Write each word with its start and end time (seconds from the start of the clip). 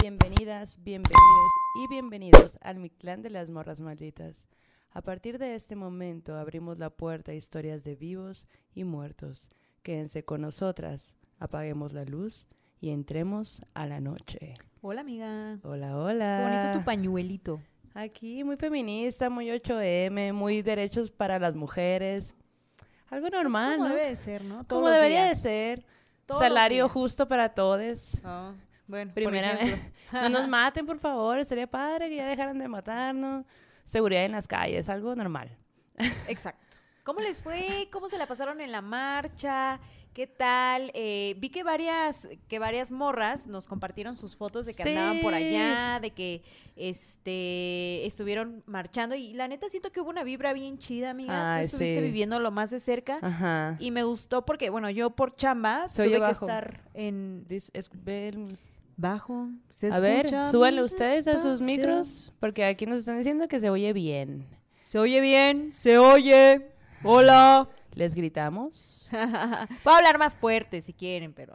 Bienvenidas, 0.00 0.82
bienvenidos 0.82 1.52
y 1.76 1.88
bienvenidos 1.88 2.58
al 2.62 2.78
Mi 2.78 2.88
Clan 2.90 3.22
de 3.22 3.30
las 3.30 3.50
Morras 3.50 3.80
Malditas. 3.80 4.46
A 4.92 5.02
partir 5.02 5.38
de 5.38 5.54
este 5.54 5.76
momento 5.76 6.36
abrimos 6.36 6.78
la 6.78 6.90
puerta 6.90 7.32
a 7.32 7.34
historias 7.34 7.82
de 7.82 7.96
vivos 7.96 8.46
y 8.74 8.84
muertos. 8.84 9.50
Quédense 9.82 10.24
con 10.24 10.42
nosotras, 10.42 11.14
apaguemos 11.38 11.92
la 11.92 12.04
luz 12.04 12.46
y 12.80 12.90
entremos 12.90 13.62
a 13.74 13.86
la 13.86 14.00
noche. 14.00 14.54
Hola, 14.82 15.00
amiga. 15.00 15.58
Hola, 15.62 15.96
hola. 15.96 16.38
Qué 16.38 16.50
bonito 16.56 16.78
tu 16.78 16.84
pañuelito. 16.84 17.60
Aquí 17.94 18.44
muy 18.44 18.56
feminista, 18.56 19.30
muy 19.30 19.48
8M, 19.48 20.32
muy 20.32 20.62
derechos 20.62 21.10
para 21.10 21.38
las 21.38 21.56
mujeres. 21.56 22.34
Algo 23.10 23.30
normal, 23.30 23.78
como 23.78 23.88
¿no? 23.88 23.94
debe 23.94 24.10
de 24.10 24.16
ser, 24.16 24.44
¿no? 24.44 24.64
Todos 24.64 24.82
Como 24.82 24.90
debería 24.90 25.24
días. 25.24 25.42
de 25.42 25.48
ser. 25.48 25.84
Todos 26.26 26.40
Salario 26.40 26.88
justo 26.88 27.26
para 27.26 27.48
todos. 27.54 28.20
Ah, 28.22 28.52
bueno, 28.88 29.12
por 29.12 29.22
Primera 29.22 29.52
ejemplo. 29.52 29.90
No 30.12 30.28
nos 30.30 30.48
maten, 30.48 30.86
por 30.86 30.98
favor. 30.98 31.38
Estaría 31.38 31.66
padre 31.66 32.08
que 32.08 32.16
ya 32.16 32.26
dejaran 32.26 32.58
de 32.58 32.66
matarnos. 32.66 33.44
Seguridad 33.84 34.24
en 34.24 34.32
las 34.32 34.48
calles, 34.48 34.88
algo 34.88 35.14
normal. 35.14 35.50
Exacto. 36.28 36.64
¿Cómo 37.04 37.20
les 37.20 37.40
fue? 37.40 37.88
¿Cómo 37.90 38.08
se 38.10 38.18
la 38.18 38.26
pasaron 38.26 38.60
en 38.60 38.70
la 38.70 38.82
marcha? 38.82 39.80
¿Qué 40.12 40.26
tal? 40.26 40.90
Eh, 40.94 41.36
vi 41.38 41.48
que 41.48 41.62
varias, 41.62 42.28
que 42.48 42.58
varias 42.58 42.90
morras 42.90 43.46
nos 43.46 43.66
compartieron 43.66 44.16
sus 44.16 44.36
fotos 44.36 44.66
de 44.66 44.74
que 44.74 44.82
andaban 44.82 45.20
por 45.20 45.32
allá, 45.32 46.00
de 46.02 46.10
que 46.10 46.42
este 46.76 48.04
estuvieron 48.06 48.62
marchando. 48.66 49.14
Y 49.14 49.32
la 49.32 49.48
neta 49.48 49.68
siento 49.68 49.90
que 49.92 50.00
hubo 50.00 50.10
una 50.10 50.24
vibra 50.24 50.52
bien 50.52 50.78
chida, 50.78 51.10
amiga. 51.10 51.54
Ay, 51.54 51.62
Tú 51.62 51.76
estuviste 51.76 51.96
sí. 52.00 52.02
viviendo 52.02 52.40
lo 52.40 52.50
más 52.50 52.70
de 52.70 52.80
cerca. 52.80 53.18
Ajá. 53.22 53.76
Y 53.78 53.90
me 53.90 54.02
gustó 54.02 54.44
porque, 54.44 54.68
bueno, 54.70 54.90
yo 54.90 55.10
por 55.10 55.34
chamba 55.36 55.86
tuve 55.94 56.20
que 56.20 56.30
estar 56.30 56.82
en 56.94 57.46
ver- 58.04 58.36
bajo. 58.98 59.48
Se 59.70 59.90
a 59.90 59.98
ver, 59.98 60.28
súbanle 60.50 60.82
ustedes 60.82 61.26
a 61.26 61.40
sus 61.40 61.62
micros, 61.62 62.34
porque 62.40 62.64
aquí 62.64 62.84
nos 62.84 62.98
están 62.98 63.16
diciendo 63.16 63.48
que 63.48 63.60
se 63.60 63.70
oye 63.70 63.94
bien. 63.94 64.46
Se 64.82 64.98
oye 64.98 65.20
bien, 65.20 65.72
se 65.72 65.96
oye. 65.96 66.72
Hola. 67.02 67.68
¿Les 67.94 68.14
gritamos? 68.14 69.10
Puedo 69.82 69.96
hablar 69.96 70.18
más 70.18 70.36
fuerte 70.36 70.82
si 70.82 70.92
quieren, 70.92 71.32
pero. 71.32 71.54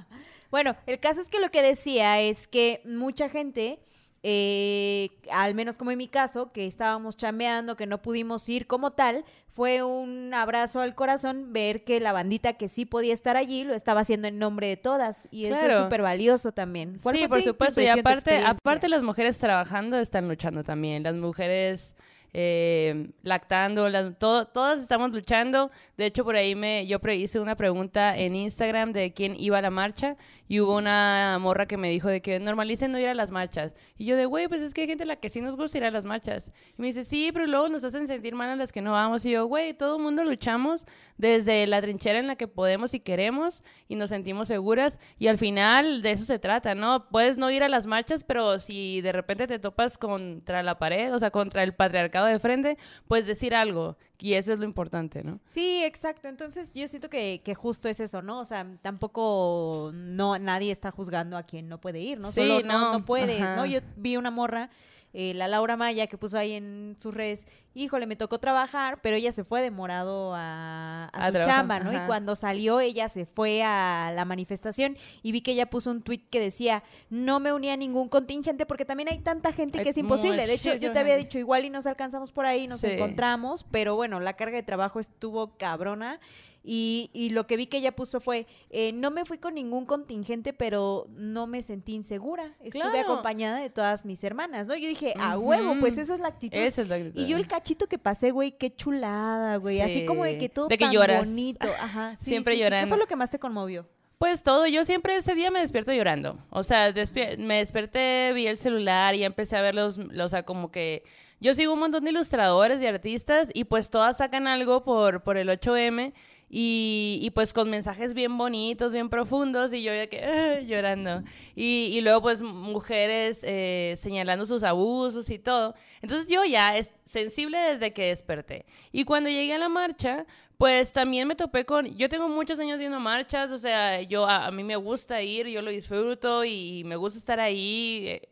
bueno, 0.50 0.76
el 0.86 0.98
caso 0.98 1.20
es 1.20 1.28
que 1.28 1.40
lo 1.40 1.50
que 1.50 1.62
decía 1.62 2.20
es 2.20 2.48
que 2.48 2.80
mucha 2.84 3.28
gente, 3.28 3.80
eh, 4.26 5.10
al 5.30 5.54
menos 5.54 5.76
como 5.76 5.90
en 5.90 5.98
mi 5.98 6.08
caso, 6.08 6.50
que 6.50 6.66
estábamos 6.66 7.18
chambeando, 7.18 7.76
que 7.76 7.84
no 7.86 8.00
pudimos 8.00 8.48
ir 8.48 8.66
como 8.66 8.92
tal, 8.92 9.26
fue 9.52 9.82
un 9.82 10.32
abrazo 10.32 10.80
al 10.80 10.94
corazón 10.94 11.52
ver 11.52 11.84
que 11.84 12.00
la 12.00 12.12
bandita 12.12 12.54
que 12.54 12.70
sí 12.70 12.86
podía 12.86 13.12
estar 13.12 13.36
allí 13.36 13.64
lo 13.64 13.74
estaba 13.74 14.00
haciendo 14.00 14.26
en 14.26 14.38
nombre 14.38 14.66
de 14.66 14.78
todas. 14.78 15.28
Y 15.30 15.44
eso 15.44 15.66
es 15.66 15.76
súper 15.76 16.00
valioso 16.00 16.52
también. 16.52 16.96
¿Cuál 17.02 17.16
Sí, 17.18 17.28
por 17.28 17.42
supuesto. 17.42 17.82
Y 17.82 17.86
aparte, 17.88 18.38
aparte 18.38 18.88
las 18.88 19.02
mujeres 19.02 19.38
trabajando 19.38 19.98
están 19.98 20.26
luchando 20.26 20.64
también. 20.64 21.02
Las 21.02 21.16
mujeres 21.16 21.94
eh, 22.36 23.10
lactando, 23.22 23.88
las, 23.88 24.18
todo- 24.18 24.46
todas 24.46 24.80
estamos 24.80 25.12
luchando. 25.12 25.70
De 25.96 26.06
hecho, 26.06 26.24
por 26.24 26.34
ahí 26.36 26.54
me, 26.54 26.86
yo 26.86 26.98
hice 27.12 27.38
una 27.40 27.56
pregunta 27.56 28.18
en 28.18 28.34
Instagram 28.34 28.92
de 28.92 29.12
quién 29.12 29.36
iba 29.38 29.58
a 29.58 29.62
la 29.62 29.70
marcha 29.70 30.16
y 30.48 30.60
hubo 30.60 30.76
una 30.76 31.38
morra 31.40 31.66
que 31.66 31.76
me 31.76 31.88
dijo 31.90 32.08
de 32.08 32.20
que 32.20 32.38
normalicen 32.40 32.90
no 32.92 32.98
ir 32.98 33.08
a 33.08 33.14
las 33.14 33.30
marchas. 33.30 33.72
Y 33.96 34.04
yo 34.04 34.16
de, 34.16 34.26
güey, 34.26 34.48
pues 34.48 34.60
es 34.62 34.74
que 34.74 34.82
hay 34.82 34.86
gente 34.88 35.04
a 35.04 35.06
la 35.06 35.16
que 35.16 35.30
sí 35.30 35.40
nos 35.40 35.56
gusta 35.56 35.78
ir 35.78 35.84
a 35.84 35.90
las 35.92 36.04
marchas. 36.04 36.50
Y 36.76 36.82
me 36.82 36.88
dice, 36.88 37.04
sí, 37.04 37.30
pero 37.32 37.46
luego 37.46 37.68
nos 37.68 37.84
hacen 37.84 38.06
sentir 38.08 38.34
mal 38.34 38.50
a 38.50 38.56
las 38.56 38.72
que 38.72 38.82
no 38.82 38.92
vamos. 38.92 39.24
Y 39.24 39.30
yo, 39.30 39.46
güey, 39.46 39.72
todo 39.72 39.96
el 39.96 40.02
mundo 40.02 40.24
luchamos 40.24 40.86
desde 41.16 41.66
la 41.68 41.80
trinchera 41.80 42.18
en 42.18 42.26
la 42.26 42.34
que 42.36 42.48
podemos 42.48 42.92
y 42.94 43.00
queremos 43.00 43.62
y 43.88 43.94
nos 43.94 44.10
sentimos 44.10 44.48
seguras. 44.48 44.98
Y 45.20 45.28
al 45.28 45.38
final 45.38 46.02
de 46.02 46.10
eso 46.10 46.24
se 46.24 46.40
trata, 46.40 46.74
¿no? 46.74 47.08
Puedes 47.08 47.38
no 47.38 47.50
ir 47.50 47.62
a 47.62 47.68
las 47.68 47.86
marchas, 47.86 48.24
pero 48.24 48.58
si 48.58 49.00
de 49.00 49.12
repente 49.12 49.46
te 49.46 49.60
topas 49.60 49.96
contra 49.96 50.62
la 50.64 50.78
pared, 50.78 51.14
o 51.14 51.18
sea, 51.20 51.30
contra 51.30 51.62
el 51.62 51.72
patriarcado 51.74 52.23
de 52.26 52.38
frente, 52.38 52.78
puedes 53.08 53.26
decir 53.26 53.54
algo. 53.54 53.96
Y 54.18 54.34
eso 54.34 54.52
es 54.54 54.58
lo 54.58 54.64
importante, 54.64 55.22
¿no? 55.22 55.38
Sí, 55.44 55.82
exacto. 55.84 56.28
Entonces 56.28 56.72
yo 56.72 56.88
siento 56.88 57.10
que, 57.10 57.42
que 57.44 57.54
justo 57.54 57.88
es 57.88 58.00
eso, 58.00 58.22
¿no? 58.22 58.40
O 58.40 58.44
sea, 58.44 58.66
tampoco 58.80 59.90
no 59.92 60.38
nadie 60.38 60.72
está 60.72 60.90
juzgando 60.90 61.36
a 61.36 61.42
quien 61.42 61.68
no 61.68 61.78
puede 61.78 62.00
ir, 62.00 62.18
¿no? 62.18 62.28
Sí, 62.32 62.40
Solo 62.40 62.60
no, 62.62 62.80
no, 62.80 62.92
no 62.92 63.04
puedes, 63.04 63.40
ajá. 63.40 63.56
¿no? 63.56 63.66
Yo 63.66 63.80
vi 63.96 64.16
una 64.16 64.30
morra, 64.30 64.70
eh, 65.16 65.32
la 65.34 65.46
Laura 65.48 65.76
Maya, 65.76 66.08
que 66.08 66.18
puso 66.18 66.36
ahí 66.36 66.52
en 66.52 66.96
sus 66.98 67.14
redes, 67.14 67.46
híjole, 67.72 68.04
me 68.06 68.16
tocó 68.16 68.40
trabajar, 68.40 68.98
pero 69.00 69.14
ella 69.16 69.30
se 69.32 69.44
fue 69.44 69.62
de 69.62 69.70
morado 69.70 70.34
a, 70.34 71.04
a 71.04 71.06
A 71.06 71.26
su 71.28 71.32
trabajar, 71.32 71.44
chamba, 71.46 71.78
¿no? 71.80 71.92
Y 71.92 72.06
cuando 72.06 72.34
salió 72.36 72.80
ella 72.80 73.08
se 73.08 73.24
fue 73.24 73.62
a 73.62 74.12
la 74.14 74.24
manifestación 74.24 74.96
y 75.22 75.30
vi 75.32 75.40
que 75.40 75.52
ella 75.52 75.70
puso 75.70 75.90
un 75.92 76.02
tweet 76.02 76.22
que 76.30 76.40
decía, 76.40 76.82
no 77.10 77.38
me 77.40 77.52
uní 77.52 77.70
a 77.70 77.76
ningún 77.76 78.08
contingente 78.08 78.66
porque 78.66 78.84
también 78.84 79.08
hay 79.08 79.20
tanta 79.20 79.52
gente 79.52 79.82
que 79.82 79.90
es 79.90 79.96
imposible. 79.98 80.46
De 80.46 80.54
hecho, 80.54 80.74
yo 80.74 80.90
te 80.92 80.98
había 80.98 81.16
dicho, 81.16 81.38
igual 81.38 81.64
y 81.64 81.70
nos 81.70 81.86
alcanzamos 81.86 82.32
por 82.32 82.44
ahí, 82.44 82.66
nos 82.66 82.80
Sí. 82.80 82.88
encontramos, 82.88 83.64
pero 83.70 83.94
bueno, 83.96 84.18
la 84.20 84.34
carga 84.34 84.56
de 84.56 84.62
trabajo 84.64 84.98
estuvo 85.00 85.56
cabrona. 85.56 86.18
Y, 86.66 87.10
y 87.12 87.28
lo 87.30 87.46
que 87.46 87.58
vi 87.58 87.66
que 87.66 87.76
ella 87.76 87.94
puso 87.94 88.20
fue, 88.20 88.46
eh, 88.70 88.92
no 88.92 89.10
me 89.10 89.26
fui 89.26 89.36
con 89.36 89.54
ningún 89.54 89.84
contingente, 89.84 90.54
pero 90.54 91.06
no 91.10 91.46
me 91.46 91.60
sentí 91.60 91.92
insegura. 91.92 92.54
Estuve 92.60 92.80
Claro. 92.90 93.00
acompañada 93.00 93.58
de 93.60 93.68
todas 93.68 94.06
mis 94.06 94.24
hermanas, 94.24 94.66
¿no? 94.66 94.74
Yo 94.74 94.88
dije, 94.88 95.12
a 95.20 95.38
huevo, 95.38 95.76
pues 95.78 95.98
esa 95.98 96.14
es 96.14 96.20
la 96.20 96.28
actitud. 96.28 96.56
Esa 96.56 96.80
es 96.80 96.88
la 96.88 96.96
actitud. 96.96 97.20
Y 97.20 97.26
yo 97.26 97.36
el 97.36 97.46
cachito 97.46 97.86
que 97.86 97.98
pasé, 97.98 98.30
güey, 98.30 98.52
qué 98.52 98.74
chulada, 98.74 99.56
güey. 99.58 99.82
Así 99.82 100.06
como 100.06 100.24
de 100.24 100.38
que 100.38 100.48
todo 100.48 100.68
De 100.68 100.78
que 100.78 100.84
tan 100.86 100.92
lloras. 100.94 101.28
bonito. 101.28 101.66
Ajá. 101.80 102.16
sí, 102.18 102.24
Siempre 102.24 102.54
sí, 102.54 102.56
sí. 102.56 102.60
¿Qué 102.60 102.64
llorando. 102.64 102.88
fue 102.88 102.98
lo 102.98 103.06
que 103.06 103.16
más 103.16 103.30
te 103.30 103.38
conmovió? 103.38 103.86
Pues 104.16 104.42
todo, 104.42 104.66
yo 104.66 104.86
siempre 104.86 105.16
ese 105.16 105.34
día 105.34 105.50
me 105.50 105.60
despierto 105.60 105.92
llorando. 105.92 106.38
O 106.48 106.62
sea, 106.62 106.94
despi- 106.94 107.36
me 107.36 107.56
desperté, 107.58 108.32
vi 108.32 108.46
el 108.46 108.56
celular 108.56 109.14
y 109.16 109.24
empecé 109.24 109.56
a 109.56 109.60
ver 109.60 109.74
los, 109.74 109.98
los, 109.98 110.26
o 110.26 110.28
sea, 110.30 110.44
como 110.44 110.70
que 110.70 111.02
yo 111.40 111.54
sigo 111.54 111.74
un 111.74 111.80
montón 111.80 112.04
de 112.04 112.10
ilustradores 112.10 112.80
y 112.80 112.86
artistas 112.86 113.50
y 113.52 113.64
pues 113.64 113.90
todas 113.90 114.16
sacan 114.16 114.46
algo 114.46 114.82
por, 114.82 115.22
por 115.24 115.36
el 115.36 115.48
8M 115.50 116.14
y, 116.48 117.18
y 117.22 117.30
pues 117.30 117.52
con 117.52 117.70
mensajes 117.70 118.14
bien 118.14 118.36
bonitos, 118.38 118.92
bien 118.92 119.08
profundos 119.08 119.72
y 119.72 119.82
yo 119.82 119.94
ya 119.94 120.06
que 120.06 120.24
ah, 120.24 120.60
llorando. 120.60 121.22
Y, 121.54 121.90
y 121.92 122.00
luego 122.00 122.22
pues 122.22 122.42
mujeres 122.42 123.40
eh, 123.42 123.94
señalando 123.96 124.46
sus 124.46 124.62
abusos 124.62 125.30
y 125.30 125.38
todo. 125.38 125.74
Entonces 126.02 126.28
yo 126.28 126.44
ya 126.44 126.76
es 126.76 126.90
sensible 127.04 127.58
desde 127.58 127.92
que 127.92 128.06
desperté. 128.06 128.66
Y 128.92 129.04
cuando 129.04 129.30
llegué 129.30 129.54
a 129.54 129.58
la 129.58 129.68
marcha, 129.68 130.26
pues 130.58 130.92
también 130.92 131.26
me 131.26 131.34
topé 131.34 131.64
con, 131.64 131.86
yo 131.96 132.08
tengo 132.08 132.28
muchos 132.28 132.58
años 132.60 132.78
yendo 132.78 132.96
a 132.96 133.00
marchas, 133.00 133.50
o 133.50 133.58
sea, 133.58 134.02
yo 134.02 134.26
a, 134.26 134.46
a 134.46 134.50
mí 134.50 134.62
me 134.62 134.76
gusta 134.76 135.20
ir, 135.22 135.48
yo 135.48 135.62
lo 135.62 135.70
disfruto 135.70 136.44
y, 136.44 136.82
me 136.84 136.96
gusta 136.96 137.18
estar 137.18 137.40
ahí, 137.40 138.04
eh, 138.06 138.28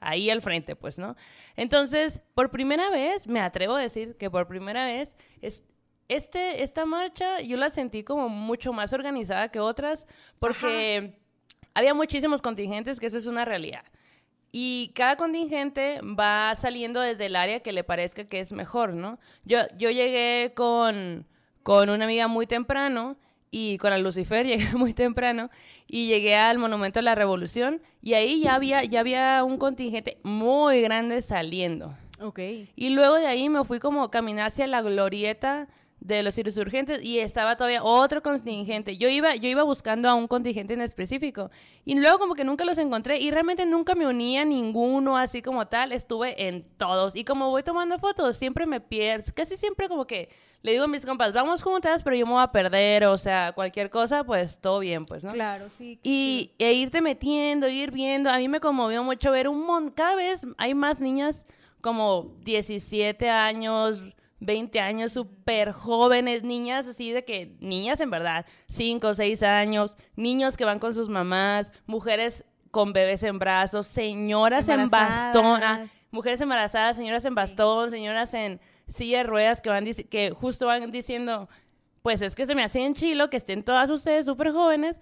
ahí 0.00 0.30
al 0.30 0.42
frente, 0.42 0.74
pues, 0.74 0.98
¿no? 0.98 1.16
Entonces, 1.56 2.20
por 2.34 2.50
primera 2.50 2.90
vez, 2.90 3.28
me 3.28 3.40
atrevo 3.40 3.76
a 3.76 3.80
decir 3.80 4.16
que 4.16 4.30
por 4.30 4.48
primera 4.48 4.86
vez, 4.86 5.14
es, 5.40 5.62
este, 6.10 6.64
esta 6.64 6.86
marcha 6.86 7.40
yo 7.40 7.56
la 7.56 7.70
sentí 7.70 8.02
como 8.02 8.28
mucho 8.28 8.72
más 8.72 8.92
organizada 8.92 9.48
que 9.48 9.60
otras, 9.60 10.08
porque 10.40 11.14
había 11.72 11.94
muchísimos 11.94 12.42
contingentes, 12.42 12.98
que 12.98 13.06
eso 13.06 13.16
es 13.16 13.28
una 13.28 13.44
realidad. 13.44 13.84
Y 14.50 14.90
cada 14.96 15.16
contingente 15.16 16.00
va 16.02 16.52
saliendo 16.56 17.00
desde 17.00 17.26
el 17.26 17.36
área 17.36 17.60
que 17.60 17.72
le 17.72 17.84
parezca 17.84 18.24
que 18.24 18.40
es 18.40 18.52
mejor, 18.52 18.92
¿no? 18.92 19.20
Yo, 19.44 19.58
yo 19.78 19.90
llegué 19.90 20.52
con, 20.56 21.28
con 21.62 21.88
una 21.88 22.06
amiga 22.06 22.26
muy 22.26 22.48
temprano 22.48 23.16
y 23.52 23.78
con 23.78 23.90
la 23.90 23.98
Lucifer 23.98 24.44
llegué 24.48 24.74
muy 24.74 24.94
temprano 24.94 25.48
y 25.86 26.08
llegué 26.08 26.34
al 26.34 26.58
Monumento 26.58 26.98
a 26.98 27.02
la 27.02 27.14
Revolución 27.14 27.80
y 28.02 28.14
ahí 28.14 28.40
ya 28.40 28.56
había, 28.56 28.82
ya 28.82 28.98
había 28.98 29.44
un 29.44 29.58
contingente 29.58 30.18
muy 30.24 30.82
grande 30.82 31.22
saliendo. 31.22 31.96
Ok. 32.20 32.40
Y 32.74 32.90
luego 32.90 33.14
de 33.14 33.28
ahí 33.28 33.48
me 33.48 33.64
fui 33.64 33.78
como 33.78 34.02
a 34.02 34.10
caminar 34.10 34.48
hacia 34.48 34.66
la 34.66 34.82
glorieta 34.82 35.68
de 36.00 36.22
los 36.22 36.36
insurgentes 36.38 37.02
y 37.02 37.18
estaba 37.18 37.56
todavía 37.56 37.82
otro 37.84 38.22
contingente. 38.22 38.96
Yo 38.96 39.08
iba, 39.08 39.36
yo 39.36 39.48
iba 39.48 39.62
buscando 39.62 40.08
a 40.08 40.14
un 40.14 40.26
contingente 40.26 40.74
en 40.74 40.80
específico 40.80 41.50
y 41.84 41.98
luego 41.98 42.18
como 42.18 42.34
que 42.34 42.44
nunca 42.44 42.64
los 42.64 42.78
encontré 42.78 43.18
y 43.20 43.30
realmente 43.30 43.66
nunca 43.66 43.94
me 43.94 44.06
unía 44.06 44.42
a 44.42 44.44
ninguno 44.44 45.16
así 45.16 45.42
como 45.42 45.66
tal. 45.68 45.92
Estuve 45.92 46.48
en 46.48 46.64
todos 46.76 47.14
y 47.14 47.24
como 47.24 47.50
voy 47.50 47.62
tomando 47.62 47.98
fotos 47.98 48.36
siempre 48.36 48.66
me 48.66 48.80
pierdo. 48.80 49.32
Casi 49.34 49.56
siempre 49.56 49.88
como 49.88 50.06
que 50.06 50.30
le 50.62 50.72
digo 50.72 50.84
a 50.84 50.88
mis 50.88 51.06
compas, 51.06 51.32
vamos 51.32 51.62
juntas, 51.62 52.02
pero 52.02 52.16
yo 52.16 52.26
me 52.26 52.32
voy 52.32 52.42
a 52.42 52.52
perder, 52.52 53.04
o 53.04 53.16
sea, 53.16 53.52
cualquier 53.52 53.88
cosa, 53.88 54.24
pues 54.24 54.60
todo 54.60 54.80
bien, 54.80 55.06
pues, 55.06 55.24
¿no? 55.24 55.32
Claro, 55.32 55.68
sí. 55.70 55.98
Y 56.02 56.52
e 56.58 56.74
irte 56.74 57.00
metiendo, 57.00 57.66
ir 57.68 57.90
viendo. 57.90 58.28
A 58.28 58.36
mí 58.36 58.46
me 58.46 58.60
conmovió 58.60 59.02
mucho 59.02 59.30
ver 59.30 59.48
un 59.48 59.64
montón. 59.64 59.94
Cada 59.94 60.16
vez 60.16 60.46
hay 60.58 60.74
más 60.74 61.00
niñas 61.00 61.46
como 61.80 62.34
17 62.44 63.30
años, 63.30 64.02
20 64.40 64.80
años, 64.80 65.12
súper 65.12 65.72
jóvenes, 65.72 66.42
niñas 66.42 66.86
así 66.86 67.12
de 67.12 67.24
que, 67.24 67.54
niñas 67.60 68.00
en 68.00 68.10
verdad, 68.10 68.46
5 68.68 69.08
o 69.08 69.14
6 69.14 69.42
años, 69.42 69.96
niños 70.16 70.56
que 70.56 70.64
van 70.64 70.78
con 70.78 70.94
sus 70.94 71.08
mamás, 71.08 71.70
mujeres 71.86 72.44
con 72.70 72.92
bebés 72.92 73.22
en 73.22 73.38
brazos, 73.38 73.86
señoras 73.86 74.68
en 74.68 74.88
bastón, 74.90 75.62
ah, 75.62 75.84
mujeres 76.10 76.40
embarazadas, 76.40 76.96
señoras 76.96 77.24
en 77.24 77.32
Sí. 77.32 77.36
bastón, 77.36 77.90
señoras 77.90 78.32
en 78.34 78.60
silla 78.88 79.18
de 79.18 79.24
ruedas 79.24 79.60
que 79.60 79.70
van 79.70 79.84
que 79.84 80.30
justo 80.30 80.66
van 80.66 80.90
diciendo, 80.90 81.48
pues 82.02 82.22
es 82.22 82.34
que 82.34 82.46
se 82.46 82.54
me 82.54 82.64
hace 82.64 82.80
en 82.80 82.94
chilo 82.94 83.28
que 83.28 83.36
estén 83.36 83.62
todas 83.62 83.90
ustedes 83.90 84.26
súper 84.26 84.52
jóvenes 84.52 84.98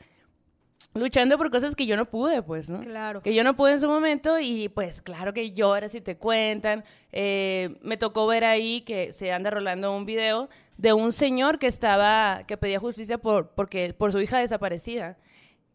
luchando 0.94 1.38
por 1.38 1.50
cosas 1.50 1.76
que 1.76 1.86
yo 1.86 1.96
no 1.96 2.06
pude, 2.06 2.42
pues, 2.42 2.68
¿no? 2.68 2.80
Claro. 2.80 3.22
Que 3.22 3.34
yo 3.34 3.44
no 3.44 3.54
pude 3.56 3.72
en 3.72 3.80
su 3.80 3.88
momento 3.88 4.38
y 4.40 4.68
pues 4.68 5.00
claro 5.02 5.32
que 5.32 5.52
lloras 5.52 5.94
y 5.94 6.00
te 6.00 6.16
cuentan. 6.16 6.84
Eh, 7.12 7.76
me 7.82 7.96
tocó 7.96 8.26
ver 8.26 8.44
ahí 8.44 8.80
que 8.82 9.12
se 9.12 9.32
anda 9.32 9.50
rolando 9.50 9.94
un 9.96 10.04
video 10.06 10.48
de 10.76 10.92
un 10.92 11.12
señor 11.12 11.58
que 11.58 11.66
estaba, 11.66 12.42
que 12.46 12.56
pedía 12.56 12.78
justicia 12.80 13.18
por, 13.18 13.50
porque, 13.50 13.94
por 13.94 14.12
su 14.12 14.20
hija 14.20 14.38
desaparecida. 14.38 15.18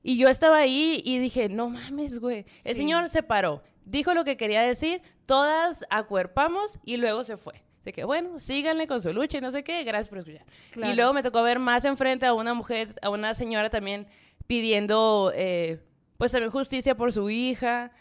Y 0.02 0.18
yo 0.18 0.28
estaba 0.28 0.58
ahí 0.58 1.02
y 1.06 1.20
dije, 1.20 1.48
no 1.48 1.70
mames, 1.70 2.20
güey. 2.20 2.40
El 2.66 2.76
Sí. 2.76 2.82
señor 2.82 3.08
se 3.10 3.24
paró, 3.24 3.64
dijo 3.86 4.14
lo 4.14 4.26
que 4.26 4.36
quería 4.36 4.62
decir, 4.62 5.02
todas 5.26 5.86
acuerpamos 5.90 6.80
y 6.84 6.98
luego 6.98 7.24
se 7.24 7.38
fue. 7.38 7.64
De 7.86 7.92
que, 7.92 8.06
bueno, 8.06 8.40
síganle 8.40 8.88
con 8.88 9.02
su 9.02 9.12
lucha 9.14 9.38
y 9.38 9.42
no 9.42 9.52
sé 9.52 9.64
qué, 9.64 9.84
gracias 9.84 10.08
por 10.08 10.18
escuchar. 10.20 10.46
Claro. 10.72 10.92
Y 10.92 10.96
luego 10.96 11.12
me 11.14 11.22
tocó 11.24 11.44
ver 11.44 11.60
más 11.60 11.84
enfrente 11.86 12.26
a 12.26 12.34
una 12.34 12.54
mujer, 12.54 12.96
a 13.02 13.10
una 13.10 13.34
señora 13.34 13.70
también 13.70 14.08
pidiendo, 14.48 15.32
eh, 15.36 15.80
pues 16.18 16.32
también 16.32 16.52
justicia 16.52 16.96
por 16.96 17.12
su 17.14 17.30
hija. 17.30 17.92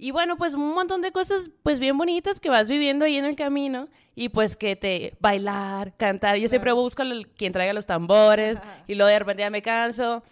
Y 0.00 0.12
bueno, 0.12 0.36
pues 0.36 0.54
un 0.54 0.74
montón 0.74 1.02
de 1.02 1.10
cosas, 1.10 1.50
pues 1.64 1.80
bien 1.80 1.98
bonitas 1.98 2.38
que 2.38 2.48
vas 2.48 2.68
viviendo 2.68 3.04
ahí 3.04 3.16
en 3.16 3.24
el 3.24 3.34
camino 3.34 3.88
y 4.14 4.28
pues 4.28 4.54
que 4.56 4.76
te 4.76 5.14
bailar, 5.18 5.96
cantar. 5.96 6.36
Yo 6.36 6.48
siempre 6.48 6.72
busco 6.72 7.02
el- 7.02 7.26
quien 7.28 7.52
traiga 7.52 7.72
los 7.72 7.86
tambores 7.86 8.58
y 8.86 8.94
luego 8.94 9.08
de 9.08 9.18
repente 9.18 9.40
ya 9.42 9.50
me 9.50 9.60
canso. 9.62 10.22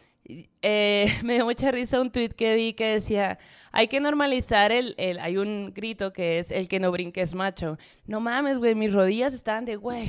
Eh, 0.62 1.06
me 1.22 1.34
dio 1.34 1.44
mucha 1.44 1.70
risa 1.70 2.00
un 2.00 2.10
tweet 2.10 2.30
que 2.30 2.56
vi 2.56 2.72
que 2.72 2.86
decía, 2.86 3.38
hay 3.72 3.88
que 3.88 4.00
normalizar 4.00 4.72
el, 4.72 4.94
el, 4.98 5.18
hay 5.20 5.36
un 5.36 5.72
grito 5.74 6.12
que 6.12 6.38
es 6.40 6.50
el 6.50 6.66
que 6.68 6.80
no 6.80 6.90
brinque 6.90 7.20
es 7.20 7.34
macho. 7.34 7.78
No 8.06 8.20
mames, 8.20 8.58
güey, 8.58 8.74
mis 8.74 8.92
rodillas 8.92 9.34
estaban 9.34 9.64
de, 9.64 9.76
güey, 9.76 10.08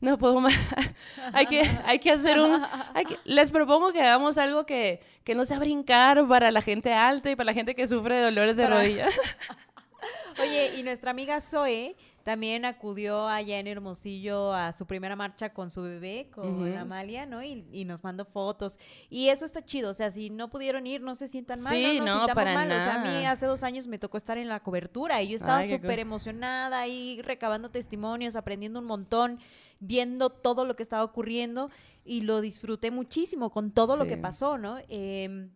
no 0.00 0.16
puedo 0.18 0.40
más. 0.40 0.54
hay, 1.32 1.46
que, 1.46 1.62
hay 1.84 1.98
que 1.98 2.10
hacer 2.12 2.38
un, 2.38 2.62
que- 3.06 3.18
les 3.24 3.50
propongo 3.50 3.92
que 3.92 4.00
hagamos 4.00 4.38
algo 4.38 4.64
que, 4.64 5.00
que 5.24 5.34
no 5.34 5.44
sea 5.44 5.58
brincar 5.58 6.26
para 6.28 6.50
la 6.50 6.62
gente 6.62 6.92
alta 6.92 7.30
y 7.30 7.36
para 7.36 7.46
la 7.46 7.54
gente 7.54 7.74
que 7.74 7.88
sufre 7.88 8.16
de 8.16 8.22
dolores 8.22 8.56
de 8.56 8.66
rodillas. 8.66 9.12
Oye, 10.40 10.76
y 10.78 10.84
nuestra 10.84 11.10
amiga 11.10 11.40
Zoe 11.40 11.96
también 12.28 12.66
acudió 12.66 13.26
allá 13.26 13.58
en 13.58 13.66
Hermosillo 13.66 14.52
a 14.52 14.74
su 14.74 14.84
primera 14.84 15.16
marcha 15.16 15.54
con 15.54 15.70
su 15.70 15.80
bebé, 15.80 16.28
con. 16.30 16.76
Amalia, 16.76 17.24
¿no? 17.24 17.42
Y, 17.42 17.64
y 17.72 17.86
nos 17.86 18.04
mandó 18.04 18.26
fotos. 18.26 18.78
Y 19.08 19.30
eso 19.30 19.46
está 19.46 19.64
chido, 19.64 19.88
o 19.88 19.94
sea, 19.94 20.10
si 20.10 20.28
no 20.28 20.50
pudieron 20.50 20.86
ir, 20.86 21.00
no 21.00 21.14
se 21.14 21.26
sientan 21.26 21.62
mal, 21.62 21.74
Sí, 21.74 21.84
no 21.84 21.88
nos 21.88 22.04
no, 22.04 22.12
sintamos 22.18 22.34
para 22.34 22.52
mal. 22.52 22.70
O 22.70 22.80
sea, 22.80 23.00
a 23.00 23.02
mí 23.02 23.24
hace 23.24 23.46
dos 23.46 23.64
años 23.64 23.86
me 23.86 23.98
tocó 23.98 24.18
estar 24.18 24.36
en 24.36 24.46
la 24.46 24.60
cobertura 24.60 25.22
y 25.22 25.28
yo 25.28 25.36
estaba 25.36 25.64
súper 25.64 26.00
emocionada 26.00 26.80
ahí 26.80 27.22
recabando 27.22 27.70
testimonios, 27.70 28.36
aprendiendo 28.36 28.78
un 28.78 28.84
montón, 28.84 29.38
viendo 29.80 30.28
todo 30.28 30.66
lo 30.66 30.76
que 30.76 30.82
estaba 30.82 31.04
ocurriendo 31.04 31.70
y 32.04 32.20
lo 32.20 32.42
disfruté 32.42 32.90
muchísimo 32.90 33.48
con 33.48 33.70
todo 33.70 33.96
lo 33.96 34.06
que 34.06 34.18
pasó, 34.18 34.58
¿no? 34.58 34.76
Em, 34.90 35.48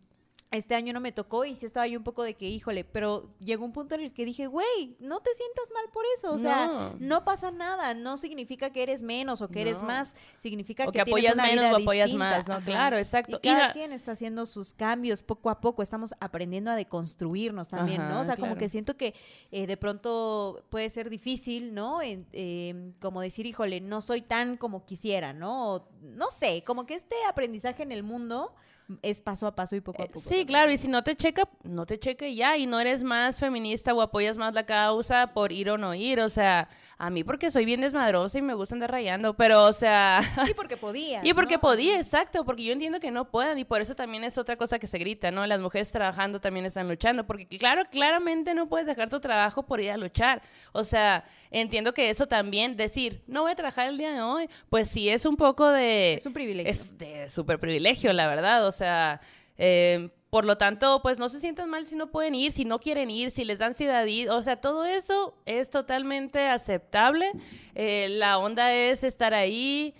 este 0.53 0.75
año 0.75 0.93
no 0.93 0.99
me 0.99 1.11
tocó 1.11 1.45
y 1.45 1.55
sí 1.55 1.65
estaba 1.65 1.87
yo 1.87 1.97
un 1.97 2.03
poco 2.03 2.23
de 2.23 2.35
que, 2.35 2.47
híjole, 2.47 2.83
pero 2.83 3.29
llegó 3.39 3.65
un 3.65 3.73
punto 3.73 3.95
en 3.95 4.01
el 4.01 4.13
que 4.13 4.23
dije, 4.25 4.47
güey, 4.47 4.95
no 4.99 5.19
te 5.19 5.33
sientas 5.35 5.65
mal 5.73 5.85
por 5.91 6.05
eso. 6.17 6.31
O 6.31 6.39
sea, 6.39 6.65
No. 6.67 6.95
no 6.99 7.25
pasa 7.25 7.51
nada. 7.51 7.93
No 7.93 8.17
significa 8.17 8.69
que 8.71 8.83
eres 8.83 9.03
menos 9.03 9.41
o 9.41 9.49
que 9.49 9.61
eres 9.61 9.81
No. 9.81 9.87
más. 9.87 10.15
Significa 10.37 10.83
O 10.83 10.91
que, 10.91 10.99
que 10.99 11.05
tienes 11.05 11.11
apoyas 11.13 11.33
una 11.33 11.43
menos 11.43 11.65
vida 11.65 11.73
o 11.73 11.81
apoyas 11.81 12.05
distinta. 12.07 12.29
más, 12.37 12.47
¿no? 12.47 12.61
Claro, 12.65 12.97
exacto. 12.97 13.39
Y 13.41 13.49
Y 13.49 13.51
cada 13.51 13.71
quien 13.73 13.91
está 13.91 14.13
haciendo 14.13 14.45
sus 14.45 14.73
cambios 14.73 15.21
poco 15.23 15.49
a 15.49 15.59
poco. 15.59 15.81
Estamos 15.83 16.13
aprendiendo 16.19 16.71
a 16.71 16.75
deconstruirnos 16.75 17.69
también, 17.69 18.07
¿no? 18.09 18.19
O 18.21 18.23
sea, 18.23 18.37
como 18.37 18.55
que 18.55 18.69
siento 18.69 18.95
que 18.97 19.13
eh, 19.51 19.67
de 19.67 19.77
pronto 19.77 20.63
puede 20.69 20.89
ser 20.89 21.09
difícil, 21.09 21.73
¿no? 21.73 22.01
En- 22.01 22.27
em, 22.31 22.93
como 22.99 23.21
decir, 23.21 23.45
híjole, 23.45 23.81
no 23.81 24.01
soy 24.01 24.21
tan 24.21 24.57
como 24.57 24.85
quisiera, 24.85 25.33
¿no? 25.33 25.75
O, 25.75 25.87
no 26.01 26.29
sé, 26.31 26.63
como 26.65 26.85
que 26.85 26.93
este 26.95 27.15
aprendizaje 27.27 27.83
en 27.83 27.91
el 27.91 28.03
mundo 28.03 28.53
es 29.01 29.21
paso 29.21 29.47
a 29.47 29.55
paso 29.55 29.75
y 29.75 29.81
poco 29.81 30.01
a 30.01 30.05
Eh, 30.05 30.07
poco. 30.09 30.19
Sí, 30.19 30.25
también. 30.29 30.47
claro, 30.47 30.71
y 30.71 30.77
si 30.77 30.87
no 30.87 31.03
te 31.03 31.15
checa, 31.15 31.47
no 31.63 31.85
te 31.85 31.97
cheque 31.99 32.35
ya, 32.35 32.57
y 32.57 32.65
no 32.65 32.79
eres 32.79 33.03
más 33.03 33.39
feminista 33.39 33.93
o 33.93 34.01
apoyas 34.01 34.37
más 34.37 34.53
la 34.53 34.65
causa 34.65 35.33
por 35.33 35.51
ir 35.51 35.69
o 35.69 35.77
no 35.77 35.93
ir, 35.95 36.19
o 36.19 36.29
sea, 36.29 36.67
a 36.97 37.09
mí 37.09 37.23
porque 37.23 37.49
soy 37.51 37.65
bien 37.65 37.81
desmadrosa 37.81 38.37
y 38.37 38.41
me 38.41 38.53
gusta 38.53 38.75
andar 38.75 38.91
rayando, 38.91 39.33
pero, 39.35 39.63
o 39.63 39.73
sea, 39.73 40.21
Y 40.49 40.53
porque 40.53 40.77
podía. 40.77 41.21
y 41.23 41.33
porque 41.33 41.55
¿no? 41.55 41.61
podía, 41.61 41.97
exacto, 41.99 42.45
porque 42.45 42.63
yo 42.65 42.73
entiendo 42.73 42.99
que 42.99 43.11
no 43.11 43.29
puedan, 43.31 43.57
y 43.57 43.63
por 43.65 43.81
eso 43.81 43.95
también 43.95 44.23
es 44.23 44.37
otra 44.37 44.57
cosa 44.57 44.79
que 44.79 44.87
se 44.87 44.97
grita, 44.99 45.31
¿no? 45.31 45.45
Las 45.47 45.59
mujeres 45.59 45.91
trabajando 45.91 46.39
también 46.41 46.65
están 46.65 46.87
luchando, 46.87 47.25
porque 47.25 47.47
claro, 47.47 47.83
claramente 47.89 48.53
no 48.53 48.67
puedes 48.67 48.85
dejar 48.87 49.09
tu 49.09 49.19
trabajo 49.19 49.63
por 49.63 49.79
ir 49.81 49.91
a 49.91 49.97
luchar, 49.97 50.41
o 50.71 50.83
sea, 50.83 51.25
entiendo 51.51 51.93
que 51.93 52.09
eso 52.09 52.27
también, 52.27 52.75
decir, 52.75 53.23
no 53.27 53.43
voy 53.43 53.51
a 53.51 53.55
trabajar 53.55 53.87
el 53.89 53.97
día 53.97 54.11
de 54.11 54.21
hoy, 54.21 54.49
pues 54.69 54.89
sí 54.89 55.09
es 55.09 55.25
un 55.25 55.37
poco 55.37 55.69
de... 55.69 56.13
Es 56.15 56.25
un 56.25 56.33
privilegio. 56.33 56.69
Es 56.71 56.97
de 56.97 57.29
súper 57.29 57.59
privilegio, 57.59 58.11
la 58.13 58.27
verdad. 58.27 58.65
O 58.67 58.71
sea, 58.73 59.21
eh, 59.57 60.09
por 60.29 60.43
lo 60.43 60.57
tanto, 60.57 61.01
pues 61.01 61.17
no 61.17 61.29
se 61.29 61.39
sientan 61.39 61.69
mal 61.69 61.85
si 61.85 61.95
no 61.95 62.11
pueden 62.11 62.35
ir, 62.35 62.51
si 62.51 62.65
no 62.65 62.79
quieren 62.79 63.09
ir, 63.09 63.31
si 63.31 63.45
les 63.45 63.59
dan 63.59 63.69
ansiedad. 63.69 64.05
O 64.35 64.41
sea, 64.41 64.57
todo 64.59 64.83
eso 64.83 65.37
es 65.45 65.69
totalmente 65.69 66.47
aceptable. 66.47 67.31
Eh, 67.75 68.09
la 68.09 68.37
onda 68.37 68.73
es 68.73 69.05
estar 69.05 69.33
ahí, 69.33 69.95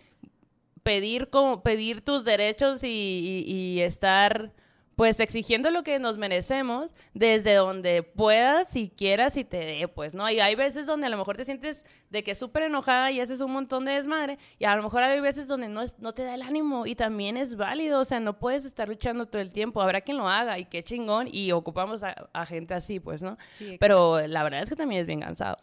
pedir, 0.83 1.29
como, 1.29 1.63
pedir 1.63 2.03
tus 2.03 2.25
derechos 2.25 2.83
y 2.83 3.79
estar 3.79 4.51
pues 4.95 5.19
exigiendo 5.19 5.71
lo 5.71 5.83
que 5.83 5.97
nos 5.99 6.17
merecemos 6.17 6.91
desde 7.13 7.55
donde 7.55 8.03
puedas, 8.03 8.69
si 8.69 8.89
quieras 8.89 9.37
y 9.37 9.43
te 9.43 9.57
dé, 9.57 9.87
pues, 9.87 10.13
¿no? 10.13 10.29
Y 10.29 10.39
hay 10.39 10.55
veces 10.55 10.85
donde 10.85 11.07
a 11.07 11.09
lo 11.09 11.17
mejor 11.17 11.35
te 11.37 11.45
sientes 11.45 11.85
de 12.11 12.23
que 12.23 12.35
súper 12.35 12.63
enojada 12.63 13.09
y 13.11 13.19
haces 13.19 13.41
un 13.41 13.51
montón 13.51 13.85
de 13.85 13.93
desmadre, 13.93 14.37
y 14.59 14.65
a 14.65 14.75
lo 14.75 14.83
mejor 14.83 15.01
hay 15.03 15.19
veces 15.19 15.47
donde 15.47 15.67
no, 15.67 15.81
es- 15.81 15.97
no 15.99 16.13
te 16.13 16.23
da 16.23 16.35
el 16.35 16.43
ánimo 16.43 16.85
y 16.85 16.93
también 16.95 17.37
es 17.37 17.55
válido, 17.55 18.01
o 18.01 18.05
sea, 18.05 18.19
no 18.19 18.37
puedes 18.37 18.65
estar 18.65 18.87
luchando 18.87 19.25
todo 19.25 19.41
el 19.41 19.51
tiempo, 19.51 19.81
habrá 19.81 20.01
quien 20.01 20.17
lo 20.17 20.29
haga 20.29 20.59
y 20.59 20.65
qué 20.65 20.83
chingón, 20.83 21.27
y 21.31 21.51
ocupamos 21.51 22.03
a, 22.03 22.29
a 22.31 22.45
gente 22.45 22.73
así, 22.75 22.99
pues, 22.99 23.23
¿no? 23.23 23.37
Sí. 23.57 23.77
Pero 23.79 24.25
la 24.27 24.43
verdad 24.43 24.61
es 24.61 24.69
que 24.69 24.75
también 24.75 25.01
es 25.01 25.07
bien 25.07 25.21
cansado. 25.21 25.57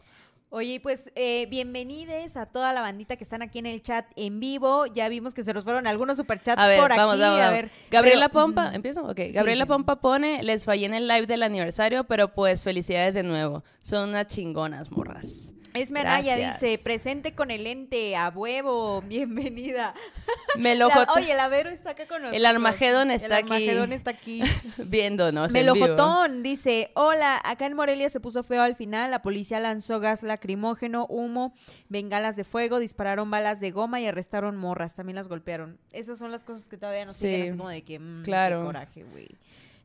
Oye, 0.53 0.81
pues 0.81 1.13
eh, 1.15 1.47
bienvenides 1.49 2.37
a 2.37 2.45
toda 2.47 2.73
la 2.73 2.81
bandita 2.81 3.15
que 3.15 3.23
están 3.23 3.41
aquí 3.41 3.61
en 3.61 3.67
el 3.67 3.83
chat 3.83 4.05
en 4.17 4.41
vivo. 4.41 4.85
Ya 4.87 5.09
vimos 5.09 5.33
que 5.33 5.45
se 5.45 5.55
nos 5.55 5.63
fueron 5.63 5.87
algunos 5.87 6.17
superchats 6.17 6.61
A 6.61 6.67
ver, 6.67 6.81
por 6.81 6.91
aquí. 6.91 6.99
vamos, 6.99 7.21
a 7.21 7.31
vamos. 7.37 7.51
ver, 7.53 7.71
Gabriela 7.89 8.29
pero- 8.31 8.41
Pompa. 8.47 8.73
¿empiezo? 8.75 9.03
Ok. 9.05 9.17
Sí, 9.27 9.31
Gabriela 9.31 9.65
sí. 9.65 9.69
Pompa 9.69 10.01
pone, 10.01 10.43
les 10.43 10.65
fallé 10.65 10.87
en 10.87 10.95
el 10.95 11.07
live 11.07 11.29
del 11.29 11.45
aniversario, 11.45 12.03
pero 12.03 12.35
pues 12.35 12.65
felicidades 12.65 13.15
de 13.15 13.23
nuevo. 13.23 13.63
Son 13.85 14.09
unas 14.09 14.27
chingonas, 14.27 14.91
morras. 14.91 15.53
Esme 15.75 16.01
Anaya 16.01 16.37
dice, 16.37 16.79
presente 16.83 17.33
con 17.35 17.51
el 17.51 17.67
ente, 17.67 18.17
a 18.17 18.29
huevo, 18.29 19.03
bienvenida. 19.03 19.95
La- 20.59 21.07
oye, 21.15 21.33
el 21.33 21.39
Avero 21.41 21.71
está 21.71 21.91
acá 21.91 22.07
con 22.09 22.23
nosotros. 22.23 22.37
El 22.37 22.45
Armagedón 22.45 23.11
está 23.13 23.27
El 23.27 23.33
aquí. 23.33 23.53
Armagedón 23.53 23.93
está 23.93 24.11
aquí. 24.11 24.43
viéndonos 24.79 25.55
en 25.55 25.63
vivo. 25.65 25.75
Melojotón 25.77 26.43
dice, 26.43 26.91
hola, 26.95 27.41
acá 27.45 27.67
en 27.67 27.75
Morelia 27.75 28.09
se 28.09 28.19
puso 28.21 28.43
feo 28.43 28.63
al 28.63 28.75
final, 28.75 29.11
la 29.13 29.23
policía 29.23 29.61
lanzó 29.61 30.01
gas 30.01 30.23
lacrimógeno, 30.25 31.07
humo, 31.07 31.55
bengalas 31.89 32.35
de 32.37 32.45
fuego, 32.45 32.81
dispararon 32.81 33.31
balas 33.31 33.61
de 33.61 33.71
goma 33.71 34.01
y 34.01 34.07
arrestaron 34.07 34.57
morras, 34.57 34.95
también 34.95 35.17
las 35.17 35.29
golpearon. 35.29 35.79
Esas 35.93 36.19
son 36.19 36.33
las 36.33 36.43
cosas 36.43 36.69
que 36.69 36.77
todavía 36.77 37.05
nos 37.05 37.17
siguen 37.17 37.43
Sí, 37.43 37.49
así 37.49 37.57
como 37.57 37.69
de 37.69 37.83
que, 37.83 37.99
mm, 37.99 38.23
claro. 38.25 38.61
qué 38.61 38.67
coraje, 38.67 39.03
güey. 39.05 39.29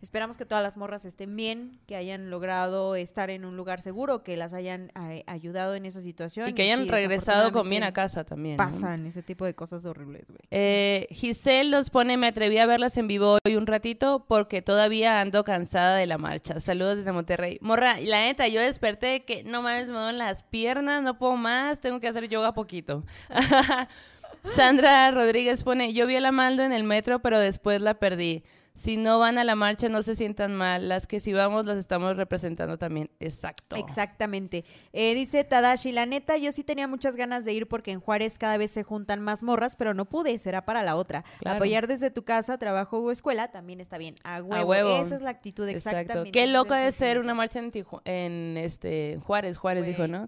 Esperamos 0.06 0.38
que 0.38 0.46
todas 0.46 0.64
las 0.64 0.78
morras 0.78 1.04
estén 1.04 1.36
bien, 1.36 1.80
que 1.88 1.96
hayan 1.96 2.30
logrado 2.30 2.96
estar 2.96 3.32
en 3.32 3.44
un 3.44 3.58
lugar 3.58 3.82
seguro, 3.82 4.22
que 4.22 4.38
las 4.38 4.54
hayan 4.54 4.92
eh, 5.10 5.24
ayudado 5.26 5.74
en 5.74 5.88
esa 5.88 6.00
situación. 6.00 6.48
Y 6.48 6.54
que 6.54 6.62
hayan 6.62 6.84
sí, 6.84 6.92
regresado 6.92 7.52
con 7.52 7.68
bien 7.68 7.82
a 7.82 7.92
casa 7.92 8.24
también. 8.24 8.58
¿no? 8.58 8.64
Pasan 8.64 9.08
ese 9.08 9.24
tipo 9.24 9.46
de 9.46 9.56
cosas 9.56 9.84
horribles, 9.84 10.28
güey. 10.28 10.42
Eh, 10.52 11.08
Giselle 11.10 11.72
nos 11.72 11.90
pone, 11.90 12.18
me 12.18 12.28
atreví 12.28 12.60
a 12.60 12.68
verlas 12.68 12.96
en 12.98 13.08
vivo 13.08 13.40
hoy 13.44 13.56
un 13.56 13.66
ratito 13.66 14.26
porque 14.28 14.62
todavía 14.62 15.22
ando 15.22 15.44
cansada 15.44 15.96
de 15.96 16.06
la 16.06 16.20
marcha. 16.20 16.60
Saludos 16.60 17.00
desde 17.00 17.12
Monterrey. 17.12 17.58
Morra, 17.62 18.00
la 18.00 18.22
neta, 18.22 18.48
yo 18.48 18.62
desperté 18.62 19.08
de 19.08 19.26
que 19.26 19.44
no 19.44 19.64
mames, 19.64 19.90
me 19.90 19.98
duelen 19.98 20.20
las 20.20 20.44
piernas, 20.44 21.02
no 21.02 21.18
puedo 21.18 21.36
más, 21.36 21.80
tengo 21.80 22.00
que 22.00 22.08
hacer 22.08 22.30
yoga 22.30 22.54
poquito. 22.54 23.04
Sandra 24.56 25.10
Rodríguez 25.10 25.64
pone, 25.64 25.94
yo 25.94 26.06
vi 26.06 26.18
a 26.18 26.22
la 26.22 26.32
Maldo 26.32 26.62
en 26.62 26.74
el 26.74 26.84
metro, 26.84 27.24
pero 27.24 27.40
después 27.40 27.82
la 27.82 27.96
perdí. 27.96 28.44
Si 28.76 28.98
no 28.98 29.20
van 29.20 29.38
a 29.38 29.46
la 29.46 29.56
marcha, 29.56 29.88
no 29.88 30.04
se 30.04 30.16
sientan 30.16 30.54
mal. 30.54 30.90
Las 30.90 31.08
que 31.08 31.22
si 31.22 31.32
vamos, 31.32 31.66
las 31.66 31.78
estamos 31.78 32.18
representando 32.18 32.78
también. 32.78 33.10
Exacto. 33.22 33.78
Exactamente. 33.78 34.66
Eh, 34.92 35.16
dice 35.16 35.46
Tadashi, 35.46 35.94
la 35.94 36.06
neta, 36.06 36.36
yo 36.36 36.52
sí 36.52 36.64
tenía 36.66 36.86
muchas 36.86 37.16
ganas 37.16 37.46
de 37.46 37.54
ir 37.54 37.68
porque 37.68 37.92
en 37.92 38.02
Juárez 38.02 38.38
cada 38.38 38.58
vez 38.58 38.72
se 38.72 38.84
juntan 38.84 39.22
más 39.22 39.44
morras, 39.44 39.78
pero 39.78 39.94
no 39.94 40.04
pude, 40.04 40.38
será 40.40 40.66
para 40.66 40.84
la 40.84 40.98
otra. 40.98 41.24
Claro. 41.40 41.56
Apoyar 41.56 41.88
desde 41.88 42.12
tu 42.12 42.24
casa, 42.26 42.58
trabajo 42.58 43.00
o 43.00 43.12
escuela 43.12 43.50
también 43.50 43.80
está 43.80 43.98
bien. 43.98 44.16
A 44.26 44.42
huevo. 44.44 44.70
huevo. 44.70 44.98
Esa 45.02 45.16
es 45.16 45.22
la 45.22 45.30
actitud 45.30 45.68
exactamente. 45.70 46.12
Exacto. 46.12 46.32
Qué 46.34 46.46
loca 46.48 46.76
de 46.76 46.92
ser 46.92 47.20
una 47.20 47.34
marcha 47.34 47.60
en, 47.60 47.72
Tiju- 47.72 48.02
en 48.04 48.58
este 48.58 49.20
Juárez, 49.24 49.58
Juárez 49.58 49.86
dijo, 49.86 50.08
¿no? 50.10 50.28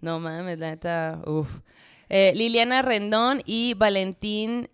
No 0.00 0.18
mames, 0.18 0.58
la 0.58 0.70
neta, 0.70 1.20
uff. 1.26 1.60
Liliana 2.08 2.82
Rendón 2.82 3.40
y 3.44 3.74
Valentín 3.74 4.68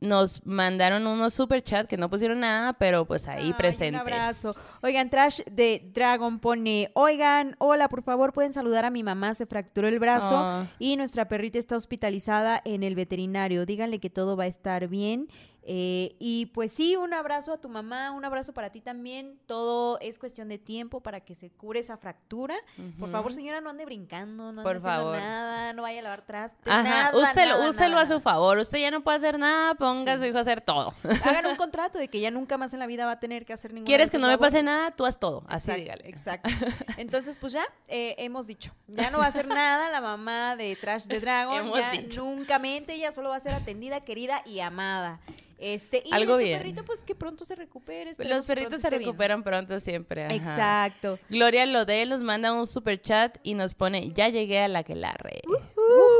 nos 0.00 0.46
mandaron 0.46 1.06
unos 1.06 1.34
super 1.34 1.62
chat 1.62 1.88
que 1.88 1.96
no 1.96 2.08
pusieron 2.08 2.40
nada, 2.40 2.72
pero 2.74 3.04
pues 3.04 3.26
ahí 3.26 3.46
Ay, 3.48 3.52
presentes. 3.54 3.94
Un 3.94 4.08
abrazo. 4.08 4.54
Oigan, 4.82 5.10
Trash 5.10 5.40
de 5.50 5.90
Dragon 5.92 6.38
pone, 6.38 6.90
oigan, 6.94 7.56
hola, 7.58 7.88
por 7.88 8.02
favor, 8.02 8.32
pueden 8.32 8.52
saludar 8.52 8.84
a 8.84 8.90
mi 8.90 9.02
mamá, 9.02 9.34
se 9.34 9.46
fracturó 9.46 9.88
el 9.88 9.98
brazo 9.98 10.36
Ah. 10.36 10.66
y 10.78 10.96
nuestra 10.96 11.26
perrita 11.26 11.58
está 11.58 11.76
hospitalizada 11.76 12.60
en 12.64 12.82
el 12.84 12.94
veterinario. 12.94 13.66
Díganle 13.66 13.98
que 13.98 14.10
todo 14.10 14.36
va 14.36 14.44
a 14.44 14.48
estar 14.48 14.86
bien. 14.88 15.28
Eh, 15.70 16.16
y 16.18 16.46
pues 16.46 16.72
sí, 16.72 16.96
un 16.96 17.12
abrazo 17.12 17.52
a 17.52 17.58
tu 17.60 17.68
mamá, 17.68 18.12
un 18.12 18.24
abrazo 18.24 18.54
para 18.54 18.70
ti 18.70 18.80
también. 18.80 19.38
Todo 19.44 19.98
es 20.00 20.18
cuestión 20.18 20.48
de 20.48 20.56
tiempo 20.56 21.02
para 21.02 21.20
que 21.20 21.34
se 21.34 21.50
cure 21.50 21.80
esa 21.80 21.98
fractura. 21.98 22.56
Por 22.98 23.10
favor, 23.10 23.34
señora, 23.34 23.60
no 23.60 23.68
ande 23.68 23.84
brincando, 23.84 24.44
no 24.44 24.48
ande 24.48 24.62
Por 24.62 24.76
haciendo 24.78 24.98
favor. 24.98 25.18
nada, 25.18 25.74
no 25.74 25.82
vaya 25.82 26.00
a 26.00 26.02
lavar 26.04 26.22
trastes, 26.22 26.72
Ajá, 26.72 26.82
nada, 26.82 27.10
úselo, 27.10 27.58
nada, 27.58 27.68
úselo 27.68 27.90
nada, 27.90 28.00
a 28.00 28.06
su 28.06 28.18
favor. 28.20 28.56
Usted 28.56 28.78
ya 28.78 28.90
no 28.90 29.02
puede 29.04 29.18
hacer 29.18 29.38
nada, 29.38 29.74
ponga 29.74 30.14
a 30.14 30.18
su 30.18 30.24
hijo 30.24 30.38
a 30.38 30.40
hacer 30.40 30.62
todo. 30.62 30.94
Hagan 31.22 31.44
un 31.44 31.56
contrato 31.56 31.98
de 31.98 32.08
que 32.08 32.20
ya 32.20 32.30
nunca 32.30 32.56
más 32.56 32.72
en 32.72 32.78
la 32.78 32.86
vida 32.86 33.04
va 33.04 33.12
a 33.12 33.20
tener 33.20 33.44
que 33.44 33.52
hacer 33.52 33.74
ninguna 33.74 33.84
de 33.84 33.90
¿Quieres 33.90 34.10
que 34.10 34.16
no 34.16 34.28
me 34.28 34.38
pase 34.38 34.62
nada? 34.62 34.92
Tú 34.92 35.04
haz 35.04 35.20
todo. 35.20 35.44
Así 35.48 35.70
Exacto, 35.70 35.82
dígale. 35.82 36.08
Exacto. 36.08 36.48
Entonces, 36.96 37.36
pues 37.38 37.52
ya 37.52 37.64
eh, 37.88 38.14
hemos 38.16 38.46
dicho, 38.46 38.72
ya 38.86 39.10
no 39.10 39.18
va 39.18 39.26
a 39.26 39.28
hacer 39.28 39.46
nada 39.46 39.90
la 39.90 40.00
mamá 40.00 40.56
de 40.56 40.76
Trash 40.76 41.08
the 41.08 41.20
Dragon, 41.20 41.56
Hemos 41.58 41.78
ya 41.78 41.90
dicho. 41.90 42.22
nunca 42.22 42.58
mente, 42.58 42.94
ella 42.94 43.12
solo 43.12 43.28
va 43.28 43.36
a 43.36 43.40
ser 43.40 43.52
atendida, 43.52 44.00
querida 44.00 44.40
y 44.46 44.60
amada. 44.60 45.20
Este, 45.58 46.02
y 46.04 46.12
Algo 46.12 46.36
bien. 46.36 46.58
perrito, 46.58 46.84
pues 46.84 47.02
que 47.02 47.14
pronto 47.14 47.44
se 47.44 47.56
recupere. 47.56 48.12
Los 48.18 48.46
que 48.46 48.54
perritos 48.54 48.80
se 48.80 48.90
bien. 48.90 49.02
recuperan 49.02 49.42
pronto 49.42 49.78
siempre. 49.80 50.24
ajá. 50.24 50.34
Exacto. 50.34 51.18
Gloria 51.28 51.66
Lodel 51.66 52.10
nos 52.10 52.20
manda 52.20 52.52
un 52.52 52.66
super 52.66 53.00
chat 53.00 53.38
y 53.42 53.54
nos 53.54 53.74
pone, 53.74 54.12
ya 54.12 54.28
llegué 54.28 54.60
a 54.60 54.68
la 54.68 54.80
aquelarre. 54.80 55.42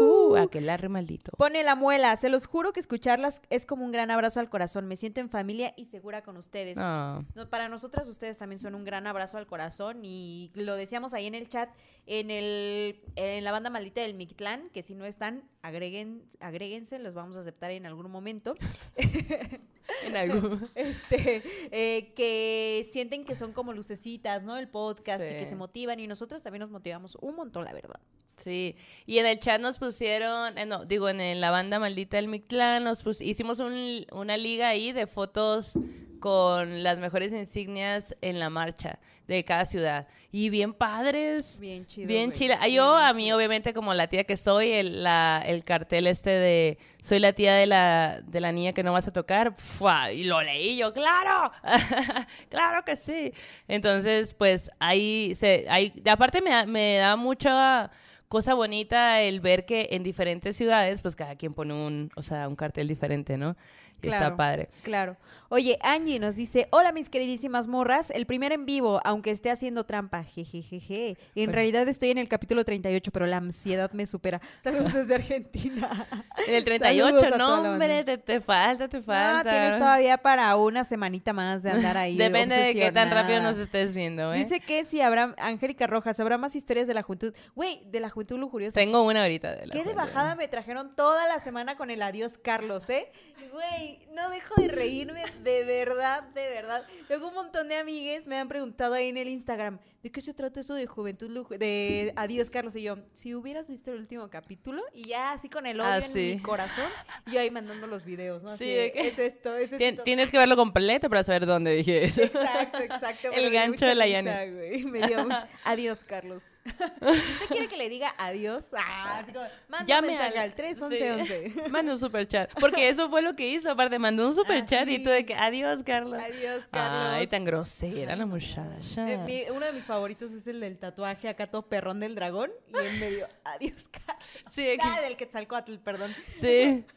Ujú, 0.01 0.37
aquelarre 0.37 0.89
maldito. 0.89 1.31
Pone 1.37 1.63
la 1.63 1.75
muela, 1.75 2.17
se 2.17 2.29
los 2.29 2.47
juro 2.47 2.73
que 2.73 2.81
escucharlas 2.81 3.43
es 3.51 3.65
como 3.65 3.85
un 3.85 3.93
gran 3.93 4.11
abrazo 4.11 4.41
al 4.41 4.49
corazón. 4.51 4.87
Me 4.87 4.97
siento 4.97 5.21
en 5.21 5.31
familia 5.31 5.73
y 5.77 5.85
segura 5.85 6.23
con 6.23 6.37
ustedes. 6.37 6.77
No, 6.77 7.25
para 7.49 7.69
nosotras 7.69 8.09
ustedes 8.09 8.39
también 8.39 8.61
son 8.61 8.75
un 8.75 8.85
gran 8.85 9.07
abrazo 9.07 9.39
al 9.39 9.47
corazón 9.47 10.05
y 10.05 10.51
lo 10.55 10.75
decíamos 10.75 11.15
ahí 11.15 11.27
en 11.27 11.35
el 11.35 11.49
chat, 11.49 11.71
en 12.07 12.31
el 12.31 13.01
en 13.17 13.45
la 13.45 13.53
banda 13.53 13.71
maldita 13.71 14.01
del 14.01 14.15
Mictlán, 14.15 14.69
que 14.73 14.83
si 14.83 14.95
no 14.95 15.05
están, 15.05 15.45
agreguen, 15.63 16.23
agréguense, 16.41 16.99
los 16.99 17.15
vamos 17.15 17.37
a 17.37 17.41
aceptar 17.41 17.71
en 17.71 17.87
algún 17.87 18.11
momento. 18.11 18.55
En 20.05 20.17
algún... 20.17 20.69
Este, 20.75 21.43
eh, 21.73 22.13
que 22.15 22.87
sienten 22.93 23.25
que 23.25 23.35
son 23.35 23.53
como 23.53 23.73
lucecitas, 23.73 24.43
¿no? 24.43 24.57
El 24.59 24.69
podcast 24.69 25.25
y 25.25 25.39
que 25.39 25.47
se 25.47 25.57
motivan 25.57 25.99
y 25.99 26.07
nosotras 26.07 26.43
también 26.43 26.61
nos 26.61 26.71
motivamos 26.71 27.17
un 27.21 27.37
montón, 27.37 27.65
la 27.65 27.73
verdad. 27.73 28.01
Sí, 28.43 28.77
y 29.07 29.19
en 29.19 29.27
el 29.27 29.39
chat 29.41 29.61
nos 29.61 29.79
pusieron, 29.79 30.57
eh, 30.59 30.65
no, 30.67 30.85
digo, 30.85 31.09
en, 31.09 31.41
la 31.41 31.51
banda 31.51 31.79
maldita 31.79 32.17
del 32.17 32.29
Mictlán, 32.29 32.85
nos 32.85 33.03
pus- 33.05 33.21
hicimos 33.21 33.59
un- 33.61 34.07
una 34.13 34.37
liga 34.37 34.69
ahí 34.69 34.93
de 34.93 35.07
fotos 35.07 35.79
con 36.21 36.83
las 36.83 36.99
mejores 36.99 37.33
insignias 37.33 38.17
en 38.23 38.41
la 38.41 38.51
marcha 38.51 38.99
de 39.29 39.45
cada 39.45 39.65
ciudad. 39.67 40.09
Y 40.33 40.49
bien 40.51 40.73
padres. 40.75 41.59
Bien 41.61 41.87
chido. 41.87 42.09
Bien 42.09 42.33
chila. 42.33 42.59
Ah, 42.61 42.67
Yo, 42.67 42.95
bien 42.95 43.07
a 43.07 43.13
mí, 43.13 43.25
chido. 43.25 43.37
obviamente, 43.37 43.73
como 43.75 43.95
la 43.95 44.09
tía 44.09 44.25
que 44.25 44.37
soy, 44.37 44.73
el, 44.73 45.03
la- 45.05 45.43
el 45.47 45.63
cartel 45.65 46.07
este 46.09 46.31
de 46.31 46.79
soy 47.03 47.19
la 47.21 47.35
tía 47.35 47.55
de 47.55 47.67
la, 47.67 48.21
de 48.25 48.41
la 48.41 48.51
niña 48.53 48.73
que 48.73 48.83
no 48.83 48.93
vas 48.93 49.07
a 49.07 49.13
tocar, 49.13 49.55
¡fua! 49.57 50.11
y 50.13 50.25
lo 50.25 50.41
leí 50.43 50.77
yo, 50.77 50.93
¡claro! 50.93 51.53
¡Claro 52.49 52.85
que 52.85 52.97
sí! 52.97 53.33
Entonces, 53.69 54.35
pues 54.35 54.71
ahí, 54.79 55.35
se, 55.37 55.67
ahí 55.69 55.93
aparte 56.11 56.41
me 56.43 56.51
da, 56.51 56.67
me 56.67 56.97
da 56.97 57.15
mucha 57.17 57.91
cosa 58.29 58.55
bonita 58.55 59.21
el 59.23 59.41
ver 59.41 59.65
que 59.65 59.89
en 59.93 60.03
diferentes 60.03 60.57
ciudades, 60.57 61.03
pues 61.03 61.17
cada 61.17 61.37
quien 61.37 61.55
pone 61.55 61.75
un, 61.75 62.11
o 62.17 62.23
sea, 62.23 62.49
un 62.49 62.57
cartel 62.57 62.89
diferente, 62.89 63.37
¿no? 63.39 63.57
Claro. 64.01 64.25
Está 64.25 64.37
padre. 64.37 64.69
Claro. 64.83 65.17
Oye, 65.51 65.79
Angie 65.81 66.19
nos 66.19 66.37
dice, 66.37 66.69
hola 66.71 66.93
mis 66.93 67.09
queridísimas 67.09 67.69
morras, 67.69 68.11
el 68.11 68.27
primer 68.27 68.53
en 68.53 68.67
vivo, 68.67 69.01
aunque 69.03 69.31
esté 69.31 69.51
haciendo 69.51 69.85
trampa, 69.85 70.23
jejejeje. 70.23 71.11
En 71.11 71.17
Bueno. 71.35 71.53
realidad 71.53 71.89
estoy 71.89 72.11
en 72.11 72.19
el 72.19 72.29
capítulo 72.29 72.65
38, 72.67 73.11
pero 73.11 73.25
la 73.27 73.39
ansiedad 73.39 73.91
me 73.93 74.07
supera. 74.07 74.41
Saludos 74.61 74.93
desde 74.93 75.15
Argentina. 75.15 76.07
En 76.47 76.55
el 76.55 76.65
Saludos 76.65 76.65
38, 76.65 77.17
a 77.19 77.39
toda 77.39 77.39
no, 77.63 77.73
hombre, 77.73 78.05
te, 78.05 78.19
te 78.19 78.41
falta, 78.43 78.89
te 78.89 78.99
No, 78.99 79.05
falta. 79.05 79.51
tienes 79.51 79.79
todavía 79.79 80.19
para 80.19 80.55
una 80.57 80.85
semanita 80.85 81.33
más 81.33 81.63
de 81.63 81.71
andar 81.71 81.97
ahí. 81.97 82.17
Depende 82.19 82.55
de 82.55 82.75
qué 82.75 82.93
tan 82.93 83.11
rápido 83.11 83.41
nos 83.41 83.57
estés 83.57 83.95
viendo, 83.95 84.35
¿eh? 84.35 84.39
Dice 84.39 84.61
que 84.61 84.85
si 84.85 85.01
habrá, 85.01 85.35
Angélica 85.39 85.87
Rojas, 85.87 86.21
habrá 86.21 86.37
más 86.37 86.57
historias 86.57 86.87
de 86.87 86.93
la 86.95 87.03
juventud. 87.03 87.33
Güey, 87.55 87.81
de 87.87 88.01
la 88.01 88.11
juventud 88.11 88.39
lujuriosa. 88.39 88.79
Tengo 88.79 89.03
una 89.03 89.23
ahorita 89.23 89.57
de 89.57 89.67
la 89.67 89.73
Qué 89.73 89.83
de 89.83 89.95
bajada 89.95 90.35
me 90.35 90.47
trajeron 90.47 90.95
toda 90.95 91.27
la 91.27 91.39
semana 91.39 91.77
con 91.77 91.91
el 91.91 92.03
adiós 92.03 92.37
Carlos, 92.37 92.91
¿eh? 92.91 93.11
Güey, 93.51 93.88
no 94.15 94.31
dejo 94.31 94.55
de 94.61 94.69
reírme, 94.69 95.23
de 95.43 95.65
verdad, 95.65 96.23
de 96.35 96.49
verdad. 96.51 96.85
Luego 97.09 97.29
un 97.29 97.35
montón 97.35 97.69
de 97.69 97.77
amigues 97.77 98.27
me 98.27 98.37
han 98.37 98.49
preguntado 98.49 98.95
ahí 98.95 99.09
en 99.09 99.17
el 99.17 99.29
Instagram, 99.29 99.79
¿de 100.03 100.11
qué 100.11 100.21
se 100.21 100.35
trata 100.35 100.61
eso 100.61 100.75
de 100.75 100.87
juventud, 100.87 101.31
lujo- 101.31 101.57
de 101.59 102.13
adiós 102.17 102.51
Carlos? 102.51 102.75
Y 102.77 102.83
yo, 102.83 102.99
si 103.13 103.35
hubieras 103.35 103.69
visto 103.71 103.93
el 103.93 103.99
último 104.01 104.29
capítulo, 104.31 104.83
y 104.93 105.09
ya 105.09 105.33
así 105.33 105.49
con 105.49 105.67
el 105.67 105.81
odio 105.81 105.89
Ah, 105.91 105.99
en 105.99 106.13
mi 106.13 106.39
corazón, 106.41 106.89
y 107.27 107.33
yo 107.33 107.41
ahí 107.41 107.51
mandando 107.51 107.87
los 107.87 108.05
videos, 108.05 108.43
¿no? 108.43 108.51
Así 108.51 108.65
Sí, 108.65 108.71
de, 108.71 108.77
de 108.83 108.93
que- 108.93 109.09
es 109.09 109.19
esto, 109.19 109.57
es 109.57 109.71
Tien- 109.73 109.91
esto. 109.93 110.03
Tienes 110.03 110.31
que 110.31 110.39
verlo 110.39 110.57
completo 110.57 111.09
para 111.09 111.23
saber 111.25 111.47
dónde 111.47 111.75
dije 111.75 112.05
eso. 112.05 112.23
Exacto, 112.23 112.79
exacto. 112.79 113.31
El 113.33 113.51
gancho 113.51 113.87
de 113.87 113.95
la 113.95 114.07
güey. 114.47 114.85
Me 114.85 115.07
dio 115.07 115.23
un- 115.25 115.35
adiós, 115.65 116.05
Carlos. 116.05 116.45
¿Usted 117.01 117.47
quiere 117.49 117.69
que 117.69 117.77
le 117.77 117.89
diga 117.89 118.15
adiós? 118.19 118.71
Ah, 118.77 119.21
así 119.21 119.33
como, 119.33 119.47
manda 119.69 119.87
Llame 119.87 120.09
un 120.09 120.15
mensaje 120.15 120.39
al- 120.39 120.45
al 120.45 120.55
3 120.55 120.79
sí. 120.79 120.85
11 120.85 121.13
11. 121.13 121.53
Manda 121.71 121.93
un 121.93 121.99
super 121.99 122.27
chat. 122.27 122.51
Porque 122.59 122.89
eso 122.89 123.09
fue 123.11 123.23
lo 123.23 123.35
que 123.37 123.49
hizo. 123.49 123.75
Aparte, 123.79 123.97
mandó 124.01 124.27
un 124.27 124.35
super 124.35 124.57
Ah, 124.57 124.67
chat 124.67 124.89
y 124.89 124.99
tú 124.99 125.09
de 125.09 125.25
que 125.25 125.35
adiós, 125.35 125.85
Carlos. 125.85 126.21
Adiós, 126.21 126.67
Carlos. 126.69 127.13
Ay, 127.15 127.27
tan 127.29 127.45
grosera 127.45 128.17
la 128.17 128.27
muchacha. 128.27 129.09
Eh, 129.09 129.19
mi- 129.19 129.45
uno 129.57 129.65
de 129.67 129.73
mis 129.73 129.87
favoritos 129.87 130.33
es 130.33 130.49
el 130.49 130.59
del 130.59 130.77
tatuaje 130.79 131.29
acá 131.29 131.47
todo 131.47 131.63
perrón 131.63 132.01
del 132.01 132.17
dragón 132.17 132.51
y 132.67 132.77
en 132.87 132.99
medio, 132.99 133.29
adiós, 133.45 133.89
Carlos. 133.89 134.25
Sí, 134.51 134.63
que- 134.65 134.79
Ah, 134.83 135.01
del 135.01 135.17
Quetzalcoatl, 135.17 135.77
perdón. 135.79 136.13
sí. 136.41 136.85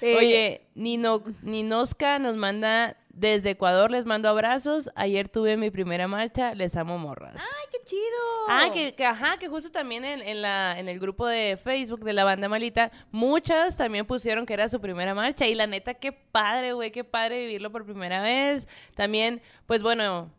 Eh, 0.00 0.14
Oye, 0.16 0.60
Nino, 0.76 1.24
Ninosca 1.42 2.20
nos 2.20 2.36
manda 2.36 2.96
desde 3.18 3.50
Ecuador, 3.50 3.90
les 3.90 4.06
mando 4.06 4.28
abrazos. 4.28 4.90
Ayer 4.94 5.28
tuve 5.28 5.56
mi 5.56 5.70
primera 5.70 6.06
marcha, 6.06 6.54
les 6.54 6.76
amo 6.76 6.98
morras. 6.98 7.34
¡Ay, 7.36 7.66
qué 7.72 7.78
chido! 7.84 8.00
Ah, 8.48 8.70
que, 8.72 8.94
que 8.94 9.04
ajá, 9.04 9.38
que 9.38 9.48
justo 9.48 9.70
también 9.70 10.04
en, 10.04 10.22
en 10.22 10.40
la, 10.40 10.78
en 10.78 10.88
el 10.88 11.00
grupo 11.00 11.26
de 11.26 11.56
Facebook 11.56 12.04
de 12.04 12.12
la 12.12 12.24
banda 12.24 12.48
malita, 12.48 12.92
muchas 13.10 13.76
también 13.76 14.06
pusieron 14.06 14.46
que 14.46 14.54
era 14.54 14.68
su 14.68 14.80
primera 14.80 15.14
marcha. 15.14 15.46
Y 15.46 15.54
la 15.54 15.66
neta, 15.66 15.94
qué 15.94 16.12
padre, 16.12 16.72
güey, 16.74 16.92
qué 16.92 17.02
padre 17.04 17.40
vivirlo 17.40 17.72
por 17.72 17.84
primera 17.84 18.22
vez. 18.22 18.68
También, 18.94 19.42
pues 19.66 19.82
bueno, 19.82 20.30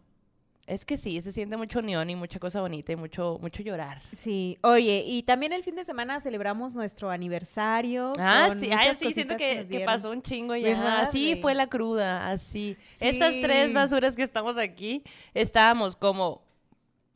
es 0.70 0.86
que 0.86 0.98
sí, 0.98 1.22
se 1.22 1.32
siente 1.32 1.58
mucha 1.58 1.80
unión 1.80 2.10
y 2.10 2.16
mucha 2.16 2.40
cosa 2.40 2.62
bonita 2.62 2.92
y 2.92 2.96
mucho, 2.96 3.38
mucho 3.42 3.64
llorar. 3.64 4.02
Sí, 4.16 4.58
oye, 4.62 5.04
y 5.06 5.24
también 5.24 5.52
el 5.52 5.64
fin 5.64 5.76
de 5.76 5.84
semana 5.84 6.20
celebramos 6.20 6.76
nuestro 6.76 7.10
aniversario. 7.10 8.14
Ah, 8.20 8.50
sí, 8.58 8.70
sí, 9.00 9.14
siento 9.14 9.36
que, 9.38 9.84
pasó 9.86 10.12
un 10.12 10.22
chingo 10.22 10.56
ya. 10.56 10.70
¿Verdad, 10.70 11.02
Así 11.02 11.30
güey? 11.32 11.42
fue 11.42 11.56
la 11.56 11.68
cruda, 11.68 12.30
así. 12.30 12.78
Estas 13.00 13.34
Sí. 13.34 13.42
tres 13.42 13.74
basuras 13.74 14.16
que 14.16 14.24
estamos 14.24 14.58
aquí, 14.58 15.04
estábamos 15.34 15.96
como 15.96 16.42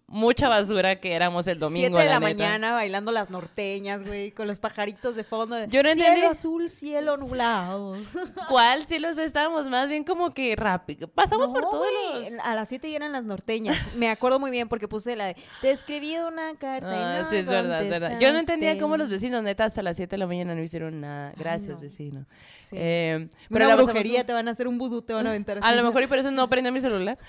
mucha 0.07 0.47
basura 0.47 0.97
que 0.99 1.13
éramos 1.13 1.47
el 1.47 1.59
domingo. 1.59 1.87
Siete 1.87 2.03
de 2.03 2.09
la, 2.09 2.19
mañana 2.19 2.73
bailando 2.73 3.11
las 3.11 3.29
norteñas, 3.29 4.05
güey, 4.05 4.31
con 4.31 4.47
los 4.47 4.59
pajaritos 4.59 5.15
de 5.15 5.23
fondo. 5.23 5.55
Yo 5.65 5.81
no 5.81 5.91
cielo 5.93 6.07
entendí. 6.07 6.25
azul, 6.27 6.69
cielo 6.69 7.17
nublado. 7.17 7.97
¿Cuál? 8.49 8.85
Sí, 8.85 8.99
los 8.99 9.17
estábamos 9.17 9.67
más 9.69 9.89
bien 9.89 10.03
como 10.03 10.31
que 10.31 10.55
rápido. 10.55 11.07
Pasamos 11.07 11.51
por 11.51 11.63
todos 11.63 11.87
güey, 11.87 12.31
los... 12.31 12.39
A 12.45 12.55
las 12.55 12.69
7 12.69 12.89
ya 12.89 12.97
eran 12.97 13.11
las 13.11 13.23
norteñas. 13.23 13.77
Me 13.95 14.09
acuerdo 14.09 14.39
muy 14.39 14.51
bien 14.51 14.69
porque 14.69 14.87
puse 14.87 15.15
la 15.15 15.25
de 15.25 15.35
Te 15.61 15.71
escribí 15.71 16.17
una 16.17 16.55
carta. 16.55 16.89
Ah, 16.91 17.19
y 17.19 17.23
no 17.23 17.29
sí, 17.29 17.35
es 17.37 17.45
verdad, 17.47 17.83
es 17.83 17.89
verdad. 17.89 18.19
Yo 18.19 18.31
no 18.33 18.39
entendía 18.39 18.77
cómo 18.77 18.97
los 18.97 19.05
contestaste". 19.05 19.25
vecinos, 19.25 19.43
neta, 19.43 19.65
hasta 19.65 19.81
las 19.81 19.95
7 19.95 20.11
de 20.11 20.17
la 20.17 20.27
mañana 20.27 20.53
no 20.53 20.61
hicieron 20.61 21.01
nada. 21.01 21.31
Gracias, 21.37 21.75
no. 21.75 21.81
vecino. 21.81 22.25
Sí. 22.57 22.75
Eh, 22.79 23.29
Una 23.49 23.67
la 23.67 23.75
brujería, 23.75 24.21
un- 24.21 24.25
te 24.25 24.33
van 24.33 24.47
a 24.47 24.51
hacer 24.51 24.67
un 24.67 24.77
vudú, 24.77 25.01
te 25.01 25.13
van 25.13 25.25
a 25.27 25.29
aventar 25.29 25.59
A 25.61 25.71
lo 25.73 25.83
mejor 25.83 26.03
y 26.03 26.07
por 26.07 26.17
eso 26.17 26.31
no 26.31 26.49
prendí 26.49 26.71
mi 26.71 26.81
celular. 26.81 27.17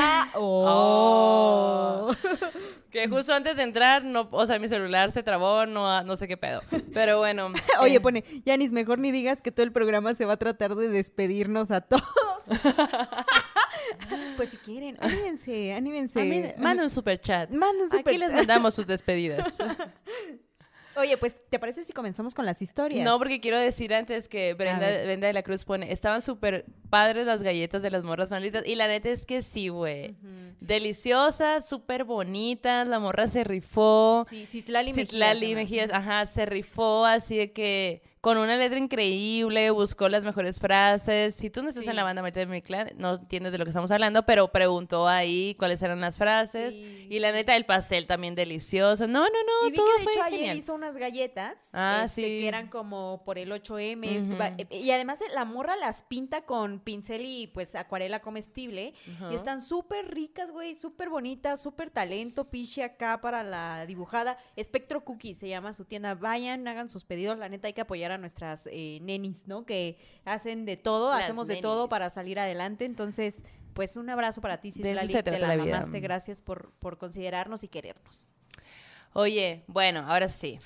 Ah, 0.00 0.28
oh. 0.34 2.14
Que 2.90 3.06
justo 3.06 3.34
antes 3.34 3.54
de 3.56 3.62
entrar, 3.64 4.02
no, 4.02 4.28
o 4.30 4.46
sea, 4.46 4.58
mi 4.58 4.66
celular 4.66 5.12
se 5.12 5.22
trabó, 5.22 5.66
no, 5.66 6.02
no 6.04 6.16
sé 6.16 6.26
qué 6.26 6.38
pedo. 6.38 6.62
Pero 6.94 7.18
bueno. 7.18 7.52
Oye, 7.80 7.96
eh, 7.96 8.00
pone, 8.00 8.24
Yanis, 8.46 8.72
mejor 8.72 8.98
ni 8.98 9.12
digas 9.12 9.42
que 9.42 9.52
todo 9.52 9.64
el 9.64 9.72
programa 9.72 10.14
se 10.14 10.24
va 10.24 10.34
a 10.34 10.36
tratar 10.38 10.74
de 10.74 10.88
despedirnos 10.88 11.70
a 11.70 11.82
todos. 11.82 12.02
pues 14.36 14.50
si 14.50 14.56
quieren, 14.56 14.96
anímense, 15.00 15.74
anímense. 15.74 16.54
manda 16.58 16.82
un 16.82 16.90
super 16.90 17.20
chat. 17.20 17.50
Manda 17.50 17.84
un 17.84 17.90
super 17.90 18.08
Aquí 18.08 18.18
les 18.18 18.32
mandamos 18.32 18.74
sus 18.74 18.86
despedidas. 18.86 19.52
Oye, 20.98 21.16
pues, 21.16 21.42
¿te 21.48 21.58
parece 21.58 21.84
si 21.84 21.92
comenzamos 21.92 22.34
con 22.34 22.44
las 22.44 22.60
historias? 22.60 23.04
No, 23.04 23.18
porque 23.18 23.40
quiero 23.40 23.58
decir 23.58 23.94
antes 23.94 24.28
que 24.28 24.54
Brenda, 24.54 24.86
de 24.88 25.32
la 25.32 25.42
Cruz 25.42 25.64
pone, 25.64 25.92
estaban 25.92 26.22
súper 26.22 26.64
padres 26.90 27.26
las 27.26 27.42
galletas 27.42 27.82
de 27.82 27.90
las 27.90 28.04
morras 28.04 28.30
malditas. 28.30 28.66
Y 28.66 28.74
la 28.74 28.88
neta 28.88 29.08
es 29.08 29.24
que 29.24 29.42
sí, 29.42 29.68
güey. 29.68 30.16
Deliciosas, 30.60 31.68
súper 31.68 32.04
bonitas, 32.04 32.86
la 32.86 32.98
morra 32.98 33.28
se 33.28 33.44
rifó. 33.44 34.24
Sí, 34.28 34.46
Citlali 34.46 34.92
Mejías. 34.92 35.08
Citlali. 35.08 35.54
Mejías, 35.54 35.90
ajá, 35.92 36.26
se 36.26 36.46
rifó 36.46 37.06
así 37.06 37.36
de 37.36 37.52
que 37.52 38.02
con 38.20 38.36
una 38.38 38.56
letra 38.56 38.78
increíble, 38.78 39.70
buscó 39.70 40.08
las 40.08 40.24
mejores 40.24 40.58
frases. 40.60 41.34
Si 41.34 41.50
tú 41.50 41.62
no 41.62 41.68
estás 41.68 41.84
Sí. 41.84 41.90
en 41.90 41.96
la 41.96 42.04
banda 42.04 42.22
Mete 42.22 42.46
mi 42.46 42.62
clan, 42.62 42.90
no 42.96 43.14
entiendes 43.14 43.52
de 43.52 43.58
lo 43.58 43.64
que 43.64 43.70
estamos 43.70 43.90
hablando, 43.90 44.24
pero 44.26 44.48
preguntó 44.48 45.06
ahí 45.08 45.54
cuáles 45.58 45.82
eran 45.82 46.00
las 46.00 46.18
frases. 46.18 46.74
Sí. 46.74 47.06
Y 47.10 47.18
la 47.20 47.32
neta, 47.32 47.54
el 47.56 47.64
pastel 47.64 48.06
también 48.06 48.34
delicioso. 48.34 49.06
No, 49.06 49.20
no, 49.20 49.28
no, 49.28 49.68
y 49.68 49.70
vi 49.70 49.76
todo 49.76 49.86
que 49.86 49.98
de 49.98 50.02
fue 50.04 50.12
hecho 50.12 50.22
ayer 50.24 50.38
genial. 50.40 50.56
hizo 50.58 50.74
unas 50.74 50.96
galletas 50.96 51.70
Ah, 51.72 52.02
este, 52.04 52.22
sí. 52.22 52.26
que 52.40 52.48
eran 52.48 52.68
como 52.68 53.22
por 53.24 53.38
el 53.38 53.50
8M 53.52 54.20
Ujú. 54.22 54.36
va- 54.38 54.52
eh, 54.58 54.66
y 54.70 54.90
además 54.90 55.20
la 55.32 55.44
morra 55.44 55.76
las 55.76 56.02
pinta 56.02 56.42
con 56.42 56.80
pincel 56.80 57.24
y 57.24 57.46
pues 57.46 57.74
acuarela 57.74 58.20
comestible 58.20 58.94
y 59.30 59.34
están 59.34 59.62
súper 59.62 60.12
ricas, 60.12 60.50
güey, 60.50 60.74
súper 60.74 61.08
bonitas, 61.08 61.62
súper 61.62 61.90
talento, 61.90 62.50
piche 62.50 62.82
acá 62.82 63.20
para 63.20 63.42
la 63.42 63.86
dibujada. 63.86 64.36
Espectro 64.56 65.04
Cookies 65.04 65.38
se 65.38 65.48
llama 65.48 65.72
su 65.72 65.84
tienda. 65.84 66.14
Vayan, 66.14 66.66
hagan 66.68 66.88
sus 66.90 67.04
pedidos. 67.04 67.38
La 67.38 67.48
neta 67.48 67.68
hay 67.68 67.72
que 67.74 67.80
apoyar 67.80 68.07
a 68.12 68.18
nuestras 68.18 68.68
eh, 68.70 68.98
nenis, 69.02 69.46
¿no? 69.46 69.64
Que 69.64 69.98
hacen 70.24 70.64
de 70.64 70.76
todo, 70.76 71.10
Las 71.10 71.24
hacemos 71.24 71.48
de 71.48 71.56
todo 71.56 71.88
para 71.88 72.10
salir 72.10 72.38
adelante. 72.38 72.84
Entonces, 72.84 73.44
pues 73.74 73.96
un 73.96 74.10
abrazo 74.10 74.40
para 74.40 74.58
ti, 74.60 74.70
se 74.70 74.82
te 74.82 74.94
la 74.94 75.02
la 75.04 75.56
vida. 75.56 75.76
mamaste. 75.76 76.00
Gracias 76.00 76.40
por, 76.40 76.72
por 76.80 76.98
considerarnos 76.98 77.62
y 77.64 77.68
querernos. 77.68 78.30
Oye, 79.12 79.62
bueno, 79.66 80.04
ahora 80.06 80.28
sí. 80.28 80.58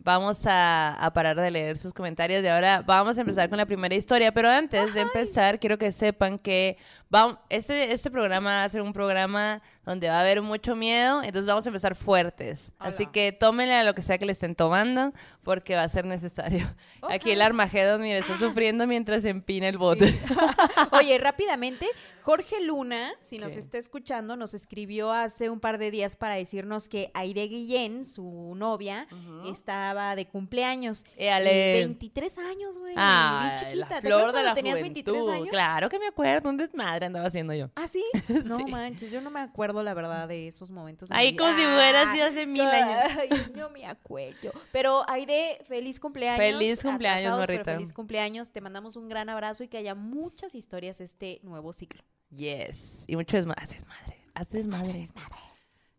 Vamos 0.00 0.46
a, 0.46 0.94
a 0.94 1.12
parar 1.12 1.36
de 1.36 1.50
leer 1.50 1.76
sus 1.76 1.92
comentarios 1.92 2.42
y 2.44 2.46
ahora 2.46 2.82
vamos 2.86 3.18
a 3.18 3.20
empezar 3.22 3.48
con 3.48 3.58
la 3.58 3.66
primera 3.66 3.94
historia. 3.94 4.32
Pero 4.32 4.48
antes 4.48 4.94
de 4.94 5.00
empezar, 5.00 5.58
quiero 5.58 5.76
que 5.76 5.90
sepan 5.90 6.38
que 6.38 6.76
va, 7.14 7.42
este, 7.48 7.92
este 7.92 8.10
programa 8.10 8.50
va 8.50 8.64
a 8.64 8.68
ser 8.68 8.82
un 8.82 8.92
programa 8.92 9.62
donde 9.84 10.08
va 10.08 10.16
a 10.18 10.20
haber 10.20 10.42
mucho 10.42 10.76
miedo, 10.76 11.22
entonces 11.22 11.46
vamos 11.46 11.64
a 11.64 11.70
empezar 11.70 11.94
fuertes. 11.94 12.70
Así 12.78 13.06
que 13.06 13.32
tómenle 13.32 13.74
a 13.74 13.84
lo 13.84 13.94
que 13.94 14.02
sea 14.02 14.18
que 14.18 14.26
le 14.26 14.32
estén 14.32 14.54
tomando, 14.54 15.14
porque 15.42 15.74
va 15.74 15.82
a 15.84 15.88
ser 15.88 16.04
necesario. 16.04 16.74
Aquí 17.08 17.30
el 17.30 17.40
Armagedón, 17.40 18.02
mire, 18.02 18.18
está 18.18 18.36
sufriendo 18.36 18.86
mientras 18.86 19.24
empina 19.24 19.66
el 19.66 19.78
bote. 19.78 20.08
Sí. 20.08 20.18
Oye, 20.92 21.16
rápidamente, 21.16 21.86
Jorge 22.20 22.60
Luna, 22.60 23.12
si 23.18 23.38
nos 23.38 23.56
está 23.56 23.78
escuchando, 23.78 24.36
nos 24.36 24.52
escribió 24.52 25.10
hace 25.10 25.48
un 25.48 25.58
par 25.60 25.78
de 25.78 25.90
días 25.90 26.16
para 26.16 26.34
decirnos 26.34 26.88
que 26.88 27.10
Aide 27.14 27.44
Guillén, 27.48 28.04
su 28.04 28.52
novia, 28.56 29.06
estaba 29.50 30.16
de 30.16 30.26
cumpleaños. 30.26 31.02
Éale. 31.16 31.78
Y 31.78 31.84
23 31.84 32.38
años, 32.38 32.76
güey. 32.78 32.92
Ah, 32.94 33.56
chiquita. 33.58 33.74
la 33.74 33.86
¿Te 33.86 34.00
flor 34.02 34.32
de 34.32 34.42
la 34.42 34.54
tenías 34.54 34.82
23 34.82 35.16
juventud. 35.16 35.34
años? 35.34 35.48
Claro 35.50 35.88
que 35.88 35.98
me 35.98 36.08
acuerdo, 36.08 36.50
un 36.50 36.58
desmadre 36.58 36.97
andaba 37.06 37.26
haciendo 37.26 37.54
yo. 37.54 37.70
¿Ah, 37.76 37.86
sí? 37.88 38.04
No 38.44 38.56
Sí. 38.58 38.64
manches, 38.66 39.10
yo 39.10 39.20
no 39.20 39.30
me 39.30 39.40
acuerdo 39.40 39.82
la 39.82 39.94
verdad 39.94 40.28
de 40.28 40.48
esos 40.48 40.70
momentos. 40.70 41.08
vida. 41.10 41.18
como 41.36 41.50
si 41.56 41.64
hubiera 41.66 42.12
sido 42.12 42.26
hace 42.26 42.46
mil 42.46 42.62
años. 42.62 43.00
Ay, 43.20 43.28
no 43.54 43.70
me 43.70 43.86
acuerdo. 43.86 44.52
Pero 44.72 45.08
Aide, 45.08 45.58
feliz 45.68 45.98
cumpleaños. 46.00 46.38
Feliz 46.44 46.82
cumpleaños, 46.82 47.38
morrita. 47.38 47.74
Feliz 47.74 47.92
cumpleaños. 47.92 48.52
Te 48.52 48.60
mandamos 48.60 48.96
un 48.96 49.08
gran 49.08 49.28
abrazo 49.28 49.64
y 49.64 49.68
que 49.68 49.78
haya 49.78 49.94
muchas 49.94 50.54
historias 50.54 51.00
este 51.00 51.40
nuevo 51.42 51.72
ciclo. 51.72 52.02
Yes. 52.30 53.04
Y 53.06 53.16
mucho 53.16 53.36
desmadre. 53.36 53.62
Haz 53.62 53.70
desmadre. 53.70 54.16
Haz 54.34 54.48
desmadre. 54.50 55.06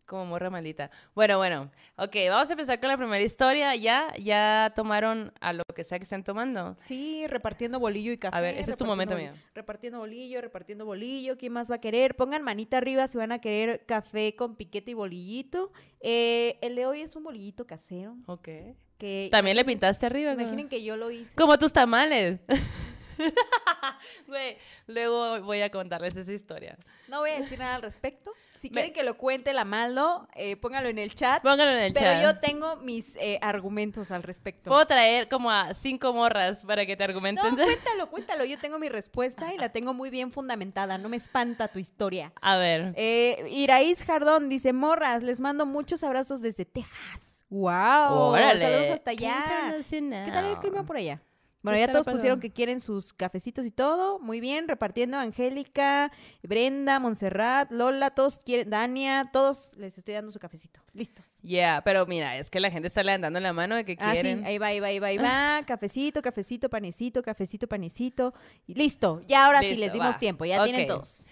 Como 0.10 0.26
morra 0.26 0.50
maldita. 0.50 0.90
Bueno, 1.14 1.38
bueno. 1.38 1.70
Ok, 1.96 2.16
vamos 2.30 2.50
a 2.50 2.54
empezar 2.54 2.80
con 2.80 2.90
la 2.90 2.98
primera 2.98 3.22
historia. 3.24 3.76
¿Ya? 3.76 4.12
¿Ya 4.18 4.74
tomaron 4.76 5.32
a 5.40 5.54
lo 5.54 5.62
que 5.76 5.84
sea 5.84 6.00
que 6.00 6.04
estén 6.06 6.24
tomando? 6.24 6.74
Sí, 6.80 7.28
repartiendo 7.28 7.80
bolillo 7.80 8.12
y 8.12 8.18
café. 8.18 8.36
A 8.36 8.42
ver, 8.42 8.56
ese 8.58 8.72
es 8.72 8.78
tu 8.78 8.86
momento, 8.86 9.14
bol- 9.16 9.32
Repartiendo 9.54 10.00
bolillo, 10.00 10.42
repartiendo 10.42 10.84
bolillo. 10.86 11.38
¿Quién 11.38 11.54
más 11.54 11.70
va 11.70 11.76
a 11.76 11.80
querer? 11.80 12.16
Pongan 12.16 12.42
manita 12.42 12.78
arriba 12.78 13.06
si 13.06 13.20
van 13.20 13.32
a 13.32 13.40
querer 13.40 13.86
café 13.86 14.36
con 14.36 14.56
piquete 14.56 14.90
y 14.92 14.94
bolillito. 14.96 15.72
Eh, 16.00 16.58
el 16.62 16.76
de 16.76 16.88
hoy 16.88 17.02
es 17.02 17.16
un 17.16 17.24
bolillito 17.24 17.68
casero. 17.68 18.16
Ok. 18.26 18.50
Que 18.98 19.30
También 19.32 19.56
le 19.56 19.64
pintaste 19.64 20.08
arriba. 20.08 20.34
Imaginen 20.34 20.70
que 20.70 20.84
yo 20.84 20.98
lo 20.98 21.12
hice. 21.12 21.36
Como 21.36 21.56
tus 21.60 21.72
tamales. 21.72 22.40
Güey, 24.28 24.58
luego 24.88 25.42
voy 25.42 25.62
a 25.62 25.70
contarles 25.70 26.16
esa 26.16 26.32
historia. 26.32 26.78
No 27.08 27.20
voy 27.20 27.32
a 27.32 27.38
decir 27.40 27.60
nada 27.60 27.76
al 27.76 27.82
respecto. 27.82 28.32
Si 28.56 28.68
Me- 28.70 28.74
quieren 28.74 28.94
que 28.94 29.04
lo 29.04 29.18
cuente 29.18 29.54
la 29.54 29.64
Maldo, 29.66 30.28
eh, 30.36 30.56
póngalo 30.58 30.90
en 30.90 31.00
el 31.00 31.16
chat. 31.16 31.42
Pónganlo 31.42 31.72
en 31.78 31.84
el 31.86 31.94
Pero 31.94 32.06
chat. 32.06 32.24
yo 32.24 32.40
tengo 32.40 32.76
mis 32.78 33.16
eh, 33.18 33.40
argumentos 33.42 34.12
al 34.12 34.22
respecto. 34.24 34.70
Puedo 34.70 34.86
traer 34.86 35.28
como 35.30 35.50
a 35.50 35.74
cinco 35.74 36.14
morras 36.14 36.62
para 36.64 36.86
que 36.86 36.96
te 36.98 37.04
No, 37.04 37.10
argumenten. 37.10 37.56
cuéntalo, 37.56 38.10
cuéntalo. 38.10 38.46
Yo 38.46 38.58
tengo 38.60 38.78
mi 38.80 38.90
respuesta 38.90 39.54
y 39.54 39.58
la 39.58 39.70
tengo 39.70 39.94
muy 39.94 40.10
bien 40.10 40.32
fundamentada. 40.32 40.98
No 40.98 41.10
me 41.10 41.18
espanta 41.18 41.68
tu 41.68 41.80
historia. 41.80 42.34
A 42.42 42.58
ver. 42.58 42.94
Eh, 42.98 43.46
Iraíz 43.50 44.04
Jardón 44.04 44.50
dice, 44.50 44.74
morras, 44.74 45.24
les 45.24 45.40
mando 45.40 45.66
muchos 45.66 46.04
abrazos 46.04 46.42
desde 46.42 46.66
Texas. 46.66 47.46
¡Wow! 47.50 47.72
Órale. 48.12 48.60
Saludos 48.60 48.90
hasta 48.92 49.12
allá. 49.12 49.74
¿Qué 49.90 50.32
tal 50.32 50.46
el 50.46 50.60
clima 50.60 50.84
por 50.86 50.98
allá? 50.98 51.22
Bueno, 51.62 51.76
¿Qué 51.76 51.86
ya 51.88 51.92
todos 51.92 52.06
pusieron 52.06 52.40
que 52.40 52.52
quieren 52.52 52.80
sus 52.80 53.12
cafecitos 53.12 53.66
y 53.66 53.72
todo. 53.72 54.18
Muy 54.20 54.40
bien, 54.40 54.68
repartiendo 54.70 55.18
Angélica, 55.18 56.10
Brenda, 56.42 57.00
Montserrat, 57.00 57.70
Lola, 57.72 58.12
todos 58.12 58.40
quieren, 58.40 58.70
Dania, 58.70 59.30
todos 59.34 59.74
les 59.76 59.98
estoy 59.98 60.14
dando 60.14 60.32
su 60.32 60.40
cafecito. 60.40 60.80
Listos. 60.94 61.40
Yeah, 61.42 61.82
pero 61.84 62.06
mira, 62.06 62.38
es 62.38 62.50
que 62.50 62.62
la 62.62 62.72
gente 62.72 62.88
está 62.88 63.04
levantando 63.04 63.40
la 63.42 63.52
mano 63.52 63.76
de 63.76 63.84
que 63.84 63.98
Ah, 64.00 64.12
sí, 64.16 64.22
quieren. 64.22 64.46
ahí 64.46 64.58
va, 64.58 64.68
ahí 64.68 64.80
va, 64.80 64.88
ahí 64.88 65.00
va, 65.00 65.08
ahí 65.08 65.18
va. 65.18 65.62
Cafecito, 65.68 66.22
cafecito, 66.22 66.70
panecito, 66.70 67.22
cafecito, 67.22 67.68
panecito. 67.68 68.34
Y 68.66 68.76
listo. 68.76 69.22
Ya 69.28 69.46
ahora 69.46 69.60
sí 69.60 69.76
les 69.76 69.92
dimos 69.92 70.16
va. 70.16 70.20
tiempo, 70.20 70.46
ya 70.46 70.64
tienen 70.64 70.88
todos. 70.88 71.28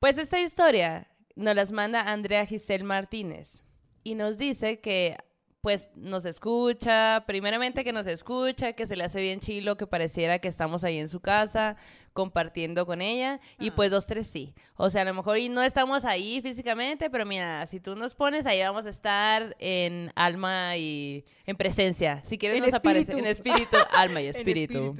Pues 0.00 0.16
esta 0.16 0.40
historia 0.40 1.06
nos 1.34 1.54
las 1.54 1.70
manda 1.72 2.00
Andrea 2.10 2.46
Giselle 2.46 2.84
Martínez 2.84 3.62
y 4.04 4.14
nos 4.14 4.38
dice 4.38 4.80
que 4.80 5.18
pues 5.66 5.88
nos 5.96 6.24
escucha, 6.26 7.24
primeramente 7.26 7.82
que 7.82 7.92
nos 7.92 8.06
escucha, 8.06 8.72
que 8.72 8.86
se 8.86 8.94
le 8.94 9.02
hace 9.02 9.20
bien 9.20 9.40
chilo, 9.40 9.76
que 9.76 9.84
pareciera 9.84 10.38
que 10.38 10.46
estamos 10.46 10.84
ahí 10.84 10.96
en 10.98 11.08
su 11.08 11.18
casa 11.18 11.74
compartiendo 12.12 12.86
con 12.86 13.02
ella 13.02 13.40
y 13.58 13.72
pues 13.72 13.90
dos, 13.90 14.06
tres 14.06 14.28
sí. 14.28 14.54
O 14.76 14.90
sea, 14.90 15.02
a 15.02 15.04
lo 15.06 15.12
mejor 15.12 15.38
y 15.38 15.48
no 15.48 15.64
estamos 15.64 16.04
ahí 16.04 16.40
físicamente, 16.40 17.10
pero 17.10 17.26
mira, 17.26 17.66
si 17.66 17.80
tú 17.80 17.96
nos 17.96 18.14
pones 18.14 18.46
ahí 18.46 18.60
vamos 18.60 18.86
a 18.86 18.90
estar 18.90 19.56
en 19.58 20.12
alma 20.14 20.76
y 20.76 21.24
en 21.46 21.56
presencia. 21.56 22.22
Si 22.24 22.38
quieres 22.38 22.58
En 22.58 22.62
nos 22.62 22.72
aparece 22.72 23.14
en 23.14 23.26
espíritu, 23.26 23.76
alma 23.92 24.22
y 24.22 24.28
espíritu. 24.28 24.94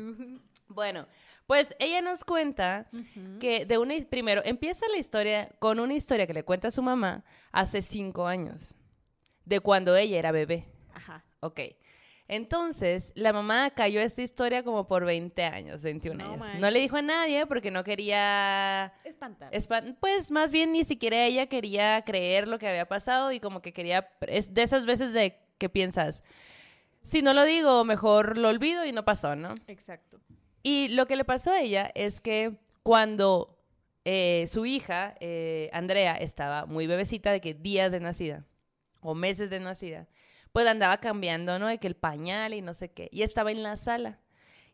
Bueno, 0.66 1.06
pues 1.46 1.68
ella 1.78 2.02
nos 2.02 2.24
cuenta 2.24 2.88
que 3.38 3.66
de 3.66 3.78
una 3.78 3.94
primero 4.10 4.42
empieza 4.44 4.84
la 4.88 4.98
historia 4.98 5.48
con 5.60 5.78
una 5.78 5.94
historia 5.94 6.26
que 6.26 6.34
le 6.34 6.42
cuenta 6.42 6.68
a 6.68 6.70
su 6.72 6.82
mamá 6.82 7.22
hace 7.52 7.82
cinco 7.82 8.26
años, 8.26 8.74
de 9.46 9.60
cuando 9.60 9.96
ella 9.96 10.18
era 10.18 10.30
bebé. 10.32 10.66
Ajá. 10.92 11.24
Ok. 11.40 11.60
Entonces, 12.28 13.12
la 13.14 13.32
mamá 13.32 13.70
cayó 13.70 14.00
esta 14.00 14.20
historia 14.20 14.64
como 14.64 14.88
por 14.88 15.04
20 15.04 15.44
años, 15.44 15.82
21 15.84 16.24
No 16.24 16.32
años. 16.44 16.58
No 16.60 16.70
le 16.70 16.80
dijo 16.80 16.96
a 16.96 17.02
nadie 17.02 17.46
porque 17.46 17.70
no 17.70 17.84
quería 17.84 18.92
Espantar. 19.04 19.52
espan- 19.52 19.96
pues 20.00 20.32
más 20.32 20.50
bien 20.50 20.72
ni 20.72 20.84
siquiera 20.84 21.24
ella 21.24 21.46
quería 21.46 22.02
creer 22.04 22.48
lo 22.48 22.58
que 22.58 22.66
había 22.68 22.86
pasado 22.88 23.30
y 23.30 23.38
como 23.38 23.62
que 23.62 23.72
quería, 23.72 24.08
es 24.22 24.52
de 24.52 24.62
esas 24.64 24.86
veces 24.86 25.12
de 25.12 25.38
que 25.58 25.68
piensas, 25.68 26.24
si 27.04 27.22
no 27.22 27.32
lo 27.32 27.44
digo, 27.44 27.84
mejor 27.84 28.36
lo 28.36 28.48
olvido 28.48 28.84
y 28.84 28.90
no 28.90 29.04
pasó, 29.04 29.36
¿no? 29.36 29.54
Exacto. 29.68 30.18
Y 30.64 30.88
lo 30.88 31.06
que 31.06 31.14
le 31.14 31.24
pasó 31.24 31.52
a 31.52 31.60
ella 31.60 31.92
es 31.94 32.20
que 32.20 32.56
cuando 32.82 33.56
eh, 34.04 34.46
su 34.48 34.66
hija, 34.66 35.14
eh, 35.20 35.70
Andrea, 35.72 36.16
estaba 36.16 36.66
muy 36.66 36.88
bebecita, 36.88 37.30
de 37.30 37.40
que 37.40 37.54
días 37.54 37.92
de 37.92 38.00
nacida 38.00 38.44
o 39.06 39.14
meses 39.14 39.50
de 39.50 39.60
nacida, 39.60 40.08
pues 40.52 40.66
andaba 40.66 40.98
cambiando, 40.98 41.58
¿no? 41.58 41.68
De 41.68 41.78
que 41.78 41.86
el 41.86 41.96
pañal 41.96 42.54
y 42.54 42.62
no 42.62 42.74
sé 42.74 42.90
qué. 42.92 43.08
Y 43.12 43.22
estaba 43.22 43.52
en 43.52 43.62
la 43.62 43.76
sala. 43.76 44.20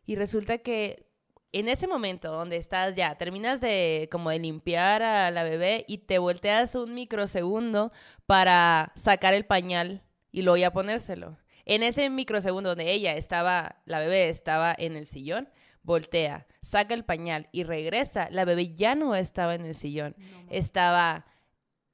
Y 0.05 0.15
resulta 0.15 0.57
que 0.57 1.07
en 1.51 1.69
ese 1.69 1.87
momento 1.87 2.31
donde 2.31 2.57
estás 2.57 2.95
ya, 2.95 3.15
terminas 3.15 3.61
de 3.61 4.09
como 4.11 4.31
de 4.31 4.39
limpiar 4.39 5.03
a 5.03 5.29
la 5.29 5.43
bebé 5.43 5.85
y 5.87 5.99
te 5.99 6.17
volteas 6.17 6.75
un 6.75 6.95
microsegundo 6.95 7.91
para 8.25 8.91
sacar 8.95 9.35
el 9.35 9.45
pañal 9.45 10.03
y 10.31 10.41
luego 10.41 10.57
ya 10.57 10.73
ponérselo. 10.73 11.37
En 11.65 11.83
ese 11.83 12.09
microsegundo 12.09 12.69
donde 12.69 12.91
ella 12.91 13.15
estaba, 13.15 13.81
la 13.85 13.99
bebé 13.99 14.29
estaba 14.29 14.75
en 14.77 14.95
el 14.95 15.05
sillón, 15.05 15.47
voltea, 15.83 16.47
saca 16.61 16.95
el 16.95 17.05
pañal 17.05 17.47
y 17.51 17.63
regresa. 17.63 18.27
La 18.31 18.45
bebé 18.45 18.73
ya 18.73 18.95
no 18.95 19.15
estaba 19.15 19.53
en 19.53 19.65
el 19.65 19.75
sillón, 19.75 20.15
estaba 20.49 21.27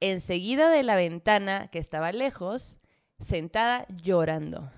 enseguida 0.00 0.70
de 0.70 0.82
la 0.82 0.96
ventana 0.96 1.68
que 1.68 1.78
estaba 1.78 2.12
lejos, 2.12 2.78
sentada 3.20 3.86
llorando. 4.02 4.70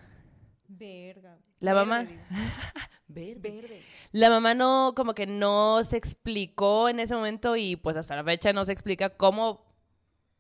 Verga. 0.69 1.39
La 1.61 1.75
Verde, 1.75 1.87
mamá-. 1.87 2.09
Verde. 3.09 3.51
Verde. 3.51 3.83
La 4.13 4.31
mamá 4.31 4.55
no, 4.55 4.95
como 4.97 5.15
que 5.15 5.27
no 5.27 5.85
se 5.85 5.97
explicó 5.97 6.89
en 6.89 6.99
ese 7.01 7.15
momento 7.15 7.57
y 7.57 7.77
pues 7.77 7.97
hasta 7.97 8.17
la 8.17 8.25
fecha 8.25 8.53
no 8.53 8.65
se 8.65 8.73
explica 8.73 9.11
cómo 9.11 9.65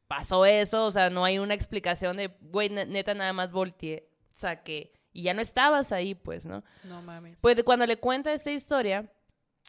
pasó 0.08 0.44
eso, 0.46 0.86
o 0.86 0.90
sea, 0.90 1.08
no 1.10 1.24
hay 1.24 1.38
una 1.38 1.54
explicación 1.54 2.16
de, 2.16 2.28
güey, 2.40 2.68
ne- 2.68 2.84
neta 2.86 3.14
nada 3.14 3.32
más 3.32 3.50
volteé, 3.50 4.08
o 4.34 4.36
sea, 4.36 4.62
que, 4.62 4.92
y 5.12 5.22
ya 5.22 5.32
no 5.32 5.40
estabas 5.40 5.90
ahí, 5.92 6.14
pues, 6.14 6.44
¿no? 6.44 6.62
No 6.84 7.00
mames. 7.02 7.38
Pues 7.40 7.62
cuando 7.62 7.86
le 7.86 7.96
cuenta 7.96 8.32
esta 8.32 8.50
historia, 8.50 9.10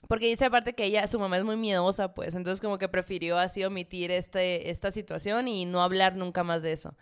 porque 0.08 0.28
dice 0.28 0.46
aparte 0.46 0.74
que 0.74 0.86
ella, 0.86 1.08
su 1.08 1.20
mamá 1.20 1.38
es 1.38 1.44
muy 1.44 1.56
miedosa, 1.56 2.14
pues, 2.14 2.36
entonces 2.36 2.62
como 2.62 2.78
que 2.78 2.90
prefirió 2.90 3.38
así 3.38 3.64
omitir 3.64 4.12
este, 4.12 4.70
esta 4.70 4.92
situación 4.92 5.48
y 5.48 5.66
no 5.66 5.82
hablar 5.82 6.16
nunca 6.16 6.44
más 6.44 6.62
de 6.62 6.74
eso. 6.74 6.96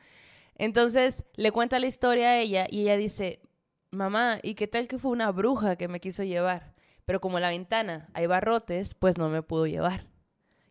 Entonces 0.56 1.24
le 1.36 1.52
cuenta 1.52 1.80
la 1.80 1.88
historia 1.88 2.30
a 2.30 2.40
ella 2.40 2.68
y 2.70 2.82
ella 2.82 2.98
dice, 2.98 3.42
mamá, 3.90 4.40
¿y 4.44 4.56
qué 4.56 4.68
tal 4.68 4.88
que 4.88 4.98
fue 4.98 5.12
una 5.12 5.32
bruja 5.32 5.76
que 5.76 5.88
me 5.88 6.00
quiso 6.00 6.24
llevar? 6.24 6.74
Pero 7.06 7.20
como 7.20 7.40
la 7.40 7.50
ventana 7.50 8.10
hay 8.14 8.28
barrotes, 8.28 8.94
pues 8.94 9.18
no 9.18 9.30
me 9.30 9.42
pudo 9.42 9.66
llevar. 9.66 10.06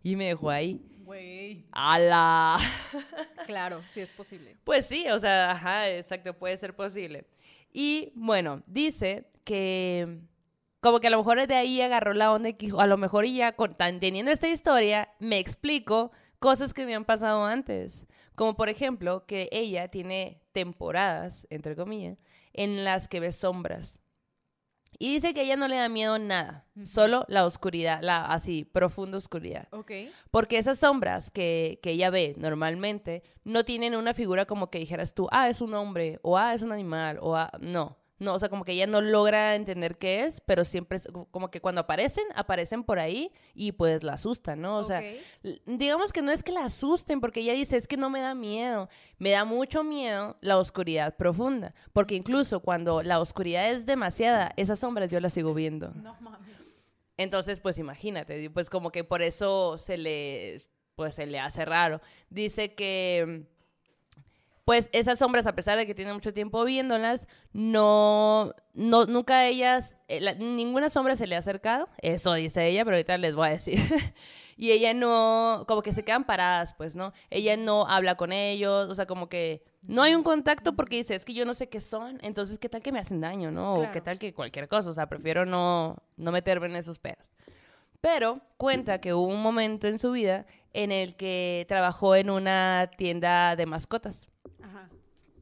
Y 0.03 0.17
me 0.17 0.27
dejó 0.27 0.51
ahí. 0.51 0.81
Güey. 1.05 1.67
¡Hala! 1.73 2.57
Claro, 3.47 3.83
sí 3.89 4.01
es 4.01 4.13
posible. 4.13 4.57
Pues 4.63 4.87
sí, 4.87 5.09
o 5.09 5.19
sea, 5.19 5.51
ajá, 5.51 5.89
exacto, 5.89 6.35
puede 6.35 6.57
ser 6.57 6.77
posible. 6.77 7.27
Y 7.73 8.13
bueno, 8.15 8.63
dice 8.69 9.29
que 9.43 10.21
como 10.81 11.01
que 11.01 11.09
a 11.09 11.11
lo 11.11 11.19
mejor 11.19 11.47
de 11.47 11.55
ahí 11.55 11.81
agarró 11.81 12.15
la 12.15 12.33
onda 12.33 12.53
que 12.53 12.73
a 12.77 12.87
lo 12.87 12.97
mejor 12.97 13.27
ya 13.27 13.53
con, 13.53 13.77
teniendo 13.77 14.33
esta 14.33 14.49
historia 14.49 15.11
me 15.19 15.39
explico 15.39 16.11
cosas 16.39 16.75
que 16.75 16.87
me 16.87 16.95
han 16.95 17.05
pasado 17.05 17.45
antes. 17.45 18.07
Como 18.35 18.57
por 18.57 18.69
ejemplo 18.71 19.27
que 19.27 19.49
ella 19.53 19.89
tiene 19.89 20.43
temporadas, 20.53 21.47
entre 21.51 21.77
comillas, 21.77 22.25
en 22.53 22.85
las 22.85 23.07
que 23.07 23.21
ve 23.21 23.33
sombras. 23.33 24.01
Y 24.99 25.15
dice 25.15 25.33
que 25.33 25.41
a 25.41 25.43
ella 25.45 25.57
no 25.57 25.69
le 25.69 25.77
da 25.77 25.89
miedo 25.89 26.19
nada, 26.19 26.67
solo 26.85 27.25
la 27.29 27.47
oscuridad, 27.47 28.01
la 28.03 28.27
así, 28.27 28.65
profunda 28.65 29.17
oscuridad. 29.17 29.69
Ok. 29.71 29.93
Porque 30.31 30.59
esas 30.59 30.79
sombras 30.79 31.31
que, 31.31 31.81
que 31.83 31.93
ella 31.93 32.11
ve 32.11 32.35
normalmente 32.37 33.23
no 33.45 33.65
tienen 33.65 33.97
una 33.97 34.13
figura 34.13 34.45
como 34.45 34.69
que 34.69 34.79
dijeras 34.79 35.15
tú, 35.15 35.27
ah, 35.31 35.49
es 35.49 35.63
un 35.63 35.73
hombre, 35.73 36.19
o 36.23 36.37
ah, 36.37 36.53
es 36.53 36.61
un 36.61 36.73
animal, 36.73 37.19
o 37.23 37.35
ah, 37.35 37.51
no. 37.61 38.00
No, 38.21 38.35
o 38.35 38.39
sea, 38.39 38.51
como 38.51 38.67
que 38.67 38.73
ella 38.73 38.87
no 38.87 39.01
logra 39.01 39.55
entender 39.55 39.97
qué 39.97 40.25
es, 40.25 40.43
pero 40.43 40.67
siempre 40.67 40.99
es 40.99 41.09
como 41.31 41.51
que 41.51 41.63
cuando 41.63 41.81
aparecen, 41.81 42.25
aparecen 42.35 42.85
por 42.85 42.99
ahí 42.99 43.33
y 43.55 43.73
pues 43.73 44.05
la 44.05 44.13
asustan, 44.13 44.61
¿no? 44.61 44.77
O 44.77 44.85
sea, 44.85 45.03
digamos 45.65 46.13
que 46.13 46.21
no 46.21 46.31
es 46.31 46.43
que 46.43 46.53
la 46.53 46.67
asusten, 46.67 47.23
porque 47.23 47.41
ella 47.41 47.55
dice, 47.55 47.79
es 47.79 47.89
que 47.89 47.97
no 47.97 48.11
me 48.11 48.21
da 48.21 48.35
miedo, 48.35 48.91
me 49.17 49.31
da 49.31 49.47
mucho 49.47 49.83
miedo 49.83 50.37
la 50.43 50.59
oscuridad 50.59 51.17
profunda, 51.17 51.75
porque 51.95 52.15
incluso 52.15 52.61
cuando 52.61 53.03
la 53.03 53.21
oscuridad 53.21 53.71
es 53.71 53.87
demasiada, 53.87 54.53
esas 54.59 54.79
sombras 54.79 55.09
yo 55.11 55.19
las 55.19 55.33
sigo 55.33 55.55
viendo. 55.55 55.91
No 55.95 56.15
mames. 56.21 56.75
Entonces, 57.17 57.61
pues 57.61 57.79
imagínate, 57.79 58.51
pues 58.51 58.69
como 58.69 58.93
que 58.93 59.03
por 59.03 59.23
eso 59.23 59.79
se 59.79 59.97
le, 59.97 60.59
pues 60.95 61.15
se 61.15 61.25
le 61.25 61.39
hace 61.39 61.65
raro. 61.65 62.03
Dice 62.29 62.75
que, 62.75 63.47
pues 64.71 64.89
esas 64.93 65.19
sombras, 65.19 65.49
a 65.49 65.57
pesar 65.57 65.77
de 65.77 65.85
que 65.85 65.97
tiene 65.97 66.13
mucho 66.13 66.33
tiempo 66.33 66.63
viéndolas, 66.65 67.27
no, 67.53 68.55
no, 68.73 69.05
nunca 69.07 69.45
ellas, 69.49 69.97
eh, 70.07 70.21
la- 70.21 70.35
ninguna 70.35 70.91
sombra 70.91 71.17
se 71.17 71.27
le 71.27 71.35
ha 71.35 71.41
acercado. 71.41 71.89
Eso 72.03 72.33
dice 72.35 72.69
ella, 72.69 72.85
pero 72.85 72.95
ahorita 72.97 73.19
les 73.19 73.35
voy 73.35 73.49
a 73.49 73.51
decir. 73.51 73.81
y 74.57 74.71
ella 74.71 74.95
no, 74.95 75.65
como 75.67 75.83
que 75.83 75.93
se 75.93 76.05
quedan 76.05 76.23
paradas, 76.23 76.75
pues, 76.75 76.95
¿no? 76.95 77.13
Ella 77.31 77.57
no 77.57 77.85
habla 77.89 78.15
con 78.15 78.31
ellos, 78.33 78.89
o 78.89 78.95
sea, 78.95 79.07
como 79.07 79.29
que 79.29 79.65
no 79.83 80.05
hay 80.05 80.15
un 80.15 80.23
contacto 80.23 80.77
porque 80.77 80.99
dice, 80.99 81.17
es 81.17 81.25
que 81.25 81.35
yo 81.35 81.45
no 81.45 81.55
sé 81.55 81.69
qué 81.69 81.81
son, 81.81 82.21
entonces, 82.23 82.61
¿qué 82.61 82.69
tal 82.69 82.81
que 82.81 82.93
me 82.93 83.01
hacen 83.01 83.21
daño, 83.21 83.51
no? 83.51 83.75
O 83.75 83.81
qué 83.87 83.89
Claro. 83.91 84.03
tal 84.05 84.19
que 84.21 84.33
cualquier 84.33 84.69
cosa, 84.69 84.91
o 84.91 84.93
sea, 84.93 85.09
prefiero 85.09 85.47
no, 85.47 85.97
no 86.17 86.31
meterme 86.31 86.67
en 86.67 86.77
esos 86.77 87.01
pedos. 87.01 87.35
Pero 88.01 88.41
cuenta 88.57 89.01
que 89.01 89.15
hubo 89.15 89.27
un 89.27 89.43
momento 89.43 89.89
en 89.89 89.99
su 89.99 90.13
vida 90.13 90.47
en 90.73 90.93
el 90.93 91.17
que 91.17 91.67
trabajó 91.69 92.15
en 92.15 92.31
una 92.31 92.89
tienda 92.97 93.57
de 93.57 93.67
mascotas 93.67 94.30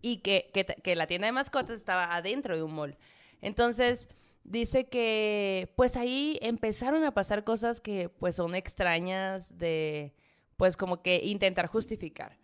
Y 0.01 0.19
que, 0.19 0.51
que, 0.53 0.65
que 0.65 0.97
la 0.97 1.07
tienda 1.07 1.27
de 1.27 1.33
mascotas 1.33 1.77
estaba 1.77 2.15
adentro 2.15 2.57
de 2.57 2.63
un 2.63 2.75
mall. 2.75 2.97
Entonces, 3.41 4.09
dice 4.45 4.89
que 4.89 5.73
pues 5.77 5.97
ahí 5.97 6.39
empezaron 6.43 7.05
a 7.05 7.13
pasar 7.13 7.45
cosas 7.45 7.81
que 7.81 8.09
pues 8.09 8.37
son 8.37 8.55
extrañas 8.55 9.59
de 9.59 10.15
pues 10.57 10.77
como 10.77 11.03
que 11.03 11.21
intentar 11.25 11.67
justificar. 11.67 12.37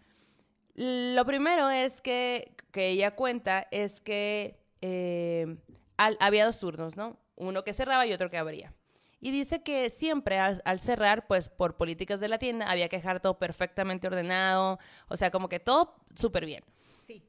Lo 0.76 1.24
primero 1.24 1.70
es 1.70 2.00
que, 2.00 2.54
que 2.72 2.88
ella 2.90 3.12
cuenta 3.14 3.66
es 3.70 4.00
que 4.00 4.58
eh, 4.80 5.56
al- 5.96 6.16
había 6.20 6.44
dos 6.46 6.58
turnos, 6.58 6.96
¿no? 6.96 7.16
Uno 7.36 7.62
que 7.64 7.72
cerraba 7.72 8.06
y 8.06 8.12
otro 8.12 8.30
que 8.30 8.38
abría. 8.38 8.72
Y 9.20 9.30
dice 9.30 9.62
que 9.62 9.90
siempre 9.90 10.38
al, 10.38 10.60
al 10.64 10.80
cerrar, 10.80 11.26
pues 11.26 11.48
por 11.48 11.76
políticas 11.76 12.20
de 12.20 12.28
la 12.28 12.38
tienda, 12.38 12.70
había 12.70 12.88
que 12.88 12.96
dejar 12.96 13.20
todo 13.20 13.38
perfectamente 13.38 14.06
ordenado, 14.06 14.78
o 15.08 15.16
sea, 15.16 15.30
como 15.30 15.48
que 15.48 15.60
todo 15.60 15.94
súper 16.14 16.46
bien. 16.46 16.64
Sí. 17.06 17.22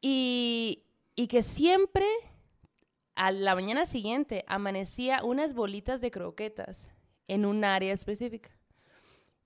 Y, 0.00 0.84
y 1.14 1.28
que 1.28 1.42
siempre 1.42 2.06
a 3.14 3.32
la 3.32 3.54
mañana 3.54 3.86
siguiente 3.86 4.44
amanecía 4.46 5.24
unas 5.24 5.54
bolitas 5.54 6.00
de 6.00 6.10
croquetas 6.10 6.90
en 7.28 7.46
un 7.46 7.64
área 7.64 7.92
específica. 7.92 8.50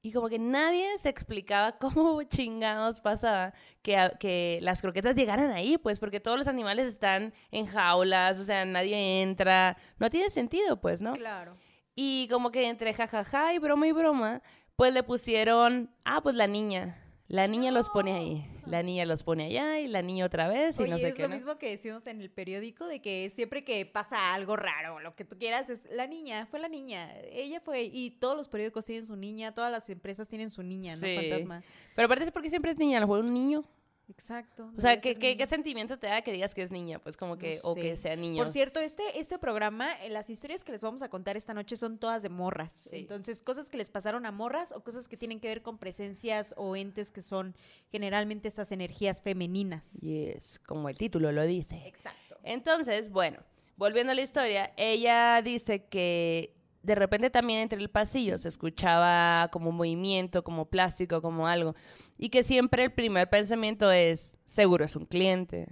Y 0.03 0.12
como 0.12 0.29
que 0.31 0.38
nadie 0.38 0.98
se 0.98 1.11
explicaba 1.11 1.72
cómo 1.79 2.22
chingados 2.24 3.00
pasaba 3.00 3.53
que, 3.83 4.11
que 4.18 4.59
las 4.62 4.81
croquetas 4.81 5.14
llegaran 5.14 5.50
ahí, 5.50 5.79
pues 5.79 5.98
porque 5.98 6.20
todos 6.20 6.38
los 6.38 6.48
animales 6.48 6.87
están 6.87 7.33
en 7.50 7.66
jaulas, 7.66 8.38
o 8.38 8.44
sea, 8.44 8.64
nadie 8.64 9.22
entra. 9.22 9.76
No 9.98 10.11
tiene 10.11 10.31
sentido, 10.31 10.81
pues, 10.81 11.00
¿no? 11.03 11.14
Claro. 11.14 11.55
Y 12.02 12.28
como 12.28 12.50
que 12.50 12.66
entre 12.66 12.94
jajaja 12.94 13.52
y 13.52 13.58
broma 13.58 13.86
y 13.86 13.92
broma, 13.92 14.40
pues 14.76 14.90
le 14.94 15.02
pusieron, 15.02 15.90
ah, 16.06 16.22
pues 16.22 16.34
la 16.34 16.46
niña. 16.46 16.96
La 17.28 17.46
niña 17.46 17.70
los 17.72 17.90
pone 17.90 18.14
ahí. 18.14 18.46
La 18.64 18.82
niña 18.82 19.04
los 19.04 19.22
pone 19.22 19.44
allá 19.44 19.80
y 19.80 19.86
la 19.86 20.00
niña 20.00 20.24
otra 20.24 20.48
vez 20.48 20.78
y 20.78 20.84
Oye, 20.84 20.92
no 20.92 20.98
sé 20.98 21.08
es 21.08 21.14
qué. 21.14 21.22
lo 21.24 21.28
¿no? 21.28 21.34
mismo 21.34 21.58
que 21.58 21.68
decimos 21.68 22.06
en 22.06 22.22
el 22.22 22.30
periódico 22.30 22.86
de 22.86 23.02
que 23.02 23.28
siempre 23.28 23.64
que 23.64 23.84
pasa 23.84 24.32
algo 24.32 24.56
raro, 24.56 24.98
lo 25.00 25.14
que 25.14 25.26
tú 25.26 25.36
quieras, 25.36 25.68
es 25.68 25.90
la 25.92 26.06
niña, 26.06 26.46
fue 26.46 26.58
la 26.58 26.70
niña, 26.70 27.12
ella 27.30 27.60
fue, 27.60 27.82
y 27.82 28.12
todos 28.12 28.34
los 28.34 28.48
periódicos 28.48 28.86
tienen 28.86 29.06
su 29.06 29.16
niña, 29.16 29.52
todas 29.52 29.70
las 29.70 29.90
empresas 29.90 30.26
tienen 30.26 30.48
su 30.48 30.62
niña, 30.62 30.96
¿no? 30.96 31.02
Sí. 31.02 31.16
Fantasma. 31.16 31.62
Pero 31.94 32.06
aparte 32.06 32.24
es 32.24 32.30
porque 32.30 32.48
siempre 32.48 32.70
es 32.70 32.78
niña, 32.78 32.98
lo 32.98 33.08
fue 33.08 33.20
un 33.20 33.26
niño. 33.26 33.62
Exacto. 34.11 34.73
O 34.77 34.81
sea, 34.81 34.99
¿qué, 35.01 35.16
qué, 35.16 35.37
qué 35.37 35.46
sentimiento 35.46 35.99
te 35.99 36.09
da 36.09 36.23
que 36.23 36.33
digas 36.33 36.53
que 36.53 36.62
es 36.62 36.73
niña? 36.73 36.99
Pues 36.99 37.16
como 37.16 37.38
que, 37.38 37.61
No 37.62 37.70
o 37.70 37.75
que 37.75 37.96
sea 37.96 38.16
niño. 38.16 38.42
Por 38.42 38.53
cierto, 38.53 38.81
este, 38.81 39.18
este 39.18 39.38
programa, 39.38 39.92
eh, 40.03 40.11
las 40.11 40.29
historias 40.31 40.64
que 40.64 40.73
les 40.73 40.83
vamos 40.83 41.03
a 41.03 41.09
contar 41.09 41.37
esta 41.37 41.55
noche 41.55 41.77
son 41.77 41.99
todas 41.99 42.23
de 42.23 42.29
morras. 42.29 42.88
Sí. 42.90 42.96
Entonces, 42.99 43.40
cosas 43.40 43.70
que 43.70 43.79
les 43.79 43.88
pasaron 43.88 44.27
a 44.27 44.33
morras 44.33 44.73
o 44.73 44.83
cosas 44.83 45.07
que 45.07 45.16
tienen 45.16 45.38
que 45.38 45.49
ver 45.49 45.62
con 45.62 45.79
presencias 45.79 46.55
o 46.57 46.75
entes 46.75 47.12
que 47.12 47.23
son 47.23 47.55
generalmente 47.92 48.49
estas 48.49 48.73
energías 48.73 49.23
femeninas. 49.23 50.03
Y 50.03 50.27
es 50.27 50.59
como 50.59 50.88
el 50.88 50.99
título 50.99 51.31
lo 51.31 51.44
dice. 51.44 51.81
Exacto. 51.87 52.37
Entonces, 52.42 53.11
bueno, 53.11 53.38
volviendo 53.77 54.12
a 54.12 54.14
la 54.14 54.23
historia, 54.23 54.73
ella 54.77 55.40
dice 55.42 55.85
que 55.85 56.53
de 56.82 56.94
repente 56.94 57.30
también 57.30 57.60
entre 57.60 57.78
el 57.78 57.90
pasillo 57.90 58.38
se 58.38 58.48
escuchaba 58.48 59.48
como 59.52 59.72
movimiento, 59.72 60.42
como 60.42 60.66
plástico, 60.66 61.20
como 61.20 61.46
algo, 61.46 61.74
y 62.16 62.30
que 62.30 62.42
siempre 62.42 62.84
el 62.84 62.92
primer 62.92 63.28
pensamiento 63.28 63.90
es, 63.90 64.36
seguro 64.46 64.84
es 64.84 64.96
un 64.96 65.06
cliente, 65.06 65.68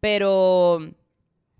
pero 0.00 0.80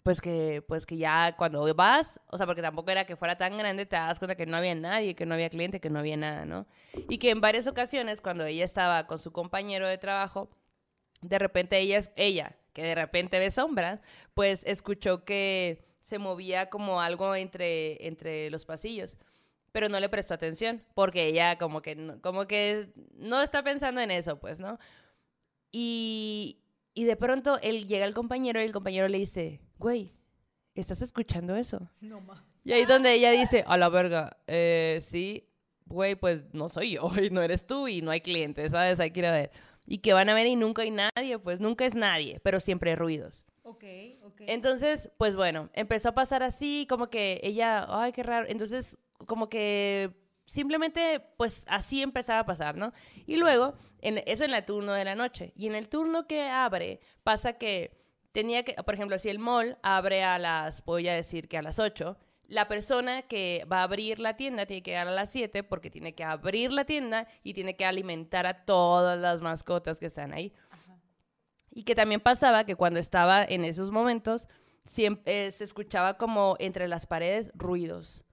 pues 0.02 0.20
que 0.20 0.62
pues 0.68 0.84
que 0.84 0.98
ya 0.98 1.34
cuando 1.37 1.72
vas, 1.74 2.20
o 2.30 2.37
sea, 2.37 2.46
porque 2.46 2.60
tampoco 2.60 2.90
era 2.90 3.06
que 3.06 3.16
fuera 3.16 3.38
tan 3.38 3.56
grande, 3.56 3.87
te 3.87 3.96
das 3.96 4.18
cuenta 4.18 4.34
que 4.34 4.44
no 4.44 4.56
había 4.56 4.74
nadie, 4.74 5.14
que 5.14 5.24
no 5.24 5.34
había 5.34 5.48
cliente, 5.48 5.80
que 5.80 5.88
no 5.88 5.98
había 5.98 6.16
nada, 6.16 6.44
¿no? 6.44 6.66
Y 7.08 7.18
que 7.18 7.30
en 7.30 7.40
varias 7.40 7.66
ocasiones 7.66 8.20
cuando 8.20 8.44
ella 8.44 8.64
estaba 8.64 9.06
con 9.06 9.18
su 9.18 9.32
compañero 9.32 9.88
de 9.88 9.96
trabajo, 9.96 10.50
de 11.22 11.38
repente 11.38 11.78
ella, 11.78 12.00
ella 12.16 12.56
que 12.74 12.82
de 12.82 12.94
repente 12.94 13.38
ve 13.38 13.50
sombras, 13.50 14.00
pues 14.34 14.62
escuchó 14.66 15.24
que 15.24 15.87
se 16.05 16.19
movía 16.19 16.69
como 16.69 17.01
algo 17.01 17.35
entre, 17.35 18.07
entre 18.07 18.51
los 18.51 18.67
pasillos, 18.67 19.17
pero 19.73 19.88
no 19.88 19.99
le 19.99 20.11
prestó 20.11 20.35
atención, 20.35 20.85
porque 20.95 21.27
ella 21.27 21.57
como 21.57 21.81
que, 21.81 21.97
no, 21.97 22.21
como 22.21 22.47
que 22.47 22.93
no 23.14 23.40
está 23.40 23.64
pensando 23.64 24.03
en 24.03 24.11
eso, 24.11 24.38
pues, 24.38 24.61
¿no? 24.61 24.79
Y, 25.73 26.59
y 26.93 27.05
de 27.05 27.17
pronto 27.17 27.59
él 27.62 27.87
llega 27.87 28.05
el 28.05 28.12
compañero 28.12 28.61
y 28.61 28.64
el 28.64 28.73
compañero 28.73 29.09
le 29.09 29.19
dice, 29.19 29.62
güey, 29.79 30.12
¿estás 30.75 31.01
escuchando 31.01 31.57
eso? 31.57 31.88
No 32.03 32.21
más. 32.21 32.45
Y 32.64 32.73
ahí 32.73 32.83
es 32.83 32.88
donde 32.88 33.14
ella 33.14 33.31
dice, 33.31 33.64
a 33.67 33.79
la 33.79 33.88
verga, 33.88 34.37
eh, 34.47 34.99
sí, 35.01 35.49
güey, 35.87 36.17
pues 36.17 36.53
no 36.53 36.69
soy 36.69 36.93
yo, 36.93 37.11
y 37.23 37.31
no 37.31 37.40
eres 37.40 37.67
tú, 37.67 37.88
y 37.88 38.03
no 38.03 38.11
hay 38.11 38.21
clientes, 38.21 38.73
¿sabes? 38.73 39.01
Hay 39.01 39.11
que 39.11 39.21
ir 39.21 39.27
a 39.27 39.33
ver. 39.33 39.53
Y 39.87 39.99
que 39.99 40.12
van 40.12 40.29
a 40.29 40.35
ver 40.35 40.47
y 40.47 40.57
nunca 40.57 40.83
hay 40.83 40.90
nadie, 40.90 41.38
pues 41.38 41.61
nunca 41.61 41.87
es 41.87 41.95
nadie, 41.95 42.40
pero 42.40 42.61
siempre 42.61 42.90
hay 42.90 42.97
ruidos. 42.97 43.43
Ok, 43.64 43.85
ok. 44.22 44.42
Entonces, 44.46 45.11
pues 45.16 45.37
bueno, 45.37 45.70
empezó 45.72 46.11
a 46.11 46.14
pasar 46.14 46.42
así, 46.42 46.87
como 46.88 47.09
que 47.09 47.40
ella, 47.42 47.87
ay, 47.88 48.12
qué 48.12 48.22
raro. 48.22 48.46
Entonces, 48.46 48.98
como 49.27 49.48
que 49.48 50.12
simplemente, 50.44 51.20
pues 51.38 51.64
así 51.66 52.03
empezaba 52.03 52.40
a 52.40 52.46
pasar, 52.46 52.77
¿no? 52.77 52.92
Y 53.27 53.37
luego, 53.37 53.74
en, 54.03 54.22
eso 54.27 54.44
en 54.44 54.53
el 54.53 54.64
turno 54.66 54.92
de 54.92 55.05
la 55.05 55.14
noche. 55.14 55.55
Y 55.57 55.66
en 55.66 55.74
el 55.74 55.88
turno 55.88 56.27
que 56.27 56.42
abre, 56.42 57.00
pasa 57.22 57.55
que 57.55 58.05
tenía 58.33 58.64
que, 58.64 58.74
por 58.74 58.94
ejemplo, 58.94 59.18
si 59.18 59.31
el 59.31 59.38
mall 59.38 59.79
abre 59.83 60.22
a 60.24 60.38
las, 60.38 60.85
voy 60.85 61.09
a 61.09 61.14
decir 61.14 61.48
que 61.48 61.57
a 61.57 61.62
las 61.62 61.79
8, 61.79 62.18
la 62.46 62.68
persona 62.68 63.22
que 63.22 63.66
va 63.72 63.81
a 63.81 63.85
abrir 63.85 64.20
la 64.20 64.37
tienda 64.37 64.66
tiene 64.66 64.83
que 64.83 64.90
llegar 64.90 65.09
a 65.09 65.12
las 65.12 65.31
7 65.31 65.62
porque 65.62 65.90
tiene 65.90 66.14
que 66.14 66.24
abrir 66.24 66.72
la 66.72 66.85
tienda 66.85 67.27
y 67.42 67.55
tiene 67.55 67.77
que 67.77 67.87
alimentar 67.87 68.46
a 68.46 68.64
todas 68.64 69.18
las 69.18 69.40
mascotas 69.40 69.98
que 69.98 70.07
están 70.07 70.35
ahí. 70.35 70.53
Y 71.74 71.82
que 71.82 71.94
también 71.94 72.20
pasaba 72.20 72.64
que 72.64 72.76
cuando 72.76 73.00
estaba 73.00 73.44
en 73.44 73.64
esos 73.64 73.90
momentos, 73.90 74.46
siempre, 74.87 75.50
se 75.52 75.64
escuchaba 75.64 76.16
como 76.16 76.56
entre 76.60 76.87
las 76.88 77.06
paredes 77.06 77.50
ruidos. 77.54 78.24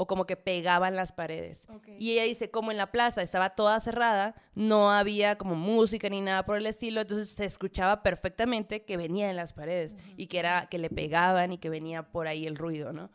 o 0.00 0.06
como 0.06 0.26
que 0.26 0.36
pegaban 0.36 0.94
las 0.94 1.10
paredes. 1.10 1.66
Ok. 1.70 1.88
Y 1.98 2.12
ella 2.12 2.22
dice, 2.22 2.52
como 2.52 2.70
en 2.70 2.76
la 2.76 2.92
plaza 2.92 3.20
estaba 3.20 3.50
toda 3.56 3.80
cerrada, 3.80 4.36
no 4.54 4.92
había 4.92 5.36
como 5.38 5.56
música 5.56 6.08
ni 6.08 6.20
nada 6.20 6.44
por 6.44 6.56
el 6.56 6.66
estilo, 6.66 7.00
entonces 7.00 7.30
se 7.30 7.44
escuchaba 7.44 8.00
perfectamente 8.04 8.84
que 8.84 8.96
venía 8.96 9.28
en 9.28 9.34
las 9.34 9.52
paredes 9.52 9.96
y 10.16 10.28
que 10.28 10.38
era 10.38 10.68
que 10.70 10.78
le 10.78 10.88
pegaban 10.88 11.50
y 11.50 11.58
que 11.58 11.68
venía 11.68 12.04
por 12.04 12.28
ahí 12.28 12.46
el 12.46 12.54
ruido, 12.54 12.92
¿no? 12.92 13.10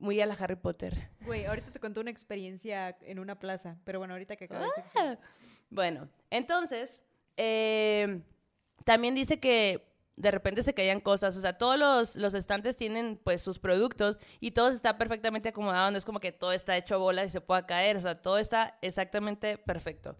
Muy 0.00 0.20
a 0.20 0.26
la 0.26 0.34
Harry 0.34 0.56
Potter. 0.56 1.10
Güey, 1.20 1.44
ahorita 1.44 1.70
te 1.70 1.78
cuento 1.78 2.00
una 2.00 2.10
experiencia 2.10 2.96
en 3.02 3.20
una 3.20 3.38
plaza, 3.38 3.76
pero 3.84 4.00
bueno, 4.00 4.14
ahorita 4.14 4.34
que 4.34 4.46
acabas. 4.46 4.70
Ah. 4.96 5.16
Bueno, 5.70 6.08
entonces, 6.30 7.00
eh, 7.36 8.20
también 8.84 9.14
dice 9.14 9.40
que 9.40 9.90
de 10.16 10.30
repente 10.30 10.62
se 10.62 10.74
caían 10.74 11.00
cosas, 11.00 11.36
o 11.36 11.40
sea, 11.40 11.56
todos 11.56 11.78
los, 11.78 12.16
los 12.16 12.34
estantes 12.34 12.76
tienen 12.76 13.18
pues 13.22 13.42
sus 13.42 13.58
productos 13.58 14.18
y 14.38 14.50
todo 14.50 14.68
está 14.68 14.98
perfectamente 14.98 15.48
acomodado, 15.48 15.90
no 15.90 15.98
es 15.98 16.04
como 16.04 16.20
que 16.20 16.32
todo 16.32 16.52
está 16.52 16.76
hecho 16.76 16.98
bola 16.98 17.24
y 17.24 17.30
se 17.30 17.40
pueda 17.40 17.66
caer, 17.66 17.96
o 17.96 18.00
sea, 18.02 18.20
todo 18.20 18.38
está 18.38 18.78
exactamente 18.82 19.56
perfecto. 19.56 20.16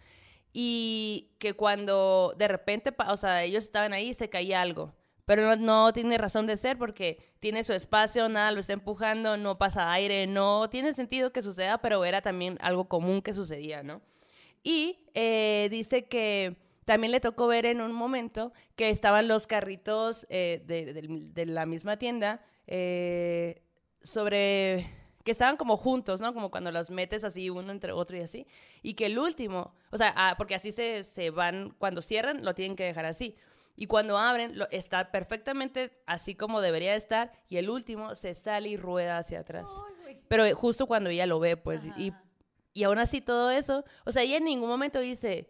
Y 0.53 1.37
que 1.39 1.55
cuando 1.55 2.35
de 2.37 2.49
repente, 2.49 2.95
o 3.09 3.17
sea, 3.17 3.45
ellos 3.45 3.65
estaban 3.65 3.93
ahí, 3.93 4.15
se 4.15 4.31
caía 4.31 4.63
algo, 4.63 4.95
pero 5.27 5.43
no, 5.43 5.57
no 5.57 5.93
tiene 5.93 6.19
razón 6.19 6.47
de 6.47 6.57
ser 6.57 6.79
porque 6.79 7.35
tiene 7.39 7.63
su 7.63 7.73
espacio, 7.73 8.29
nada 8.29 8.53
lo 8.53 8.61
está 8.61 8.73
empujando, 8.73 9.37
no 9.37 9.59
pasa 9.59 9.93
aire, 9.93 10.27
no 10.27 10.71
tiene 10.71 10.95
sentido 10.95 11.33
que 11.33 11.43
suceda, 11.43 11.79
pero 11.79 12.05
era 12.05 12.23
también 12.23 12.57
algo 12.61 12.89
común 12.89 13.23
que 13.23 13.35
sucedía, 13.35 13.83
¿no? 13.83 14.01
Y 14.63 15.07
eh, 15.15 15.69
dice 15.71 16.07
que 16.07 16.57
también 16.85 17.13
le 17.13 17.21
tocó 17.21 17.47
ver 17.47 17.67
en 17.67 17.81
un 17.81 17.93
momento 17.93 18.53
que 18.77 18.91
estaban 18.91 19.29
los 19.29 19.47
carritos 19.47 20.27
eh, 20.29 20.63
de, 20.67 20.93
de 21.33 21.47
la 21.47 21.67
misma 21.67 21.99
tienda 21.99 22.43
eh, 22.67 23.63
sobre 24.03 24.87
que 25.25 25.33
estaban 25.33 25.57
como 25.57 25.77
juntos, 25.77 26.21
¿no? 26.21 26.33
Como 26.33 26.51
cuando 26.51 26.71
los 26.73 26.91
metes 26.91 27.25
así 27.25 27.51
uno 27.51 27.73
entre 27.73 27.93
otro 27.93 28.17
y 28.17 28.21
así. 28.21 28.47
Y 28.83 28.95
que 28.95 29.07
el 29.07 29.19
último, 29.19 29.75
o 29.91 29.99
sea, 29.99 30.15
ah, 30.17 30.35
porque 30.39 30.55
así 30.55 30.73
se, 30.73 31.05
se 31.05 31.31
van, 31.31 31.75
cuando 31.79 32.01
cierran, 32.01 32.45
lo 32.45 32.55
tienen 32.55 32.77
que 32.77 32.85
dejar 32.85 33.05
así. 33.05 33.37
Y 33.77 33.87
cuando 33.87 34.17
abren, 34.17 34.57
lo, 34.57 34.69
está 34.71 35.11
perfectamente 35.11 36.01
así 36.07 36.35
como 36.35 36.61
debería 36.61 36.95
estar. 36.95 37.33
Y 37.49 37.59
el 37.59 37.69
último 37.69 38.15
se 38.15 38.35
sale 38.35 38.69
y 38.69 38.77
rueda 38.77 39.19
hacia 39.19 39.41
atrás. 39.41 39.69
Pero 40.29 40.45
eh, 40.45 40.55
justo 40.55 40.87
cuando 40.87 41.11
ella 41.11 41.27
lo 41.27 41.39
ve, 41.39 41.57
pues, 41.57 41.83
y, 41.97 42.13
y 42.73 42.85
aún 42.85 42.99
así 42.99 43.21
todo 43.21 43.51
eso, 43.51 43.85
o 44.07 44.13
sea, 44.13 44.23
ella 44.23 44.39
en 44.39 44.45
ningún 44.45 44.69
momento 44.69 45.01
dice, 45.01 45.49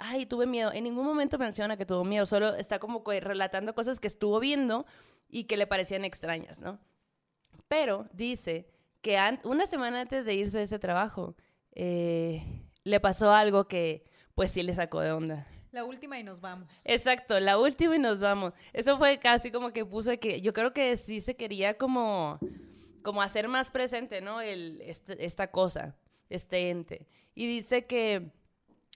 ay, 0.00 0.26
tuve 0.26 0.46
miedo, 0.46 0.72
en 0.72 0.84
ningún 0.84 1.04
momento 1.06 1.38
menciona 1.38 1.76
que 1.76 1.86
tuvo 1.86 2.04
miedo, 2.04 2.26
solo 2.26 2.54
está 2.56 2.78
como 2.80 3.04
relatando 3.06 3.74
cosas 3.74 4.00
que 4.00 4.08
estuvo 4.08 4.40
viendo 4.40 4.86
y 5.28 5.44
que 5.44 5.56
le 5.56 5.66
parecían 5.66 6.04
extrañas, 6.04 6.60
¿no? 6.60 6.80
Pero 7.68 8.08
dice 8.12 8.66
que 9.02 9.16
una 9.44 9.66
semana 9.66 10.00
antes 10.00 10.24
de 10.24 10.34
irse 10.34 10.58
de 10.58 10.64
ese 10.64 10.78
trabajo, 10.78 11.36
eh, 11.72 12.42
le 12.82 12.98
pasó 12.98 13.32
algo 13.32 13.68
que, 13.68 14.04
pues 14.34 14.50
sí 14.50 14.62
le 14.62 14.74
sacó 14.74 15.00
de 15.00 15.12
onda. 15.12 15.46
La 15.70 15.84
última 15.84 16.18
y 16.18 16.24
nos 16.24 16.40
vamos. 16.40 16.68
Exacto, 16.84 17.38
la 17.38 17.58
última 17.58 17.94
y 17.94 17.98
nos 18.00 18.20
vamos. 18.20 18.54
Eso 18.72 18.98
fue 18.98 19.18
casi 19.18 19.52
como 19.52 19.72
que 19.72 19.84
puso 19.84 20.18
que 20.18 20.40
yo 20.40 20.52
creo 20.52 20.72
que 20.72 20.96
sí 20.96 21.20
se 21.20 21.36
quería 21.36 21.78
como, 21.78 22.40
como 23.02 23.22
hacer 23.22 23.46
más 23.48 23.70
presente, 23.70 24.20
¿no? 24.20 24.40
El, 24.40 24.80
este- 24.80 25.24
esta 25.24 25.50
cosa, 25.52 25.94
este 26.28 26.70
ente. 26.70 27.06
Y 27.34 27.46
dice 27.46 27.86
que, 27.86 28.32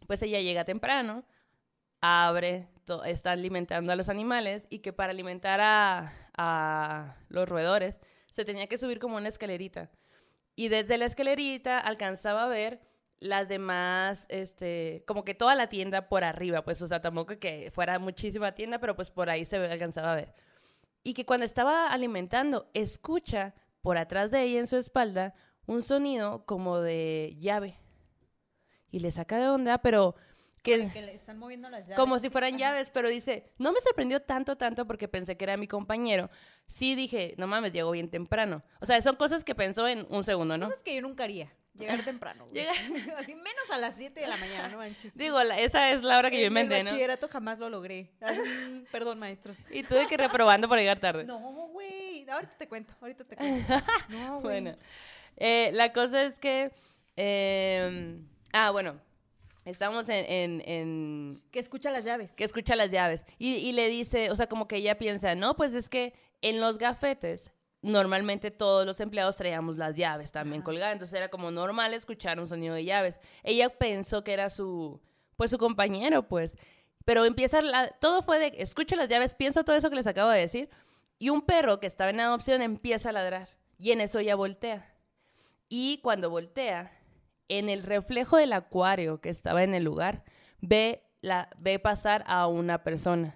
pues 0.07 0.23
ella 0.23 0.41
llega 0.41 0.65
temprano, 0.65 1.25
abre, 2.01 2.69
está 3.07 3.33
alimentando 3.33 3.93
a 3.93 3.97
los 3.97 4.09
animales 4.09 4.67
y 4.71 4.81
que 4.81 4.93
para 4.93 5.13
alimentar 5.13 5.61
a, 5.63 7.17
los 7.29 7.49
roedores 7.49 7.99
se 8.31 8.45
tenía 8.45 8.67
que 8.67 8.79
subir 8.79 8.99
como 8.99 9.17
una 9.17 9.29
escalerita. 9.29 9.91
Y 10.57 10.69
desde 10.69 10.99
la 10.99 11.07
escalerita 11.07 11.79
alcanzaba 11.79 12.45
a 12.45 12.49
ver 12.49 12.81
las 13.21 13.49
demás, 13.49 14.27
este, 14.29 15.05
como 15.07 15.25
que 15.25 15.35
toda 15.35 15.55
la 15.55 15.69
tienda 15.69 16.09
por 16.09 16.25
arriba, 16.25 16.63
pues, 16.63 16.83
o 16.83 16.87
sea, 16.87 17.01
tampoco 17.01 17.39
que 17.39 17.71
fuera 17.73 17.99
muchísima 17.99 18.53
tienda, 18.53 18.79
pero 18.79 18.97
pues 18.97 19.11
por 19.11 19.31
ahí 19.31 19.45
se 19.45 19.57
alcanzaba 19.57 20.13
a 20.13 20.17
ver. 20.17 20.35
Y 21.03 21.15
que 21.15 21.25
cuando 21.25 21.47
estaba 21.47 21.89
alimentando, 21.89 22.71
escucha 22.75 23.55
por 23.83 23.99
atrás 23.99 24.31
de 24.31 24.43
ella 24.43 24.61
en 24.61 24.67
su 24.67 24.77
espalda 24.77 25.35
un 25.67 25.83
sonido 25.83 26.45
como 26.45 26.81
de 26.81 27.37
llave. 27.39 27.79
Y 28.95 29.01
le 29.01 29.11
saca 29.11 29.39
de 29.39 29.49
onda, 29.49 29.79
pero 29.79 30.15
que 30.63 30.89
Que 30.93 31.03
le 31.03 31.15
están 31.15 31.37
moviendo 31.37 31.69
las 31.69 31.85
llaves. 31.87 31.97
como 31.99 32.19
si 32.21 32.31
fueran 32.31 32.51
Ajá. 32.55 32.59
llaves, 32.59 32.91
pero 32.91 33.09
dice, 33.09 33.51
no 33.59 33.73
me 33.73 33.81
sorprendió 33.81 34.23
tanto, 34.23 34.57
tanto 34.57 34.87
porque 34.87 35.09
pensé 35.09 35.37
que 35.37 35.43
era 35.45 35.57
mi 35.57 35.67
compañero. 35.67 36.31
Sí 36.69 36.95
dije, 36.95 37.35
no 37.37 37.49
mames, 37.49 37.73
llegó 37.73 37.91
bien 37.91 38.09
temprano. 38.09 38.63
O 38.81 38.87
sea, 38.87 39.03
son 39.03 39.17
cosas 39.17 39.43
que 39.43 39.55
pensó 39.57 39.89
en 39.89 40.07
un 40.11 40.23
segundo, 40.23 40.57
¿no? 40.57 40.67
Cosas 40.67 40.85
que 40.85 40.95
yo 40.95 41.03
nunca 41.03 41.25
haría. 41.25 41.53
Llegar 41.75 42.05
temprano. 42.05 42.47
güey. 42.47 42.55
Llega- 42.63 42.71
Así, 43.19 43.35
menos 43.35 43.69
a 43.73 43.79
las 43.79 43.97
7 43.97 44.21
de 44.21 44.27
la 44.29 44.37
mañana, 44.37 44.69
no 44.69 44.79
manches. 44.79 45.13
Digo, 45.17 45.43
la- 45.43 45.59
esa 45.59 45.91
es 45.91 46.05
la 46.05 46.19
hora 46.19 46.31
que 46.31 46.41
yo 46.41 46.47
En 46.47 46.57
el 46.57 46.63
inventé, 46.63 46.85
¿no? 46.85 46.91
bachillerato 46.91 47.27
jamás 47.27 47.59
lo 47.59 47.69
logré. 47.69 48.13
Así, 48.21 48.39
perdón, 48.93 49.19
maestros. 49.19 49.59
Y 49.73 49.83
tuve 49.83 50.07
que 50.07 50.17
reprobando 50.17 50.69
por 50.69 50.79
llegar 50.79 51.01
tarde. 51.01 51.25
No, 51.25 51.41
güey. 51.41 52.31
Ahorita 52.31 52.55
te 52.57 52.69
cuento, 52.69 52.95
ahorita 53.01 53.25
te 53.25 53.35
cuento. 53.37 53.75
No, 54.09 54.35
güey. 54.41 54.43
Bueno, 54.63 54.77
eh, 55.37 55.71
la 55.75 55.93
cosa 55.93 56.23
es 56.23 56.39
que... 56.39 56.71
eh, 57.17 58.19
ah, 58.55 58.71
bueno, 58.71 58.99
estamos 59.67 60.09
en- 60.09 60.25
en- 60.31 60.63
en 60.67 61.43
Que 61.51 61.59
escucha 61.59 61.91
las 61.91 62.05
llaves. 62.05 62.33
que 62.33 62.45
escucha 62.45 62.75
las 62.77 62.91
llaves. 62.91 63.25
Y, 63.39 63.57
y 63.57 63.73
le 63.73 63.89
dice, 63.89 64.31
o 64.31 64.37
sea, 64.37 64.47
como 64.49 64.67
que 64.69 64.77
ella 64.77 64.97
piensa, 64.99 65.35
no, 65.35 65.55
pues 65.57 65.75
es 65.75 65.89
que 65.89 66.15
en 66.41 66.61
los 66.61 66.79
gafetes 66.79 67.51
normalmente 67.83 68.51
todos 68.51 68.87
los 68.87 68.99
empleados 69.01 69.37
traíamos 69.37 69.77
las 69.77 69.95
llaves 69.95 70.33
también 70.33 70.61
Ajá. 70.63 70.65
colgadas, 70.65 70.93
entonces 70.95 71.15
era 71.19 71.29
como 71.29 71.51
normal 71.51 71.93
escuchar 71.93 72.41
un 72.41 72.49
sonido 72.49 72.75
de 72.75 72.85
llaves. 72.85 73.19
Ella 73.43 73.69
pensó 73.69 74.25
que 74.25 74.33
era 74.33 74.49
su, 74.49 75.01
pues 75.37 75.51
su 75.51 75.59
compañero, 75.59 76.27
pues. 76.27 76.57
Pero 77.05 77.27
empieza, 77.27 77.61
la- 77.61 77.89
todo 77.91 78.23
fue 78.23 78.39
de, 78.39 78.55
escucho 78.57 78.97
las 78.97 79.09
llaves, 79.11 79.35
pienso 79.35 79.65
todo 79.65 79.77
eso 79.77 79.91
que 79.91 79.97
les 79.97 80.07
acabo 80.07 80.31
de 80.31 80.41
decir, 80.41 80.71
y 81.19 81.29
un 81.29 81.43
perro 81.43 81.79
que 81.79 81.87
estaba 81.87 82.09
en 82.11 82.21
adopción 82.21 82.63
empieza 82.63 83.11
a 83.11 83.13
ladrar, 83.13 83.51
y 83.77 83.93
en 83.93 84.01
eso 84.01 84.19
ella 84.19 84.35
voltea. 84.35 84.91
Y 85.69 85.99
cuando 85.99 86.31
voltea, 86.31 86.91
en 87.49 87.69
el 87.69 87.83
reflejo 87.83 88.37
del 88.37 88.53
acuario 88.53 89.21
que 89.21 89.29
estaba 89.29 89.63
en 89.63 89.75
el 89.75 89.85
lugar, 89.85 90.25
ve, 90.61 91.03
la, 91.21 91.49
ve 91.59 91.79
pasar 91.79 92.25
a 92.27 92.47
una 92.47 92.83
persona. 92.85 93.35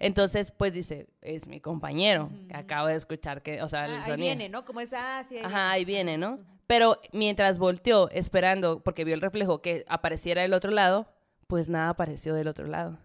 Entonces, 0.00 0.52
pues 0.52 0.72
dice, 0.72 1.08
es 1.22 1.46
mi 1.48 1.60
compañero, 1.60 2.30
que 2.48 2.54
acabo 2.56 2.86
de 2.86 2.94
escuchar 2.94 3.42
que, 3.42 3.62
o 3.62 3.68
sea, 3.68 3.86
el 3.86 3.92
Ah, 3.92 3.96
ahí 3.98 4.10
sonido. 4.10 4.26
viene, 4.26 4.48
¿no? 4.48 4.64
Como 4.64 4.80
es, 4.80 4.92
ah, 4.92 5.22
sí, 5.28 5.36
ahí 5.38 5.42
Ajá, 5.44 5.70
ahí 5.72 5.84
viene, 5.84 6.16
¿no? 6.18 6.38
Pero 6.68 7.00
mientras 7.12 7.58
volteó, 7.58 8.08
esperando, 8.10 8.80
porque 8.84 9.04
vio 9.04 9.14
el 9.14 9.20
reflejo, 9.20 9.60
que 9.60 9.84
apareciera 9.88 10.42
del 10.42 10.52
otro 10.52 10.70
lado, 10.70 11.08
pues 11.48 11.68
nada 11.68 11.88
apareció 11.88 12.34
del 12.34 12.46
otro 12.46 12.66
lado. 12.66 12.98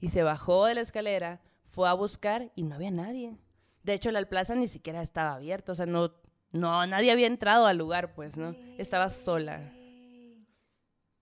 Y 0.00 0.08
se 0.08 0.22
bajó 0.22 0.66
de 0.66 0.74
la 0.76 0.80
escalera, 0.80 1.42
fue 1.66 1.88
a 1.88 1.92
buscar 1.92 2.52
y 2.54 2.62
no 2.62 2.76
había 2.76 2.92
nadie. 2.92 3.36
De 3.82 3.92
hecho, 3.92 4.10
la 4.12 4.24
plaza 4.24 4.54
ni 4.54 4.68
siquiera 4.68 5.02
estaba 5.02 5.34
abierta, 5.34 5.72
o 5.72 5.74
sea, 5.74 5.86
no, 5.86 6.12
no, 6.52 6.86
nadie 6.86 7.10
había 7.12 7.26
entrado 7.26 7.66
al 7.66 7.76
lugar, 7.78 8.14
pues, 8.14 8.36
¿no? 8.36 8.54
Estaba 8.78 9.10
sola. 9.10 9.72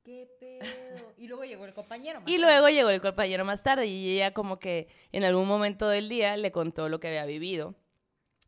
¿Qué 0.05 0.29
pedo? 0.39 1.13
Y 1.19 1.27
luego 1.27 1.45
llegó 1.45 1.65
el 1.65 1.73
compañero. 1.75 2.21
más 2.21 2.29
Y 2.29 2.37
tarde. 2.37 2.47
luego 2.47 2.69
llegó 2.69 2.91
el 2.91 3.01
compañero 3.01 3.45
más 3.45 3.63
tarde 3.63 3.87
y 3.87 4.15
ella 4.15 4.33
como 4.33 4.59
que 4.59 4.89
en 5.13 5.25
algún 5.25 5.49
momento 5.49 5.89
del 5.89 6.09
día 6.09 6.37
le 6.37 6.53
contó 6.53 6.89
lo 6.89 7.01
que 7.01 7.09
había 7.09 7.27
vivido. 7.27 7.75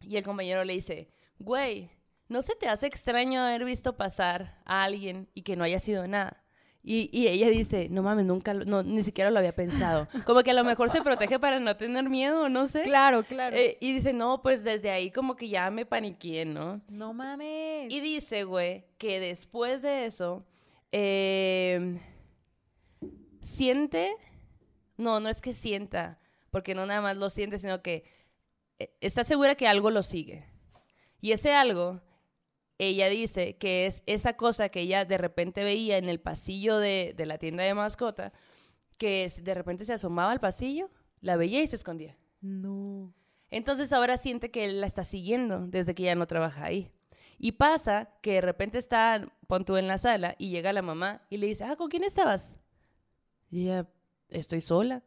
Y 0.03 0.17
el 0.17 0.23
compañero 0.25 0.63
le 0.65 0.75
dice, 0.75 1.09
güey, 1.39 1.91
¿no 2.29 2.43
se 2.43 2.55
te 2.55 2.69
hace 2.69 2.87
extraño 2.87 3.43
haber 3.43 3.65
visto 3.65 3.97
pasar 3.97 4.61
a 4.65 4.85
alguien 4.85 5.29
y 5.35 5.43
que 5.43 5.57
no 5.57 5.65
haya 5.65 5.81
sido 5.81 6.07
nada? 6.07 6.45
Y, 6.91 7.11
y 7.13 7.29
ella 7.29 7.51
dice, 7.51 7.89
no 7.91 8.03
mames, 8.03 8.25
nunca, 8.25 8.55
lo- 8.55 8.65
no, 8.65 8.83
ni 8.83 9.03
siquiera 9.03 9.31
lo 9.31 9.39
había 9.39 9.55
pensado. 9.55 10.09
Como 10.25 10.43
que 10.43 10.53
a 10.53 10.55
lo 10.55 10.65
mejor 10.65 10.89
se 10.89 11.03
protege 11.03 11.39
para 11.39 11.61
no 11.61 11.77
tener 11.77 12.09
miedo, 12.09 12.49
no 12.49 12.65
sé. 12.65 12.81
Claro, 12.83 13.25
claro. 13.25 13.55
Eh, 13.55 13.77
y 13.81 13.93
dice, 13.93 14.15
no, 14.15 14.41
pues 14.41 14.65
desde 14.65 14.91
ahí 14.91 15.11
como 15.11 15.37
que 15.37 15.51
ya 15.51 15.71
me 15.71 15.85
paniqué, 15.85 16.47
¿no? 16.47 16.81
no 16.89 17.13
mames. 17.13 17.93
Y 17.93 18.01
dice, 18.01 18.45
güey, 18.45 18.87
que 18.97 19.21
después 19.21 19.83
de 19.83 20.07
eso, 20.07 20.47
eh, 20.91 21.99
siente, 23.43 24.15
no, 24.97 25.21
no 25.21 25.29
es 25.29 25.41
que 25.41 25.55
sienta, 25.55 26.19
porque 26.51 26.75
no 26.75 26.87
nada 26.87 27.01
más 27.01 27.17
lo 27.17 27.31
siente, 27.31 27.59
sino 27.59 27.83
que 27.83 28.05
eh, 28.79 28.91
está 29.01 29.25
segura 29.25 29.55
que 29.55 29.69
algo 29.69 29.91
lo 29.91 30.03
sigue. 30.03 30.45
Y 31.21 31.33
ese 31.33 31.53
algo, 31.53 32.01
ella 32.79 33.09
dice 33.09 33.57
que 33.57 33.87
es 33.87 34.03
esa 34.07 34.35
cosa 34.37 34.69
que 34.69 34.81
ella 34.81 35.05
de 35.05 35.19
repente 35.19 35.65
veía 35.65 35.99
en 35.99 36.09
el 36.09 36.21
pasillo 36.21 36.79
de, 36.79 37.15
de 37.17 37.27
la 37.27 37.39
tienda 37.39 37.65
de 37.65 37.75
mascota, 37.75 38.33
que 38.97 39.25
es- 39.25 39.43
de 39.45 39.55
repente 39.55 39.85
se 39.85 39.93
asomaba 39.93 40.31
al 40.33 40.41
pasillo, 40.41 40.91
la 41.21 41.37
veía 41.37 41.61
y 41.63 41.67
se 41.67 41.77
escondía. 41.77 42.17
No. 42.41 43.13
Entonces 43.51 43.93
ahora 43.93 44.17
siente 44.17 44.51
que 44.51 44.65
él 44.65 44.81
la 44.81 44.87
está 44.87 45.05
siguiendo 45.05 45.67
desde 45.67 45.95
que 45.95 46.05
ya 46.05 46.15
no 46.15 46.27
trabaja 46.27 46.65
ahí. 46.65 46.91
Y 47.39 47.53
pasa 47.53 48.11
que 48.21 48.33
de 48.35 48.41
repente 48.41 48.79
está, 48.79 49.23
pon 49.47 49.65
tú 49.65 49.77
en 49.77 49.87
la 49.87 49.99
sala, 49.99 50.35
y 50.39 50.51
llega 50.51 50.73
la 50.73 50.83
mamá 50.83 51.23
y 51.31 51.37
le 51.39 51.47
dice, 51.47 51.65
ah, 51.65 51.77
¿con 51.77 51.89
quién 51.89 52.03
estabas? 52.05 52.57
Y 53.51 53.63
ella, 53.63 53.89
estoy 54.29 54.61
sola. 54.61 55.03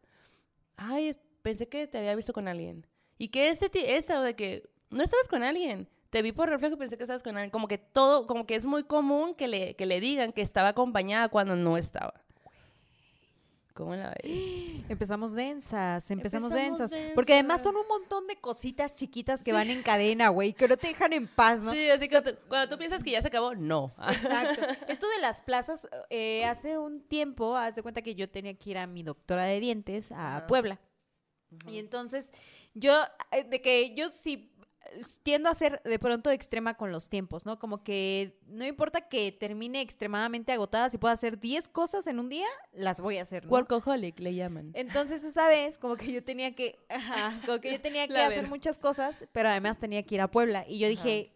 Ay, 0.77 1.11
pensé 1.41 1.67
que 1.67 1.87
te 1.87 1.97
había 1.99 2.15
visto 2.15 2.33
con 2.33 2.47
alguien. 2.47 2.87
Y 3.17 3.27
que 3.27 3.49
ese 3.49 3.69
eso 3.73 4.21
de 4.21 4.35
que 4.35 4.69
no 4.89 5.03
estabas 5.03 5.27
con 5.27 5.43
alguien, 5.43 5.87
Te 6.11 6.21
vi 6.21 6.33
por 6.33 6.49
reflejo 6.49 6.75
y 6.75 6.77
pensé 6.77 6.97
que 6.97 7.03
estabas 7.03 7.23
con 7.23 7.37
alguien. 7.37 7.51
Como 7.51 7.67
que 7.69 7.77
todo, 7.77 8.27
como 8.27 8.45
que 8.45 8.55
es 8.55 8.65
muy 8.65 8.83
común 8.83 9.33
que 9.33 9.47
le, 9.47 9.75
que 9.75 9.85
le 9.85 10.01
digan 10.01 10.33
que 10.33 10.41
estaba 10.41 10.69
acompañada 10.69 11.29
cuando 11.29 11.55
no 11.55 11.77
estaba. 11.77 12.13
¿Cómo 13.73 13.95
la 13.95 14.13
ves? 14.21 14.83
Empezamos 14.89 15.33
densas, 15.33 16.11
empezamos, 16.11 16.51
Empezamos 16.51 16.89
densas. 16.91 17.13
Porque 17.15 17.33
además 17.33 17.63
son 17.63 17.77
un 17.77 17.87
montón 17.87 18.27
de 18.27 18.35
cositas 18.35 18.93
chiquitas 18.93 19.41
que 19.41 19.53
van 19.53 19.69
en 19.69 19.83
cadena, 19.83 20.27
güey, 20.27 20.51
que 20.51 20.67
no 20.67 20.75
te 20.75 20.89
dejan 20.89 21.13
en 21.13 21.27
paz, 21.27 21.61
¿no? 21.61 21.71
Sí, 21.71 21.89
así 21.89 22.09
que 22.09 22.21
cuando 22.49 22.69
tú 22.69 22.77
piensas 22.77 23.03
que 23.03 23.11
ya 23.11 23.21
se 23.21 23.29
acabó, 23.29 23.55
no. 23.55 23.93
Exacto. 24.09 24.65
Esto 24.89 25.07
de 25.07 25.19
las 25.19 25.41
plazas, 25.41 25.87
eh, 26.09 26.43
hace 26.43 26.77
un 26.77 27.01
tiempo, 27.01 27.55
haz 27.55 27.75
de 27.75 27.83
cuenta 27.83 28.01
que 28.01 28.15
yo 28.15 28.29
tenía 28.29 28.53
que 28.53 28.71
ir 28.71 28.77
a 28.77 28.85
mi 28.85 29.03
doctora 29.03 29.45
de 29.45 29.59
dientes 29.61 30.11
a. 30.11 30.45
Puebla. 30.45 30.77
Y 31.67 31.79
entonces, 31.79 32.33
yo, 32.73 33.01
eh, 33.31 33.43
de 33.43 33.61
que 33.61 33.93
yo 33.95 34.09
sí 34.09 34.50
tiendo 35.23 35.49
a 35.49 35.53
ser 35.53 35.81
de 35.83 35.99
pronto 35.99 36.31
extrema 36.31 36.75
con 36.75 36.91
los 36.91 37.09
tiempos, 37.09 37.45
¿no? 37.45 37.59
Como 37.59 37.83
que 37.83 38.37
no 38.47 38.65
importa 38.65 39.01
que 39.07 39.31
termine 39.31 39.81
extremadamente 39.81 40.51
agotada, 40.51 40.89
si 40.89 40.97
puedo 40.97 41.13
hacer 41.13 41.39
10 41.39 41.67
cosas 41.69 42.07
en 42.07 42.19
un 42.19 42.29
día, 42.29 42.47
las 42.73 43.01
voy 43.01 43.17
a 43.17 43.21
hacer, 43.21 43.45
¿no? 43.45 43.51
Workaholic 43.51 44.19
le 44.19 44.35
llaman. 44.35 44.71
Entonces, 44.73 45.23
esa 45.23 45.47
vez, 45.47 45.77
como 45.77 45.95
que 45.95 46.11
yo 46.11 46.23
tenía 46.23 46.55
que, 46.55 46.79
ajá, 46.89 47.33
como 47.45 47.59
que 47.59 47.71
yo 47.71 47.81
tenía 47.81 48.07
que 48.07 48.17
hacer 48.17 48.47
muchas 48.47 48.77
cosas, 48.77 49.25
pero 49.31 49.49
además 49.49 49.79
tenía 49.79 50.03
que 50.03 50.15
ir 50.15 50.21
a 50.21 50.29
Puebla. 50.29 50.65
Y 50.67 50.79
yo 50.79 50.87
Ajá. 50.87 50.91
dije, 50.91 51.33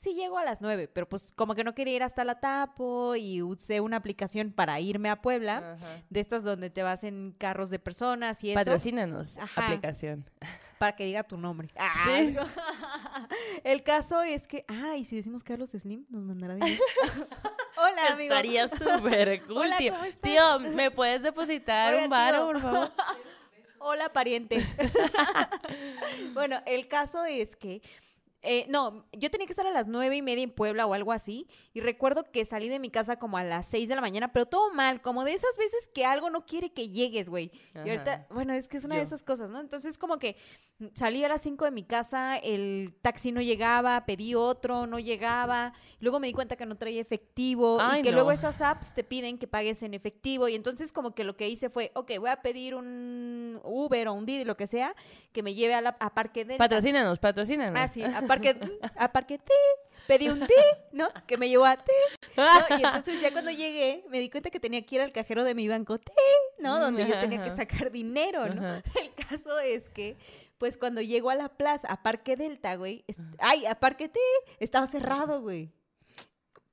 sí 0.00 0.14
llego 0.14 0.38
a 0.38 0.44
las 0.44 0.60
nueve, 0.60 0.88
pero 0.88 1.08
pues 1.08 1.30
como 1.36 1.54
que 1.54 1.62
no 1.62 1.74
quería 1.74 1.94
ir 1.96 2.02
hasta 2.02 2.24
la 2.24 2.40
Tapo 2.40 3.14
y 3.16 3.42
usé 3.42 3.80
una 3.80 3.96
aplicación 3.98 4.50
para 4.52 4.80
irme 4.80 5.10
a 5.10 5.20
Puebla, 5.20 5.74
Ajá. 5.78 6.02
de 6.08 6.20
estas 6.20 6.42
donde 6.42 6.70
te 6.70 6.82
vas 6.82 7.04
en 7.04 7.34
carros 7.38 7.68
de 7.70 7.78
personas 7.78 8.42
y 8.42 8.50
eso, 8.50 8.58
Patrocínanos, 8.58 9.36
Ajá. 9.38 9.66
aplicación. 9.66 10.24
para 10.78 10.96
que 10.96 11.04
diga 11.04 11.22
tu 11.24 11.36
nombre. 11.36 11.68
Sí. 12.06 12.34
El 13.64 13.82
caso 13.82 14.22
es 14.22 14.46
que, 14.46 14.64
ah, 14.68 14.96
y 14.96 15.04
si 15.04 15.16
decimos 15.16 15.44
Carlos 15.44 15.70
Slim, 15.70 16.06
nos 16.08 16.22
mandará 16.22 16.54
dinero. 16.54 16.82
Hola, 17.76 18.06
amigo. 18.14 18.34
Estaría 18.34 18.68
súper 18.68 19.44
cool, 19.46 19.58
Hola, 19.58 19.76
tío. 19.76 19.94
Tío, 20.22 20.60
¿me 20.60 20.90
puedes 20.90 21.22
depositar 21.22 21.92
Oiga, 21.92 22.04
un 22.04 22.10
varo, 22.10 22.46
por 22.46 22.60
favor? 22.60 22.92
Hola, 23.82 24.10
pariente. 24.12 24.66
bueno, 26.32 26.60
el 26.66 26.88
caso 26.88 27.24
es 27.24 27.56
que. 27.56 27.82
Eh, 28.42 28.66
no, 28.68 29.06
yo 29.12 29.30
tenía 29.30 29.46
que 29.46 29.52
estar 29.52 29.66
a 29.66 29.70
las 29.70 29.86
nueve 29.86 30.16
y 30.16 30.22
media 30.22 30.42
en 30.42 30.50
Puebla 30.50 30.86
o 30.86 30.94
algo 30.94 31.12
así. 31.12 31.46
Y 31.74 31.80
recuerdo 31.80 32.30
que 32.30 32.44
salí 32.44 32.68
de 32.68 32.78
mi 32.78 32.90
casa 32.90 33.18
como 33.18 33.36
a 33.36 33.44
las 33.44 33.66
seis 33.66 33.88
de 33.88 33.94
la 33.94 34.00
mañana, 34.00 34.32
pero 34.32 34.46
todo 34.46 34.72
mal, 34.72 35.02
como 35.02 35.24
de 35.24 35.34
esas 35.34 35.56
veces 35.56 35.90
que 35.94 36.04
algo 36.04 36.30
no 36.30 36.46
quiere 36.46 36.72
que 36.72 36.88
llegues, 36.88 37.28
güey. 37.28 37.50
Y 37.74 37.90
ahorita, 37.90 38.26
bueno, 38.30 38.52
es 38.52 38.68
que 38.68 38.78
es 38.78 38.84
una 38.84 38.96
de 38.96 39.02
esas 39.02 39.22
cosas, 39.22 39.50
¿no? 39.50 39.60
Entonces, 39.60 39.98
como 39.98 40.18
que 40.18 40.36
salí 40.94 41.22
a 41.24 41.28
las 41.28 41.42
cinco 41.42 41.64
de 41.66 41.70
mi 41.70 41.84
casa, 41.84 42.36
el 42.38 42.94
taxi 43.02 43.32
no 43.32 43.42
llegaba, 43.42 44.06
pedí 44.06 44.34
otro, 44.34 44.86
no 44.86 44.98
llegaba. 44.98 45.74
Luego 45.98 46.20
me 46.20 46.26
di 46.26 46.32
cuenta 46.32 46.56
que 46.56 46.64
no 46.64 46.76
traía 46.76 47.00
efectivo 47.00 47.78
Ay, 47.80 48.00
y 48.00 48.02
que 48.02 48.10
no. 48.10 48.16
luego 48.16 48.32
esas 48.32 48.60
apps 48.62 48.94
te 48.94 49.04
piden 49.04 49.38
que 49.38 49.46
pagues 49.46 49.82
en 49.82 49.94
efectivo. 49.94 50.48
Y 50.48 50.54
entonces, 50.54 50.92
como 50.92 51.14
que 51.14 51.24
lo 51.24 51.36
que 51.36 51.48
hice 51.48 51.68
fue, 51.68 51.92
ok, 51.94 52.12
voy 52.18 52.30
a 52.30 52.40
pedir 52.40 52.74
un 52.74 53.60
Uber 53.64 54.08
o 54.08 54.14
un 54.14 54.24
Didi, 54.24 54.44
lo 54.44 54.56
que 54.56 54.66
sea, 54.66 54.94
que 55.32 55.42
me 55.42 55.54
lleve 55.54 55.74
a, 55.74 55.80
la, 55.80 55.96
a 56.00 56.14
Parque 56.14 56.44
Delta. 56.44 56.64
Patrocínanos, 56.64 57.18
patrocínanos. 57.18 57.74
Ah, 57.74 57.88
sí, 57.88 58.02
a 58.02 58.22
Parque, 58.30 58.56
a 58.96 59.12
Parque 59.12 59.38
T. 59.38 59.52
Pedí 60.06 60.28
un 60.28 60.40
T, 60.40 60.52
¿no? 60.92 61.08
Que 61.26 61.36
me 61.36 61.48
llevó 61.48 61.64
a 61.64 61.76
T. 61.76 61.92
¿no? 62.36 62.44
Y 62.78 62.82
entonces 62.84 63.20
ya 63.20 63.32
cuando 63.32 63.50
llegué, 63.50 64.04
me 64.08 64.18
di 64.20 64.30
cuenta 64.30 64.50
que 64.50 64.60
tenía 64.60 64.84
que 64.86 64.94
ir 64.94 65.00
al 65.00 65.12
cajero 65.12 65.42
de 65.44 65.54
mi 65.54 65.68
banco 65.68 65.98
T, 65.98 66.12
¿no? 66.58 66.78
Donde 66.78 67.06
yo 67.06 67.18
tenía 67.20 67.42
que 67.42 67.50
sacar 67.50 67.90
dinero, 67.90 68.46
¿no? 68.54 68.66
Ajá. 68.66 68.82
El 69.00 69.14
caso 69.26 69.58
es 69.58 69.88
que, 69.88 70.16
pues 70.58 70.76
cuando 70.76 71.00
llego 71.00 71.30
a 71.30 71.34
la 71.34 71.48
plaza, 71.48 71.88
a 71.88 72.02
Parque 72.02 72.36
Delta, 72.36 72.76
güey, 72.76 73.04
ay, 73.38 73.66
a 73.66 73.74
Parque 73.74 74.08
T, 74.08 74.20
estaba 74.58 74.86
cerrado, 74.86 75.42
güey. 75.42 75.72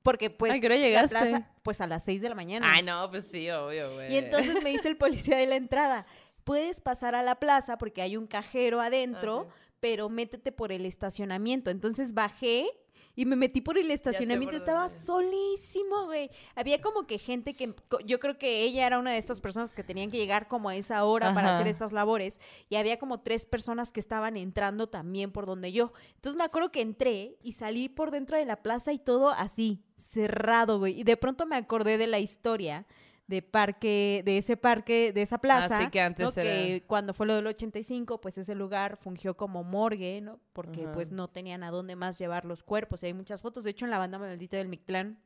Porque 0.02 0.30
pues 0.30 0.52
Ay, 0.52 0.60
¿qué 0.60 0.66
hora 0.66 0.76
la 0.76 1.06
plaza, 1.08 1.50
pues 1.62 1.80
a 1.80 1.86
las 1.86 2.04
6 2.04 2.22
de 2.22 2.28
la 2.28 2.34
mañana. 2.34 2.72
Ay, 2.72 2.82
no, 2.82 3.10
pues 3.10 3.28
sí, 3.28 3.50
obvio, 3.50 3.92
güey. 3.94 4.14
Y 4.14 4.16
entonces 4.16 4.62
me 4.62 4.70
dice 4.70 4.88
el 4.88 4.96
policía 4.96 5.36
de 5.36 5.46
la 5.46 5.56
entrada, 5.56 6.06
puedes 6.44 6.80
pasar 6.80 7.14
a 7.14 7.22
la 7.22 7.34
plaza 7.34 7.76
porque 7.76 8.00
hay 8.00 8.16
un 8.16 8.26
cajero 8.26 8.80
adentro, 8.80 9.48
Ah, 9.50 9.67
pero 9.80 10.08
métete 10.08 10.52
por 10.52 10.72
el 10.72 10.86
estacionamiento. 10.86 11.70
Entonces 11.70 12.14
bajé 12.14 12.68
y 13.14 13.26
me 13.26 13.36
metí 13.36 13.60
por 13.60 13.78
el 13.78 13.90
estacionamiento. 13.90 14.56
Estaba 14.56 14.88
solísimo, 14.88 16.06
güey. 16.06 16.30
Había 16.54 16.80
como 16.80 17.06
que 17.06 17.18
gente 17.18 17.54
que, 17.54 17.74
yo 18.04 18.20
creo 18.20 18.38
que 18.38 18.62
ella 18.62 18.86
era 18.86 18.98
una 18.98 19.10
de 19.10 19.18
estas 19.18 19.40
personas 19.40 19.72
que 19.72 19.82
tenían 19.82 20.10
que 20.10 20.18
llegar 20.18 20.46
como 20.46 20.68
a 20.68 20.76
esa 20.76 21.04
hora 21.04 21.34
para 21.34 21.56
hacer 21.56 21.66
estas 21.66 21.92
labores. 21.92 22.40
Y 22.68 22.76
había 22.76 22.98
como 22.98 23.20
tres 23.20 23.44
personas 23.44 23.90
que 23.90 24.00
estaban 24.00 24.36
entrando 24.36 24.88
también 24.88 25.32
por 25.32 25.46
donde 25.46 25.72
yo. 25.72 25.92
Entonces 26.14 26.36
me 26.36 26.44
acuerdo 26.44 26.70
que 26.70 26.80
entré 26.80 27.38
y 27.42 27.52
salí 27.52 27.88
por 27.88 28.10
dentro 28.10 28.36
de 28.36 28.44
la 28.44 28.62
plaza 28.62 28.92
y 28.92 28.98
todo 28.98 29.30
así, 29.30 29.82
cerrado, 29.96 30.78
güey. 30.78 31.00
Y 31.00 31.04
de 31.04 31.16
pronto 31.16 31.44
me 31.44 31.56
acordé 31.56 31.98
de 31.98 32.06
la 32.06 32.20
historia 32.20 32.86
de 33.28 33.42
parque, 33.42 34.22
de 34.24 34.38
ese 34.38 34.56
parque, 34.56 35.12
de 35.12 35.22
esa 35.22 35.38
plaza. 35.38 35.78
Así 35.78 35.90
que 35.90 36.00
antes 36.00 36.34
¿no? 36.34 36.42
era- 36.42 36.50
Que 36.50 36.82
cuando 36.86 37.12
fue 37.12 37.26
lo 37.26 37.34
del 37.36 37.46
85, 37.46 38.20
pues 38.20 38.38
ese 38.38 38.54
lugar 38.54 38.96
fungió 38.96 39.36
como 39.36 39.62
morgue, 39.62 40.20
¿no? 40.22 40.40
Porque 40.54 40.88
pues 40.88 41.12
no 41.12 41.28
tenían 41.28 41.62
a 41.62 41.70
dónde 41.70 41.94
más 41.94 42.18
llevar 42.18 42.46
los 42.46 42.62
cuerpos. 42.62 43.02
Y 43.02 43.06
hay 43.06 43.14
muchas 43.14 43.42
fotos. 43.42 43.64
De 43.64 43.70
hecho, 43.70 43.84
en 43.84 43.90
la 43.90 43.98
banda 43.98 44.18
maldita 44.18 44.56
del 44.56 44.68
Mictlán 44.68 45.18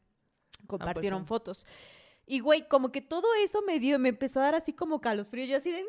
compartieron 0.66 1.22
sí. 1.22 1.28
fotos. 1.28 1.64
Y 2.26 2.40
güey, 2.40 2.66
como 2.68 2.90
que 2.90 3.00
todo 3.00 3.26
eso 3.44 3.62
me 3.62 3.78
dio, 3.78 3.98
me 4.00 4.08
empezó 4.08 4.40
a 4.40 4.44
dar 4.44 4.54
así 4.56 4.72
como 4.72 5.00
calosfrío. 5.00 5.44
Yo 5.44 5.56
así 5.56 5.70
de. 5.70 5.84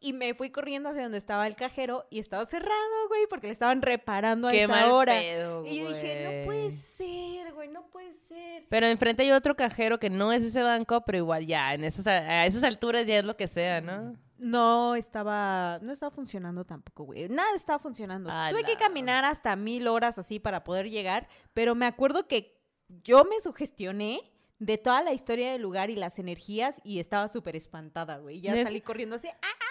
Y 0.00 0.12
me 0.12 0.34
fui 0.34 0.50
corriendo 0.50 0.88
hacia 0.88 1.02
donde 1.02 1.18
estaba 1.18 1.46
el 1.46 1.56
cajero 1.56 2.06
y 2.10 2.18
estaba 2.18 2.44
cerrado, 2.46 3.08
güey, 3.08 3.26
porque 3.28 3.46
le 3.48 3.52
estaban 3.52 3.82
reparando 3.82 4.48
a 4.48 4.50
Qué 4.50 4.64
esa 4.64 4.72
mal 4.72 4.90
hora. 4.90 5.14
pedo, 5.14 5.64
y 5.66 5.78
yo 5.80 5.88
dije, 5.88 6.24
no 6.24 6.46
puede 6.46 6.70
ser, 6.72 7.52
güey, 7.52 7.68
no 7.68 7.86
puede 7.86 8.12
ser. 8.12 8.64
Pero 8.68 8.86
enfrente 8.86 9.22
hay 9.22 9.32
otro 9.32 9.56
cajero 9.56 9.98
que 9.98 10.10
no 10.10 10.32
es 10.32 10.42
ese 10.42 10.62
banco, 10.62 11.02
pero 11.04 11.18
igual 11.18 11.46
ya, 11.46 11.74
en 11.74 11.84
esas, 11.84 12.06
a 12.06 12.46
esas 12.46 12.64
alturas 12.64 13.06
ya 13.06 13.16
es 13.18 13.24
lo 13.24 13.36
que 13.36 13.48
sea, 13.48 13.80
¿no? 13.80 14.16
No 14.38 14.94
estaba, 14.96 15.78
no 15.80 15.92
estaba 15.92 16.10
funcionando 16.10 16.64
tampoco, 16.64 17.04
güey. 17.04 17.28
Nada 17.28 17.54
estaba 17.54 17.78
funcionando. 17.78 18.30
Tuve 18.50 18.64
que 18.64 18.76
caminar 18.76 19.24
hasta 19.24 19.54
mil 19.56 19.86
horas 19.86 20.18
así 20.18 20.40
para 20.40 20.64
poder 20.64 20.90
llegar, 20.90 21.28
pero 21.54 21.74
me 21.74 21.86
acuerdo 21.86 22.26
que 22.26 22.60
yo 22.88 23.24
me 23.24 23.40
sugestioné 23.40 24.20
de 24.58 24.78
toda 24.78 25.02
la 25.02 25.12
historia 25.12 25.52
del 25.52 25.62
lugar 25.62 25.90
y 25.90 25.96
las 25.96 26.18
energías 26.18 26.80
y 26.84 26.98
estaba 26.98 27.28
súper 27.28 27.56
espantada, 27.56 28.18
güey. 28.18 28.40
Ya 28.40 28.60
salí 28.62 28.80
corriendo 28.80 29.16
así, 29.16 29.28
¡ah! 29.28 29.63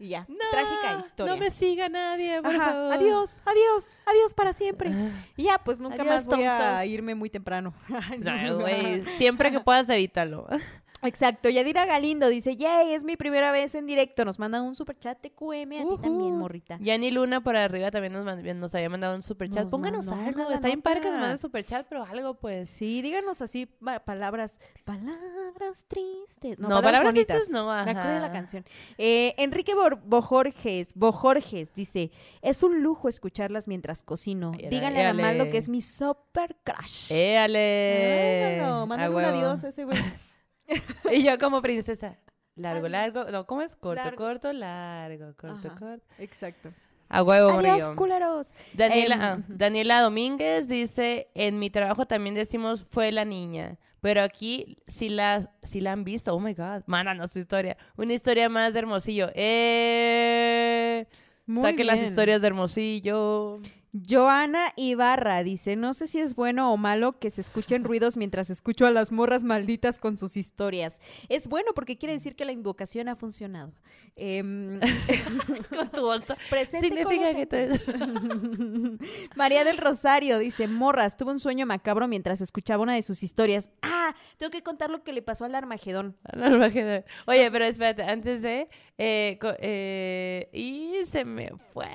Y 0.00 0.08
ya, 0.08 0.24
No, 0.28 0.36
trágica 0.50 0.98
historia. 0.98 1.34
No 1.34 1.38
me 1.38 1.50
siga 1.50 1.90
nadie, 1.90 2.40
por 2.40 2.50
Ajá, 2.54 2.72
favor. 2.72 2.92
adiós, 2.94 3.42
adiós, 3.44 3.96
adiós 4.06 4.32
para 4.32 4.54
siempre. 4.54 4.90
Y 5.36 5.42
ya, 5.42 5.58
pues 5.58 5.78
nunca 5.78 5.96
Adiós, 5.96 6.06
más 6.08 6.26
voy 6.26 6.42
a 6.44 6.86
irme 6.86 7.14
muy 7.14 7.28
temprano. 7.28 7.74
No. 8.18 8.60
Güey, 8.60 9.02
siempre 9.18 9.50
que 9.52 9.60
puedas 9.60 9.88
evítalo. 9.90 10.46
Exacto, 11.02 11.48
Yadira 11.48 11.86
Galindo 11.86 12.28
dice, 12.28 12.56
yay, 12.56 12.92
es 12.92 13.04
mi 13.04 13.16
primera 13.16 13.52
vez 13.52 13.74
en 13.74 13.86
directo. 13.86 14.24
Nos 14.24 14.38
manda 14.38 14.60
un 14.62 14.74
super 14.74 14.98
chat 14.98 15.18
TQM, 15.20 15.72
a 15.72 15.88
ti 15.88 16.02
también, 16.02 16.36
morrita. 16.36 16.78
Yani 16.80 17.10
Luna 17.10 17.40
por 17.42 17.56
arriba 17.56 17.90
también 17.90 18.12
nos, 18.12 18.24
nos 18.24 18.74
había 18.74 18.88
mandado 18.90 19.14
un 19.16 19.22
superchat. 19.22 19.64
Nos 19.64 19.70
Pónganos 19.70 20.08
algo. 20.08 20.50
Está 20.50 20.66
bien 20.68 20.82
padre 20.82 21.00
que 21.00 21.10
nos 21.10 21.18
manden 21.20 21.38
superchat, 21.38 21.86
pero 21.88 22.04
algo, 22.04 22.34
pues. 22.34 22.68
Sí, 22.70 23.00
díganos 23.02 23.40
así 23.40 23.66
pa- 23.66 24.00
palabras, 24.00 24.60
palabras 24.84 25.84
tristes. 25.88 26.58
No, 26.58 26.68
No, 26.68 26.74
palabras, 26.76 26.82
palabras 26.82 27.02
bonitas. 27.14 27.36
tristes 27.38 27.52
no, 27.54 27.72
acuerdo 27.72 28.10
de 28.10 28.20
la 28.20 28.32
canción. 28.32 28.64
Eh, 28.98 29.34
Enrique 29.38 29.74
Bor- 29.74 30.00
Bojorges, 30.04 30.94
Bojorges 30.94 31.72
dice, 31.74 32.10
es 32.42 32.62
un 32.62 32.82
lujo 32.82 33.08
escucharlas 33.08 33.68
mientras 33.68 34.02
cocino. 34.02 34.52
Díganle 34.52 35.04
a 35.04 35.10
Armando 35.10 35.44
que 35.50 35.56
es 35.58 35.68
mi 35.68 35.80
super 35.80 36.56
crush. 36.62 37.10
¡Éale! 37.12 38.60
Mándale 38.86 39.14
un 39.14 39.24
adiós 39.24 39.64
a 39.64 39.68
ese 39.68 39.84
güey. 39.84 39.98
Y 41.12 41.22
yo 41.22 41.38
como 41.38 41.60
princesa. 41.62 42.18
Largo, 42.56 42.86
Adiós. 42.86 42.90
largo. 43.14 43.30
No, 43.30 43.46
¿cómo 43.46 43.62
es? 43.62 43.74
Corto, 43.76 44.02
Largo. 44.02 44.16
corto, 44.24 44.52
largo, 44.52 45.34
corto, 45.36 45.68
Ajá. 45.68 45.78
corto. 45.78 46.04
Exacto. 46.18 46.72
A 47.08 47.22
huevo, 47.24 47.50
Adiós, 47.58 47.90
culeros. 47.96 48.54
Daniela, 48.74 49.14
Em, 49.16 49.20
ah. 49.22 49.38
Daniela 49.48 50.00
Domínguez 50.02 50.68
dice, 50.68 51.28
en 51.34 51.58
mi 51.58 51.68
trabajo 51.70 52.06
también 52.06 52.34
decimos 52.36 52.84
fue 52.88 53.10
la 53.10 53.24
niña, 53.24 53.78
pero 54.00 54.22
aquí 54.22 54.78
sí 54.86 55.08
la, 55.08 55.50
sí 55.62 55.80
la 55.80 55.90
han 55.92 56.04
visto, 56.04 56.32
oh 56.32 56.38
my 56.38 56.54
god, 56.54 56.82
mándanos 56.86 57.32
su 57.32 57.40
historia, 57.40 57.76
una 57.96 58.12
historia 58.14 58.48
más 58.48 58.74
de 58.74 58.78
Hermosillo, 58.78 59.28
eh, 59.34 61.06
Muy 61.46 61.62
saquen 61.62 61.86
las 61.88 62.00
historias 62.00 62.40
de 62.40 62.46
Hermosillo, 62.46 63.60
Joana 63.92 64.72
Ibarra 64.76 65.42
dice, 65.42 65.74
no 65.74 65.92
sé 65.94 66.06
si 66.06 66.20
es 66.20 66.36
bueno 66.36 66.72
o 66.72 66.76
malo 66.76 67.18
que 67.18 67.30
se 67.30 67.40
escuchen 67.40 67.82
ruidos 67.82 68.16
mientras 68.16 68.48
escucho 68.48 68.86
a 68.86 68.90
las 68.90 69.10
morras 69.10 69.42
malditas 69.42 69.98
con 69.98 70.16
sus 70.16 70.36
historias. 70.36 71.00
Es 71.28 71.48
bueno 71.48 71.72
porque 71.74 71.98
quiere 71.98 72.14
decir 72.14 72.36
que 72.36 72.44
la 72.44 72.52
invocación 72.52 73.08
ha 73.08 73.16
funcionado. 73.16 73.72
Em, 74.16 74.78
con 75.70 75.90
tu 75.90 76.02
bolsa, 76.02 76.36
presente 76.48 76.88
significa 76.88 77.34
que 77.34 77.46
te... 77.46 77.68
María 79.36 79.64
del 79.64 79.78
Rosario 79.78 80.38
dice, 80.38 80.68
morras, 80.68 81.16
tuve 81.16 81.32
un 81.32 81.40
sueño 81.40 81.66
macabro 81.66 82.06
mientras 82.06 82.40
escuchaba 82.40 82.82
una 82.82 82.94
de 82.94 83.02
sus 83.02 83.24
historias. 83.24 83.70
Ah, 83.82 84.14
tengo 84.36 84.50
que 84.50 84.62
contar 84.62 84.90
lo 84.90 85.02
que 85.02 85.12
le 85.12 85.22
pasó 85.22 85.44
al 85.44 85.54
Armagedón. 85.54 86.16
Lo 86.32 86.54
imagino. 86.54 87.02
Oye, 87.26 87.50
pero 87.50 87.64
espérate, 87.64 88.04
antes 88.04 88.40
de... 88.42 88.68
eh, 88.98 89.38
eh, 89.58 90.48
y 90.52 91.04
se 91.06 91.24
me 91.24 91.50
fue. 91.72 91.88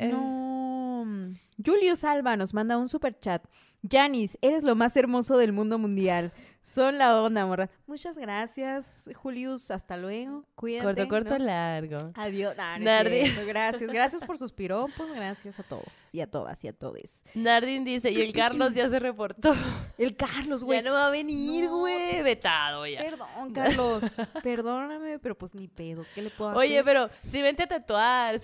No. 0.00 1.34
Julius 1.64 2.04
Alba 2.04 2.36
nos 2.36 2.54
manda 2.54 2.76
un 2.78 2.88
super 2.88 3.18
chat. 3.18 3.44
Janis, 3.88 4.38
eres 4.40 4.64
lo 4.64 4.74
más 4.74 4.96
hermoso 4.96 5.36
del 5.36 5.52
mundo 5.52 5.78
mundial. 5.78 6.32
Son 6.66 6.96
la 6.96 7.20
onda, 7.20 7.44
morra. 7.44 7.68
Muchas 7.86 8.16
gracias, 8.16 9.10
Julius. 9.14 9.70
Hasta 9.70 9.98
luego. 9.98 10.46
Cuídate. 10.54 10.86
Corto, 10.86 11.08
corto, 11.08 11.38
¿no? 11.38 11.44
largo. 11.44 12.10
Adiós. 12.14 12.56
Nah, 12.56 12.78
no 12.78 12.84
cierto. 13.10 13.46
Gracias. 13.46 13.90
Gracias 13.92 14.22
por 14.24 14.38
sus 14.38 14.50
piropos. 14.50 15.06
Gracias 15.14 15.60
a 15.60 15.62
todos 15.62 15.84
y 16.10 16.22
a 16.22 16.26
todas 16.30 16.64
y 16.64 16.68
a 16.68 16.72
todes. 16.72 17.22
Nardin 17.34 17.84
dice, 17.84 18.10
y 18.10 18.22
el 18.22 18.32
Carlos 18.32 18.72
ya 18.72 18.88
se 18.88 18.98
reportó. 18.98 19.52
El 19.98 20.16
Carlos, 20.16 20.64
güey. 20.64 20.78
ya 20.82 20.88
no 20.88 20.94
va 20.94 21.08
a 21.08 21.10
venir, 21.10 21.66
No. 21.66 21.80
güey. 21.80 22.22
Vetado 22.22 22.86
ya. 22.86 23.00
Perdón, 23.02 23.52
Carlos. 23.54 24.02
Perdóname, 24.42 25.18
pero 25.18 25.36
pues 25.36 25.54
ni 25.54 25.68
pedo. 25.68 26.06
¿Qué 26.14 26.22
le 26.22 26.30
puedo 26.30 26.50
hacer? 26.52 26.60
Oye, 26.60 26.82
pero 26.82 27.10
si 27.22 27.42
vente 27.42 27.64
a 27.64 27.66
tatuar. 27.68 28.40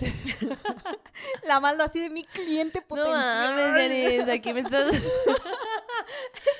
la 1.46 1.58
mando 1.58 1.82
así 1.84 2.00
de 2.00 2.10
mi 2.10 2.24
cliente 2.24 2.80
No 2.82 2.86
potencial. 2.86 3.54
mames, 3.56 3.74
Denis, 3.74 4.28
aquí 4.28 4.52
me 4.52 4.60
estás... 4.60 4.94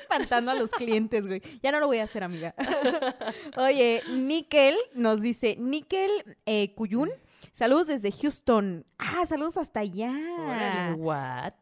espantando 0.01 0.51
a 0.51 0.55
los 0.55 0.71
clientes, 0.71 1.25
güey. 1.25 1.41
Ya 1.61 1.71
no 1.71 1.79
lo 1.79 1.87
voy 1.87 1.99
a 1.99 2.03
hacer, 2.03 2.23
amiga. 2.23 2.55
Oye, 3.57 4.01
Nickel 4.09 4.75
nos 4.93 5.21
dice, 5.21 5.55
Nickel 5.59 6.37
eh, 6.45 6.73
Cuyún, 6.75 7.09
saludos 7.51 7.87
desde 7.87 8.11
Houston. 8.11 8.85
Ah, 8.97 9.25
saludos 9.25 9.57
hasta 9.57 9.81
allá. 9.81 10.95
What? 10.97 11.53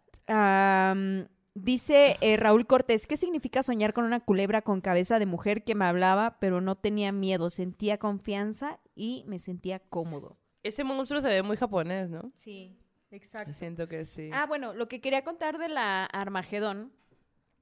Dice 1.55 2.17
eh, 2.21 2.37
Raúl 2.37 2.67
Cortés, 2.67 3.05
¿qué 3.05 3.17
significa 3.17 3.63
soñar 3.63 3.93
con 3.93 4.05
una 4.05 4.21
culebra 4.21 4.61
con 4.61 4.79
cabeza 4.81 5.19
de 5.19 5.25
mujer 5.25 5.63
que 5.63 5.75
me 5.75 5.85
hablaba, 5.85 6.39
pero 6.39 6.61
no 6.61 6.75
tenía 6.75 7.11
miedo, 7.11 7.49
sentía 7.49 7.97
confianza 7.97 8.79
y 8.95 9.23
me 9.27 9.39
sentía 9.39 9.79
cómodo? 9.79 10.37
Ese 10.63 10.83
monstruo 10.83 11.19
se 11.19 11.27
ve 11.27 11.43
muy 11.43 11.57
japonés, 11.57 12.09
¿no? 12.09 12.31
Sí, 12.35 12.77
exacto. 13.11 13.53
siento 13.53 13.87
que 13.87 14.05
sí. 14.05 14.29
Ah, 14.33 14.45
bueno, 14.45 14.73
lo 14.73 14.87
que 14.87 15.01
quería 15.01 15.23
contar 15.23 15.57
de 15.57 15.67
la 15.67 16.05
Armagedón, 16.05 16.93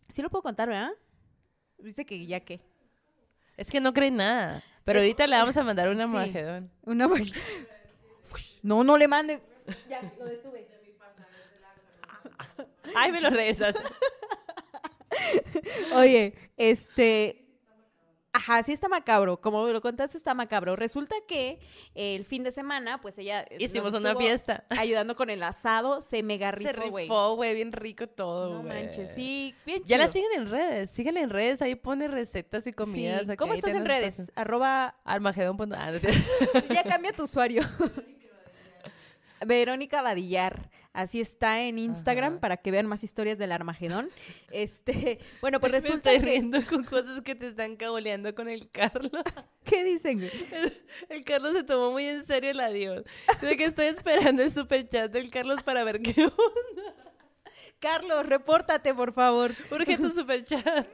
sí 0.09 0.21
lo 0.21 0.29
puedo 0.29 0.43
contar, 0.43 0.67
¿verdad? 0.67 0.91
Dice 1.79 2.05
que 2.05 2.25
ya 2.25 2.39
que. 2.39 2.59
Es 3.55 3.69
que 3.69 3.79
no 3.79 3.93
cree 3.93 4.11
nada. 4.11 4.63
Pero 4.83 4.99
ahorita 4.99 5.27
le 5.27 5.35
vamos 5.35 5.57
a 5.57 5.63
mandar 5.63 5.89
un 5.89 5.97
Sí. 5.97 6.69
Una 6.83 7.09
No, 8.61 8.83
no 8.83 8.97
le 8.97 9.07
mandes. 9.07 9.41
Ya, 9.89 10.01
lo 10.17 10.25
detuve. 10.25 10.67
Ay, 12.95 13.11
me 13.11 13.21
lo 13.21 13.29
regresas. 13.29 13.75
Oye, 15.95 16.33
este. 16.55 17.46
Ajá, 18.37 18.61
sí 18.61 18.71
está 18.71 18.87
macabro. 18.87 19.41
Como 19.41 19.67
lo 19.67 19.81
contaste, 19.81 20.15
está 20.17 20.33
macabro. 20.35 20.75
Resulta 20.75 21.15
que 21.27 21.59
el 21.95 22.23
fin 22.23 22.43
de 22.43 22.51
semana, 22.51 23.01
pues 23.01 23.17
ella. 23.17 23.41
eh, 23.49 23.57
Hicimos 23.59 23.93
una 23.95 24.15
fiesta. 24.15 24.63
Ayudando 24.69 25.15
con 25.15 25.29
el 25.31 25.41
asado, 25.41 26.01
se 26.01 26.21
mega 26.21 26.51
Se 26.55 26.71
rifó, 26.71 26.89
güey. 26.91 27.05
rifó, 27.05 27.35
güey, 27.35 27.55
bien 27.55 27.71
rico 27.71 28.05
todo, 28.07 28.53
No 28.53 28.63
manches, 28.63 29.13
sí, 29.13 29.55
bien 29.65 29.81
Ya 29.85 29.97
la 29.97 30.11
chido. 30.11 30.13
siguen 30.25 30.41
en 30.41 30.51
redes, 30.51 30.91
síguenla 30.91 31.21
en 31.21 31.29
redes, 31.31 31.61
ahí 31.63 31.73
pone 31.75 32.07
recetas 32.07 32.67
y 32.67 32.73
comidas. 32.73 33.25
Sí. 33.27 33.35
¿Cómo 33.37 33.53
estás 33.55 33.73
en 33.73 33.85
redes? 33.85 34.31
Arroba. 34.35 34.95
Armagedón. 35.03 35.57
punto- 35.57 35.75
Ah, 35.77 35.91
no. 35.91 35.99
Ya 36.73 36.83
cambia 36.83 37.11
tu 37.13 37.23
usuario. 37.23 37.63
Verónica 39.45 40.01
Badillar, 40.01 40.69
así 40.93 41.21
está 41.21 41.61
en 41.61 41.77
Instagram 41.79 42.33
Ajá. 42.33 42.41
para 42.41 42.57
que 42.57 42.71
vean 42.71 42.87
más 42.87 43.03
historias 43.03 43.37
del 43.37 43.51
Armagedón. 43.51 44.09
Este, 44.51 45.19
bueno, 45.41 45.59
pues 45.59 45.71
Me 45.71 45.79
resulta 45.79 46.11
que 46.11 46.19
riendo 46.19 46.65
con 46.65 46.83
cosas 46.83 47.21
que 47.21 47.35
te 47.35 47.49
están 47.49 47.75
caboleando 47.75 48.33
con 48.33 48.47
el 48.47 48.71
Carlos. 48.71 49.11
¿Qué 49.63 49.83
dicen? 49.83 50.29
El 51.09 51.25
Carlos 51.25 51.53
se 51.53 51.63
tomó 51.63 51.91
muy 51.91 52.05
en 52.05 52.25
serio 52.25 52.51
el 52.51 52.59
adiós. 52.59 53.03
De 53.41 53.57
que 53.57 53.65
estoy 53.65 53.87
esperando 53.87 54.41
el 54.41 54.51
super 54.51 54.87
chat 54.87 55.11
del 55.11 55.29
Carlos 55.29 55.61
para 55.63 55.83
ver 55.83 56.01
qué 56.01 56.23
onda. 56.23 56.95
Carlos, 57.79 58.25
repórtate, 58.25 58.93
por 58.93 59.13
favor. 59.13 59.51
Urge 59.69 59.97
tu 59.97 60.09
super 60.09 60.43
chat. 60.45 60.87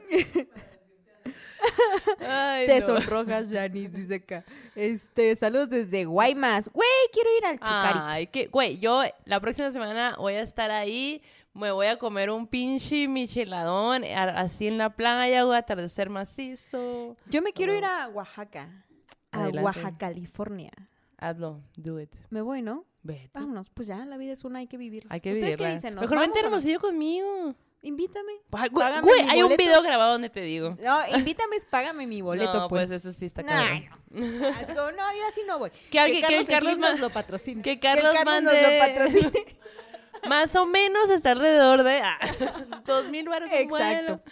Ay, 2.20 2.66
Te 2.66 2.80
no. 2.80 2.86
sonrojas, 2.86 3.48
Janice, 3.50 3.96
dice 3.96 4.14
acá. 4.16 4.44
Este, 4.74 5.34
saludos 5.36 5.70
desde 5.70 6.04
Guaymas. 6.04 6.68
Güey, 6.72 6.88
quiero 7.12 7.30
ir 7.38 7.46
al 7.46 7.58
Chucari. 7.58 7.98
Ay, 8.02 8.26
que, 8.28 8.46
güey, 8.48 8.78
yo 8.78 9.02
la 9.24 9.40
próxima 9.40 9.70
semana 9.72 10.16
voy 10.18 10.34
a 10.34 10.42
estar 10.42 10.70
ahí, 10.70 11.22
me 11.52 11.70
voy 11.70 11.86
a 11.86 11.98
comer 11.98 12.30
un 12.30 12.46
pinche 12.46 13.06
micheladón, 13.08 14.04
a- 14.04 14.40
así 14.40 14.66
en 14.66 14.78
la 14.78 14.90
playa, 14.90 15.44
voy 15.44 15.56
a 15.56 15.58
atardecer 15.58 16.10
macizo. 16.10 17.16
Yo 17.30 17.42
me 17.42 17.52
quiero 17.52 17.74
ir 17.74 17.84
a 17.84 18.08
Oaxaca. 18.08 18.84
A. 19.32 19.48
Oaxaca, 19.48 19.96
California. 19.98 20.72
Hazlo, 21.18 21.60
do 21.76 22.00
it. 22.00 22.10
Me 22.30 22.40
voy, 22.42 22.62
¿no? 22.62 22.84
Vete. 23.02 23.30
Vámonos, 23.34 23.68
pues 23.70 23.86
ya, 23.86 24.04
la 24.06 24.16
vida 24.16 24.32
es 24.32 24.44
una, 24.44 24.60
hay 24.60 24.66
que 24.66 24.76
vivirla. 24.78 25.12
Hay 25.12 25.20
que 25.20 25.32
¿Ustedes 25.32 25.50
vivirla. 25.56 25.68
qué 25.68 25.74
dicen? 25.74 25.94
¿Nos 25.94 26.02
Mejor 26.02 26.20
vente 26.20 26.40
no? 26.40 26.46
Hermosillo 26.46 26.80
conmigo. 26.80 27.54
Invítame. 27.84 28.32
Págame 28.50 29.00
güey, 29.02 29.22
mi 29.24 29.30
hay 29.30 29.42
un 29.42 29.50
boleto. 29.50 29.62
video 29.62 29.82
grabado 29.82 30.12
donde 30.12 30.30
te 30.30 30.40
digo. 30.40 30.76
No, 30.82 31.06
invítame, 31.16 31.56
págame 31.68 32.06
mi 32.06 32.22
boleto, 32.22 32.52
no, 32.60 32.68
pues. 32.68 32.88
pues 32.88 33.02
eso 33.02 33.12
sí 33.12 33.26
está 33.26 33.42
cabrón. 33.42 33.84
no. 34.10 34.48
Así 34.48 34.66
como, 34.72 34.90
no, 34.92 35.14
yo 35.16 35.26
así 35.28 35.42
no 35.46 35.58
voy. 35.58 35.70
Que 35.90 35.98
alguien- 36.00 36.24
que 36.26 36.46
Carlos 36.46 36.78
ma- 36.78 36.90
nos 36.92 37.00
lo 37.00 37.10
patrocine. 37.10 37.60
que 37.62 37.78
Carlos 37.78 38.14
nos 38.14 38.24
mande- 38.24 38.62
lo 38.62 38.78
patrocine. 38.86 39.56
Más 40.28 40.56
o 40.56 40.64
menos 40.64 41.10
está 41.10 41.32
alrededor 41.32 41.82
de 41.82 42.00
ah, 42.00 42.18
dos 42.86 43.08
mil 43.10 43.28
baros 43.28 43.50
vuelo. 43.68 44.22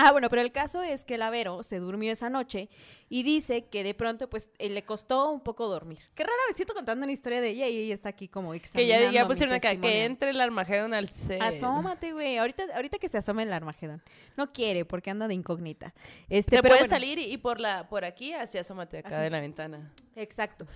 Ah, 0.00 0.12
bueno, 0.12 0.30
pero 0.30 0.42
el 0.42 0.52
caso 0.52 0.82
es 0.82 1.04
que 1.04 1.16
el 1.16 1.22
Avero 1.22 1.64
se 1.64 1.80
durmió 1.80 2.12
esa 2.12 2.30
noche 2.30 2.68
y 3.08 3.24
dice 3.24 3.66
que 3.66 3.82
de 3.82 3.94
pronto, 3.94 4.30
pues, 4.30 4.48
eh, 4.58 4.70
le 4.70 4.84
costó 4.84 5.28
un 5.30 5.40
poco 5.40 5.66
dormir. 5.66 5.98
Qué 6.14 6.22
rara 6.22 6.36
me 6.48 6.54
siento 6.54 6.72
contando 6.72 7.02
una 7.02 7.12
historia 7.12 7.40
de 7.40 7.48
ella 7.48 7.66
y 7.66 7.76
ella 7.78 7.94
está 7.94 8.10
aquí 8.10 8.28
como 8.28 8.52
Que 8.52 8.58
examinando 8.58 9.06
ya, 9.06 9.10
ya 9.10 9.26
pusieron 9.26 9.54
acá, 9.56 9.74
que 9.76 10.04
entre 10.04 10.30
el 10.30 10.40
Armagedón 10.40 10.94
al 10.94 11.08
set. 11.08 11.42
Asómate, 11.42 12.12
güey. 12.12 12.38
Ahorita, 12.38 12.62
ahorita 12.74 12.98
que 12.98 13.08
se 13.08 13.18
asome 13.18 13.42
el 13.42 13.52
Armagedón. 13.52 14.00
No 14.36 14.52
quiere 14.52 14.84
porque 14.84 15.10
anda 15.10 15.26
de 15.26 15.34
incógnita. 15.34 15.92
Este, 16.28 16.56
Te 16.56 16.62
pero 16.62 16.74
puedes 16.74 16.88
bueno, 16.88 16.94
salir 16.94 17.18
y, 17.18 17.32
y 17.32 17.36
por 17.38 17.58
la 17.58 17.88
por 17.88 18.04
aquí, 18.04 18.32
así 18.32 18.56
asómate 18.56 18.98
acá 18.98 19.08
Así. 19.08 19.22
de 19.22 19.30
la 19.30 19.40
ventana. 19.40 19.92
Exacto. 20.14 20.66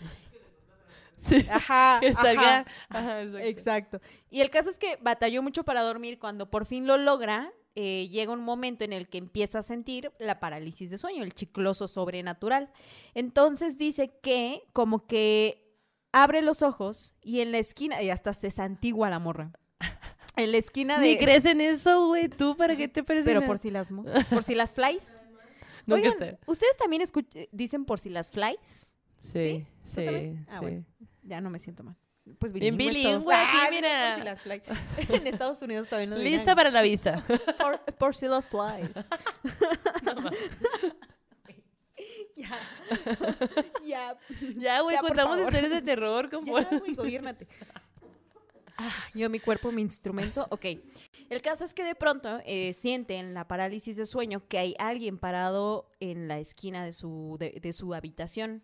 Sí. 1.18 1.46
Ajá. 1.48 1.98
Que 2.00 2.12
salga. 2.12 2.58
ajá. 2.58 2.66
Ajá, 2.88 3.22
exacto. 3.22 3.46
Exacto. 3.46 4.00
Y 4.30 4.40
el 4.40 4.50
caso 4.50 4.70
es 4.70 4.78
que 4.78 4.98
batalló 5.00 5.42
mucho 5.42 5.62
para 5.62 5.82
dormir. 5.82 6.18
Cuando 6.18 6.50
por 6.50 6.66
fin 6.66 6.86
lo 6.86 6.96
logra, 6.96 7.52
eh, 7.74 8.08
llega 8.08 8.32
un 8.32 8.40
momento 8.44 8.84
en 8.84 8.92
el 8.92 9.08
que 9.08 9.18
empieza 9.18 9.58
a 9.60 9.62
sentir 9.62 10.12
la 10.18 10.40
parálisis 10.40 10.90
de 10.90 10.98
sueño, 10.98 11.22
el 11.24 11.32
chicloso 11.34 11.88
sobrenatural. 11.88 12.70
Entonces 13.14 13.78
dice 13.78 14.12
que 14.22 14.62
como 14.72 15.06
que 15.06 15.70
abre 16.12 16.42
los 16.42 16.62
ojos 16.62 17.14
y 17.22 17.40
en 17.40 17.52
la 17.52 17.58
esquina, 17.58 18.02
y 18.02 18.10
hasta 18.10 18.34
se 18.34 18.50
santigua 18.50 19.10
la 19.10 19.18
morra. 19.18 19.52
En 20.36 20.50
la 20.50 20.56
esquina 20.56 20.98
de... 20.98 21.10
Ni 21.10 21.18
crees 21.18 21.44
en 21.44 21.60
eso, 21.60 22.06
güey. 22.06 22.28
¿Tú 22.30 22.56
para 22.56 22.74
qué 22.74 22.88
te 22.88 23.04
parece? 23.04 23.26
Pero 23.26 23.44
por 23.44 23.58
si 23.58 23.70
las 23.70 23.90
mos- 23.90 24.08
por 24.30 24.42
si 24.42 24.54
las 24.54 24.72
flies. 24.72 25.20
No, 25.86 25.96
que 25.96 26.02
Oigan, 26.02 26.18
te- 26.18 26.38
¿ustedes 26.46 26.76
también 26.76 27.02
dicen 27.50 27.84
por 27.84 27.98
si 27.98 28.08
las 28.08 28.30
flies? 28.30 28.86
Sí, 29.18 29.66
¿Tú 29.82 29.90
sí? 29.90 30.06
Ah, 30.48 30.54
sí. 30.54 30.58
bueno. 30.60 30.84
Ya 31.24 31.40
no 31.40 31.50
me 31.50 31.58
siento 31.58 31.82
mal. 31.82 31.96
Pues 32.38 32.52
Bien 32.52 32.76
bilingües 32.76 33.02
todos. 33.02 33.26
bilingüe 33.26 33.34
aquí, 33.34 33.56
Ah, 33.60 33.68
mira. 33.70 34.10
Por 34.14 34.18
si 34.20 34.24
las 34.24 34.42
flies. 34.42 34.62
En 35.22 35.26
Estados 35.26 35.60
Unidos 35.62 35.88
también 35.88 36.10
lo 36.10 36.16
dirán. 36.18 36.32
Lista 36.32 36.54
para 36.54 36.70
la 36.70 36.82
visa. 36.82 37.24
Por, 37.58 37.80
por 37.96 38.14
si 38.14 38.26
los 38.26 38.46
flies. 38.46 38.90
ya. 42.36 42.58
ya. 43.84 44.18
ya, 44.56 44.80
güey, 44.80 44.96
contamos 44.98 45.38
historias 45.38 45.70
de 45.70 45.82
terror. 45.82 46.30
Como... 46.30 46.58
Ya, 46.58 46.68
güey, 46.78 46.94
gobiérnate. 46.94 47.46
Ah, 48.78 48.90
yo, 49.14 49.28
mi 49.30 49.38
cuerpo, 49.38 49.70
mi 49.70 49.82
instrumento. 49.82 50.46
Ok. 50.50 50.64
El 51.28 51.42
caso 51.42 51.64
es 51.64 51.74
que 51.74 51.84
de 51.84 51.94
pronto 51.94 52.40
eh, 52.44 52.72
siente 52.72 53.16
en 53.16 53.34
la 53.34 53.46
parálisis 53.46 53.96
de 53.96 54.06
sueño 54.06 54.42
que 54.48 54.58
hay 54.58 54.74
alguien 54.78 55.18
parado 55.18 55.90
en 56.00 56.26
la 56.26 56.38
esquina 56.38 56.84
de 56.84 56.92
su, 56.92 57.36
de, 57.38 57.58
de 57.60 57.72
su 57.72 57.94
habitación. 57.94 58.62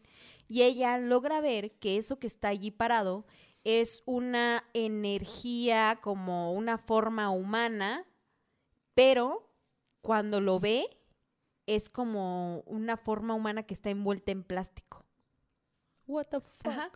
Y 0.49 0.63
ella 0.63 0.99
logra 0.99 1.41
ver 1.41 1.73
que 1.73 1.99
eso 1.99 2.19
que 2.19 2.27
está 2.27 2.49
allí 2.49 2.71
parado 2.71 3.27
es 3.65 4.03
una 4.07 4.65
energía 4.73 5.99
como 6.01 6.53
una 6.53 6.79
forma 6.79 7.31
humana, 7.31 8.07
pero 8.95 9.51
cuando 10.01 10.41
lo 10.41 10.61
ve 10.61 10.89
es 11.67 11.91
como 11.91 12.61
una 12.61 12.97
forma 12.97 13.35
humana 13.35 13.65
que 13.65 13.75
está 13.75 13.91
envuelta 13.91 14.33
en 14.33 14.43
plástico. 14.43 15.05
What 16.07 16.27
the 16.31 16.41
fuck. 16.41 16.67
Ajá. 16.67 16.91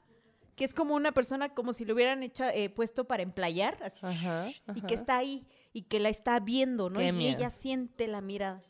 Que 0.57 0.65
es 0.65 0.75
como 0.75 0.95
una 0.95 1.13
persona 1.13 1.55
como 1.55 1.73
si 1.73 1.85
lo 1.85 1.95
hubieran 1.95 2.23
hecho, 2.23 2.45
eh, 2.45 2.71
puesto 2.71 3.05
para 3.07 3.23
emplayar, 3.23 3.83
así, 3.83 4.05
Ajá, 4.05 4.51
y 4.75 4.83
que 4.83 4.95
está 4.95 5.17
ahí 5.17 5.47
y 5.73 5.83
que 5.83 5.99
la 5.99 6.11
está 6.11 6.39
viendo, 6.41 6.91
¿no? 6.91 6.99
Qué 6.99 7.09
y 7.09 7.13
miedo. 7.13 7.39
ella 7.39 7.51
siente 7.51 8.07
la 8.07 8.21
mirada. 8.21 8.61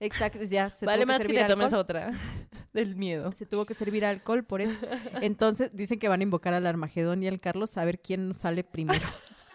Exacto, 0.00 0.42
ya 0.44 0.70
se 0.70 0.86
Vale 0.86 1.02
tuvo 1.02 1.08
más 1.08 1.18
que 1.18 1.26
que 1.26 1.28
servir 1.32 1.46
te 1.46 1.52
tomes 1.52 1.72
otra. 1.72 2.12
Del 2.72 2.96
miedo. 2.96 3.32
Se 3.32 3.46
tuvo 3.46 3.66
que 3.66 3.74
servir 3.74 4.04
alcohol 4.04 4.44
por 4.44 4.60
eso. 4.60 4.78
Entonces 5.20 5.70
dicen 5.72 5.98
que 5.98 6.08
van 6.08 6.20
a 6.20 6.22
invocar 6.22 6.54
al 6.54 6.66
Armagedón 6.66 7.22
y 7.22 7.28
al 7.28 7.40
Carlos 7.40 7.76
a 7.76 7.84
ver 7.84 8.00
quién 8.00 8.34
sale 8.34 8.62
primero. 8.62 9.06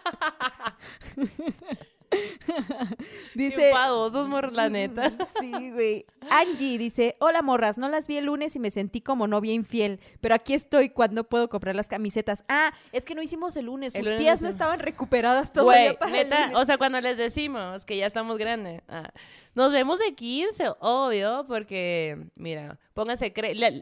Dice, 3.34 3.68
Enfadosos, 3.68 4.28
mor, 4.28 4.52
la 4.52 4.68
neta. 4.68 5.12
Sí, 5.40 5.70
güey. 5.72 6.06
Angie 6.30 6.78
dice, 6.78 7.16
hola 7.20 7.42
morras, 7.42 7.76
no 7.78 7.88
las 7.88 8.06
vi 8.06 8.16
el 8.16 8.26
lunes 8.26 8.54
y 8.56 8.58
me 8.58 8.70
sentí 8.70 9.00
como 9.00 9.26
novia 9.26 9.52
infiel, 9.52 10.00
pero 10.20 10.34
aquí 10.34 10.54
estoy 10.54 10.90
cuando 10.90 11.24
puedo 11.24 11.48
comprar 11.48 11.74
las 11.76 11.88
camisetas. 11.88 12.44
Ah, 12.48 12.72
es 12.92 13.04
que 13.04 13.14
no 13.14 13.22
hicimos 13.22 13.56
el 13.56 13.66
lunes, 13.66 13.92
sus 13.92 14.16
tías 14.16 14.40
no 14.42 14.48
estaban 14.48 14.78
recuperadas 14.80 15.52
todavía 15.52 15.88
Güey, 15.94 15.98
para 15.98 16.20
el 16.20 16.28
neta, 16.28 16.40
lunes. 16.46 16.56
o 16.56 16.64
sea, 16.64 16.78
cuando 16.78 17.00
les 17.00 17.16
decimos 17.16 17.84
que 17.84 17.96
ya 17.96 18.06
estamos 18.06 18.38
grandes, 18.38 18.82
ah, 18.88 19.10
nos 19.54 19.72
vemos 19.72 19.98
de 19.98 20.14
15, 20.14 20.64
obvio, 20.80 21.44
porque, 21.48 22.26
mira, 22.36 22.78
pónganse, 22.94 23.32
cre 23.32 23.54
la- 23.54 23.72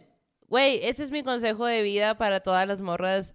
güey, 0.49 0.81
ese 0.83 1.05
es 1.05 1.11
mi 1.11 1.23
consejo 1.23 1.67
de 1.67 1.83
vida 1.83 2.19
para 2.19 2.41
todas 2.41 2.67
las 2.67 2.83
morras. 2.83 3.35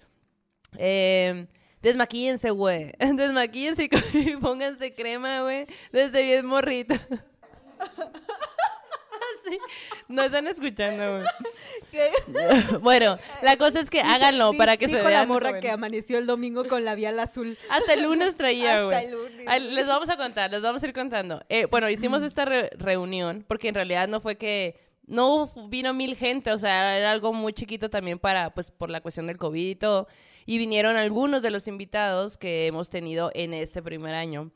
Eh, 0.78 1.48
desmaquíllense, 1.82 2.50
güey, 2.52 2.92
desmaquíllense 3.00 3.90
y 4.14 4.36
pónganse 4.38 4.94
crema, 4.96 5.42
güey, 5.42 5.66
desde 5.92 6.24
bien 6.24 6.46
morrito. 6.46 6.96
Sí, 9.50 9.58
no 10.10 10.24
están 10.24 10.46
escuchando, 10.48 11.10
güey. 11.20 11.24
¿Qué? 11.90 12.12
Bueno, 12.82 13.18
la 13.42 13.56
cosa 13.56 13.80
es 13.80 13.90
que 13.90 14.02
háganlo 14.02 14.52
para 14.54 14.76
que 14.76 14.90
se 14.90 14.96
vean. 14.98 15.14
la 15.14 15.26
morra 15.26 15.60
que 15.62 15.70
amaneció 15.70 16.18
el 16.18 16.26
domingo 16.26 16.68
con 16.68 16.84
labial 16.84 17.18
azul. 17.20 17.58
Hasta 17.70 17.94
el 17.94 18.04
lunes 18.04 18.36
traía, 18.36 18.74
Hasta 18.74 18.84
güey. 18.86 19.06
el 19.06 19.12
lunes. 19.12 19.62
Les 19.72 19.88
vamos 19.88 20.10
a 20.10 20.18
contar, 20.18 20.52
les 20.52 20.62
vamos 20.62 20.84
a 20.84 20.88
ir 20.88 20.94
contando. 20.94 21.42
Eh, 21.48 21.66
bueno, 21.66 21.90
hicimos 21.90 22.24
esta 22.24 22.44
re- 22.44 22.72
reunión 22.76 23.46
porque 23.48 23.70
en 23.70 23.76
realidad 23.76 24.10
no 24.10 24.20
fue 24.20 24.36
que 24.38 24.78
no 25.06 25.50
vino 25.70 25.94
mil 25.94 26.18
gente, 26.18 26.52
o 26.52 26.58
sea, 26.58 26.98
era 26.98 27.12
algo 27.12 27.32
muy 27.32 27.54
chiquito 27.54 27.90
también 27.90 28.20
para, 28.20 28.54
pues, 28.54 28.70
por 28.72 28.90
la 28.90 29.00
cuestión 29.00 29.28
del 29.28 29.38
COVID 29.38 29.70
y 29.70 29.76
todo. 29.76 30.08
Y 30.48 30.58
vinieron 30.58 30.98
algunos 30.98 31.44
de 31.44 31.52
los 31.52 31.68
invitados 31.68 32.38
que 32.38 32.66
hemos 32.66 32.90
tenido 32.90 33.30
en 33.36 33.54
este 33.54 33.84
primer 33.84 34.16
año. 34.16 34.50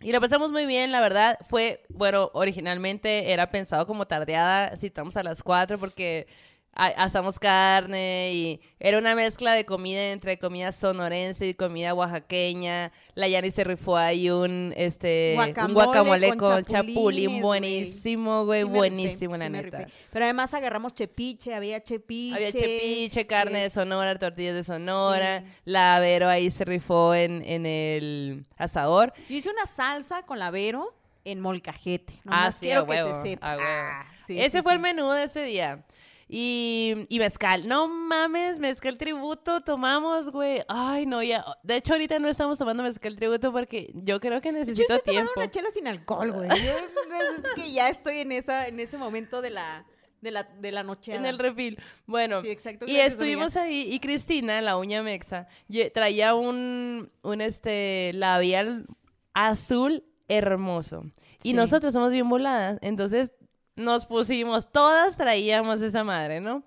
Y 0.00 0.12
lo 0.12 0.20
pasamos 0.20 0.52
muy 0.52 0.66
bien, 0.66 0.92
la 0.92 1.00
verdad. 1.00 1.36
Fue, 1.42 1.84
bueno, 1.88 2.30
originalmente 2.32 3.32
era 3.32 3.50
pensado 3.50 3.88
como 3.88 4.06
tardeada, 4.06 4.76
citamos 4.76 5.16
a 5.16 5.24
las 5.24 5.42
4 5.42 5.78
porque 5.78 6.28
asamos 6.76 7.38
carne 7.38 8.32
y 8.34 8.60
era 8.78 8.98
una 8.98 9.14
mezcla 9.14 9.54
de 9.54 9.64
comida 9.64 10.12
entre 10.12 10.38
comida 10.38 10.72
sonorense 10.72 11.46
y 11.48 11.54
comida 11.54 11.94
oaxaqueña. 11.94 12.92
La 13.14 13.28
Yani 13.28 13.50
se 13.50 13.64
rifó 13.64 13.96
ahí 13.96 14.30
un, 14.30 14.74
este, 14.76 15.30
un 15.38 15.44
Guacamole 15.72 15.74
guacamole 15.74 16.36
con 16.36 16.64
chapulín 16.64 17.40
buenísimo, 17.40 18.44
güey, 18.44 18.62
Sí 18.62 18.68
buenísimo, 18.68 19.34
sí 19.36 19.40
la 19.40 19.48
me 19.48 19.62
neta. 19.62 19.86
Pero 20.12 20.24
además 20.26 20.52
agarramos 20.54 20.94
chepiche, 20.94 21.54
había 21.54 21.82
chepiche. 21.82 22.34
Había 22.36 22.52
chepiche, 22.52 23.26
carne 23.26 23.62
de 23.62 23.70
Sonora, 23.70 24.18
tortillas 24.18 24.54
de 24.54 24.64
Sonora. 24.64 25.40
Sí. 25.40 25.52
La 25.64 25.98
Vero 26.00 26.28
ahí 26.28 26.50
se 26.50 26.64
rifó 26.64 27.14
en, 27.14 27.42
en 27.46 27.64
el 27.66 28.44
asador. 28.56 29.12
Yo 29.28 29.36
hice 29.36 29.50
una 29.50 29.66
salsa 29.66 30.24
con 30.24 30.38
la 30.38 30.50
Vero 30.50 30.94
en 31.24 31.40
molcajete. 31.40 32.12
Ah, 32.18 32.22
Nomás 32.24 32.54
sí, 32.56 32.66
quiero 32.66 32.82
a 32.82 32.86
que 32.86 32.96
se 32.98 33.22
sepa. 33.22 33.52
a 33.52 33.56
huevo. 33.56 33.68
Ah, 33.68 34.06
sí, 34.26 34.38
Ese 34.38 34.58
sí, 34.58 34.62
fue 34.62 34.72
sí. 34.72 34.76
el 34.76 34.80
menú 34.82 35.10
de 35.10 35.24
ese 35.24 35.42
día. 35.42 35.84
Y, 36.28 37.06
y 37.08 37.18
mezcal. 37.20 37.68
No 37.68 37.86
mames, 37.88 38.58
mezcal 38.58 38.98
tributo 38.98 39.60
tomamos, 39.62 40.28
güey. 40.30 40.62
Ay, 40.68 41.06
no, 41.06 41.22
ya. 41.22 41.44
De 41.62 41.76
hecho, 41.76 41.92
ahorita 41.92 42.18
no 42.18 42.28
estamos 42.28 42.58
tomando 42.58 42.82
mezcal 42.82 43.14
tributo 43.16 43.52
porque 43.52 43.92
yo 43.94 44.18
creo 44.18 44.40
que 44.40 44.48
Yo 44.48 44.58
necesito 44.58 44.94
estoy 44.94 45.14
tomando 45.14 45.32
tiempo. 45.32 45.40
una 45.40 45.50
chela 45.50 45.70
sin 45.70 45.86
alcohol, 45.86 46.32
güey. 46.32 46.48
Yo- 46.48 46.54
es 46.56 47.54
que 47.54 47.72
ya 47.72 47.88
estoy 47.88 48.18
en 48.18 48.32
esa 48.32 48.66
en 48.66 48.80
ese 48.80 48.98
momento 48.98 49.40
de 49.40 49.50
la 49.50 49.84
de 50.20 50.30
la 50.32 50.42
de 50.42 50.72
la 50.72 50.82
noche. 50.82 51.14
En 51.14 51.26
el 51.26 51.38
refil. 51.38 51.78
Bueno, 52.06 52.40
Sí, 52.42 52.48
exacto. 52.50 52.86
y 52.88 52.96
estuvimos 52.96 53.54
ahí 53.56 53.86
y 53.92 54.00
Cristina, 54.00 54.60
la 54.62 54.78
uña 54.78 55.02
mexa, 55.04 55.46
traía 55.94 56.34
un, 56.34 57.12
un 57.22 57.40
este 57.40 58.10
labial 58.14 58.86
azul 59.32 60.02
hermoso. 60.26 61.04
Y 61.44 61.52
nosotros 61.52 61.92
somos 61.92 62.10
bien 62.10 62.28
voladas, 62.28 62.78
entonces 62.82 63.32
nos 63.76 64.06
pusimos, 64.06 64.72
todas 64.72 65.16
traíamos 65.16 65.82
esa 65.82 66.02
madre, 66.02 66.40
¿no? 66.40 66.62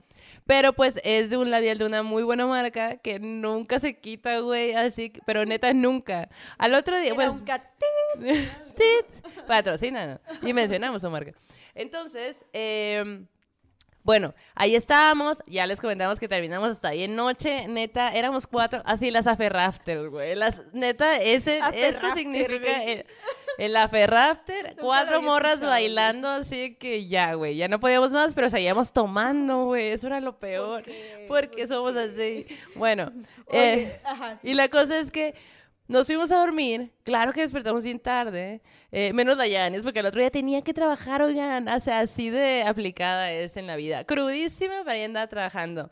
Pero 0.46 0.74
pues 0.74 1.00
es 1.04 1.30
de 1.30 1.38
un 1.38 1.52
labial 1.52 1.78
de 1.78 1.86
una 1.86 2.02
muy 2.02 2.24
buena 2.24 2.48
marca 2.48 2.98
que 2.98 3.20
nunca 3.20 3.80
se 3.80 4.00
quita, 4.00 4.40
güey, 4.40 4.74
así, 4.74 5.12
pero 5.26 5.46
neta 5.46 5.74
nunca. 5.74 6.30
Al 6.58 6.74
otro 6.74 6.98
día, 6.98 7.14
Era 7.14 7.16
pues... 7.16 7.30
un 7.30 7.46
Tit. 8.76 9.46
Patrocina. 9.46 10.20
Y 10.42 10.54
mencionamos 10.54 11.02
su 11.02 11.10
marca. 11.10 11.34
Entonces, 11.76 12.36
eh, 12.54 13.26
bueno, 14.04 14.34
ahí 14.56 14.76
estábamos. 14.76 15.44
Ya 15.46 15.68
les 15.68 15.82
comentamos 15.82 16.20
que 16.20 16.28
terminamos 16.28 16.70
hasta 16.70 16.92
bien 16.92 17.16
noche. 17.16 17.68
Neta, 17.68 18.10
éramos 18.14 18.48
cuatro. 18.48 18.82
Así 18.86 19.12
las 19.12 19.28
aferrafter, 19.28 20.10
güey. 20.10 20.36
Las, 20.36 20.74
neta, 20.74 21.18
ese, 21.18 21.62
eso 21.74 22.16
significa 22.16 22.84
el, 22.84 23.06
el 23.58 23.76
aferrafter. 23.76 24.76
Cuatro 24.80 25.22
morras 25.22 25.56
escuchado, 25.56 25.72
güey. 25.72 25.84
bailando, 25.84 26.28
así 26.30 26.76
que 26.76 27.08
ya, 27.08 27.34
güey. 27.34 27.58
Ya 27.58 27.68
no 27.68 27.80
podíamos 27.80 28.14
más, 28.14 28.34
pero 28.34 28.50
seguíamos 28.50 28.92
tomando, 28.94 29.66
güey. 29.66 29.90
Eso 29.90 30.08
era 30.08 30.20
lo 30.22 30.40
peor. 30.40 30.84
Porque 31.28 31.68
somos 31.68 31.96
así. 31.96 32.48
Bueno, 32.76 33.12
eh, 33.52 34.00
ajá, 34.04 34.40
sí. 34.42 34.50
y 34.50 34.54
la 34.54 34.70
cosa 34.70 34.98
es 34.98 35.12
que 35.12 35.36
nos 35.88 36.08
fuimos 36.08 36.32
a 36.32 36.38
dormir. 36.38 36.92
Claro 37.04 37.34
que 37.34 37.42
despertamos 37.42 37.84
bien 37.84 38.00
tarde. 38.00 38.54
eh, 38.54 38.62
menos 38.92 39.38
la 39.38 39.48
Yanis, 39.48 39.82
porque 39.84 40.00
el 40.00 40.06
otro 40.06 40.20
día 40.20 40.32
tenía 40.32 40.62
que 40.62 40.74
trabajar, 40.74 41.22
oigan. 41.22 41.68
O 41.68 41.80
sea, 41.80 42.00
así 42.00 42.30
de 42.30 42.64
aplicada 42.64 43.32
es 43.32 43.58
en 43.58 43.68
la 43.68 43.76
vida. 43.76 44.04
Crudísima, 44.04 44.76
pero 44.84 44.92
ahí 44.92 45.04
andaba 45.04 45.28
trabajando. 45.28 45.90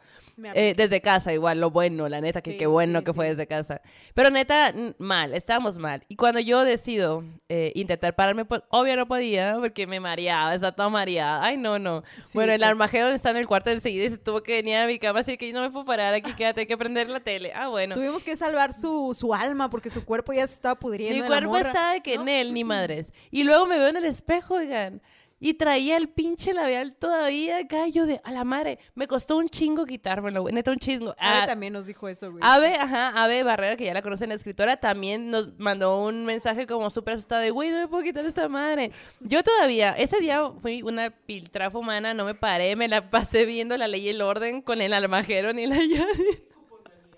Eh, 0.53 0.75
desde 0.77 1.01
casa, 1.01 1.33
igual, 1.33 1.59
lo 1.59 1.71
bueno, 1.71 2.07
la 2.07 2.21
neta, 2.21 2.41
que 2.41 2.51
Sí, 2.51 2.57
qué 2.57 2.67
bueno 2.67 2.99
sí, 2.99 3.05
que 3.05 3.13
fue 3.13 3.25
sí. 3.25 3.29
desde 3.31 3.47
casa. 3.47 3.81
Pero 4.13 4.29
neta, 4.29 4.71
mal, 4.99 5.33
estábamos 5.33 5.79
mal. 5.79 6.03
Y 6.09 6.15
cuando 6.15 6.39
yo 6.39 6.63
decido 6.63 7.23
eh, 7.49 7.71
intentar 7.73 8.15
pararme, 8.15 8.45
pues 8.45 8.61
obvio 8.69 8.95
no 8.95 9.07
podía, 9.07 9.57
porque 9.59 9.87
me 9.87 9.99
mareaba, 9.99 10.53
estaba 10.53 10.75
toda 10.75 10.89
mareada. 10.89 11.43
Ay, 11.43 11.57
no, 11.57 11.79
no. 11.79 12.03
Bueno, 12.33 12.53
el. 12.53 12.63
Armagedón 12.67 13.13
está 13.13 13.31
en 13.31 13.37
el 13.37 13.47
cuarto 13.47 13.69
enseguida 13.71 14.05
y 14.05 14.09
se 14.09 14.17
tuvo 14.17 14.43
que 14.43 14.57
venir 14.57 14.75
a 14.75 14.85
mi 14.87 14.99
cama, 14.99 15.21
así 15.21 15.37
que 15.37 15.47
yo 15.47 15.53
no 15.53 15.61
me 15.61 15.71
puedo 15.71 15.85
parar 15.85 16.13
aquí, 16.13 16.33
quédate, 16.33 16.61
hay 16.61 16.67
que 16.67 16.77
prender 16.77 17.09
la 17.09 17.21
tele. 17.21 17.53
Ah, 17.55 17.69
bueno. 17.69 17.95
Tuvimos 17.95 18.23
que 18.23 18.35
salvar 18.35 18.73
su, 18.73 19.15
su 19.17 19.33
alma 19.33 19.69
porque 19.69 19.89
su 19.89 20.03
cuerpo 20.05 20.33
ya 20.33 20.45
se 20.45 20.53
estaba 20.53 20.75
pudriendo. 20.75 21.19
Mi 21.23 21.27
cuerpo 21.27 21.57
estaba 21.57 21.93
de 21.93 22.01
que 22.01 22.15
¿no? 22.17 22.23
en 22.23 22.29
él, 22.29 22.53
ni 22.53 22.63
madres. 22.87 23.11
Y 23.31 23.43
luego 23.43 23.65
me 23.65 23.77
veo 23.77 23.87
en 23.87 23.97
el 23.97 24.05
espejo, 24.05 24.55
oigan. 24.55 25.01
Y 25.39 25.53
traía 25.53 25.97
el 25.97 26.09
pinche 26.09 26.51
labial 26.51 26.95
todavía 26.95 27.57
acá. 27.59 27.87
Yo 27.87 28.07
de, 28.07 28.19
a 28.23 28.31
la 28.31 28.43
madre, 28.43 28.79
me 28.95 29.05
costó 29.05 29.37
un 29.37 29.47
chingo 29.49 29.85
quitármelo, 29.85 30.41
güey. 30.41 30.51
Neta, 30.51 30.71
un 30.71 30.79
chingo. 30.79 31.13
Ave 31.19 31.39
Ah, 31.43 31.45
también 31.45 31.73
nos 31.73 31.85
dijo 31.85 32.07
eso, 32.07 32.31
güey. 32.31 32.41
Ave, 32.43 32.73
ajá, 32.73 33.09
Ave 33.23 33.43
Barrera, 33.43 33.75
que 33.77 33.85
ya 33.85 33.93
la 33.93 34.01
conocen, 34.01 34.29
la 34.29 34.35
escritora, 34.35 34.77
también 34.77 35.29
nos 35.29 35.55
mandó 35.59 36.03
un 36.03 36.25
mensaje 36.25 36.65
como 36.65 36.89
súper 36.89 37.15
asustada 37.15 37.41
de, 37.41 37.51
güey, 37.51 37.69
no 37.69 37.77
me 37.77 37.87
puedo 37.87 38.01
quitar 38.01 38.25
esta 38.25 38.49
madre. 38.49 38.91
Yo 39.19 39.43
todavía, 39.43 39.91
ese 39.91 40.19
día 40.19 40.41
fui 40.59 40.81
una 40.81 41.11
piltrafa 41.11 41.77
humana, 41.77 42.15
no 42.15 42.25
me 42.25 42.33
paré, 42.33 42.75
me 42.75 42.87
la 42.87 43.11
pasé 43.11 43.45
viendo 43.45 43.77
la 43.77 43.87
ley 43.87 44.05
y 44.07 44.09
el 44.09 44.23
orden 44.23 44.63
con 44.63 44.81
el 44.81 44.91
Armagedón 44.91 45.59
y 45.59 45.67
la 45.67 45.75
llave. 45.83 46.46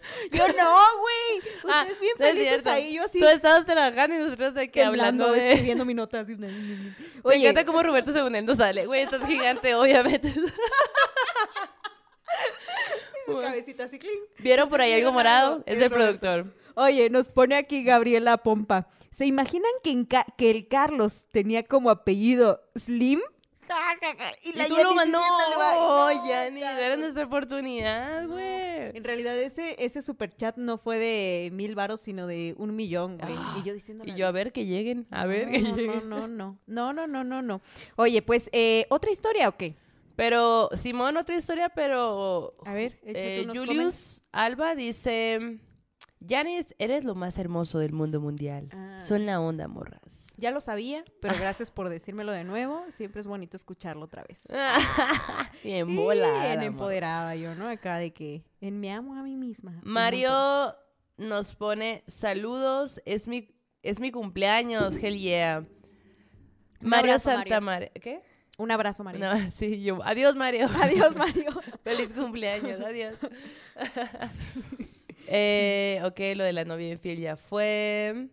Yo 0.31 0.47
no, 0.47 0.75
güey. 0.99 1.41
Ah, 1.65 1.85
Ustedes 1.87 1.99
bien 1.99 2.13
no 2.17 2.25
es 2.25 2.31
felices 2.31 2.67
ahí, 2.67 2.95
yo 2.95 3.03
así 3.03 3.19
Tú 3.19 3.27
estabas 3.27 3.65
trabajando 3.65 4.15
y 4.15 4.19
nosotros 4.19 4.53
de 4.53 4.69
que 4.69 4.83
hablando 4.83 5.31
de... 5.31 5.51
escribiendo 5.51 5.85
mi 5.85 5.93
nota. 5.93 6.21
Así. 6.21 6.35
Me 6.37 6.49
Oye, 7.23 7.41
encanta 7.41 7.65
cómo 7.65 7.81
Roberto 7.83 8.11
Segundo 8.11 8.55
sale. 8.55 8.85
Güey, 8.85 9.01
estás 9.03 9.25
gigante, 9.25 9.75
obviamente. 9.75 10.33
su 13.25 13.39
cabecita 13.39 13.83
así, 13.85 13.99
clink. 13.99 14.21
¿Vieron 14.39 14.69
por 14.69 14.81
ahí 14.81 14.93
algo 14.93 15.11
morado? 15.11 15.63
Es 15.65 15.79
del 15.79 15.89
productor. 15.89 16.53
Oye, 16.75 17.09
nos 17.09 17.27
pone 17.29 17.55
aquí 17.55 17.83
Gabriela 17.83 18.37
Pompa. 18.37 18.87
¿Se 19.11 19.25
imaginan 19.25 19.71
que, 19.83 19.91
en 19.91 20.07
que 20.07 20.49
el 20.49 20.67
Carlos 20.67 21.27
tenía 21.31 21.63
como 21.63 21.89
apellido 21.89 22.61
Slim? 22.75 23.19
Y 24.43 24.53
la 24.53 24.65
tú 24.65 24.71
Yanis 24.71 24.83
lo 24.83 24.93
mandó. 24.95 25.17
diciéndole, 25.19 25.57
va, 25.57 25.73
No, 25.75 26.51
no, 26.51 26.81
era 26.81 26.97
nuestra 26.97 27.25
oportunidad, 27.25 28.27
güey. 28.27 28.95
En 28.95 29.03
realidad 29.03 29.37
ese, 29.37 29.75
ese 29.83 30.01
superchat 30.01 30.57
no 30.57 30.77
fue 30.77 30.97
de 30.97 31.49
mil 31.51 31.75
varos, 31.75 32.01
sino 32.01 32.27
de 32.27 32.55
un 32.57 32.75
millón, 32.75 33.17
güey. 33.17 33.35
y 33.59 33.63
yo 33.63 33.73
diciendo 33.73 34.03
Y 34.07 34.15
yo, 34.15 34.27
a 34.27 34.31
ver 34.31 34.51
que 34.51 34.65
lleguen, 34.65 35.07
a 35.11 35.25
ver 35.25 35.51
que 35.51 35.59
no, 35.59 35.75
lleguen. 35.75 36.09
no, 36.09 36.27
no, 36.27 36.27
no, 36.27 36.59
no, 36.67 36.93
no, 36.93 37.07
no, 37.07 37.23
no, 37.23 37.41
no. 37.41 37.61
Oye, 37.95 38.21
pues, 38.21 38.49
eh, 38.53 38.85
¿otra 38.89 39.11
historia 39.11 39.49
o 39.49 39.57
qué? 39.57 39.75
Pero, 40.15 40.69
Simón, 40.75 41.15
otra 41.15 41.35
historia, 41.35 41.69
pero... 41.69 42.53
A 42.65 42.73
ver, 42.73 42.99
eh, 43.03 43.41
unos 43.45 43.57
Julius 43.57 44.21
Alba 44.31 44.75
dice... 44.75 45.59
Yanis, 46.21 46.75
eres 46.79 47.05
lo 47.05 47.15
más 47.15 47.37
hermoso 47.37 47.79
del 47.79 47.93
mundo 47.93 48.19
mundial. 48.19 48.67
Ah. 48.73 48.99
Son 49.01 49.25
la 49.25 49.39
onda, 49.39 49.69
morras. 49.69 50.28
Ya 50.39 50.51
lo 50.51 50.61
sabía, 50.61 51.03
pero 51.21 51.35
gracias 51.39 51.69
por 51.69 51.89
decírmelo 51.89 52.31
de 52.31 52.43
nuevo. 52.43 52.85
Siempre 52.89 53.21
es 53.21 53.27
bonito 53.27 53.57
escucharlo 53.57 54.05
otra 54.05 54.23
vez. 54.23 54.43
Bien 55.63 55.95
volada. 55.95 56.47
Bien 56.47 56.63
empoderada 56.63 57.35
yo, 57.35 57.55
¿no? 57.55 57.67
Acá 57.67 57.97
de 57.97 58.13
que 58.13 58.43
en 58.61 58.79
me 58.79 58.91
amo 58.91 59.15
a 59.15 59.23
mí 59.23 59.35
misma. 59.35 59.79
Mario 59.83 60.75
nos 61.17 61.53
pone 61.55 62.03
saludos, 62.07 63.01
es 63.05 63.27
mi, 63.27 63.49
es 63.83 63.99
mi 63.99 64.11
cumpleaños, 64.11 64.95
hell 64.95 65.17
yeah. 65.19 65.65
Un 66.81 66.89
Mario 66.89 67.11
abrazo, 67.11 67.31
Santa 67.31 67.59
Mario. 67.59 67.61
María. 67.61 67.91
¿Qué? 68.01 68.21
Un 68.57 68.71
abrazo, 68.71 69.03
María. 69.03 69.33
No, 69.33 69.49
sí, 69.51 69.81
yo. 69.83 69.99
Adiós, 70.03 70.35
Mario. 70.35 70.69
Adiós, 70.81 71.15
Mario. 71.15 71.51
Feliz 71.83 72.13
cumpleaños, 72.13 72.79
adiós. 72.81 73.17
eh, 75.27 76.01
ok, 76.03 76.19
lo 76.35 76.43
de 76.43 76.53
la 76.53 76.65
novia 76.65 76.89
infiel 76.89 77.19
ya 77.19 77.35
fue. 77.35 78.27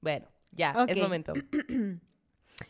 Bueno, 0.00 0.26
Ya, 0.56 0.72
es 0.88 0.96
Ok. 0.96 1.02
momento. 1.02 1.32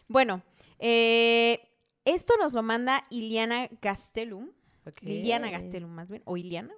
Bueno, 0.09 0.43
eh, 0.80 1.61
esto 2.05 2.34
nos 2.41 2.53
lo 2.53 2.62
manda 2.62 3.05
Iliana 3.11 3.68
Gastelum. 3.80 4.51
Ok. 4.84 5.03
Liliana 5.03 5.51
Gastelum, 5.51 5.91
más 5.91 6.09
bien. 6.09 6.22
¿O 6.24 6.37
Iliana? 6.37 6.74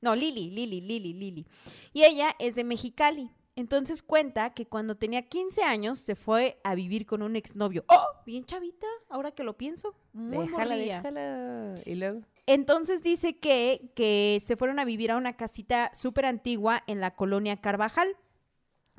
No, 0.00 0.14
Lili, 0.14 0.50
Lili, 0.50 0.80
Lili, 0.80 1.12
Lili. 1.12 1.46
Y 1.92 2.04
ella 2.04 2.34
es 2.38 2.54
de 2.54 2.64
Mexicali. 2.64 3.30
Entonces 3.54 4.02
cuenta 4.02 4.50
que 4.54 4.66
cuando 4.66 4.96
tenía 4.96 5.22
15 5.22 5.62
años 5.62 5.98
se 5.98 6.14
fue 6.14 6.58
a 6.64 6.74
vivir 6.74 7.04
con 7.06 7.22
un 7.22 7.36
exnovio. 7.36 7.84
¡Oh! 7.88 8.06
Bien 8.24 8.44
chavita, 8.44 8.86
ahora 9.10 9.32
que 9.32 9.44
lo 9.44 9.56
pienso. 9.56 9.94
Muy 10.12 10.46
Déjala, 10.46 10.76
déjala. 10.76 11.74
Y 11.84 11.94
luego. 11.96 12.22
Entonces 12.46 13.02
dice 13.02 13.38
que, 13.38 13.92
que 13.94 14.38
se 14.40 14.56
fueron 14.56 14.78
a 14.78 14.84
vivir 14.84 15.10
a 15.10 15.16
una 15.16 15.36
casita 15.36 15.90
súper 15.94 16.26
antigua 16.26 16.82
en 16.86 17.00
la 17.00 17.14
colonia 17.14 17.60
Carvajal, 17.60 18.16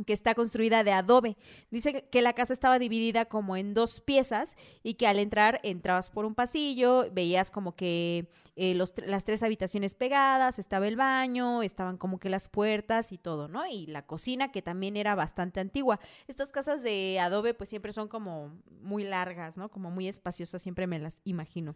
que 0.06 0.14
está 0.14 0.34
construida 0.34 0.84
de 0.84 0.92
adobe. 0.92 1.38
Dice 1.70 2.08
que 2.10 2.22
la 2.22 2.34
casa 2.34 2.54
estaba 2.54 2.80
dividida 2.80 3.26
como 3.26 3.56
en 3.56 3.74
dos 3.74 4.02
piezas 4.02 4.56
y 4.82 4.96
que 4.96 5.08
al 5.08 5.20
entrar 5.20 5.60
entrabas 5.64 6.10
por 6.10 6.26
un 6.26 6.36
pasillo, 6.36 7.08
veías 7.12 7.52
como 7.52 7.76
que 7.76 8.28
eh, 8.56 8.74
los 8.76 8.94
las 9.06 9.24
tres 9.24 9.44
habitaciones 9.44 9.96
pegadas, 9.96 10.60
estaba 10.60 10.88
el 10.88 10.96
baño, 10.96 11.64
estaban 11.64 11.98
como 11.98 12.20
que 12.20 12.30
las 12.30 12.48
puertas 12.50 13.12
y 13.12 13.18
todo, 13.18 13.48
¿no? 13.48 13.66
Y 13.68 13.88
la 13.88 14.06
cocina 14.06 14.52
que 14.52 14.62
también 14.62 14.98
era 14.98 15.16
bastante 15.16 15.60
antigua. 15.60 16.00
Estas 16.28 16.52
casas 16.52 16.84
de 16.84 17.20
adobe 17.20 17.54
pues 17.54 17.70
siempre 17.70 17.94
son 17.94 18.08
como 18.08 18.52
muy 18.82 19.04
largas, 19.04 19.58
¿no? 19.58 19.70
Como 19.70 19.92
muy 19.92 20.08
espaciosas, 20.08 20.62
siempre 20.62 20.88
me 20.88 21.00
las 21.00 21.22
imagino. 21.24 21.76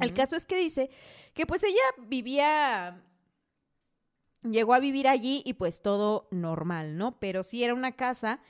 El 0.00 0.14
caso 0.14 0.36
es 0.36 0.46
que 0.46 0.56
dice 0.56 0.90
que 1.34 1.46
pues 1.46 1.62
ella 1.62 1.82
vivía, 1.98 3.02
llegó 4.42 4.74
a 4.74 4.78
vivir 4.78 5.08
allí 5.08 5.42
y 5.44 5.54
pues 5.54 5.82
todo 5.82 6.28
normal, 6.30 6.96
¿no? 6.96 7.18
Pero 7.18 7.42
sí 7.42 7.64
era 7.64 7.74
una 7.74 7.92
casa 7.92 8.40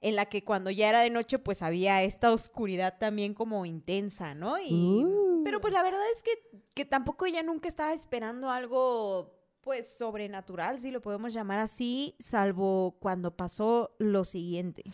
en 0.00 0.16
la 0.16 0.26
que 0.26 0.44
cuando 0.44 0.70
ya 0.70 0.88
era 0.88 1.00
de 1.00 1.10
noche 1.10 1.38
pues 1.38 1.62
había 1.62 2.02
esta 2.02 2.32
oscuridad 2.32 2.98
también 2.98 3.34
como 3.34 3.66
intensa, 3.66 4.34
¿no? 4.34 4.58
Y, 4.58 5.04
Uh. 5.04 5.42
Pero 5.44 5.60
pues 5.60 5.72
la 5.72 5.82
verdad 5.82 6.02
es 6.14 6.22
que, 6.22 6.30
que 6.74 6.84
tampoco 6.84 7.26
ella 7.26 7.42
nunca 7.42 7.68
estaba 7.68 7.92
esperando 7.92 8.50
algo 8.50 9.38
pues 9.62 9.96
sobrenatural, 9.96 10.78
si 10.78 10.90
lo 10.90 11.00
podemos 11.00 11.32
llamar 11.32 11.58
así, 11.58 12.14
salvo 12.18 12.96
cuando 12.98 13.36
pasó 13.36 13.94
lo 13.98 14.24
siguiente. 14.24 14.84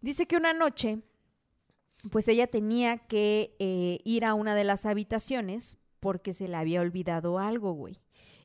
Dice 0.00 0.26
que 0.26 0.36
una 0.36 0.52
noche 0.52 1.00
pues 2.10 2.28
ella 2.28 2.46
tenía 2.46 2.98
que 2.98 3.56
eh, 3.58 4.00
ir 4.04 4.24
a 4.24 4.34
una 4.34 4.54
de 4.54 4.64
las 4.64 4.86
habitaciones 4.86 5.76
porque 5.98 6.32
se 6.32 6.48
le 6.48 6.56
había 6.56 6.80
olvidado 6.80 7.38
algo, 7.38 7.72
güey. 7.72 7.98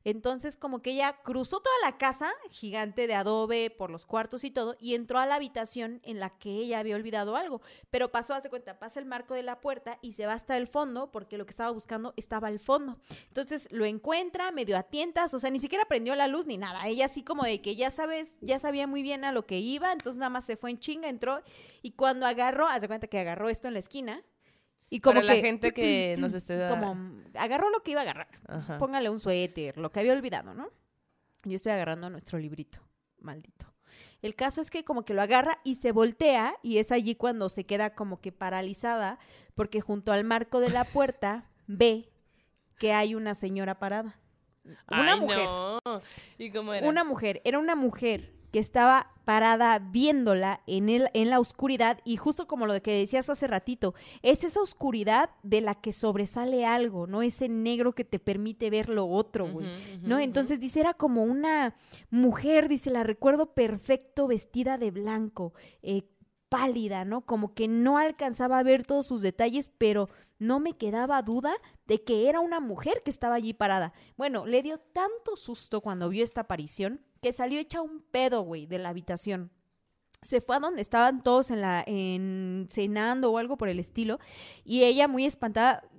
Entonces, 0.05 0.55
como 0.55 0.83
que 0.83 0.91
ella 0.91 1.17
cruzó 1.23 1.59
toda 1.59 1.75
la 1.83 1.97
casa 1.97 2.31
gigante 2.49 3.07
de 3.07 3.15
adobe 3.15 3.71
por 3.71 3.89
los 3.89 4.05
cuartos 4.05 4.43
y 4.43 4.51
todo, 4.51 4.77
y 4.79 4.93
entró 4.93 5.17
a 5.19 5.25
la 5.25 5.35
habitación 5.35 5.99
en 6.03 6.19
la 6.19 6.29
que 6.29 6.51
ella 6.51 6.79
había 6.79 6.95
olvidado 6.95 7.35
algo. 7.35 7.61
Pero 7.89 8.11
pasó, 8.11 8.35
hace 8.35 8.49
cuenta, 8.49 8.77
pasa 8.77 8.99
el 8.99 9.07
marco 9.07 9.33
de 9.33 9.41
la 9.41 9.59
puerta 9.59 9.97
y 10.01 10.11
se 10.11 10.27
va 10.27 10.33
hasta 10.33 10.55
el 10.57 10.67
fondo, 10.67 11.11
porque 11.11 11.39
lo 11.39 11.45
que 11.47 11.51
estaba 11.51 11.71
buscando 11.71 12.13
estaba 12.17 12.47
al 12.47 12.59
fondo. 12.59 12.99
Entonces 13.27 13.67
lo 13.71 13.83
encuentra, 13.83 14.51
medio 14.51 14.77
a 14.77 14.83
tientas, 14.83 15.33
o 15.33 15.39
sea, 15.39 15.49
ni 15.49 15.59
siquiera 15.59 15.85
prendió 15.85 16.13
la 16.13 16.27
luz 16.27 16.45
ni 16.45 16.57
nada. 16.57 16.87
Ella 16.87 17.05
así 17.05 17.23
como 17.23 17.43
de 17.43 17.61
que 17.61 17.75
ya 17.75 17.89
sabes, 17.89 18.37
ya 18.41 18.59
sabía 18.59 18.85
muy 18.85 19.01
bien 19.01 19.25
a 19.25 19.31
lo 19.31 19.47
que 19.47 19.57
iba, 19.57 19.91
entonces 19.91 20.19
nada 20.19 20.29
más 20.29 20.45
se 20.45 20.55
fue 20.55 20.69
en 20.69 20.79
chinga, 20.79 21.09
entró, 21.09 21.41
y 21.81 21.93
cuando 21.93 22.27
agarró, 22.27 22.67
hace 22.67 22.87
cuenta 22.87 23.07
que 23.07 23.17
agarró 23.17 23.49
esto 23.49 23.67
en 23.67 23.73
la 23.73 23.79
esquina. 23.79 24.23
Y 24.89 24.99
como 24.99 25.15
Para 25.15 25.27
que, 25.27 25.41
la 25.41 25.47
gente 25.47 25.73
que 25.73 26.15
nos 26.19 26.33
esté... 26.33 26.69
como 26.69 26.95
agarró 27.33 27.69
lo 27.69 27.81
que 27.81 27.91
iba 27.91 28.01
a 28.01 28.03
agarrar. 28.03 28.27
Ajá. 28.47 28.77
Póngale 28.77 29.09
un 29.09 29.19
suéter, 29.19 29.77
lo 29.77 29.91
que 29.91 29.99
había 29.99 30.13
olvidado, 30.13 30.53
¿no? 30.53 30.69
Yo 31.43 31.55
estoy 31.55 31.71
agarrando 31.71 32.09
nuestro 32.09 32.37
librito, 32.39 32.79
maldito. 33.19 33.73
El 34.21 34.35
caso 34.35 34.61
es 34.61 34.71
que 34.71 34.83
como 34.83 35.05
que 35.05 35.13
lo 35.13 35.21
agarra 35.21 35.59
y 35.63 35.75
se 35.75 35.91
voltea 35.91 36.57
y 36.63 36.77
es 36.79 36.91
allí 36.91 37.15
cuando 37.15 37.49
se 37.49 37.65
queda 37.65 37.93
como 37.93 38.19
que 38.19 38.31
paralizada 38.31 39.19
porque 39.53 39.81
junto 39.81 40.11
al 40.11 40.23
marco 40.23 40.59
de 40.59 40.69
la 40.69 40.83
puerta 40.93 41.49
ve 41.67 42.09
que 42.77 42.93
hay 42.93 43.15
una 43.15 43.35
señora 43.35 43.79
parada. 43.79 44.19
Una 44.89 45.13
Ay, 45.13 45.19
mujer. 45.19 45.45
no. 45.45 45.79
¿Y 46.37 46.49
cómo 46.49 46.73
era? 46.73 46.87
Una 46.87 47.03
mujer, 47.03 47.41
era 47.45 47.59
una 47.59 47.75
mujer 47.75 48.33
que 48.55 48.59
estaba 48.59 49.11
parada 49.25 49.77
viéndola 49.79 50.61
en, 50.65 50.87
el, 50.87 51.09
en 51.13 51.29
la 51.29 51.41
oscuridad 51.41 51.99
y 52.05 52.15
justo 52.15 52.47
como 52.47 52.65
lo 52.65 52.81
que 52.81 52.99
decías 52.99 53.29
hace 53.29 53.47
ratito, 53.47 53.95
es 54.21 54.45
esa 54.45 54.61
oscuridad 54.61 55.29
de 55.43 55.59
la 55.59 55.75
que 55.75 55.91
sobresale 55.91 56.65
algo, 56.65 57.05
¿no? 57.05 57.21
Ese 57.21 57.49
negro 57.49 57.91
que 57.91 58.05
te 58.05 58.17
permite 58.17 58.69
ver 58.69 58.87
lo 58.87 59.07
otro, 59.07 59.51
güey. 59.51 59.67
¿No? 60.01 60.19
Entonces 60.19 60.61
dice, 60.61 60.79
era 60.79 60.93
como 60.93 61.25
una 61.25 61.75
mujer, 62.09 62.69
dice, 62.69 62.91
la 62.91 63.03
recuerdo 63.03 63.53
perfecto, 63.53 64.25
vestida 64.25 64.77
de 64.77 64.91
blanco, 64.91 65.53
eh, 65.81 66.03
pálida, 66.47 67.03
¿no? 67.03 67.25
Como 67.25 67.53
que 67.53 67.67
no 67.67 67.97
alcanzaba 67.97 68.59
a 68.59 68.63
ver 68.63 68.85
todos 68.85 69.05
sus 69.05 69.21
detalles, 69.21 69.69
pero 69.77 70.07
no 70.39 70.61
me 70.61 70.77
quedaba 70.77 71.21
duda 71.21 71.53
de 71.87 72.05
que 72.05 72.29
era 72.29 72.39
una 72.39 72.61
mujer 72.61 73.01
que 73.03 73.11
estaba 73.11 73.35
allí 73.35 73.53
parada. 73.53 73.91
Bueno, 74.15 74.45
le 74.45 74.61
dio 74.63 74.77
tanto 74.77 75.35
susto 75.35 75.81
cuando 75.81 76.07
vio 76.07 76.23
esta 76.23 76.41
aparición 76.41 77.01
que 77.25 77.31
salió 77.31 77.59
hecha 77.59 77.81
un 77.81 78.01
pedo, 78.11 78.43
güey, 78.43 78.67
de 78.67 78.77
la 78.77 78.89
habitación. 78.89 79.49
Se 80.21 80.41
fue 80.41 80.57
a 80.57 80.59
donde 80.59 80.83
estaban 80.83 81.23
todos 81.23 81.49
en 81.49 81.59
la, 81.59 81.83
en 81.87 82.67
cenando 82.69 83.31
o 83.31 83.39
algo 83.39 83.57
por 83.57 83.67
el 83.67 83.79
estilo, 83.79 84.19
y 84.63 84.83
ella 84.83 85.07
muy 85.07 85.25
espantada, 85.25 85.89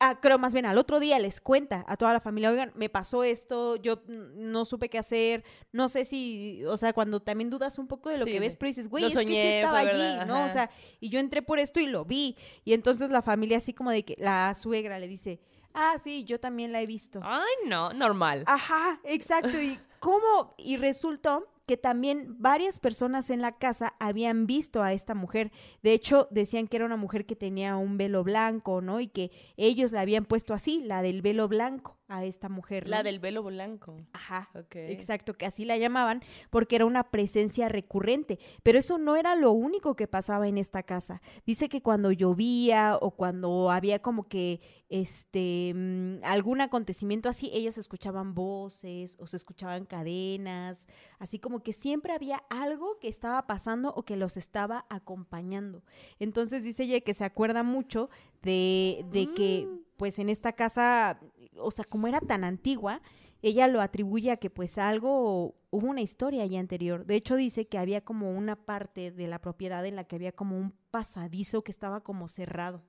ah, 0.00 0.18
creo 0.22 0.38
más 0.38 0.54
bien 0.54 0.64
al 0.64 0.78
otro 0.78 0.98
día 0.98 1.18
les 1.18 1.42
cuenta 1.42 1.84
a 1.86 1.98
toda 1.98 2.14
la 2.14 2.20
familia, 2.20 2.50
oigan, 2.50 2.72
me 2.74 2.88
pasó 2.88 3.22
esto, 3.22 3.76
yo 3.76 4.02
no 4.08 4.64
supe 4.64 4.88
qué 4.88 4.96
hacer, 4.96 5.44
no 5.72 5.88
sé 5.88 6.06
si, 6.06 6.64
o 6.64 6.78
sea, 6.78 6.94
cuando 6.94 7.20
también 7.20 7.50
dudas 7.50 7.78
un 7.78 7.86
poco 7.86 8.08
de 8.08 8.16
lo 8.16 8.24
Sí, 8.24 8.32
que 8.32 8.40
ves, 8.40 8.56
pero 8.56 8.68
dices, 8.68 8.88
güey, 8.88 9.04
es 9.04 9.14
que 9.14 9.26
sí 9.26 9.36
estaba 9.36 9.80
allí, 9.80 9.90
verdad, 9.90 10.26
¿no? 10.26 10.46
O 10.46 10.48
sea, 10.48 10.70
y 11.00 11.10
yo 11.10 11.20
entré 11.20 11.42
por 11.42 11.58
esto 11.58 11.80
y 11.80 11.86
lo 11.86 12.06
vi, 12.06 12.34
y 12.64 12.72
entonces 12.72 13.10
la 13.10 13.20
familia 13.20 13.58
así 13.58 13.74
como 13.74 13.90
de 13.90 14.06
que 14.06 14.16
la 14.18 14.54
suegra 14.54 14.98
le 14.98 15.06
dice, 15.06 15.38
ah, 15.74 15.96
sí, 15.98 16.24
yo 16.24 16.40
también 16.40 16.72
la 16.72 16.80
he 16.80 16.86
visto. 16.86 17.20
Ay, 17.22 17.52
no, 17.66 17.92
normal. 17.92 18.44
Ajá, 18.46 19.00
exacto. 19.04 19.60
¿Y 19.60 19.78
cómo? 20.00 20.54
Y 20.58 20.76
resultó 20.76 21.48
que 21.66 21.76
también 21.76 22.36
varias 22.38 22.78
personas 22.78 23.30
en 23.30 23.40
la 23.40 23.52
casa 23.52 23.94
habían 24.00 24.46
visto 24.46 24.82
a 24.82 24.92
esta 24.92 25.14
mujer. 25.14 25.52
De 25.82 25.92
hecho, 25.92 26.28
decían 26.30 26.66
que 26.66 26.76
era 26.76 26.86
una 26.86 26.96
mujer 26.96 27.24
que 27.24 27.36
tenía 27.36 27.76
un 27.76 27.96
velo 27.96 28.24
blanco, 28.24 28.80
¿no? 28.80 29.00
Y 29.00 29.06
que 29.06 29.30
ellos 29.56 29.92
la 29.92 30.00
habían 30.00 30.24
puesto 30.24 30.54
así, 30.54 30.82
la 30.82 31.02
del 31.02 31.22
velo 31.22 31.48
blanco, 31.48 31.98
a 32.12 32.24
esta 32.26 32.48
mujer. 32.50 32.86
La 32.88 33.02
del 33.02 33.18
velo 33.18 33.42
blanco. 33.42 33.96
Ajá. 34.12 34.50
Ok. 34.54 34.76
Exacto, 34.76 35.34
que 35.34 35.46
así 35.46 35.64
la 35.64 35.78
llamaban 35.78 36.22
porque 36.50 36.76
era 36.76 36.84
una 36.84 37.04
presencia 37.04 37.68
recurrente. 37.70 38.38
Pero 38.62 38.78
eso 38.78 38.98
no 38.98 39.16
era 39.16 39.34
lo 39.34 39.52
único 39.52 39.96
que 39.96 40.06
pasaba 40.06 40.46
en 40.46 40.58
esta 40.58 40.82
casa. 40.82 41.22
Dice 41.46 41.70
que 41.70 41.80
cuando 41.80 42.12
llovía 42.12 42.98
o 43.00 43.12
cuando 43.12 43.70
había 43.70 44.00
como 44.00 44.28
que 44.28 44.60
este 44.90 45.72
mm, 45.74 46.24
algún 46.24 46.60
acontecimiento 46.60 47.30
así, 47.30 47.50
ellas 47.54 47.78
escuchaban 47.78 48.34
voces 48.34 49.16
o 49.18 49.26
se 49.26 49.38
escuchaban 49.38 49.86
cadenas, 49.86 50.86
así 51.18 51.38
como 51.38 51.62
que 51.62 51.72
siempre 51.72 52.12
había 52.12 52.42
algo 52.50 52.98
que 52.98 53.08
estaba 53.08 53.46
pasando 53.46 53.94
o 53.94 54.02
que 54.02 54.16
los 54.16 54.36
estaba 54.36 54.84
acompañando. 54.90 55.82
Entonces 56.18 56.62
dice 56.62 56.82
ella 56.82 57.00
que 57.00 57.14
se 57.14 57.24
acuerda 57.24 57.62
mucho 57.62 58.10
de, 58.42 59.06
de 59.12 59.32
que 59.32 59.62
Mm. 59.66 59.80
Pues 59.96 60.18
en 60.18 60.28
esta 60.28 60.52
casa, 60.52 61.20
o 61.58 61.70
sea, 61.70 61.84
como 61.84 62.08
era 62.08 62.20
tan 62.20 62.44
antigua, 62.44 63.00
ella 63.42 63.66
lo 63.66 63.80
atribuye 63.80 64.30
a 64.30 64.36
que 64.36 64.50
pues 64.50 64.78
algo, 64.78 65.56
hubo 65.70 65.86
una 65.88 66.00
historia 66.00 66.44
allá 66.44 66.60
anterior. 66.60 67.04
De 67.04 67.16
hecho 67.16 67.36
dice 67.36 67.66
que 67.66 67.78
había 67.78 68.00
como 68.00 68.30
una 68.30 68.56
parte 68.56 69.10
de 69.10 69.26
la 69.26 69.40
propiedad 69.40 69.84
en 69.84 69.96
la 69.96 70.04
que 70.04 70.16
había 70.16 70.32
como 70.32 70.56
un 70.56 70.72
pasadizo 70.90 71.62
que 71.62 71.72
estaba 71.72 72.02
como 72.02 72.28
cerrado. 72.28 72.84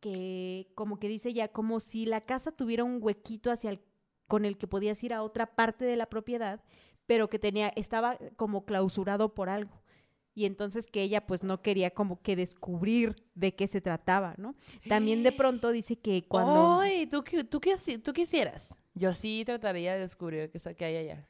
Que 0.00 0.68
como 0.74 0.98
que 0.98 1.08
dice 1.08 1.32
ya 1.32 1.48
como 1.48 1.80
si 1.80 2.06
la 2.06 2.20
casa 2.20 2.52
tuviera 2.52 2.84
un 2.84 2.98
huequito 3.00 3.50
hacia 3.50 3.70
el 3.70 3.80
con 4.28 4.44
el 4.44 4.58
que 4.58 4.66
podías 4.66 5.02
ir 5.04 5.12
a 5.14 5.22
otra 5.22 5.54
parte 5.54 5.84
de 5.84 5.96
la 5.96 6.06
propiedad, 6.06 6.62
pero 7.06 7.28
que 7.28 7.38
tenía 7.38 7.68
estaba 7.76 8.18
como 8.36 8.64
clausurado 8.64 9.34
por 9.34 9.48
algo. 9.48 9.82
Y 10.36 10.44
entonces 10.44 10.86
que 10.86 11.02
ella 11.02 11.26
pues 11.26 11.42
no 11.42 11.62
quería 11.62 11.90
como 11.90 12.20
que 12.20 12.36
descubrir 12.36 13.16
de 13.34 13.54
qué 13.54 13.66
se 13.66 13.80
trataba, 13.80 14.34
¿no? 14.36 14.54
También 14.86 15.22
de 15.22 15.32
pronto 15.32 15.72
dice 15.72 15.96
que 15.96 16.28
cuando 16.28 16.78
Ay, 16.78 17.06
¿tú, 17.06 17.24
tú, 17.24 17.58
¿tú 17.58 18.12
quisieras? 18.12 18.76
Yo 18.94 19.14
sí 19.14 19.44
trataría 19.46 19.94
de 19.94 20.00
descubrir 20.00 20.50
qué, 20.50 20.84
hay 20.84 20.96
allá. 20.96 21.26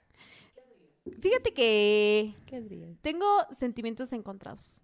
Fíjate 1.21 1.55
que 1.55 2.35
¿Qué 2.47 2.97
tengo 3.01 3.27
sentimientos 3.53 4.13
encontrados. 4.13 4.83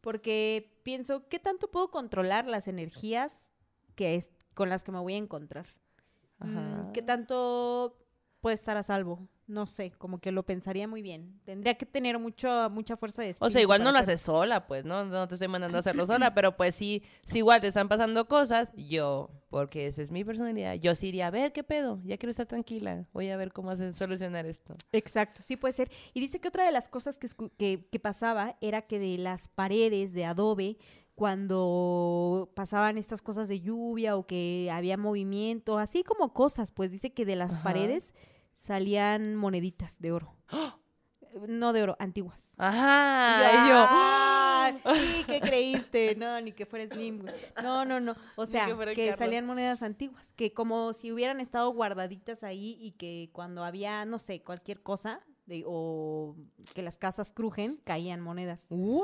Porque 0.00 0.78
pienso, 0.84 1.28
¿qué 1.28 1.40
tanto 1.40 1.68
puedo 1.68 1.90
controlar 1.90 2.46
las 2.46 2.68
energías 2.68 3.52
que 3.96 4.14
es, 4.14 4.30
con 4.54 4.68
las 4.68 4.84
que 4.84 4.92
me 4.92 5.00
voy 5.00 5.14
a 5.14 5.18
encontrar? 5.18 5.66
Mm, 6.38 6.58
Ajá. 6.58 6.92
¿Qué 6.92 7.02
tanto 7.02 7.98
puedo 8.40 8.54
estar 8.54 8.76
a 8.76 8.84
salvo? 8.84 9.26
No 9.46 9.66
sé, 9.66 9.92
como 9.98 10.18
que 10.18 10.32
lo 10.32 10.44
pensaría 10.44 10.88
muy 10.88 11.02
bien. 11.02 11.38
Tendría 11.44 11.74
que 11.74 11.84
tener 11.84 12.18
mucho, 12.18 12.70
mucha 12.70 12.96
fuerza 12.96 13.22
de 13.22 13.28
O 13.28 13.30
espíritu 13.32 13.52
sea, 13.52 13.62
igual 13.62 13.82
no 13.82 13.92
lo 13.92 13.98
haces 13.98 14.20
sola, 14.20 14.66
pues, 14.66 14.84
¿no? 14.84 15.04
No 15.04 15.28
te 15.28 15.34
estoy 15.34 15.48
mandando 15.48 15.76
a 15.76 15.80
hacerlo 15.80 16.06
sola, 16.06 16.32
pero 16.34 16.56
pues 16.56 16.74
sí, 16.74 17.02
si 17.24 17.38
igual 17.38 17.60
te 17.60 17.66
están 17.66 17.88
pasando 17.88 18.26
cosas, 18.26 18.72
yo, 18.76 19.30
porque 19.50 19.86
esa 19.86 20.02
es 20.02 20.10
mi 20.10 20.24
personalidad, 20.24 20.74
yo 20.74 20.94
sí 20.94 21.08
iría 21.08 21.26
a 21.26 21.30
ver 21.30 21.52
qué 21.52 21.62
pedo, 21.62 22.00
ya 22.04 22.16
quiero 22.16 22.30
estar 22.30 22.46
tranquila, 22.46 23.06
voy 23.12 23.28
a 23.30 23.36
ver 23.36 23.52
cómo 23.52 23.70
hacer, 23.70 23.94
solucionar 23.94 24.46
esto. 24.46 24.74
Exacto, 24.92 25.42
sí 25.42 25.56
puede 25.56 25.72
ser. 25.72 25.90
Y 26.14 26.20
dice 26.20 26.40
que 26.40 26.48
otra 26.48 26.64
de 26.64 26.72
las 26.72 26.88
cosas 26.88 27.18
que, 27.18 27.28
que, 27.58 27.86
que 27.90 28.00
pasaba 28.00 28.56
era 28.60 28.82
que 28.82 28.98
de 28.98 29.18
las 29.18 29.48
paredes 29.48 30.14
de 30.14 30.24
adobe, 30.24 30.78
cuando 31.14 32.50
pasaban 32.54 32.98
estas 32.98 33.22
cosas 33.22 33.48
de 33.48 33.60
lluvia 33.60 34.16
o 34.16 34.26
que 34.26 34.68
había 34.72 34.96
movimiento, 34.96 35.78
así 35.78 36.02
como 36.02 36.32
cosas, 36.32 36.72
pues 36.72 36.90
dice 36.90 37.12
que 37.12 37.24
de 37.24 37.36
las 37.36 37.54
Ajá. 37.54 37.62
paredes 37.62 38.14
salían 38.54 39.36
moneditas 39.36 39.98
de 40.00 40.12
oro. 40.12 40.34
No 41.48 41.72
de 41.72 41.82
oro, 41.82 41.96
antiguas. 41.98 42.54
Ajá, 42.58 43.50
Y 43.50 43.68
yo, 43.68 43.84
¡ay! 43.90 45.20
¿Y 45.20 45.24
qué 45.26 45.40
creíste? 45.40 46.14
No, 46.14 46.40
ni 46.40 46.52
que 46.52 46.64
fuera 46.64 46.86
Slim. 46.86 47.26
No, 47.60 47.84
no, 47.84 47.98
no. 47.98 48.14
O 48.36 48.46
sea, 48.46 48.68
que 48.94 49.12
salían 49.16 49.44
monedas 49.44 49.82
antiguas, 49.82 50.32
que 50.36 50.52
como 50.52 50.92
si 50.92 51.10
hubieran 51.10 51.40
estado 51.40 51.68
guardaditas 51.70 52.44
ahí 52.44 52.78
y 52.80 52.92
que 52.92 53.30
cuando 53.32 53.64
había, 53.64 54.04
no 54.04 54.20
sé, 54.20 54.42
cualquier 54.42 54.80
cosa 54.80 55.22
de- 55.46 55.64
o 55.66 56.36
que 56.72 56.82
las 56.82 56.98
casas 56.98 57.32
crujen, 57.32 57.80
caían 57.82 58.20
monedas. 58.20 58.66
¿what? 58.70 59.02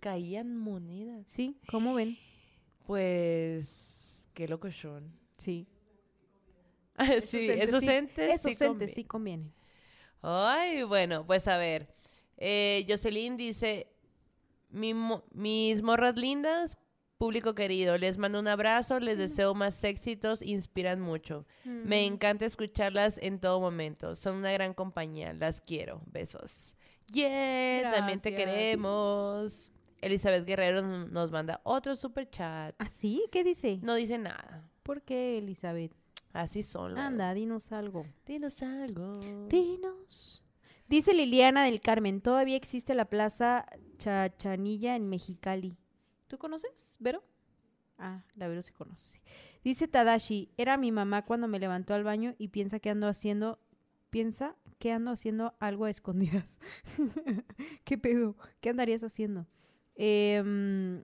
Caían 0.00 0.56
monedas. 0.56 1.24
Sí, 1.30 1.60
¿cómo 1.70 1.92
ven? 1.92 2.16
Pues, 2.86 4.26
qué 4.32 4.48
loco 4.48 4.70
son. 4.72 5.12
Sí. 5.36 5.68
sí, 7.26 7.48
esos 7.50 7.82
entes, 7.82 8.34
Esos 8.34 8.56
sí 8.56 8.64
entes 8.64 8.94
sí 8.94 9.04
convienen. 9.04 9.52
Ay, 10.22 10.82
bueno, 10.82 11.26
pues 11.26 11.46
a 11.48 11.56
ver. 11.56 11.88
Eh, 12.36 12.84
Jocelyn 12.88 13.36
dice, 13.36 13.88
"Mi 14.70 14.92
mo- 14.94 15.24
mis 15.32 15.82
morras 15.82 16.16
lindas, 16.16 16.76
público 17.18 17.54
querido, 17.54 17.96
les 17.96 18.18
mando 18.18 18.38
un 18.40 18.48
abrazo, 18.48 19.00
les 19.00 19.16
deseo 19.16 19.54
más 19.54 19.82
éxitos, 19.84 20.42
inspiran 20.42 21.00
mucho. 21.00 21.46
Me 21.64 22.04
encanta 22.04 22.44
escucharlas 22.44 23.18
en 23.22 23.40
todo 23.40 23.58
momento. 23.60 24.16
Son 24.16 24.36
una 24.36 24.52
gran 24.52 24.74
compañía, 24.74 25.32
las 25.32 25.60
quiero. 25.62 26.02
Besos. 26.06 26.74
Yeah, 27.12 27.90
también 27.92 28.18
te 28.20 28.34
queremos. 28.34 29.72
Elizabeth 30.02 30.44
Guerrero 30.44 30.82
nos 30.82 31.30
manda 31.30 31.60
otro 31.64 31.96
super 31.96 32.28
chat. 32.28 32.74
¿Ah, 32.78 32.88
sí? 32.88 33.24
¿Qué 33.32 33.44
dice? 33.44 33.78
No 33.82 33.94
dice 33.94 34.18
nada. 34.18 34.68
¿Por 34.82 35.00
qué, 35.02 35.38
Elizabeth? 35.38 35.92
Así 36.36 36.62
son. 36.62 36.92
luego. 36.92 37.06
Anda, 37.06 37.32
dinos 37.34 37.72
algo. 37.72 38.06
Dinos 38.26 38.62
algo. 38.62 39.20
Dinos. 39.48 40.44
Dice 40.88 41.14
Liliana 41.14 41.64
del 41.64 41.80
Carmen, 41.80 42.20
todavía 42.20 42.56
existe 42.56 42.94
la 42.94 43.06
Plaza 43.06 43.66
Chachanilla 43.98 44.94
en 44.94 45.08
Mexicali. 45.08 45.76
¿Tú 46.28 46.38
conoces, 46.38 46.96
Vero? 47.00 47.24
Ah, 47.98 48.22
la 48.34 48.48
Vero 48.48 48.62
se 48.62 48.72
conoce. 48.72 49.20
Dice 49.64 49.88
Tadashi, 49.88 50.52
era 50.56 50.76
mi 50.76 50.92
mamá 50.92 51.24
cuando 51.24 51.48
me 51.48 51.58
levantó 51.58 51.94
al 51.94 52.04
baño 52.04 52.34
y 52.38 52.48
piensa 52.48 52.78
que 52.78 52.90
ando 52.90 53.08
haciendo, 53.08 53.58
piensa 54.10 54.54
que 54.78 54.92
ando 54.92 55.10
haciendo 55.10 55.54
algo 55.58 55.86
a 55.86 55.90
escondidas. 55.90 56.60
¿Qué 57.84 57.98
pedo? 57.98 58.36
¿Qué 58.60 58.68
andarías 58.68 59.02
haciendo? 59.02 59.46
Em, 59.96 61.02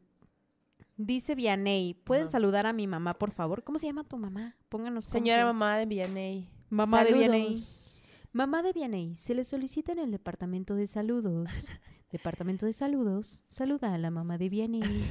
dice 1.06 1.34
Vianey, 1.34 1.94
¿pueden 1.94 2.24
Ajá. 2.24 2.32
saludar 2.32 2.66
a 2.66 2.72
mi 2.72 2.86
mamá, 2.86 3.12
por 3.14 3.30
favor? 3.32 3.62
¿Cómo 3.64 3.78
se 3.78 3.86
llama 3.86 4.04
tu 4.04 4.16
mamá? 4.18 4.56
Pónganos 4.68 5.04
Señora 5.06 5.40
se- 5.42 5.44
mamá 5.46 5.76
de 5.78 5.86
Villaney. 5.86 6.48
Mamá 6.70 7.04
de 7.04 7.12
Vianey. 7.12 7.62
Mamá 8.32 8.62
de 8.62 8.72
Vianey, 8.72 9.14
se 9.16 9.34
le 9.34 9.44
solicita 9.44 9.92
en 9.92 9.98
el 9.98 10.10
departamento 10.10 10.74
de 10.74 10.86
saludos. 10.86 11.50
departamento 12.12 12.66
de 12.66 12.72
saludos, 12.74 13.42
saluda 13.46 13.94
a 13.94 13.98
la 13.98 14.10
mamá 14.10 14.36
de 14.38 14.48
Vianey. 14.48 15.10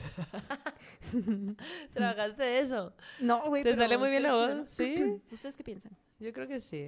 ¿Trabajaste 1.94 2.60
eso? 2.60 2.94
no, 3.20 3.48
güey, 3.48 3.64
¿Te 3.64 3.76
sale 3.76 3.98
muy 3.98 4.10
bien 4.10 4.24
la 4.24 4.34
voz? 4.34 4.70
Sí. 4.72 4.96
¿Ustedes 5.32 5.58
qué 5.58 5.64
piensan? 5.64 5.92
Yo 6.20 6.32
creo 6.34 6.48
que 6.48 6.60
sí. 6.60 6.88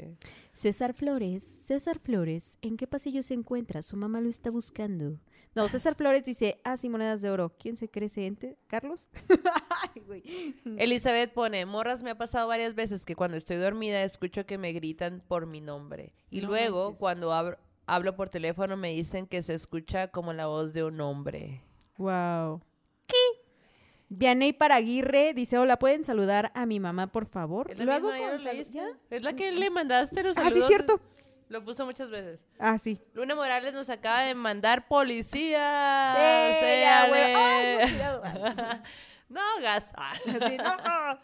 César 0.54 0.94
Flores, 0.94 1.44
César 1.44 2.00
Flores, 2.00 2.58
¿en 2.62 2.78
qué 2.78 2.86
pasillo 2.88 3.24
se 3.24 3.34
encuentra? 3.34 3.82
Su 3.82 3.98
mamá 3.98 4.22
lo 4.22 4.30
está 4.30 4.52
buscando. 4.52 5.20
No, 5.56 5.70
César 5.70 5.94
Flores 5.96 6.24
dice, 6.24 6.60
ah, 6.64 6.78
sí, 6.78 6.90
monedas 6.90 7.22
de 7.22 7.30
oro. 7.30 7.54
¿Quién 7.60 7.78
se 7.78 7.88
cree 7.90 8.08
ese 8.08 8.26
ente? 8.26 8.58
¿Carlos? 8.68 9.12
Ay, 9.70 10.02
güey. 10.06 10.24
Elizabeth 10.80 11.32
pone, 11.34 11.66
morras, 11.66 12.02
me 12.02 12.10
ha 12.10 12.16
pasado 12.18 12.48
varias 12.48 12.74
veces 12.74 13.06
que 13.06 13.16
cuando 13.16 13.38
estoy 13.38 13.58
dormida 13.58 14.02
escucho 14.04 14.46
que 14.48 14.58
me 14.58 14.72
gritan 14.74 15.22
por 15.28 15.46
mi 15.46 15.62
nombre. 15.62 16.14
Y 16.32 16.42
No 16.42 16.48
luego, 16.48 16.84
manches. 16.86 17.00
cuando 17.00 17.32
abro- 17.34 17.58
hablo 17.86 18.16
por 18.16 18.30
teléfono, 18.30 18.78
me 18.78 18.90
dicen 18.94 19.28
que 19.28 19.44
se 19.44 19.54
escucha 19.54 20.08
como 20.08 20.34
la 20.34 20.48
voz 20.48 20.74
de 20.74 20.84
un 20.84 21.00
hombre. 21.02 21.62
Wow. 21.98 22.62
¿Qué? 23.06 23.16
Vianey 24.10 24.54
Paraguirre 24.54 25.34
dice, 25.34 25.58
hola, 25.58 25.78
¿pueden 25.80 26.04
saludar 26.04 26.52
a 26.56 26.66
mi 26.66 26.80
mamá, 26.80 27.08
por 27.12 27.26
favor? 27.26 27.70
¿Es 27.72 27.78
la 27.80 27.86
Lo 27.86 27.94
hago 27.94 28.10
con? 28.10 28.40
¿Ya? 28.72 28.88
Es 29.10 29.24
la 29.24 29.34
que 29.36 29.52
le 29.52 29.70
mandaste 29.70 30.22
los 30.24 30.38
Ah, 30.38 30.44
sí, 30.46 30.50
saludos. 30.50 30.68
cierto. 30.68 31.00
Lo 31.54 31.64
puso 31.64 31.86
muchas 31.86 32.10
veces. 32.10 32.40
Ah, 32.58 32.80
sí. 32.80 33.00
Luna 33.14 33.36
Morales 33.36 33.76
nos 33.76 33.88
acaba 33.88 34.24
de 34.24 34.34
mandar 34.34 34.88
policía. 34.88 36.16
¡Eh, 36.18 36.82
ya, 36.82 37.08
güey! 37.08 37.22
¡Ay, 37.36 37.90
Séale. 37.90 38.82
no, 39.30 39.42
gas. 39.62 39.86
Ah. 39.96 40.14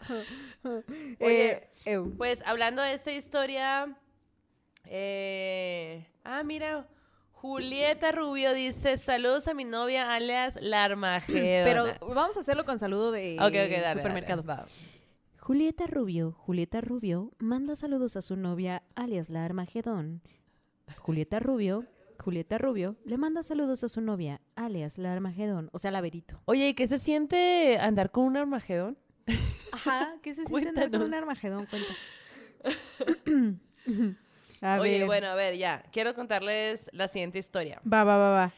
No. 0.62 0.84
Oye, 1.20 1.68
Eh. 1.84 1.98
Pues 2.16 2.44
hablando 2.46 2.80
de 2.80 2.94
esta 2.94 3.10
historia, 3.10 3.92
eh, 4.84 6.06
ah, 6.22 6.44
mira, 6.44 6.86
Julieta 7.32 8.12
Rubio 8.12 8.52
dice, 8.52 8.98
saludos 8.98 9.48
a 9.48 9.54
mi 9.54 9.64
novia 9.64 10.14
alias 10.14 10.56
La 10.60 10.84
Armagedona. 10.84 11.64
Pero 11.98 12.14
vamos 12.14 12.36
a 12.36 12.40
hacerlo 12.40 12.64
con 12.64 12.78
saludo 12.78 13.10
de 13.10 13.34
ok, 13.40 13.46
ok, 13.46 13.52
dale, 13.52 13.80
dale, 13.80 13.92
supermercado. 13.94 14.44
Julieta 15.50 15.88
Rubio, 15.88 16.30
Julieta 16.30 16.80
Rubio, 16.80 17.32
manda 17.40 17.74
saludos 17.74 18.14
a 18.14 18.22
su 18.22 18.36
novia, 18.36 18.84
alias 18.94 19.30
la 19.30 19.44
Armagedón. 19.44 20.22
Julieta 20.96 21.40
Rubio, 21.40 21.86
Julieta 22.20 22.56
Rubio, 22.56 22.94
le 23.04 23.18
manda 23.18 23.42
saludos 23.42 23.82
a 23.82 23.88
su 23.88 24.00
novia, 24.00 24.40
alias 24.54 24.96
la 24.96 25.12
Armagedón, 25.12 25.68
o 25.72 25.80
sea, 25.80 25.90
la 25.90 26.00
Verito. 26.02 26.40
Oye, 26.44 26.68
¿y 26.68 26.74
qué 26.74 26.86
se 26.86 27.00
siente 27.00 27.78
andar 27.80 28.12
con 28.12 28.26
un 28.26 28.36
Armagedón? 28.36 28.96
Ajá, 29.72 30.14
¿qué 30.22 30.34
se 30.34 30.44
siente 30.44 30.68
andar 30.68 30.88
con 30.88 31.02
un 31.02 31.14
Armagedón? 31.14 31.66
Cuéntanos. 31.66 31.98
a 34.60 34.78
Oye, 34.80 34.98
ver. 34.98 35.06
bueno, 35.06 35.26
a 35.26 35.34
ver, 35.34 35.56
ya, 35.56 35.82
quiero 35.90 36.14
contarles 36.14 36.88
la 36.92 37.08
siguiente 37.08 37.40
historia, 37.40 37.82
Va, 37.92 38.04
va, 38.04 38.18
va, 38.18 38.30
va. 38.30 38.52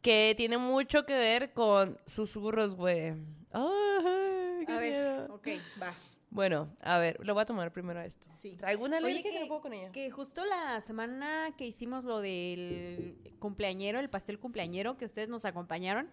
que 0.00 0.32
tiene 0.38 0.56
mucho 0.56 1.04
que 1.04 1.18
ver 1.18 1.52
con 1.52 1.98
susurros, 2.06 2.76
güey. 2.76 3.12
Ay, 3.52 4.64
qué 4.66 4.80
miedo. 4.80 5.34
ok, 5.34 5.48
va. 5.82 5.92
Bueno, 6.30 6.68
a 6.82 6.98
ver, 6.98 7.18
lo 7.24 7.34
voy 7.34 7.42
a 7.42 7.46
tomar 7.46 7.72
primero 7.72 8.00
esto. 8.00 8.26
Sí. 8.40 8.56
Traigo 8.56 8.84
una 8.84 8.98
Oye, 8.98 9.06
alergia 9.06 9.22
que 9.24 9.30
que- 9.36 9.40
no 9.40 9.48
puedo 9.48 9.60
con 9.62 9.72
ella. 9.72 9.90
Que 9.90 10.10
justo 10.10 10.44
la 10.44 10.80
semana 10.80 11.50
que 11.58 11.66
hicimos 11.66 12.04
lo 12.04 12.20
del 12.20 13.16
cumpleañero, 13.40 13.98
el 13.98 14.08
pastel 14.08 14.38
cumpleañero, 14.38 14.96
que 14.96 15.04
ustedes 15.06 15.28
nos 15.28 15.44
acompañaron, 15.44 16.08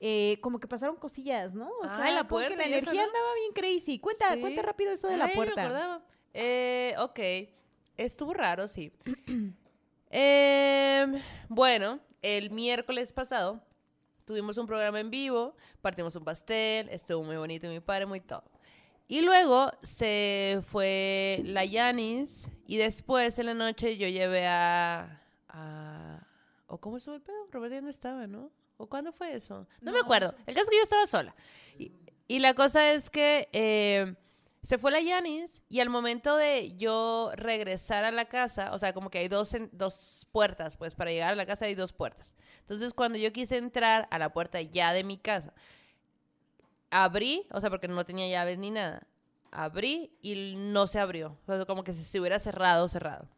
eh, 0.00 0.38
como 0.42 0.60
que 0.60 0.68
pasaron 0.68 0.96
cosillas, 0.96 1.54
¿no? 1.54 1.68
O 1.68 1.84
Ay, 1.84 2.12
la 2.14 2.24
como 2.28 2.40
que 2.40 2.46
puerta 2.48 2.56
la 2.56 2.68
y 2.68 2.74
eso, 2.74 2.90
energía 2.90 3.02
¿no? 3.02 3.08
andaba 3.08 3.34
bien 3.36 3.52
crazy. 3.54 3.98
Cuenta, 3.98 4.34
Sí. 4.34 4.40
cuenta 4.40 4.60
rápido 4.62 4.92
eso 4.92 5.06
de 5.08 5.14
Ay, 5.14 5.18
la 5.18 5.26
me 5.28 5.34
puerta. 5.34 5.62
acordaba. 5.62 6.02
Eh, 6.34 6.94
ok, 6.98 7.20
estuvo 7.96 8.34
raro, 8.34 8.68
sí. 8.68 8.92
Em, 10.16 11.20
bueno, 11.48 11.98
el 12.22 12.50
miércoles 12.50 13.12
pasado 13.12 13.60
tuvimos 14.24 14.58
un 14.58 14.66
programa 14.66 15.00
en 15.00 15.10
vivo, 15.10 15.56
partimos 15.80 16.14
un 16.16 16.24
pastel, 16.24 16.88
estuvo 16.90 17.24
muy 17.24 17.36
bonito, 17.36 17.66
muy 17.66 17.80
padre, 17.80 18.06
muy 18.06 18.20
todo. 18.20 18.44
Y 19.06 19.20
luego 19.20 19.70
se 19.82 20.60
fue 20.66 21.42
la 21.44 21.64
Yanis 21.64 22.48
y 22.66 22.78
después 22.78 23.38
en 23.38 23.46
la 23.46 23.54
noche 23.54 23.96
yo 23.96 24.08
llevé 24.08 24.46
a... 24.46 25.20
a- 25.48 26.26
¿O 26.66 26.78
cómo 26.78 26.96
estuvo 26.96 27.14
el 27.14 27.20
pedo? 27.20 27.36
Roberto 27.52 27.74
ya 27.76 27.80
no 27.82 27.90
estaba, 27.90 28.26
¿no? 28.26 28.50
¿O 28.78 28.88
cuándo 28.88 29.12
fue 29.12 29.34
eso? 29.34 29.66
No, 29.80 29.92
me 29.92 29.98
No, 29.98 30.04
acuerdo. 30.04 30.34
El 30.46 30.54
caso 30.54 30.64
es 30.64 30.70
que 30.70 30.76
yo 30.78 30.82
estaba 30.82 31.06
sola. 31.06 31.34
Y, 31.78 31.92
y 32.26 32.38
la 32.40 32.54
cosa 32.54 32.92
es 32.92 33.10
que 33.10 33.48
eh, 33.52 34.14
se 34.62 34.78
fue 34.78 34.90
la 34.90 35.00
Yanis 35.00 35.62
y 35.68 35.80
al 35.80 35.90
momento 35.90 36.36
de 36.36 36.74
yo 36.76 37.30
regresar 37.36 38.04
a 38.04 38.10
la 38.10 38.24
casa, 38.24 38.72
o 38.74 38.78
sea, 38.78 38.92
como 38.94 39.10
que 39.10 39.18
hay 39.18 39.28
dos, 39.28 39.52
en- 39.54 39.68
dos 39.72 40.26
puertas, 40.32 40.76
pues 40.76 40.94
para 40.94 41.10
llegar 41.12 41.32
a 41.34 41.36
la 41.36 41.46
casa 41.46 41.66
hay 41.66 41.74
dos 41.74 41.92
puertas. 41.92 42.34
Entonces, 42.60 42.94
cuando 42.94 43.18
yo 43.18 43.30
quise 43.32 43.58
entrar 43.58 44.08
a 44.10 44.18
la 44.18 44.32
puerta 44.32 44.60
ya 44.62 44.92
de 44.94 45.04
mi 45.04 45.18
casa, 45.18 45.52
abrí, 46.94 47.46
o 47.50 47.60
sea, 47.60 47.70
porque 47.70 47.88
no 47.88 48.04
tenía 48.04 48.28
llaves 48.28 48.56
ni 48.56 48.70
nada, 48.70 49.06
abrí 49.50 50.12
y 50.22 50.54
no 50.56 50.86
se 50.86 51.00
abrió. 51.00 51.36
O 51.46 51.56
sea, 51.56 51.64
como 51.66 51.82
que 51.82 51.92
si 51.92 52.04
se 52.04 52.20
hubiera 52.20 52.38
cerrado, 52.38 52.86
cerrado. 52.86 53.28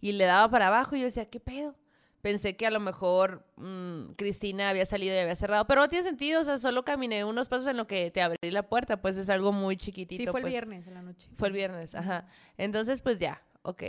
Y 0.00 0.12
le 0.12 0.24
daba 0.24 0.50
para 0.50 0.66
abajo 0.66 0.96
y 0.96 1.00
yo 1.00 1.04
decía, 1.04 1.30
¿qué 1.30 1.38
pedo? 1.38 1.76
Pensé 2.22 2.56
que 2.56 2.66
a 2.66 2.70
lo 2.70 2.80
mejor 2.80 3.46
mm, 3.56 4.12
Cristina 4.16 4.68
había 4.68 4.84
salido 4.84 5.14
y 5.14 5.18
había 5.18 5.36
cerrado, 5.36 5.66
pero 5.66 5.80
no 5.82 5.88
tiene 5.88 6.02
sentido, 6.04 6.40
o 6.40 6.44
sea, 6.44 6.58
solo 6.58 6.84
caminé 6.84 7.24
unos 7.24 7.46
pasos 7.48 7.68
en 7.68 7.76
lo 7.76 7.86
que 7.86 8.10
te 8.10 8.20
abrí 8.20 8.50
la 8.50 8.68
puerta, 8.68 9.00
pues 9.00 9.16
es 9.16 9.30
algo 9.30 9.52
muy 9.52 9.76
chiquitito. 9.76 10.24
Sí, 10.24 10.26
fue 10.28 10.40
el 10.40 10.42
pues. 10.44 10.52
viernes 10.52 10.86
en 10.88 10.94
la 10.94 11.02
noche. 11.02 11.28
Fue 11.36 11.48
el 11.48 11.54
viernes, 11.54 11.94
ajá. 11.94 12.26
Entonces, 12.58 13.00
pues 13.00 13.18
ya, 13.18 13.40
ok. 13.62 13.82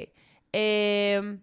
Eh, 0.53 1.39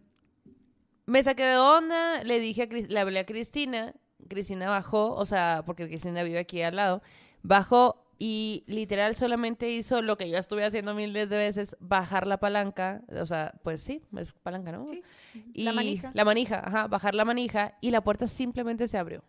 me 1.07 1.23
saqué 1.23 1.45
de 1.45 1.57
onda, 1.59 2.23
le 2.23 2.39
dije 2.39 2.63
a 2.63 2.69
Cris- 2.69 2.89
le 2.89 3.01
hablé 3.01 3.19
a 3.19 3.27
Cristina, 3.27 3.95
Cristina 4.29 4.69
bajó, 4.69 5.15
o 5.15 5.27
sea, 5.27 5.63
porque 5.67 5.89
Cristina 5.89 6.23
vive 6.23 6.39
aquí 6.39 6.63
al 6.63 6.77
lado, 6.77 7.03
bajó 7.43 8.05
y 8.19 8.65
literal 8.67 9.15
solamente 9.15 9.71
hizo 9.71 10.03
lo 10.03 10.17
que 10.17 10.29
yo 10.29 10.39
estuve 10.39 10.65
haciendo 10.65 10.93
miles 10.95 11.31
de 11.31 11.37
veces, 11.37 11.77
bajar 11.79 12.27
la 12.27 12.39
palanca, 12.39 13.03
o 13.09 13.27
sea, 13.27 13.55
pues 13.63 13.81
sí, 13.81 14.03
es 14.17 14.33
palanca, 14.33 14.73
¿no? 14.73 14.87
Sí, 14.89 15.03
Y 15.55 15.63
la 15.63 15.73
manija. 15.73 16.11
La 16.15 16.25
manija, 16.25 16.63
ajá, 16.67 16.89
bajar 16.89 17.15
la 17.15 17.25
manija 17.25 17.77
y 17.81 17.91
la 17.91 18.03
puerta 18.03 18.27
simplemente 18.27 18.89
se 18.89 18.99
abrió. 18.99 19.23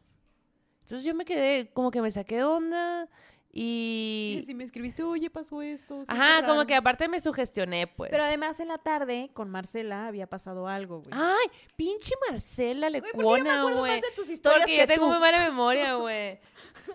Entonces 0.82 1.06
yo 1.06 1.14
me 1.14 1.24
quedé, 1.24 1.72
como 1.72 1.92
que 1.92 2.02
me 2.02 2.10
saqué 2.10 2.38
de 2.38 2.44
onda 2.44 3.08
y... 3.52 4.44
si 4.46 4.54
me 4.54 4.64
escribiste, 4.64 5.02
oye, 5.04 5.30
pasó 5.30 5.62
esto. 5.62 6.04
Ajá, 6.08 6.46
como 6.46 6.66
que 6.66 6.76
aparte 6.76 7.08
me 7.08 7.20
sugestioné, 7.20 7.88
pues. 7.88 8.12
Pero 8.12 8.24
además 8.24 8.60
en 8.60 8.68
la 8.68 8.78
tarde 8.78 9.32
con 9.34 9.50
Marcela 9.50 10.08
había 10.08 10.28
pasado 10.28 10.68
algo, 10.68 11.00
güey. 11.02 11.12
Ay, 11.12 11.48
pinche 11.76 12.14
Marcela 12.30 12.90
Güey, 12.90 13.02
¿por 13.02 13.12
qué 13.12 13.18
yo 13.18 13.18
me 13.32 13.38
Lecuona, 13.40 13.60
acuerdo 13.60 13.80
güey. 13.80 13.92
más 13.94 14.02
de 14.02 14.12
tus 14.16 14.30
historias 14.30 14.62
Porque 14.62 14.76
que 14.76 14.82
yo 14.82 14.88
tengo 14.88 15.06
tú? 15.06 15.12
muy 15.12 15.20
mala 15.20 15.40
memoria, 15.44 15.94
güey. 15.96 16.40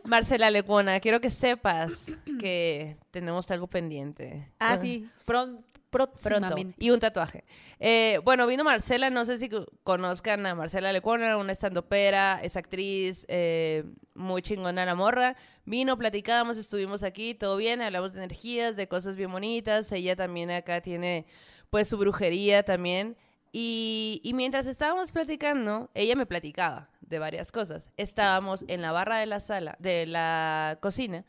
Marcela 0.05 0.51
Lecuona, 0.51 1.01
quiero 1.01 1.21
que 1.21 1.31
sepas 1.31 1.93
que 2.39 2.97
tenemos 3.11 3.51
algo 3.51 3.67
pendiente. 3.67 4.53
Ah, 4.59 4.77
sí, 4.77 5.09
pron- 5.27 5.57
Pronto. 5.57 5.64
Próximamente. 5.99 6.75
Y 6.79 6.91
un 6.91 7.01
tatuaje. 7.01 7.45
Eh, 7.81 8.21
bueno, 8.25 8.47
vino 8.47 8.65
Marcela, 8.65 9.11
no 9.11 9.25
sé 9.25 9.39
si 9.39 9.49
co- 9.49 9.67
conozcan 9.83 10.45
a 10.47 10.55
Marcela 10.55 10.93
Lecuona, 10.93 11.37
una 11.37 11.53
estandopera, 11.53 12.41
es 12.43 12.57
actriz, 12.57 13.25
eh, 13.29 13.85
muy 14.15 14.43
chingona 14.43 14.85
la 14.85 14.95
morra. 14.95 15.37
Vino, 15.65 15.97
platicamos, 15.97 16.59
estuvimos 16.59 17.03
aquí, 17.03 17.35
todo 17.35 17.57
bien, 17.57 17.81
hablamos 17.83 18.13
de 18.13 18.19
energías, 18.25 18.77
de 18.77 18.89
cosas 18.89 19.17
bien 19.17 19.31
bonitas. 19.33 19.91
Ella 19.93 20.17
también 20.17 20.51
acá 20.51 20.81
tiene, 20.81 21.27
pues, 21.71 21.89
su 21.89 21.97
brujería 21.97 22.63
también. 22.65 23.17
Y, 23.53 24.21
y 24.25 24.35
mientras 24.35 24.67
estábamos 24.67 25.13
platicando, 25.13 25.89
ella 25.95 26.17
me 26.17 26.27
platicaba 26.27 26.89
de 27.01 27.21
varias 27.21 27.53
cosas. 27.53 27.93
Estábamos 27.97 28.65
en 28.67 28.83
la 28.83 28.91
barra 28.91 29.19
de 29.19 29.27
la 29.27 29.39
sala, 29.39 29.77
de 29.79 30.07
la 30.07 30.79
cocina, 30.81 31.25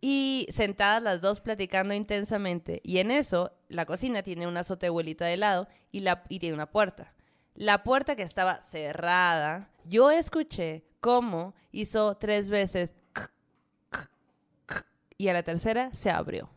y 0.00 0.46
sentadas 0.50 1.02
las 1.02 1.20
dos 1.20 1.40
platicando 1.40 1.94
intensamente. 1.94 2.80
Y 2.84 2.98
en 2.98 3.10
eso, 3.10 3.52
la 3.68 3.86
cocina 3.86 4.22
tiene 4.22 4.46
una 4.46 4.60
azotehuelita 4.60 5.24
de 5.24 5.36
lado 5.36 5.68
y, 5.90 6.00
la, 6.00 6.24
y 6.28 6.38
tiene 6.38 6.54
una 6.54 6.70
puerta. 6.70 7.14
La 7.54 7.82
puerta 7.82 8.14
que 8.14 8.22
estaba 8.22 8.62
cerrada, 8.62 9.70
yo 9.84 10.10
escuché 10.10 10.84
cómo 11.00 11.54
hizo 11.72 12.16
tres 12.16 12.50
veces 12.50 12.94
y 15.16 15.28
a 15.28 15.32
la 15.32 15.42
tercera 15.42 15.90
se 15.92 16.10
abrió. 16.10 16.48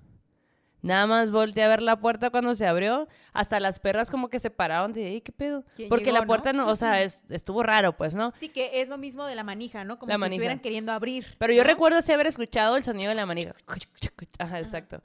Nada 0.82 1.06
más 1.06 1.30
volteé 1.32 1.64
a 1.64 1.68
ver 1.68 1.82
la 1.82 2.00
puerta 2.00 2.32
cuando 2.32 2.56
se 2.56 2.66
abrió. 2.66 3.08
Hasta 3.34 3.60
las 3.60 3.80
perras 3.80 4.10
como 4.10 4.30
que 4.30 4.40
se 4.40 4.50
pararon 4.50 4.94
de, 4.94 5.10
"Ey, 5.10 5.22
¿qué 5.22 5.32
pedo? 5.32 5.64
¿Quién 5.76 5.90
Porque 5.90 6.06
llegó, 6.06 6.18
la 6.18 6.26
puerta 6.26 6.54
no, 6.54 6.68
o 6.68 6.76
sea, 6.76 7.02
es- 7.04 7.24
estuvo 7.30 7.62
raro, 7.62 7.96
pues, 7.96 8.16
¿no? 8.16 8.34
Sí, 8.36 8.50
que 8.50 8.82
es 8.82 8.90
lo 8.90 8.98
mismo 8.98 9.26
de 9.26 9.36
la 9.36 9.44
manija, 9.44 9.84
¿no? 9.84 10.00
Como 10.00 10.10
La 10.10 10.16
si 10.16 10.20
manija. 10.20 10.36
estuvieran 10.36 10.60
queriendo 10.60 10.92
abrir. 10.92 11.28
Pero 11.38 11.54
yo 11.54 11.64
recuerdo 11.64 12.02
sí 12.02 12.12
haber 12.12 12.28
escuchado 12.28 12.78
el 12.78 12.84
sonido 12.84 13.10
de 13.10 13.16
la 13.16 13.26
manija. 13.28 13.54
Ajá, 14.40 14.60
exacto. 14.60 15.02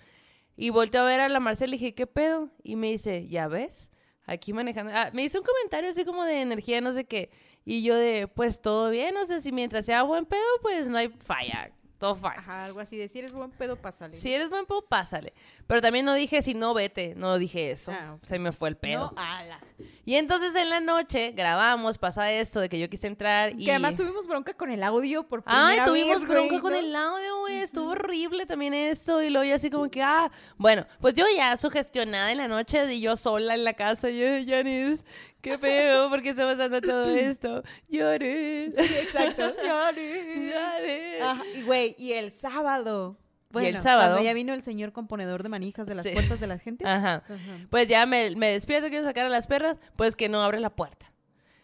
Y 0.57 0.71
volteé 0.71 1.01
a 1.01 1.05
ver 1.05 1.21
a 1.21 1.29
la 1.29 1.41
Marcela 1.41 1.75
y 1.75 1.79
dije, 1.79 1.95
¿qué 1.95 2.07
pedo? 2.07 2.49
Y 2.63 2.77
me 2.77 2.91
dice, 2.91 3.29
¿ya 3.29 3.47
ves? 3.47 3.91
Aquí 4.25 4.53
manejando. 4.55 4.91
Ah, 4.95 5.11
me 5.13 5.23
hizo 5.25 5.39
un 5.39 5.45
comentario 5.45 5.91
así 5.91 6.05
como 6.07 6.25
de 6.25 6.41
energía, 6.41 6.81
no 6.81 6.93
sé 6.93 7.05
qué. 7.05 7.31
Y 7.67 7.83
yo 7.83 7.95
de, 7.97 8.29
pues 8.29 8.63
todo 8.63 8.91
bien, 8.91 9.13
no 9.15 9.27
sé 9.27 9.41
si 9.41 9.53
mientras 9.53 9.85
sea 9.85 10.03
buen 10.05 10.25
pedo, 10.25 10.41
pues 10.63 10.89
no 10.89 10.97
hay 10.97 11.09
falla. 11.09 11.71
Todo 11.99 12.15
fine. 12.15 12.35
Ajá, 12.37 12.65
algo 12.65 12.81
así 12.81 12.97
de 12.97 13.09
si 13.09 13.21
eres 13.21 13.33
buen 13.33 13.51
pedo, 13.51 13.77
pásale. 13.77 14.17
Si 14.17 14.33
eres 14.33 14.51
buen 14.51 14.67
pedo, 14.67 14.83
pásale. 14.83 15.33
Pero 15.67 15.81
también 15.81 16.05
no 16.05 16.13
dije, 16.15 16.43
si 16.43 16.55
no, 16.55 16.75
vete. 16.75 17.15
No 17.15 17.39
dije 17.39 17.71
eso. 17.71 17.93
Ah. 17.93 18.19
Se 18.23 18.39
me 18.39 18.53
fue 18.53 18.69
el 18.69 18.77
pedo. 18.77 19.13
No, 19.17 19.23
ala. 19.23 19.61
Y 20.05 20.15
entonces 20.15 20.55
en 20.55 20.71
la 20.71 20.81
noche 20.81 21.33
grabamos, 21.33 21.99
pasa 21.99 22.31
esto 22.31 22.61
de 22.61 22.69
que 22.69 22.79
yo 22.79 22.89
quise 22.89 23.07
entrar 23.07 23.53
y... 23.59 23.65
Que 23.65 23.73
además 23.73 23.97
tuvimos 23.97 24.27
bronca 24.27 24.55
con 24.55 24.71
el 24.71 24.83
audio 24.83 25.27
por 25.27 25.43
primera 25.43 25.69
Ay, 25.69 25.81
tuvimos 25.85 26.21
vez, 26.21 26.29
bronca 26.29 26.49
güey, 26.49 26.61
con 26.61 26.73
¿no? 26.73 26.79
el 26.79 26.95
audio, 26.95 27.41
güey. 27.41 27.59
Estuvo 27.59 27.91
horrible 27.91 28.47
también 28.47 28.75
eso. 28.75 29.23
Y 29.23 29.31
luego 29.31 29.45
yo 29.45 29.55
así 29.57 29.71
como 29.71 29.91
que, 29.91 30.03
ah, 30.03 30.31
bueno, 30.59 30.87
pues 31.01 31.15
yo 31.15 31.25
ya 31.35 31.57
sugestionada 31.57 32.31
en 32.31 32.39
la 32.39 32.49
noche 32.49 32.93
y 32.95 33.01
yo 33.01 33.17
sola 33.17 33.55
en 33.55 33.65
la 33.65 33.73
casa. 33.73 34.11
Yo, 34.11 34.37
Yanis, 34.37 35.05
qué 35.51 35.59
feo, 35.59 36.11
¿por 36.11 36.23
qué 36.23 36.31
está 36.31 36.45
pasando 36.45 36.81
todo 36.81 37.09
esto? 37.15 37.63
Llores. 37.89 38.75
Sí, 38.77 38.83
exacto. 38.83 39.53
Llores. 39.65 41.21
Ajá, 41.23 41.43
y 41.55 41.63
güey, 41.63 41.95
y 41.99 42.13
el 42.13 42.31
sábado. 42.31 43.17
Bueno, 43.51 43.69
el 43.69 43.81
sábado? 43.81 44.11
Cuando 44.15 44.25
ya 44.25 44.35
vino 44.35 44.53
el 44.53 44.63
señor 44.63 44.93
componedor 44.93 45.43
de 45.43 45.49
manijas 45.49 45.87
de 45.87 45.95
las 45.95 46.05
Sí. 46.05 46.11
puertas 46.13 46.41
de 46.41 46.47
la 46.47 46.59
gente. 46.59 46.87
Ajá. 46.87 47.23
Ajá. 47.25 47.37
Pues 47.71 47.87
ya 47.89 48.05
me, 48.05 48.35
me 48.37 48.51
despierto, 48.51 48.89
quiero 48.89 49.05
sacar 49.05 49.25
a 49.27 49.29
las 49.31 49.47
perras, 49.47 49.79
pues 49.97 50.17
que 50.17 50.29
no 50.29 50.43
abre 50.43 50.61
la 50.61 50.71
puerta. 50.71 51.13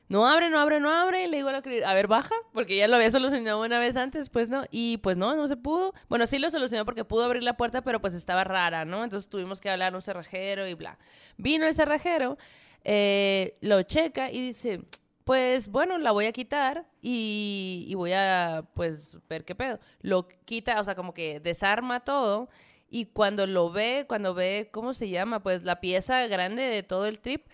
No 0.08 0.26
abre, 0.26 0.50
no 0.50 0.58
abre, 0.60 0.78
no 0.78 0.90
abre. 0.90 1.24
Y 1.24 1.28
le 1.28 1.38
digo 1.38 1.48
a 1.48 1.52
la 1.52 1.62
cri- 1.62 1.82
a 1.84 1.94
ver, 1.94 2.06
baja, 2.06 2.34
porque 2.52 2.76
ya 2.76 2.86
lo 2.86 2.96
había 2.96 3.10
solucionado 3.10 3.60
una 3.62 3.78
vez 3.78 3.96
antes, 3.96 4.28
pues 4.28 4.48
no. 4.50 4.64
Y 4.70 4.98
pues 4.98 5.16
no, 5.16 5.34
no 5.34 5.46
se 5.48 5.56
pudo. 5.56 5.94
Bueno, 6.08 6.26
sí 6.26 6.38
lo 6.38 6.50
solucionó 6.50 6.84
porque 6.84 7.04
pudo 7.04 7.24
abrir 7.24 7.42
la 7.42 7.56
puerta, 7.56 7.82
pero 7.82 8.00
pues 8.00 8.14
estaba 8.14 8.44
rara, 8.44 8.84
¿no? 8.84 9.04
Entonces 9.04 9.28
tuvimos 9.30 9.60
que 9.60 9.70
hablar 9.70 9.92
a 9.92 9.96
un 9.96 10.02
cerrajero 10.02 10.66
y 10.68 10.74
bla. 10.74 10.98
Vino 11.38 11.66
el 11.66 11.74
cerrajero, 11.74 12.36
eh, 12.84 13.56
lo 13.60 13.82
checa 13.82 14.30
y 14.30 14.40
dice, 14.48 14.82
pues 15.24 15.68
bueno, 15.68 15.98
la 15.98 16.10
voy 16.12 16.26
a 16.26 16.32
quitar 16.32 16.86
y, 17.00 17.92
voy 17.96 18.12
a, 18.12 18.64
pues, 18.74 19.18
ver 19.28 19.44
qué 19.44 19.54
pedo. 19.54 19.78
Lo 20.00 20.28
quita, 20.44 20.80
o 20.80 20.84
sea, 20.84 20.94
como 20.94 21.14
que 21.14 21.40
desarma 21.40 22.00
todo. 22.00 22.48
Y 22.90 23.06
cuando 23.06 23.46
lo 23.46 23.70
ve, 23.70 24.04
cuando 24.08 24.34
ve, 24.34 24.68
¿cómo 24.72 24.94
se 24.94 25.08
llama? 25.08 25.42
Pues 25.42 25.64
la 25.64 25.80
pieza 25.80 26.26
grande 26.26 26.62
de 26.62 26.82
todo 26.82 27.06
el 27.06 27.20
trip, 27.20 27.46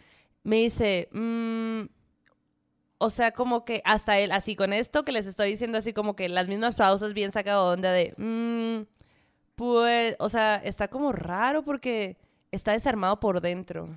me 0.42 0.56
dice, 0.56 1.08
"Mm, 1.12 1.82
o 2.98 3.10
sea, 3.10 3.32
como 3.32 3.64
que 3.64 3.80
hasta 3.84 4.18
él, 4.18 4.32
así 4.32 4.56
con 4.56 4.72
esto 4.72 5.04
que 5.04 5.12
les 5.12 5.26
estoy 5.26 5.50
diciendo, 5.50 5.78
así 5.78 5.92
como 5.92 6.16
que 6.16 6.28
las 6.28 6.48
mismas 6.48 6.74
pausas 6.74 7.14
bien 7.14 7.30
sacado 7.32 7.68
de 7.68 7.74
onda 7.74 7.92
de, 7.92 8.14
"Mm, 8.16 8.86
pues, 9.54 10.16
o 10.18 10.28
sea, 10.28 10.56
está 10.56 10.88
como 10.88 11.12
raro 11.12 11.62
porque 11.64 12.16
está 12.52 12.72
desarmado 12.72 13.20
por 13.20 13.40
dentro. 13.40 13.88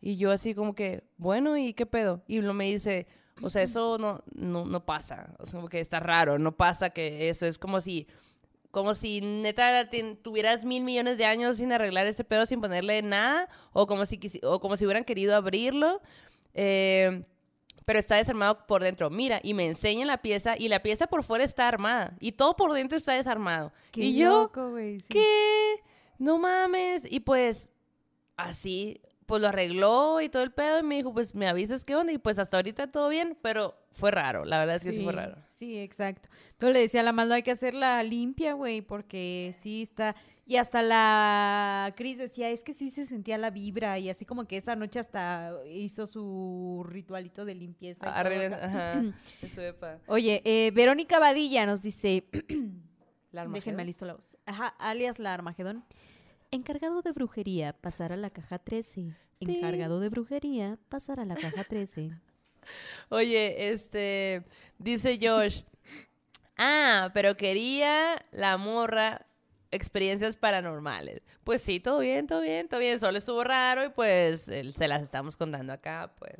Y 0.00 0.16
yo 0.16 0.30
así 0.30 0.54
como 0.54 0.74
que, 0.74 1.04
bueno, 1.18 1.56
¿y 1.56 1.74
qué 1.74 1.86
pedo? 1.86 2.22
Y 2.26 2.40
lo 2.40 2.54
me 2.54 2.66
dice, 2.66 3.06
o 3.42 3.50
sea, 3.50 3.62
eso 3.62 3.98
no, 3.98 4.22
no, 4.32 4.64
no 4.64 4.84
pasa. 4.84 5.34
O 5.38 5.46
sea, 5.46 5.58
como 5.58 5.68
que 5.68 5.80
está 5.80 6.00
raro, 6.00 6.38
no 6.38 6.56
pasa 6.56 6.90
que 6.90 7.28
eso 7.28 7.46
es 7.46 7.58
como 7.58 7.80
si, 7.80 8.06
como 8.70 8.94
si 8.94 9.20
neta 9.20 9.88
tuvieras 10.22 10.64
mil 10.64 10.82
millones 10.82 11.18
de 11.18 11.26
años 11.26 11.58
sin 11.58 11.72
arreglar 11.72 12.06
ese 12.06 12.24
pedo, 12.24 12.46
sin 12.46 12.60
ponerle 12.60 13.02
nada, 13.02 13.48
o 13.72 13.86
como 13.86 14.06
si, 14.06 14.18
o 14.42 14.60
como 14.60 14.76
si 14.76 14.84
hubieran 14.84 15.04
querido 15.04 15.36
abrirlo. 15.36 16.00
eh, 16.54 17.24
pero 17.90 17.98
está 17.98 18.14
desarmado 18.14 18.68
por 18.68 18.84
dentro. 18.84 19.10
Mira, 19.10 19.40
y 19.42 19.52
me 19.52 19.66
enseña 19.66 20.06
la 20.06 20.22
pieza, 20.22 20.54
y 20.56 20.68
la 20.68 20.80
pieza 20.80 21.08
por 21.08 21.24
fuera 21.24 21.42
está 21.42 21.66
armada, 21.66 22.16
y 22.20 22.30
todo 22.30 22.54
por 22.54 22.72
dentro 22.72 22.96
está 22.96 23.14
desarmado. 23.14 23.72
Qué 23.90 24.02
y 24.02 24.16
yo, 24.16 24.42
loco, 24.42 24.70
güey, 24.70 25.00
sí. 25.00 25.06
¿qué? 25.08 25.74
No 26.16 26.38
mames. 26.38 27.02
Y 27.10 27.18
pues, 27.18 27.72
así, 28.36 29.00
pues 29.30 29.40
lo 29.42 29.48
arregló 29.48 30.20
y 30.20 30.28
todo 30.28 30.42
el 30.42 30.50
pedo. 30.52 30.80
Y 30.80 30.82
me 30.82 30.96
dijo, 30.96 31.12
pues 31.14 31.34
me 31.34 31.48
avisas 31.48 31.84
qué 31.84 31.96
onda. 31.96 32.12
Y 32.12 32.18
pues 32.18 32.38
hasta 32.38 32.58
ahorita 32.58 32.88
todo 32.90 33.08
bien, 33.08 33.38
pero 33.40 33.74
fue 33.92 34.10
raro. 34.10 34.44
La 34.44 34.58
verdad 34.58 34.76
es 34.76 34.82
que 34.84 34.92
sí, 34.92 35.02
fue 35.02 35.12
raro. 35.12 35.36
Sí, 35.48 35.78
exacto. 35.78 36.28
Entonces 36.52 36.74
le 36.74 36.80
decía 36.80 37.00
a 37.00 37.04
la 37.04 37.12
Maldo, 37.12 37.34
hay 37.34 37.42
que 37.42 37.50
hacerla 37.52 38.02
limpia, 38.02 38.52
güey, 38.54 38.82
porque 38.82 39.54
sí 39.58 39.82
está... 39.82 40.14
Y 40.46 40.56
hasta 40.56 40.82
la 40.82 41.92
Cris 41.96 42.18
decía, 42.18 42.50
es 42.50 42.64
que 42.64 42.74
sí 42.74 42.90
se 42.90 43.06
sentía 43.06 43.38
la 43.38 43.50
vibra 43.50 44.00
y 44.00 44.10
así 44.10 44.24
como 44.24 44.46
que 44.46 44.56
esa 44.56 44.74
noche 44.74 44.98
hasta 44.98 45.52
hizo 45.70 46.08
su 46.08 46.84
ritualito 46.88 47.44
de 47.44 47.54
limpieza. 47.54 48.06
Arriba, 48.12 48.56
acá. 48.56 48.64
ajá. 48.66 49.02
Eso 49.42 49.60
de 49.60 49.72
pa- 49.74 49.98
Oye, 50.08 50.42
eh, 50.44 50.72
Verónica 50.74 51.20
Badilla 51.20 51.66
nos 51.66 51.82
dice, 51.82 52.24
la 53.30 53.46
déjenme 53.46 53.84
listo 53.84 54.06
la 54.06 54.14
voz, 54.14 54.36
ajá, 54.44 54.74
alias 54.80 55.20
la 55.20 55.34
Armagedón. 55.34 55.84
Encargado 56.50 57.02
de 57.02 57.12
brujería, 57.12 57.72
pasar 57.72 58.12
a 58.12 58.16
la 58.16 58.30
caja 58.30 58.58
13. 58.58 59.14
Encargado 59.40 60.00
de 60.00 60.08
brujería, 60.08 60.78
pasar 60.88 61.20
a 61.20 61.24
la 61.24 61.36
caja 61.36 61.64
13. 61.64 62.10
Oye, 63.08 63.70
este, 63.72 64.44
dice 64.78 65.18
Josh. 65.22 65.62
Ah, 66.56 67.10
pero 67.14 67.36
quería 67.36 68.24
la 68.32 68.56
morra 68.58 69.26
experiencias 69.70 70.36
paranormales. 70.36 71.22
Pues 71.44 71.62
sí, 71.62 71.80
todo 71.80 72.00
bien, 72.00 72.26
todo 72.26 72.42
bien, 72.42 72.68
todo 72.68 72.80
bien. 72.80 72.98
Solo 72.98 73.18
estuvo 73.18 73.44
raro 73.44 73.84
y 73.84 73.90
pues 73.90 74.42
se 74.42 74.88
las 74.88 75.02
estamos 75.02 75.36
contando 75.36 75.72
acá, 75.72 76.14
pues. 76.18 76.36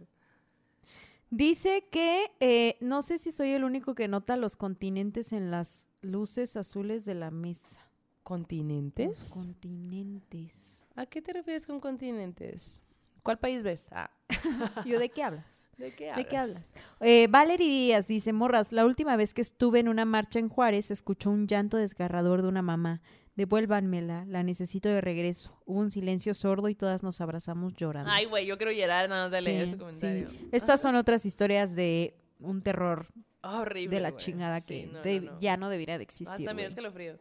Dice 1.30 1.86
que 1.90 2.32
eh, 2.40 2.76
no 2.80 3.02
sé 3.02 3.18
si 3.18 3.30
soy 3.30 3.52
el 3.52 3.62
único 3.62 3.94
que 3.94 4.08
nota 4.08 4.36
los 4.36 4.56
continentes 4.56 5.32
en 5.32 5.52
las 5.52 5.86
luces 6.02 6.56
azules 6.56 7.04
de 7.04 7.14
la 7.14 7.30
mesa. 7.30 7.89
Los 8.30 8.38
¿Continentes? 8.38 9.30
continentes. 9.34 10.86
¿A 10.94 11.04
qué 11.06 11.20
te 11.20 11.32
refieres 11.32 11.66
con 11.66 11.80
continentes? 11.80 12.80
¿Cuál 13.24 13.40
país 13.40 13.64
ves? 13.64 13.86
Ah, 13.90 14.08
¿Yo 14.86 15.00
de 15.00 15.08
qué 15.08 15.24
hablas? 15.24 15.68
¿de 15.78 15.92
qué 15.94 16.04
¿De 16.04 16.10
hablas? 16.12 16.26
qué 16.28 16.36
hablas? 16.36 16.74
Eh, 17.00 17.26
Valerie 17.28 17.66
Díaz 17.68 18.06
dice, 18.06 18.32
Morras, 18.32 18.70
la 18.70 18.86
última 18.86 19.16
vez 19.16 19.34
que 19.34 19.42
estuve 19.42 19.80
en 19.80 19.88
una 19.88 20.04
marcha 20.04 20.38
en 20.38 20.48
Juárez, 20.48 20.92
escuchó 20.92 21.28
un 21.30 21.48
llanto 21.48 21.76
desgarrador 21.76 22.42
de 22.42 22.48
una 22.48 22.62
mamá. 22.62 23.00
Devuélvanmela, 23.34 24.24
la 24.26 24.44
necesito 24.44 24.88
de 24.88 25.00
regreso. 25.00 25.60
Hubo 25.66 25.80
un 25.80 25.90
silencio 25.90 26.32
sordo 26.34 26.68
y 26.68 26.76
todas 26.76 27.02
nos 27.02 27.20
abrazamos 27.20 27.74
llorando. 27.74 28.10
Ay, 28.12 28.26
güey, 28.26 28.46
yo 28.46 28.56
quiero 28.58 28.70
llorar 28.70 29.08
nada 29.08 29.24
más 29.24 29.32
de 29.32 29.40
leer 29.42 29.62
Sí, 29.64 29.68
ese 29.70 29.78
comentario. 29.78 30.30
sí. 30.30 30.48
Estas 30.52 30.80
son 30.80 30.94
otras 30.94 31.26
historias 31.26 31.74
de 31.74 32.14
un 32.38 32.62
terror 32.62 33.08
Horrible. 33.42 33.96
de 33.96 34.00
la 34.00 34.14
chingada 34.16 34.60
Sí, 34.60 34.66
que 34.66 34.86
no, 34.86 34.92
no, 34.92 35.02
de- 35.02 35.20
no. 35.20 35.40
ya 35.40 35.56
no 35.56 35.68
debería 35.68 35.98
de 35.98 36.02
Ah, 36.02 36.04
existir. 36.04 36.46
también 36.46 36.56
güey. 36.56 36.66
es 36.68 36.74
que 36.74 36.80
lo 36.82 36.92
frío. 36.92 37.18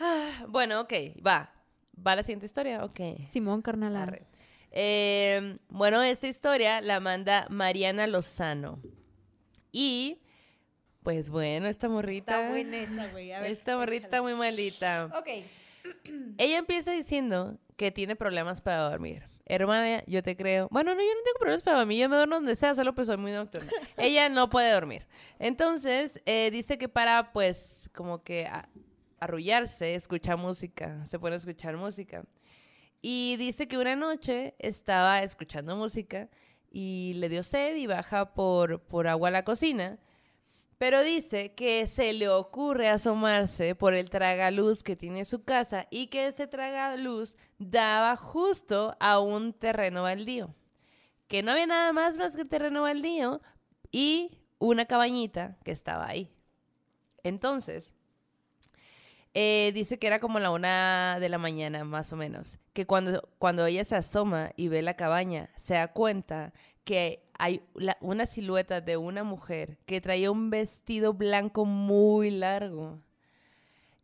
Ah, 0.00 0.46
bueno, 0.48 0.80
ok, 0.80 0.92
va. 1.26 1.52
¿Va 2.06 2.16
la 2.16 2.22
siguiente 2.22 2.46
historia? 2.46 2.84
Ok. 2.84 3.00
Simón 3.28 3.60
Carnal. 3.62 3.94
Arre. 3.96 4.22
Eh, 4.72 5.58
bueno, 5.68 6.00
esta 6.02 6.26
historia 6.26 6.80
la 6.80 7.00
manda 7.00 7.46
Mariana 7.50 8.06
Lozano. 8.06 8.80
Y, 9.72 10.18
pues 11.02 11.28
bueno, 11.30 11.66
esta 11.68 11.88
morrita. 11.88 12.36
Está 12.40 12.48
buena 12.50 12.78
esa, 12.78 13.08
güey. 13.12 13.32
A 13.32 13.40
ver, 13.40 13.50
esta 13.50 13.76
morrita 13.76 14.06
échala. 14.08 14.22
muy 14.22 14.34
malita. 14.34 15.10
Ok. 15.18 15.28
Ella 16.38 16.58
empieza 16.58 16.92
diciendo 16.92 17.58
que 17.76 17.90
tiene 17.90 18.16
problemas 18.16 18.60
para 18.60 18.88
dormir. 18.88 19.28
Hermana, 19.46 20.04
yo 20.06 20.22
te 20.22 20.36
creo. 20.36 20.68
Bueno, 20.70 20.94
no, 20.94 21.00
yo 21.00 21.08
no 21.08 21.22
tengo 21.24 21.38
problemas 21.38 21.62
para 21.62 21.78
dormir. 21.78 21.98
Yo 22.00 22.08
me 22.08 22.16
duermo 22.16 22.36
donde 22.36 22.54
sea, 22.56 22.74
solo 22.74 22.94
pues 22.94 23.08
soy 23.08 23.16
muy 23.16 23.32
nocturna. 23.32 23.70
Ella 23.96 24.28
no 24.28 24.48
puede 24.48 24.72
dormir. 24.72 25.06
Entonces, 25.40 26.20
eh, 26.24 26.50
dice 26.52 26.78
que 26.78 26.88
para, 26.88 27.32
pues, 27.32 27.90
como 27.92 28.22
que 28.22 28.46
a- 28.46 28.68
arrullarse, 29.20 29.94
escucha 29.94 30.36
música. 30.36 31.06
Se 31.06 31.18
pone 31.18 31.36
escuchar 31.36 31.76
música. 31.76 32.24
Y 33.00 33.36
dice 33.36 33.68
que 33.68 33.78
una 33.78 33.96
noche 33.96 34.54
estaba 34.58 35.22
escuchando 35.22 35.76
música 35.76 36.28
y 36.70 37.12
le 37.16 37.28
dio 37.28 37.42
sed 37.42 37.76
y 37.76 37.86
baja 37.86 38.34
por, 38.34 38.82
por 38.82 39.06
agua 39.06 39.28
a 39.28 39.32
la 39.32 39.44
cocina. 39.44 39.98
Pero 40.78 41.02
dice 41.02 41.54
que 41.54 41.86
se 41.86 42.12
le 42.14 42.28
ocurre 42.30 42.88
asomarse 42.88 43.74
por 43.74 43.92
el 43.92 44.08
tragaluz 44.08 44.82
que 44.82 44.96
tiene 44.96 45.26
su 45.26 45.44
casa 45.44 45.86
y 45.90 46.06
que 46.06 46.28
ese 46.28 46.46
tragaluz 46.46 47.36
daba 47.58 48.16
justo 48.16 48.96
a 48.98 49.20
un 49.20 49.52
terreno 49.52 50.04
baldío. 50.04 50.54
Que 51.28 51.42
no 51.42 51.52
había 51.52 51.66
nada 51.66 51.92
más 51.92 52.16
más 52.16 52.34
que 52.34 52.42
el 52.42 52.48
terreno 52.48 52.82
baldío 52.82 53.42
y 53.92 54.38
una 54.58 54.86
cabañita 54.86 55.58
que 55.64 55.70
estaba 55.70 56.08
ahí. 56.08 56.32
Entonces, 57.22 57.94
eh, 59.34 59.70
dice 59.74 59.98
que 59.98 60.06
era 60.06 60.18
como 60.20 60.40
la 60.40 60.50
una 60.50 61.18
de 61.20 61.28
la 61.28 61.38
mañana, 61.38 61.84
más 61.84 62.12
o 62.12 62.16
menos. 62.16 62.58
Que 62.72 62.86
cuando, 62.86 63.28
cuando 63.38 63.66
ella 63.66 63.84
se 63.84 63.96
asoma 63.96 64.50
y 64.56 64.68
ve 64.68 64.82
la 64.82 64.94
cabaña, 64.94 65.50
se 65.56 65.74
da 65.74 65.88
cuenta 65.88 66.52
que 66.84 67.22
hay 67.38 67.62
una 68.00 68.26
silueta 68.26 68.80
de 68.80 68.96
una 68.96 69.24
mujer 69.24 69.78
que 69.86 70.00
traía 70.00 70.30
un 70.30 70.50
vestido 70.50 71.14
blanco 71.14 71.64
muy 71.64 72.30
largo. 72.30 72.98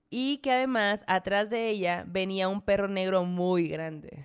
Y 0.09 0.39
que 0.39 0.53
además, 0.53 1.03
atrás 1.07 1.51
de 1.51 1.69
ella, 1.69 2.05
venía 2.07 2.49
un 2.49 2.63
perro 2.63 2.89
negro 2.89 3.25
muy 3.25 3.69
grande. 3.69 4.25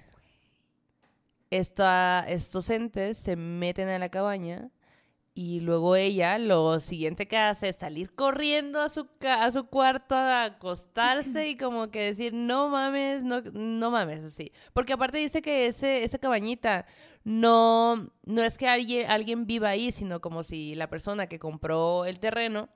Estos 1.49 2.70
entes 2.70 3.18
se 3.18 3.36
meten 3.36 3.89
a 3.89 3.99
la 3.99 4.10
cabaña 4.10 4.70
y 5.34 5.62
luego 5.62 5.96
ella 5.96 6.38
lo 6.38 6.80
siguiente 6.82 7.28
que 7.28 7.38
hace 7.38 7.70
es 7.70 7.78
salir 7.78 8.14
corriendo 8.14 8.82
a 8.82 8.90
su, 8.90 9.08
a 9.22 9.50
su 9.50 9.66
cuarto 9.68 10.14
a 10.16 10.44
acostarse 10.44 11.48
y 11.48 11.58
como 11.58 11.90
que 11.90 12.04
decir, 12.04 12.34
no 12.34 12.68
mames, 12.68 13.24
no, 13.24 13.42
no 13.42 13.92
mames, 13.92 14.24
así. 14.24 14.52
Porque 14.74 14.94
aparte 14.94 15.20
dice 15.20 15.42
que 15.42 15.68
ese, 15.68 16.04
esa 16.04 16.18
cabañita 16.18 16.86
no, 17.24 18.12
no 18.26 18.42
es 18.42 18.58
que 18.58 18.68
alguien, 18.68 19.10
alguien 19.10 19.46
viva 19.46 19.70
ahí, 19.70 19.94
sino 19.94 20.20
como 20.20 20.44
si 20.44 20.76
la 20.76 20.90
persona 20.90 21.28
que 21.28 21.40
compró 21.40 22.06
el 22.06 22.20
terreno 22.20 22.68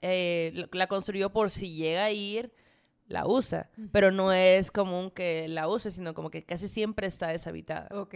eh, 0.00 0.66
la 0.72 0.86
construyó 0.86 1.30
por 1.30 1.50
si 1.50 1.74
llega 1.74 2.04
a 2.04 2.10
ir, 2.12 2.52
la 3.08 3.26
usa. 3.26 3.70
Pero 3.90 4.12
no 4.12 4.32
es 4.32 4.70
común 4.70 5.10
que 5.10 5.48
la 5.48 5.68
use, 5.68 5.90
sino 5.90 6.14
como 6.14 6.30
que 6.30 6.44
casi 6.44 6.68
siempre 6.68 7.08
está 7.08 7.28
deshabitada. 7.28 7.88
Ok. 7.90 8.14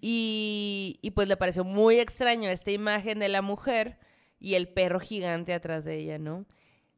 Y, 0.00 1.10
pues 1.14 1.28
le 1.28 1.36
pareció 1.36 1.64
muy 1.64 1.98
extraño 1.98 2.50
esta 2.50 2.70
imagen 2.70 3.18
de 3.18 3.28
la 3.28 3.42
mujer 3.42 3.98
y 4.38 4.54
el 4.54 4.68
perro 4.68 5.00
gigante 5.00 5.54
atrás 5.54 5.84
de 5.84 5.96
ella, 5.98 6.18
¿no? 6.18 6.46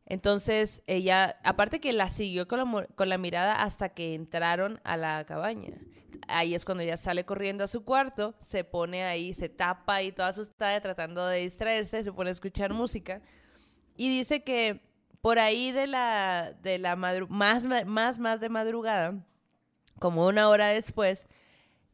Entonces 0.04 0.82
ella, 0.86 1.38
aparte 1.44 1.80
que 1.80 1.92
la 1.92 2.08
siguió 2.08 2.48
con 2.48 2.58
la, 2.58 2.86
con 2.94 3.08
la 3.08 3.18
mirada 3.18 3.62
hasta 3.62 3.90
que 3.90 4.14
entraron 4.14 4.80
a 4.84 4.96
la 4.96 5.24
cabaña. 5.26 5.78
Ahí 6.28 6.54
es 6.54 6.64
cuando 6.64 6.82
ella 6.82 6.96
sale 6.96 7.24
corriendo 7.24 7.64
a 7.64 7.68
su 7.68 7.84
cuarto, 7.84 8.34
se 8.40 8.64
pone 8.64 9.04
ahí, 9.04 9.34
se 9.34 9.48
tapa 9.48 10.02
y 10.02 10.12
toda 10.12 10.28
asustada 10.28 10.80
tratando 10.80 11.26
de 11.26 11.40
distraerse, 11.40 12.02
se 12.02 12.12
pone 12.12 12.30
a 12.30 12.32
escuchar 12.32 12.72
música 12.72 13.20
y 13.96 14.08
dice 14.08 14.42
que 14.42 14.80
por 15.20 15.38
ahí 15.38 15.72
de 15.72 15.86
la, 15.86 16.54
de 16.62 16.78
la 16.78 16.94
más, 16.96 17.66
más, 17.86 18.18
más 18.18 18.40
de 18.40 18.48
madrugada, 18.48 19.24
como 19.98 20.26
una 20.26 20.48
hora 20.48 20.68
después, 20.68 21.26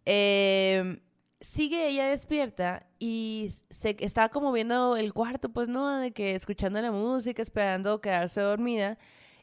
eh, 0.07 1.01
sigue 1.41 1.89
ella 1.89 2.09
despierta 2.09 2.87
y 2.99 3.51
se 3.71 3.97
está 4.01 4.29
como 4.29 4.53
viendo 4.53 4.97
el 4.97 5.13
cuarto, 5.13 5.49
pues 5.51 5.69
no, 5.69 5.99
de 5.99 6.13
que 6.13 6.35
escuchando 6.35 6.81
la 6.81 6.93
música, 6.93 7.43
esperando 7.43 8.01
quedarse 8.01 8.41
dormida 8.41 8.99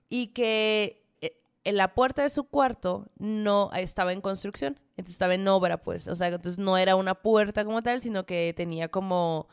y 0.09 0.27
que 0.27 1.05
eh, 1.21 1.41
en 1.63 1.77
la 1.77 1.93
puerta 1.93 2.23
de 2.23 2.29
su 2.29 2.45
cuarto 2.45 3.07
no 3.17 3.71
estaba 3.73 4.13
en 4.13 4.21
construcción, 4.21 4.79
entonces 4.91 5.15
estaba 5.15 5.35
en 5.35 5.47
obra, 5.47 5.81
pues, 5.81 6.07
o 6.07 6.15
sea, 6.15 6.27
entonces 6.27 6.59
no 6.59 6.77
era 6.77 6.95
una 6.95 7.15
puerta 7.15 7.65
como 7.65 7.81
tal, 7.83 8.01
sino 8.01 8.25
que 8.25 8.53
tenía 8.55 8.89
como 8.89 9.47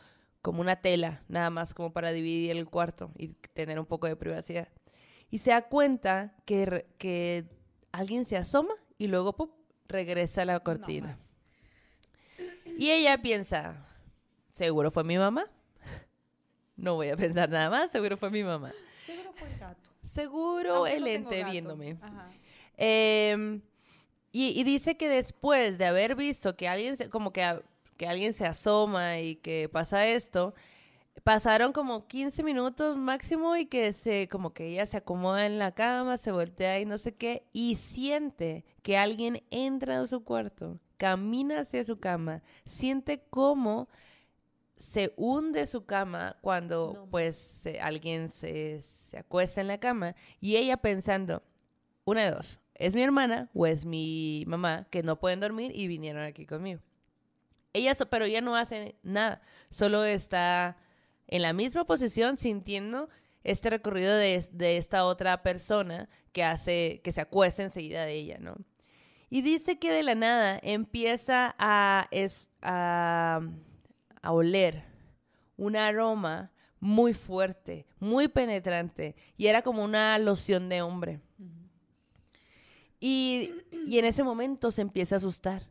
como 0.46 0.60
una 0.60 0.76
tela, 0.76 1.24
nada 1.26 1.50
más 1.50 1.74
como 1.74 1.92
para 1.92 2.12
dividir 2.12 2.52
el 2.52 2.66
cuarto 2.66 3.10
y 3.18 3.30
tener 3.52 3.80
un 3.80 3.84
poco 3.84 4.06
de 4.06 4.14
privacidad. 4.14 4.68
Y 5.28 5.38
se 5.38 5.50
da 5.50 5.62
cuenta 5.62 6.36
que, 6.44 6.86
que 6.98 7.46
alguien 7.90 8.24
se 8.24 8.36
asoma 8.36 8.74
y 8.96 9.08
luego 9.08 9.36
¡pum! 9.36 9.50
Regresa 9.88 10.42
a 10.42 10.44
la 10.44 10.60
cortina. 10.60 11.18
y 12.78 12.90
ella 12.90 13.18
piensa, 13.18 13.74
seguro 14.52 14.90
fue 14.90 15.04
mi 15.04 15.16
mamá. 15.18 15.46
No 16.76 16.94
voy 16.96 17.08
a 17.08 17.16
pensar 17.16 17.48
nada 17.48 17.70
más, 17.70 17.90
seguro 17.90 18.16
fue 18.16 18.30
mi 18.30 18.42
mamá. 18.44 18.72
Seguro 19.06 19.32
fue 19.38 19.48
el 19.48 19.58
gato. 19.58 19.90
Seguro 20.12 20.74
Aunque 20.76 20.94
el 20.94 21.00
no 21.02 21.06
ente 21.08 21.38
gato. 21.40 21.52
viéndome. 21.52 21.96
Ajá. 22.02 22.30
Eh, 22.76 23.60
y, 24.32 24.60
y 24.60 24.64
dice 24.64 24.96
que 24.98 25.08
después 25.08 25.78
de 25.78 25.86
haber 25.86 26.14
visto 26.16 26.54
que 26.56 26.68
alguien 26.68 26.96
se, 26.98 27.08
como 27.08 27.32
que, 27.32 27.42
a- 27.42 27.62
que 27.96 28.06
alguien 28.06 28.34
se 28.34 28.44
asoma 28.46 29.18
y 29.20 29.36
que 29.36 29.70
pasa 29.72 30.06
esto, 30.06 30.54
pasaron 31.24 31.72
como 31.72 32.06
15 32.06 32.42
minutos 32.42 32.96
máximo 32.96 33.56
y 33.56 33.66
que 33.66 33.92
se 33.92 34.28
como 34.28 34.52
que 34.52 34.66
ella 34.68 34.86
se 34.86 34.96
acomoda 34.98 35.46
en 35.46 35.58
la 35.58 35.72
cama, 35.72 36.16
se 36.16 36.30
voltea 36.32 36.78
y 36.80 36.84
no 36.84 36.98
sé 36.98 37.14
qué 37.14 37.44
y 37.52 37.76
siente 37.76 38.64
que 38.82 38.96
alguien 38.96 39.42
entra 39.50 39.96
en 39.96 40.06
su 40.06 40.22
cuarto, 40.24 40.78
camina 40.98 41.60
hacia 41.60 41.82
su 41.84 41.98
cama, 41.98 42.42
siente 42.64 43.22
cómo 43.30 43.88
se 44.76 45.14
hunde 45.16 45.66
su 45.66 45.86
cama 45.86 46.36
cuando 46.42 46.92
No. 46.94 47.06
pues 47.06 47.36
se- 47.36 47.80
alguien 47.80 48.28
se, 48.28 48.80
se 48.82 49.18
acuesta 49.18 49.60
en 49.60 49.68
la 49.68 49.78
cama 49.78 50.14
y 50.40 50.56
ella 50.56 50.76
pensando, 50.76 51.42
una 52.04 52.24
de 52.24 52.30
dos, 52.30 52.60
¿es 52.74 52.94
mi 52.94 53.02
hermana 53.02 53.48
o 53.54 53.66
es 53.66 53.84
mi 53.86 54.44
mamá 54.46 54.86
que 54.90 55.02
no 55.02 55.18
pueden 55.18 55.40
dormir 55.40 55.72
y 55.74 55.88
vinieron 55.88 56.22
aquí 56.22 56.44
conmigo? 56.46 56.80
Ella, 57.72 57.94
so- 57.94 58.06
pero 58.08 58.26
ella 58.26 58.42
no 58.42 58.54
hace 58.54 58.96
nada, 59.02 59.40
solo 59.70 60.04
está 60.04 60.76
en 61.28 61.42
la 61.42 61.52
misma 61.52 61.84
posición 61.84 62.36
sintiendo 62.36 63.08
este 63.44 63.70
recorrido 63.70 64.16
de, 64.16 64.44
de 64.52 64.76
esta 64.76 65.04
otra 65.04 65.42
persona 65.42 66.08
que 66.32 66.44
hace, 66.44 67.00
que 67.04 67.12
se 67.12 67.20
acuesta 67.20 67.62
enseguida 67.62 68.04
de 68.04 68.14
ella, 68.14 68.38
¿no? 68.40 68.56
Y 69.30 69.42
dice 69.42 69.78
que 69.78 69.90
de 69.90 70.02
la 70.02 70.14
nada 70.14 70.58
empieza 70.62 71.54
a, 71.58 72.08
es, 72.10 72.48
a, 72.62 73.40
a 74.22 74.32
oler 74.32 74.84
un 75.56 75.76
aroma 75.76 76.52
muy 76.80 77.14
fuerte, 77.14 77.86
muy 77.98 78.28
penetrante, 78.28 79.16
y 79.36 79.46
era 79.46 79.62
como 79.62 79.82
una 79.82 80.18
loción 80.18 80.68
de 80.68 80.82
hombre. 80.82 81.20
Y, 83.00 83.52
y 83.86 83.98
en 83.98 84.04
ese 84.04 84.22
momento 84.22 84.70
se 84.70 84.82
empieza 84.82 85.16
a 85.16 85.18
asustar. 85.18 85.70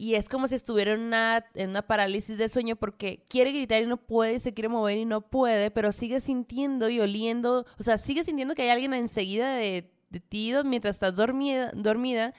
Y 0.00 0.14
es 0.14 0.28
como 0.28 0.46
si 0.46 0.54
estuviera 0.54 0.92
en 0.92 1.00
una, 1.00 1.44
en 1.54 1.70
una 1.70 1.82
parálisis 1.82 2.38
de 2.38 2.48
sueño 2.48 2.76
porque 2.76 3.24
quiere 3.28 3.50
gritar 3.50 3.82
y 3.82 3.86
no 3.86 3.96
puede, 3.96 4.34
y 4.34 4.40
se 4.40 4.54
quiere 4.54 4.68
mover 4.68 4.96
y 4.96 5.04
no 5.04 5.22
puede, 5.22 5.72
pero 5.72 5.90
sigue 5.90 6.20
sintiendo 6.20 6.88
y 6.88 7.00
oliendo, 7.00 7.66
o 7.78 7.82
sea, 7.82 7.98
sigue 7.98 8.22
sintiendo 8.22 8.54
que 8.54 8.62
hay 8.62 8.68
alguien 8.68 8.94
enseguida 8.94 9.56
de, 9.56 9.90
de 10.10 10.20
ti 10.20 10.52
mientras 10.64 10.96
estás 10.96 11.16
dormida, 11.16 11.72
dormida, 11.74 12.32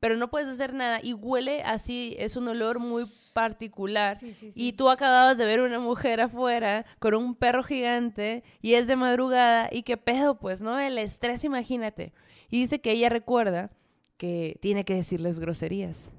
pero 0.00 0.16
no 0.16 0.30
puedes 0.30 0.48
hacer 0.48 0.72
nada 0.72 1.00
y 1.02 1.12
huele 1.12 1.62
así, 1.62 2.16
es 2.18 2.36
un 2.36 2.48
olor 2.48 2.78
muy 2.78 3.04
particular. 3.34 4.18
Sí, 4.18 4.34
sí, 4.34 4.50
Y 4.54 4.72
tú 4.72 4.88
acababas 4.88 5.36
de 5.36 5.44
ver 5.44 5.60
una 5.60 5.80
mujer 5.80 6.20
afuera 6.22 6.86
con 6.98 7.14
un 7.14 7.34
perro 7.34 7.62
gigante 7.62 8.42
y 8.62 8.74
es 8.74 8.86
de 8.86 8.96
madrugada 8.96 9.68
y 9.70 9.82
qué 9.82 9.98
pedo, 9.98 10.38
pues, 10.38 10.62
¿no? 10.62 10.78
El 10.80 10.96
estrés, 10.96 11.44
imagínate. 11.44 12.14
Y 12.48 12.60
dice 12.60 12.80
que 12.80 12.92
ella 12.92 13.10
recuerda 13.10 13.70
que 14.16 14.58
tiene 14.60 14.84
que 14.84 14.94
decirles 14.94 15.40
groserías. 15.40 16.10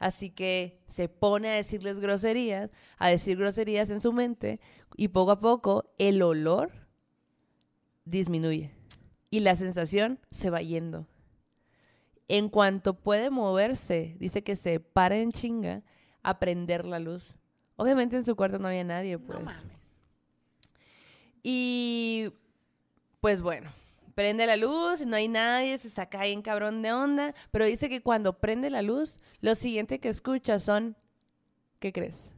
Así 0.00 0.30
que 0.30 0.80
se 0.88 1.08
pone 1.08 1.50
a 1.50 1.54
decirles 1.54 2.00
groserías, 2.00 2.72
a 2.98 3.08
decir 3.08 3.36
groserías 3.36 3.90
en 3.90 4.00
su 4.00 4.12
mente 4.12 4.58
y 4.96 5.08
poco 5.08 5.30
a 5.30 5.40
poco 5.40 5.92
el 5.98 6.22
olor 6.22 6.72
disminuye. 8.04 8.72
y 9.32 9.40
la 9.40 9.54
sensación 9.54 10.18
se 10.32 10.50
va 10.50 10.60
yendo. 10.60 11.06
En 12.26 12.48
cuanto 12.48 12.94
puede 12.94 13.30
moverse, 13.30 14.16
dice 14.18 14.42
que 14.42 14.56
se 14.56 14.80
para 14.80 15.18
en 15.18 15.30
chinga 15.30 15.82
a 16.24 16.40
prender 16.40 16.84
la 16.84 16.98
luz. 16.98 17.36
Obviamente 17.76 18.16
en 18.16 18.24
su 18.24 18.34
cuarto 18.34 18.58
no 18.58 18.66
había 18.66 18.82
nadie, 18.82 19.18
pues. 19.18 19.38
No 19.38 19.44
mames. 19.44 19.78
Y 21.44 22.32
pues 23.20 23.40
bueno, 23.40 23.70
prende 24.14 24.46
la 24.46 24.56
luz, 24.56 25.00
no 25.06 25.16
hay 25.16 25.28
nadie, 25.28 25.78
se 25.78 25.90
saca 25.90 26.20
ahí 26.20 26.32
en 26.32 26.42
cabrón 26.42 26.82
de 26.82 26.92
onda, 26.92 27.34
pero 27.50 27.64
dice 27.64 27.88
que 27.88 28.02
cuando 28.02 28.38
prende 28.38 28.70
la 28.70 28.82
luz, 28.82 29.18
lo 29.40 29.54
siguiente 29.54 29.98
que 30.00 30.08
escucha 30.08 30.58
son, 30.58 30.96
¿qué 31.78 31.92
crees? 31.92 32.30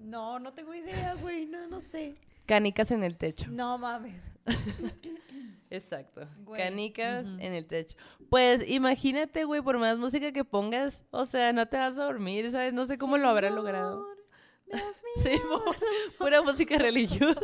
No, 0.00 0.38
no 0.38 0.52
tengo 0.52 0.74
idea, 0.74 1.14
güey. 1.20 1.46
No, 1.46 1.66
no 1.68 1.80
sé. 1.80 2.14
Canicas 2.46 2.90
en 2.90 3.04
el 3.04 3.16
techo. 3.16 3.46
No 3.50 3.76
mames. 3.76 4.22
Exacto. 5.70 6.26
Güey, 6.44 6.62
Canicas 6.62 7.26
en 7.26 7.52
el 7.52 7.66
techo. 7.66 7.96
Pues 8.30 8.68
imagínate, 8.70 9.44
güey, 9.44 9.60
por 9.60 9.78
más 9.78 9.98
música 9.98 10.32
que 10.32 10.44
pongas, 10.44 11.02
o 11.10 11.26
sea, 11.26 11.52
no 11.52 11.66
te 11.66 11.76
vas 11.76 11.98
a 11.98 12.04
dormir, 12.04 12.50
¿sabes? 12.50 12.72
No 12.72 12.86
sé 12.86 12.96
cómo 12.96 13.18
lo 13.18 13.28
habrá 13.28 13.50
logrado. 13.50 14.06
Sí, 15.22 15.32
pura 16.18 16.42
música 16.42 16.78
religiosa. 16.78 17.40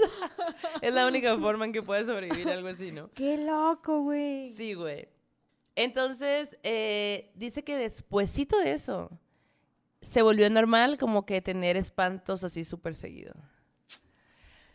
es 0.80 0.94
la 0.94 1.08
única 1.08 1.36
forma 1.40 1.64
en 1.64 1.72
que 1.72 1.82
puedes 1.82 2.06
sobrevivir 2.06 2.48
algo 2.48 2.68
así, 2.68 2.92
¿no? 2.92 3.10
Qué 3.14 3.36
loco, 3.36 4.02
güey. 4.02 4.52
Sí, 4.52 4.74
güey. 4.74 5.08
Entonces, 5.74 6.56
eh, 6.62 7.32
dice 7.34 7.64
que 7.64 7.76
despuésito 7.76 8.58
de 8.58 8.72
eso, 8.72 9.10
se 10.00 10.22
volvió 10.22 10.48
normal 10.50 10.98
como 10.98 11.26
que 11.26 11.40
tener 11.40 11.76
espantos 11.76 12.44
así 12.44 12.62
súper 12.64 12.94
seguido. 12.94 13.34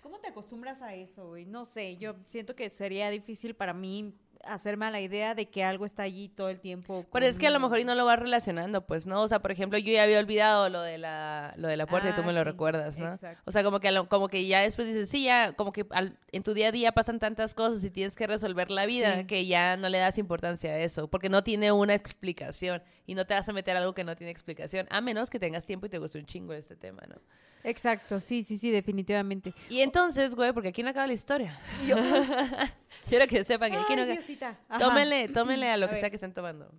¿Cómo 0.02 0.20
te 0.20 0.28
acostumbras 0.28 0.82
a 0.82 0.96
eso, 0.96 1.28
güey? 1.30 1.46
No 1.46 1.64
sé, 1.64 1.96
yo 1.98 2.16
siento 2.26 2.56
que 2.56 2.70
sería 2.70 3.10
difícil 3.10 3.56
para 3.56 3.74
mí 3.74 4.14
hacerme 4.46 4.86
a 4.86 4.92
la 4.92 5.02
idea 5.02 5.36
de 5.36 5.48
que 5.48 5.64
algo 5.64 5.86
está 5.86 6.04
allí 6.04 6.30
todo 6.30 6.50
el 6.50 6.60
tiempo. 6.60 7.06
Pero 7.12 7.26
es 7.26 7.38
que 7.38 7.48
a 7.48 7.50
lo 7.50 7.60
mejor 7.60 7.80
y 7.80 7.84
no 7.84 7.94
lo 7.96 8.06
vas 8.06 8.18
relacionando, 8.20 8.86
pues, 8.86 9.06
¿no? 9.06 9.22
O 9.22 9.28
sea, 9.28 9.40
por 9.40 9.52
ejemplo, 9.52 9.78
yo 9.78 9.92
ya 9.92 10.04
había 10.04 10.20
olvidado 10.20 10.70
lo 10.70 10.82
de 10.82 10.98
la, 10.98 11.54
lo 11.58 11.68
de 11.68 11.78
la 11.78 11.86
puerta 11.86 12.10
y 12.10 12.14
tú 12.14 12.22
Ah, 12.22 12.26
me 12.26 12.34
lo 12.34 12.44
recuerdas, 12.44 12.98
¿no? 12.98 13.10
exacto. 13.14 13.42
O 13.46 13.52
sea, 13.52 13.64
como 13.64 13.80
que, 13.80 13.94
como 14.08 14.28
que 14.30 14.46
ya 14.48 14.62
después 14.62 14.88
dices, 14.88 15.10
sí, 15.10 15.24
ya, 15.26 15.54
como 15.54 15.72
que 15.72 15.86
al- 15.92 16.18
en 16.32 16.44
tu 16.44 16.54
día 16.54 16.70
a 16.70 16.72
día 16.72 16.92
pasan 16.94 17.20
tantas 17.20 17.54
cosas 17.54 17.84
y 17.84 17.90
tienes 17.90 18.16
que 18.16 18.28
resolver 18.28 18.72
la 18.72 18.86
vida 18.86 19.18
Sí. 19.20 19.26
que 19.26 19.46
ya 19.46 19.76
no 19.78 19.90
le 19.90 19.98
das 19.98 20.18
importancia 20.18 20.72
a 20.72 20.78
eso, 20.80 21.08
porque 21.10 21.30
no 21.30 21.44
tiene 21.44 21.72
una 21.72 21.94
explicación 21.94 22.82
y 23.10 23.16
no 23.16 23.26
te 23.26 23.34
vas 23.34 23.50
a 23.50 23.54
meter 23.54 23.76
algo 23.76 23.96
que 23.96 24.04
no 24.04 24.16
tiene 24.16 24.30
explicación, 24.30 24.86
a 24.92 25.02
menos 25.02 25.32
que 25.32 25.40
tengas 25.40 25.66
tiempo 25.66 25.88
y 25.88 25.90
te 25.90 25.98
guste 25.98 26.20
un 26.20 26.28
chingo 26.28 26.54
este 26.54 26.76
tema, 26.76 27.02
¿no? 27.10 27.16
Exacto, 27.64 28.20
sí, 28.20 28.44
sí, 28.44 28.56
sí, 28.56 28.70
definitivamente. 28.70 29.52
Y 29.68 29.80
entonces, 29.80 30.36
güey, 30.36 30.54
porque 30.54 30.68
aquí 30.70 30.84
no 30.84 30.90
acaba 30.90 31.08
la 31.08 31.14
historia. 31.14 31.58
Quiero 33.10 33.26
que 33.28 33.44
sepan 33.44 33.72
que 33.72 33.78
aquí 33.78 33.96
no 33.96 34.04
acaba. 34.04 34.78
Tómenle, 34.80 35.28
tómenle 35.30 35.70
a 35.72 35.78
lo 35.78 35.88
A 35.88 35.90
que 35.90 35.96
ver. 35.96 36.02
sea 36.02 36.10
que 36.12 36.18
estén 36.18 36.36
tomando. 36.36 36.72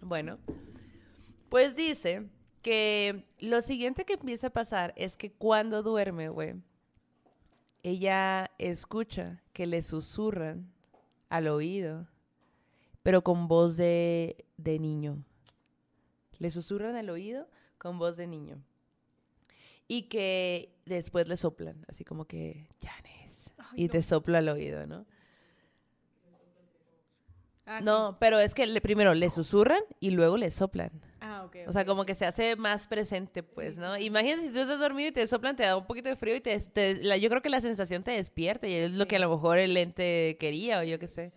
Bueno, 0.00 0.40
pues 1.48 1.76
dice 1.76 2.26
que 2.60 3.24
lo 3.38 3.62
siguiente 3.62 4.04
que 4.04 4.14
empieza 4.14 4.48
a 4.48 4.50
pasar 4.50 4.94
es 4.96 5.16
que 5.16 5.30
cuando 5.30 5.84
duerme, 5.84 6.28
güey, 6.28 6.56
ella 7.84 8.50
escucha 8.58 9.44
que 9.52 9.68
le 9.68 9.80
susurran 9.82 10.72
al 11.28 11.46
oído, 11.46 12.08
pero 13.08 13.22
con 13.24 13.48
voz 13.48 13.74
de, 13.78 14.44
de 14.58 14.78
niño. 14.78 15.24
Le 16.38 16.50
susurran 16.50 16.94
al 16.94 17.08
oído 17.08 17.48
con 17.78 17.98
voz 17.98 18.18
de 18.18 18.26
niño. 18.26 18.62
Y 19.86 20.02
que 20.10 20.74
después 20.84 21.26
le 21.26 21.38
soplan, 21.38 21.86
así 21.88 22.04
como 22.04 22.26
que, 22.26 22.68
Janes. 22.82 23.50
Ay, 23.56 23.84
Y 23.84 23.86
no. 23.86 23.92
te 23.92 24.02
sopla 24.02 24.38
al 24.40 24.48
oído, 24.50 24.86
¿no? 24.86 25.06
Ah, 27.64 27.78
sí. 27.78 27.84
No, 27.86 28.18
pero 28.20 28.38
es 28.40 28.52
que 28.52 28.66
le- 28.66 28.82
primero 28.82 29.14
le 29.14 29.30
susurran 29.30 29.80
y 30.00 30.10
luego 30.10 30.36
le 30.36 30.50
soplan. 30.50 30.90
Ah, 31.22 31.44
ok. 31.46 31.56
O 31.66 31.72
sea, 31.72 31.86
como 31.86 32.04
que 32.04 32.14
se 32.14 32.26
hace 32.26 32.56
más 32.56 32.86
presente, 32.86 33.42
pues, 33.42 33.78
¿no? 33.78 33.96
Imagínate 33.96 34.48
si 34.48 34.52
tú 34.52 34.58
estás 34.58 34.80
dormido 34.80 35.08
y 35.08 35.12
te 35.12 35.26
soplan, 35.26 35.56
te 35.56 35.62
da 35.62 35.78
un 35.78 35.86
poquito 35.86 36.10
de 36.10 36.16
frío 36.16 36.36
y 36.36 36.42
te, 36.42 36.60
te- 36.60 37.02
la- 37.02 37.16
yo 37.16 37.30
creo 37.30 37.40
que 37.40 37.48
la 37.48 37.62
sensación 37.62 38.02
te 38.04 38.10
despierta 38.10 38.66
y 38.68 38.74
es 38.74 38.92
lo 38.92 39.06
que 39.08 39.16
a 39.16 39.18
lo 39.18 39.30
mejor 39.30 39.56
el 39.56 39.74
ente 39.78 40.36
quería 40.38 40.80
o 40.80 40.82
yo 40.82 40.98
qué 40.98 41.08
sé. 41.08 41.32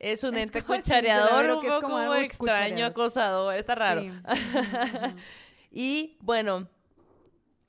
Es 0.00 0.24
un 0.24 0.34
Es 0.34 0.42
ente 0.44 0.62
cuchareador, 0.62 1.50
un 1.50 1.60
poco 1.62 1.82
como 1.82 2.14
extraño, 2.14 2.86
acosador, 2.86 3.54
está 3.54 3.74
raro. 3.76 4.02
Sí. 4.02 4.10
Y 5.72 6.16
bueno, 6.20 6.68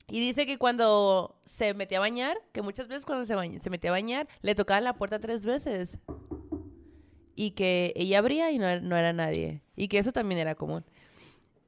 y 0.08 0.18
dice 0.18 0.44
que 0.44 0.58
cuando 0.58 1.40
se 1.44 1.72
metía 1.72 1.98
a 1.98 2.00
bañar, 2.00 2.36
que 2.52 2.60
muchas 2.60 2.88
veces 2.88 3.06
cuando 3.06 3.24
se, 3.24 3.60
se 3.60 3.70
metía 3.70 3.90
a 3.90 3.92
bañar, 3.92 4.26
le 4.40 4.56
tocaban 4.56 4.82
la 4.82 4.94
puerta 4.94 5.20
tres 5.20 5.46
veces. 5.46 6.00
Y 7.36 7.52
que 7.52 7.92
ella 7.94 8.18
abría 8.18 8.50
y 8.50 8.58
no, 8.58 8.66
era- 8.66 8.80
no 8.80 8.96
era 8.96 9.12
nadie. 9.12 9.62
Y 9.76 9.86
que 9.86 9.98
eso 9.98 10.10
también 10.10 10.40
era 10.40 10.54
común. 10.56 10.84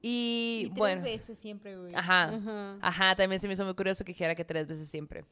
Y, 0.02 0.62
Y 0.64 0.66
tres 0.70 0.76
bueno. 0.78 1.02
veces 1.02 1.38
siempre, 1.38 1.78
güey. 1.78 1.94
Ajá. 1.94 2.78
Ajá, 2.82 3.14
también 3.14 3.40
se 3.40 3.46
me 3.46 3.54
hizo 3.54 3.64
muy 3.64 3.74
curioso 3.74 4.04
que 4.04 4.10
dijera 4.10 4.34
que 4.34 4.44
tres 4.44 4.66
veces 4.66 4.88
siempre. 4.88 5.24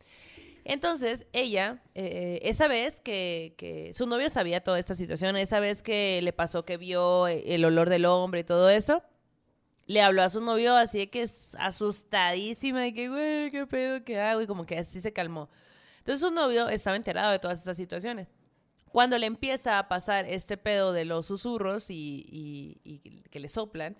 Entonces, 0.64 1.26
ella, 1.32 1.82
eh, 1.94 2.38
esa 2.42 2.68
vez 2.68 3.00
que, 3.00 3.54
que 3.58 3.92
su 3.94 4.06
novio 4.06 4.30
sabía 4.30 4.62
toda 4.62 4.78
esta 4.78 4.94
situación, 4.94 5.36
esa 5.36 5.58
vez 5.60 5.82
que 5.82 6.20
le 6.22 6.32
pasó 6.32 6.64
que 6.64 6.76
vio 6.76 7.26
eh, 7.26 7.42
el 7.54 7.64
olor 7.64 7.88
del 7.90 8.04
hombre 8.04 8.40
y 8.40 8.44
todo 8.44 8.70
eso, 8.70 9.02
le 9.86 10.00
habló 10.02 10.22
a 10.22 10.30
su 10.30 10.40
novio 10.40 10.76
así 10.76 10.98
de 10.98 11.10
que 11.10 11.22
es 11.22 11.56
asustadísima, 11.58 12.82
de 12.82 12.94
que, 12.94 13.08
güey, 13.08 13.50
qué 13.50 13.66
pedo, 13.66 14.04
qué 14.04 14.20
hago, 14.20 14.40
y 14.42 14.46
como 14.46 14.64
que 14.64 14.78
así 14.78 15.00
se 15.00 15.12
calmó. 15.12 15.50
Entonces 15.98 16.20
su 16.20 16.32
novio 16.32 16.68
estaba 16.68 16.96
enterado 16.96 17.32
de 17.32 17.38
todas 17.40 17.58
estas 17.58 17.76
situaciones. 17.76 18.28
Cuando 18.92 19.18
le 19.18 19.26
empieza 19.26 19.78
a 19.78 19.88
pasar 19.88 20.26
este 20.26 20.56
pedo 20.56 20.92
de 20.92 21.04
los 21.04 21.26
susurros 21.26 21.90
y, 21.90 22.78
y- 22.84 23.22
que 23.30 23.40
le 23.40 23.48
soplan, 23.48 23.96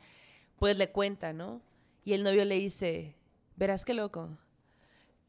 pues 0.59 0.77
le 0.79 0.91
cuenta, 0.91 1.33
¿no? 1.33 1.61
Y 2.05 2.13
el 2.13 2.23
novio 2.23 2.45
le 2.45 2.57
dice, 2.57 3.17
verás 3.57 3.85
qué 3.85 3.95
loco. 3.95 4.29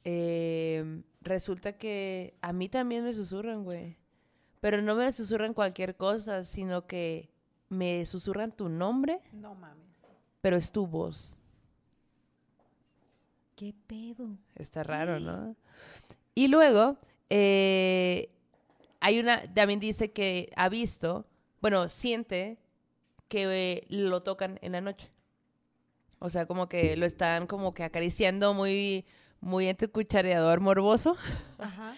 Eh, 0.04 1.02
resulta 1.24 1.74
que 1.78 2.36
a 2.42 2.54
mí 2.54 2.70
también 2.70 3.04
me 3.04 3.14
susurran, 3.14 3.64
güey. 3.64 3.98
Pero 4.62 4.82
no 4.82 4.96
me 4.96 5.12
susurran 5.12 5.54
cualquier 5.54 5.96
cosa, 5.98 6.44
sino 6.44 6.86
que 6.88 7.30
me 7.70 8.06
susurran 8.06 8.52
tu 8.52 8.70
nombre, 8.70 9.20
No 9.32 9.56
mames. 9.56 10.08
pero 10.42 10.56
es 10.56 10.72
tu 10.72 10.88
voz. 10.88 11.38
¿Qué 13.56 13.74
pedo? 13.88 14.30
Está 14.56 14.84
raro, 14.84 15.20
¿no? 15.20 15.56
Y 16.36 16.48
luego, 16.48 16.98
eh, 17.30 18.32
hay 19.00 19.20
una, 19.20 19.44
también 19.54 19.80
dice 19.80 20.12
que 20.12 20.52
ha 20.56 20.68
visto, 20.68 21.28
bueno, 21.62 21.90
siente 21.90 22.58
que 23.28 23.74
eh, 23.74 23.86
lo 23.90 24.24
tocan 24.24 24.58
en 24.64 24.72
la 24.72 24.82
noche. 24.82 25.12
O 26.18 26.32
sea, 26.32 26.48
como 26.48 26.68
que 26.70 26.98
lo 26.98 27.06
están 27.06 27.46
como 27.46 27.76
que 27.76 27.84
acariciando 27.84 28.56
muy, 28.56 29.06
muy 29.44 29.68
entre 29.68 29.88
cuchareador 29.88 30.60
morboso. 30.60 31.18
Ajá. 31.60 31.94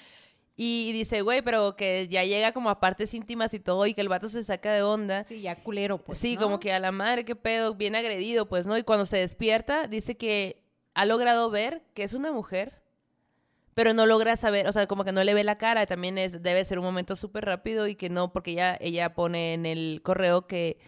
Y 0.58 0.94
dice, 0.94 1.22
güey, 1.22 1.42
pero 1.42 1.76
que 1.76 2.08
ya 2.08 2.24
llega 2.24 2.54
como 2.54 2.70
a 2.70 2.80
partes 2.80 3.14
íntimas 3.14 3.54
y 3.54 3.60
todo, 3.60 3.86
y 3.86 3.94
que 3.94 4.02
el 4.02 4.08
vato 4.08 4.30
se 4.30 4.44
saca 4.44 4.72
de 4.72 4.84
onda. 4.84 5.26
Sí, 5.26 5.42
ya 5.42 5.62
culero, 5.62 5.98
pues. 5.98 6.18
sí, 6.18 6.36
¿no? 6.36 6.42
como 6.42 6.60
que 6.60 6.72
a 6.72 6.80
la 6.80 6.92
madre, 6.92 7.26
qué 7.26 7.36
pedo, 7.36 7.76
bien 7.76 7.96
agredido, 7.96 8.48
pues, 8.48 8.66
¿no? 8.66 8.78
Y 8.78 8.84
cuando 8.84 9.06
se 9.06 9.18
despierta, 9.18 9.88
dice 9.88 10.16
que 10.16 10.64
ha 10.94 11.06
logrado 11.06 11.50
ver 11.50 11.84
que 11.94 12.04
es 12.04 12.14
una 12.14 12.32
mujer, 12.32 12.82
pero 13.74 13.94
no 13.94 14.06
logra 14.06 14.38
saber, 14.38 14.68
o 14.68 14.72
sea, 14.72 14.88
como 14.88 15.04
que 15.04 15.12
no 15.12 15.24
le 15.26 15.34
ve 15.34 15.44
la 15.44 15.58
cara, 15.58 15.86
también 15.86 16.18
es, 16.18 16.42
debe 16.42 16.64
ser 16.64 16.80
un 16.80 16.86
momento 16.86 17.18
súper 17.18 17.44
rápido 17.44 17.88
y 17.88 17.96
que 17.96 18.10
no, 18.10 18.32
porque 18.32 18.52
ella, 18.52 18.78
ella 18.80 19.14
pone 19.14 19.54
en 19.54 19.66
el 19.66 20.00
correo 20.04 20.48
que, 20.48 20.80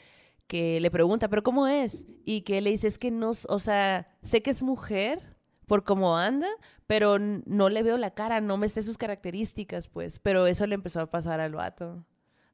que 0.47 0.79
le 0.79 0.89
pregunta, 0.89 1.27
¿pero 1.27 1.43
cómo 1.43 1.67
es? 1.67 2.07
Y 2.23 2.41
que 2.41 2.61
le 2.61 2.69
dice, 2.69 2.87
es 2.87 2.97
que 2.97 3.11
no, 3.11 3.31
o 3.49 3.59
sea, 3.59 4.15
sé 4.21 4.41
que 4.41 4.51
es 4.51 4.61
mujer 4.61 5.36
por 5.67 5.83
cómo 5.83 6.17
anda, 6.17 6.47
pero 6.87 7.19
no 7.19 7.69
le 7.69 7.83
veo 7.83 7.97
la 7.97 8.11
cara, 8.11 8.41
no 8.41 8.57
me 8.57 8.69
sé 8.69 8.81
sus 8.81 8.97
características, 8.97 9.87
pues, 9.89 10.19
pero 10.19 10.47
eso 10.47 10.65
le 10.65 10.75
empezó 10.75 11.01
a 11.01 11.09
pasar 11.09 11.39
al 11.39 11.53
vato, 11.53 12.03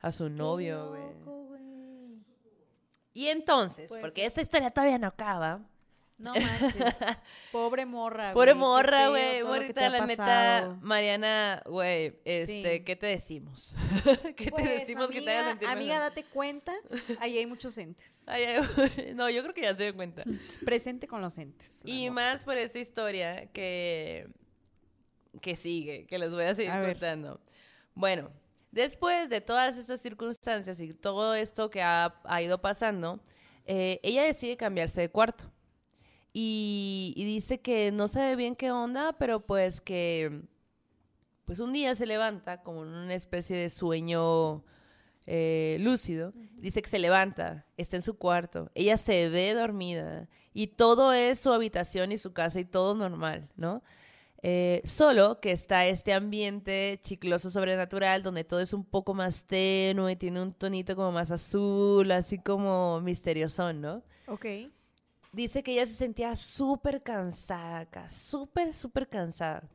a 0.02 0.12
su 0.12 0.30
novio, 0.30 0.90
güey. 0.90 1.04
Y 3.14 3.28
entonces, 3.28 3.90
Pues 3.90 4.02
porque 4.02 4.26
esta 4.26 4.42
historia 4.42 4.72
todavía 4.72 4.98
no 4.98 5.08
acaba. 5.08 5.62
No 6.24 6.34
manches. 6.34 6.96
Pobre 7.52 7.86
morra, 7.86 8.32
güey. 8.32 8.34
Pobre 8.34 8.54
morra, 8.56 9.10
güey. 9.10 9.42
ha 9.42 9.90
la 9.90 10.06
neta. 10.06 10.78
Mariana, 10.82 11.62
güey, 11.66 12.18
este, 12.24 12.78
Sí. 12.78 12.84
¿qué 12.86 12.96
te 12.96 13.08
decimos? 13.08 13.76
¿Qué 14.38 14.50
Pues, 14.50 14.64
te 14.64 14.70
decimos 14.80 15.10
que 15.10 15.22
te 15.22 15.32
haga 15.32 15.50
sentir 15.50 15.68
Amiga, 15.68 15.96
mejor? 15.96 16.10
date 16.10 16.24
cuenta, 16.24 16.74
ahí 17.20 17.38
hay 17.38 17.46
muchos 17.46 17.78
entes. 17.78 18.24
No, 19.16 19.30
yo 19.30 19.42
creo 19.44 19.54
que 19.54 19.62
ya 19.64 19.76
se 19.76 19.84
dio 19.84 19.96
cuenta. 19.96 20.24
Presente 20.64 21.08
con 21.08 21.22
los 21.22 21.38
entes. 21.38 21.82
Y 21.84 22.10
más 22.10 22.46
por 22.46 22.56
esta 22.58 22.80
historia 22.80 23.52
que, 23.52 24.30
que 25.42 25.58
sigue, 25.58 26.06
que 26.08 26.18
les 26.18 26.32
voy 26.32 26.46
a 26.46 26.56
seguir 26.56 26.72
A 26.72 26.82
contando. 26.86 27.42
Bueno, 27.96 28.32
después 28.72 29.28
de 29.30 29.42
todas 29.42 29.78
estas 29.78 30.00
circunstancias 30.00 30.80
y 30.80 30.94
todo 30.94 31.36
esto 31.36 31.70
que 31.70 31.82
ha, 31.82 32.16
ha 32.24 32.42
ido 32.42 32.62
pasando, 32.62 33.20
eh, 33.66 34.00
ella 34.04 34.24
decide 34.24 34.56
cambiarse 34.56 35.02
de 35.02 35.10
cuarto. 35.10 35.52
Y, 36.34 37.14
y 37.16 37.26
dice 37.26 37.62
que 37.62 37.92
no 37.92 38.08
sabe 38.08 38.36
bien 38.36 38.56
qué 38.56 38.72
onda, 38.72 39.14
pero 39.14 39.46
pues 39.46 39.82
que 39.82 40.42
pues 41.46 41.60
un 41.60 41.74
día 41.74 41.94
se 41.96 42.06
levanta 42.06 42.64
como 42.64 42.84
en 42.84 42.90
una 42.90 43.14
especie 43.14 43.56
de 43.56 43.70
sueño 43.70 44.64
eh, 45.26 45.78
lúcido. 45.80 46.34
Dice 46.58 46.82
que 46.82 46.90
se 46.90 47.00
levanta, 47.00 47.66
está 47.78 47.98
en 47.98 48.02
su 48.02 48.18
cuarto, 48.18 48.72
ella 48.76 48.98
se 48.98 49.30
ve 49.30 49.54
dormida 49.54 50.28
y 50.54 50.68
todo 50.68 51.14
es 51.14 51.40
su 51.40 51.52
habitación 51.52 52.12
y 52.12 52.18
su 52.18 52.34
casa 52.34 52.60
y 52.60 52.66
todo 52.66 52.96
normal, 52.96 53.50
¿no? 53.56 53.84
Eh, 54.46 54.82
solo 54.84 55.40
que 55.40 55.52
está 55.52 55.86
este 55.88 56.14
ambiente 56.14 57.00
chicloso 57.02 57.50
sobrenatural 57.50 58.24
donde 58.24 58.44
todo 58.44 58.60
es 58.60 58.74
un 58.74 58.84
poco 58.84 59.14
más 59.14 59.46
tenue, 59.46 60.18
tiene 60.18 60.42
un 60.42 60.54
tonito 60.54 60.98
como 60.98 61.14
más 61.14 61.32
azul, 61.32 62.12
así 62.12 62.40
como 62.40 63.00
misterioso, 63.00 63.72
¿no? 63.72 64.04
Ok. 64.28 64.46
Dice 65.34 65.64
que 65.64 65.74
ella 65.74 65.86
se 65.86 65.96
sentía 65.96 66.36
súper 66.36 67.02
cansada 67.02 67.80
acá, 67.80 68.10
súper, 68.10 68.72
súper 68.72 69.10
cansada. 69.10 69.68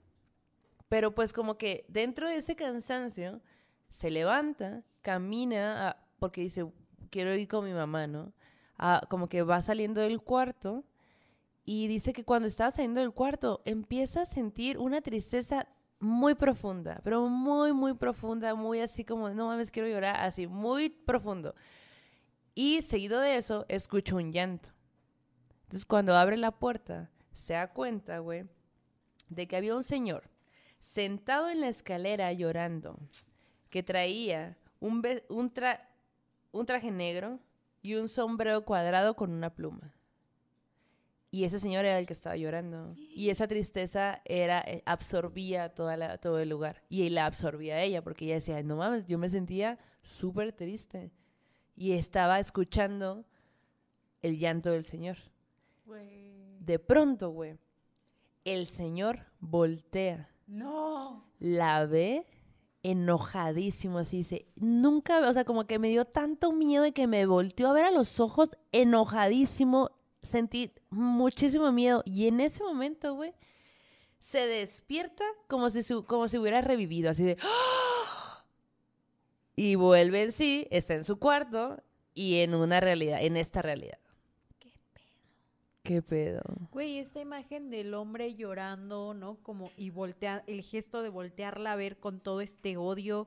Pero 0.88 1.14
pues 1.14 1.32
como 1.32 1.58
que 1.58 1.84
dentro 1.88 2.28
de 2.28 2.36
ese 2.36 2.56
cansancio 2.56 3.42
se 3.90 4.10
levanta, 4.10 4.84
camina, 5.02 5.96
porque 6.18 6.40
dice, 6.42 6.64
quiero 7.10 7.34
ir 7.34 7.48
con 7.48 7.64
mi 7.64 7.72
mamá, 7.72 8.06
¿no? 8.06 8.32
como 9.08 9.28
que 9.28 9.42
va 9.42 9.60
saliendo 9.60 10.00
del 10.00 10.20
cuarto 10.20 10.84
y 11.64 11.88
dice 11.88 12.12
que 12.12 12.24
cuando 12.24 12.46
estaba 12.46 12.70
saliendo 12.70 13.00
del 13.00 13.12
cuarto 13.12 13.60
empieza 13.64 14.22
a 14.22 14.26
sentir 14.26 14.78
una 14.78 15.00
tristeza 15.00 15.66
muy 15.98 16.36
profunda, 16.36 17.00
pero 17.02 17.28
muy, 17.28 17.72
muy 17.72 17.94
profunda, 17.94 18.54
muy 18.54 18.80
así 18.80 19.04
como, 19.04 19.30
no 19.30 19.48
mames, 19.48 19.70
quiero 19.72 19.88
llorar, 19.88 20.16
así, 20.20 20.46
muy 20.46 20.90
profundo. 20.90 21.54
Y 22.54 22.82
seguido 22.82 23.20
de 23.20 23.36
eso, 23.36 23.66
escucha 23.68 24.14
un 24.14 24.32
llanto. 24.32 24.70
Entonces, 25.68 25.84
cuando 25.84 26.16
abre 26.16 26.38
la 26.38 26.50
puerta, 26.50 27.10
se 27.30 27.52
da 27.52 27.70
cuenta, 27.74 28.20
güey, 28.20 28.46
de 29.28 29.46
que 29.46 29.54
había 29.54 29.76
un 29.76 29.84
señor 29.84 30.30
sentado 30.78 31.50
en 31.50 31.60
la 31.60 31.68
escalera 31.68 32.32
llorando, 32.32 32.98
que 33.68 33.82
traía 33.82 34.56
un, 34.80 35.06
un, 35.28 35.52
un 36.52 36.66
traje 36.66 36.90
negro 36.90 37.38
y 37.82 37.96
un 37.96 38.08
sombrero 38.08 38.64
cuadrado 38.64 39.14
con 39.14 39.30
una 39.30 39.54
pluma. 39.54 39.94
Y 41.30 41.44
ese 41.44 41.58
señor 41.58 41.84
era 41.84 41.98
el 41.98 42.06
que 42.06 42.14
estaba 42.14 42.38
llorando. 42.38 42.94
Y 42.96 43.28
esa 43.28 43.46
tristeza 43.46 44.22
era, 44.24 44.60
eh, 44.60 44.82
absorbía 44.86 45.74
todo 45.74 46.38
el 46.38 46.48
lugar. 46.48 46.82
Y 46.88 47.10
la 47.10 47.26
absorbía 47.26 47.74
a 47.74 47.82
ella, 47.82 48.02
porque 48.02 48.24
ella 48.24 48.36
decía, 48.36 48.62
no 48.62 48.76
mames, 48.76 49.04
yo 49.04 49.18
me 49.18 49.28
sentía 49.28 49.78
súper 50.00 50.52
triste. 50.52 51.12
Y 51.76 51.92
estaba 51.92 52.40
escuchando 52.40 53.26
el 54.22 54.38
llanto 54.38 54.70
del 54.70 54.86
señor. 54.86 55.18
De 56.60 56.78
pronto, 56.78 57.30
güey, 57.30 57.58
el 58.44 58.66
señor 58.66 59.26
voltea. 59.40 60.28
No. 60.46 61.24
La 61.38 61.86
ve 61.86 62.26
enojadísimo, 62.82 63.98
así 63.98 64.18
dice, 64.18 64.46
nunca, 64.56 65.28
o 65.28 65.32
sea, 65.32 65.44
como 65.44 65.66
que 65.66 65.78
me 65.78 65.88
dio 65.88 66.04
tanto 66.04 66.52
miedo 66.52 66.84
de 66.84 66.92
que 66.92 67.06
me 67.06 67.26
volteó 67.26 67.68
a 67.68 67.72
ver 67.72 67.84
a 67.84 67.90
los 67.90 68.20
ojos 68.20 68.50
enojadísimo, 68.72 69.90
sentí 70.22 70.72
muchísimo 70.90 71.72
miedo 71.72 72.02
y 72.04 72.28
en 72.28 72.40
ese 72.40 72.62
momento, 72.62 73.14
güey, 73.14 73.34
se 74.18 74.46
despierta 74.46 75.24
como 75.48 75.70
si, 75.70 75.82
como 76.04 76.28
si 76.28 76.38
hubiera 76.38 76.60
revivido, 76.60 77.10
así 77.10 77.24
de... 77.24 77.36
Y 79.56 79.74
vuelve 79.74 80.22
en 80.22 80.30
sí, 80.30 80.68
está 80.70 80.94
en 80.94 81.02
su 81.02 81.18
cuarto 81.18 81.82
y 82.14 82.42
en 82.42 82.54
una 82.54 82.78
realidad, 82.78 83.20
en 83.20 83.36
esta 83.36 83.60
realidad. 83.60 83.98
¿Qué 85.88 86.02
pedo? 86.02 86.42
Güey, 86.70 86.98
esta 86.98 87.18
imagen 87.18 87.70
del 87.70 87.94
hombre 87.94 88.34
llorando, 88.34 89.14
¿no? 89.14 89.36
Como 89.42 89.70
y 89.74 89.88
voltea, 89.88 90.44
el 90.46 90.60
gesto 90.60 91.02
de 91.02 91.08
voltearla 91.08 91.72
a 91.72 91.76
ver 91.76 91.96
con 91.96 92.20
todo 92.20 92.42
este 92.42 92.76
odio, 92.76 93.26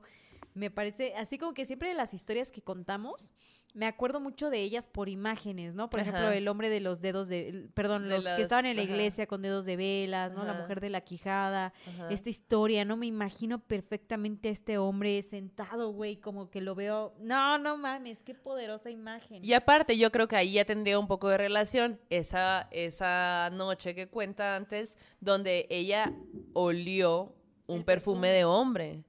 me 0.54 0.70
parece, 0.70 1.12
así 1.16 1.38
como 1.38 1.54
que 1.54 1.64
siempre 1.64 1.88
de 1.88 1.96
las 1.96 2.14
historias 2.14 2.52
que 2.52 2.62
contamos, 2.62 3.32
me 3.74 3.86
acuerdo 3.86 4.20
mucho 4.20 4.50
de 4.50 4.60
ellas 4.60 4.86
por 4.86 5.08
imágenes, 5.08 5.74
¿no? 5.74 5.88
Por 5.88 6.00
ejemplo, 6.00 6.30
el 6.30 6.46
hombre 6.48 6.68
de 6.68 6.80
los 6.80 7.00
dedos 7.00 7.28
de, 7.28 7.68
perdón, 7.74 8.08
los 8.08 8.26
que 8.26 8.42
estaban 8.42 8.66
en 8.66 8.76
la 8.76 8.82
iglesia 8.82 9.26
con 9.26 9.42
dedos 9.42 9.64
de 9.64 9.76
velas, 9.76 10.32
¿no? 10.32 10.44
La 10.44 10.54
mujer 10.54 10.80
de 10.80 10.90
la 10.90 11.00
quijada, 11.00 11.72
esta 12.10 12.30
historia, 12.30 12.84
¿no? 12.84 12.96
Me 12.96 13.06
imagino 13.06 13.58
perfectamente 13.60 14.48
a 14.48 14.52
este 14.52 14.78
hombre 14.78 15.22
sentado, 15.22 15.92
güey, 15.92 16.16
como 16.16 16.50
que 16.50 16.60
lo 16.60 16.74
veo, 16.74 17.14
no, 17.20 17.58
no 17.58 17.76
mames, 17.76 18.22
qué 18.22 18.34
poderosa 18.34 18.90
imagen. 18.90 19.44
Y 19.44 19.54
aparte, 19.54 19.96
yo 19.96 20.12
creo 20.12 20.28
que 20.28 20.36
ahí 20.36 20.52
ya 20.52 20.64
tendría 20.64 20.98
un 20.98 21.06
poco 21.06 21.28
de 21.28 21.38
relación 21.38 21.98
esa, 22.10 22.68
esa 22.70 23.50
noche 23.52 23.94
que 23.94 24.08
cuenta 24.08 24.56
antes, 24.56 24.96
donde 25.20 25.66
ella 25.70 26.12
olió 26.52 27.34
un 27.66 27.84
perfume 27.84 28.28
de 28.28 28.44
hombre. 28.44 29.04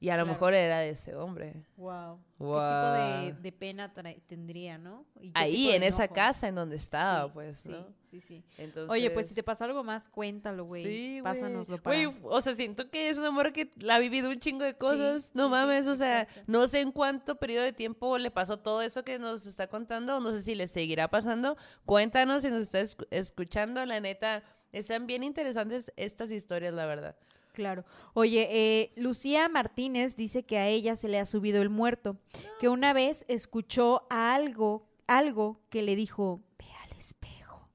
Y 0.00 0.10
a 0.10 0.16
lo 0.16 0.26
mejor 0.26 0.54
era 0.54 0.78
de 0.78 0.90
ese 0.90 1.16
hombre. 1.16 1.54
Wow. 1.76 2.20
¿Qué 2.38 2.44
tipo 2.44 3.42
de, 3.42 3.52
pena 3.52 3.92
tendría, 4.28 4.78
no? 4.78 5.04
Ahí, 5.34 5.70
en 5.70 5.82
esa 5.82 6.06
casa 6.06 6.46
en 6.46 6.54
donde 6.54 6.76
estaba, 6.76 7.32
pues, 7.32 7.66
¿no? 7.66 7.84
Sí, 8.08 8.20
sí, 8.20 8.44
Oye, 8.88 9.10
pues 9.10 9.28
si 9.28 9.34
te 9.34 9.42
pasa 9.42 9.64
algo 9.64 9.82
más, 9.82 10.08
cuéntalo, 10.08 10.64
güey. 10.64 10.84
Sí, 10.84 11.20
Pásanoslo 11.22 11.82
para... 11.82 11.96
Güey, 11.96 12.16
o 12.22 12.40
sea, 12.40 12.54
siento 12.54 12.90
que 12.90 13.10
es 13.10 13.18
un 13.18 13.24
amor 13.24 13.52
que 13.52 13.72
la 13.76 13.96
ha 13.96 13.98
vivido 13.98 14.30
un 14.30 14.38
chingo 14.38 14.64
de 14.64 14.74
cosas. 14.74 15.32
no 15.34 15.48
mames, 15.48 15.88
o 15.88 15.96
sea, 15.96 16.28
no 16.46 16.68
sé 16.68 16.80
en 16.80 16.92
cuánto 16.92 17.34
periodo 17.36 17.64
de 17.64 17.72
tiempo 17.72 18.16
le 18.18 18.30
pasó 18.30 18.58
todo 18.58 18.82
eso 18.82 19.04
que 19.04 19.18
nos 19.18 19.46
está 19.46 19.66
contando. 19.66 20.20
No 20.20 20.30
sé 20.30 20.42
si 20.42 20.54
le 20.54 20.68
seguirá 20.68 21.08
pasando. 21.08 21.56
Cuéntanos 21.84 22.42
si 22.42 22.50
nos 22.50 22.62
estás 22.62 22.96
escuchando. 23.10 23.84
La 23.84 23.98
neta, 23.98 24.44
están 24.70 25.06
bien 25.08 25.24
interesantes 25.24 25.92
estas 25.96 26.30
historias, 26.30 26.72
la 26.72 26.86
verdad. 26.86 27.16
Claro. 27.58 27.84
Oye, 28.14 28.46
eh, 28.52 28.92
Lucía 28.94 29.48
Martínez 29.48 30.14
dice 30.14 30.44
que 30.44 30.58
a 30.58 30.68
ella 30.68 30.94
se 30.94 31.08
le 31.08 31.18
ha 31.18 31.24
subido 31.24 31.60
el 31.60 31.70
muerto, 31.70 32.16
que 32.60 32.68
una 32.68 32.92
vez 32.92 33.24
escuchó 33.26 34.06
algo, 34.10 34.86
algo 35.08 35.60
que 35.68 35.82
le 35.82 35.96
dijo, 35.96 36.40
ve 36.56 36.66
al 36.84 36.96
espejo. 36.96 37.68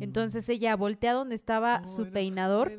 Entonces 0.00 0.46
ella 0.50 0.76
voltea 0.76 1.14
donde 1.14 1.36
estaba 1.36 1.86
su 1.86 2.10
peinador 2.10 2.70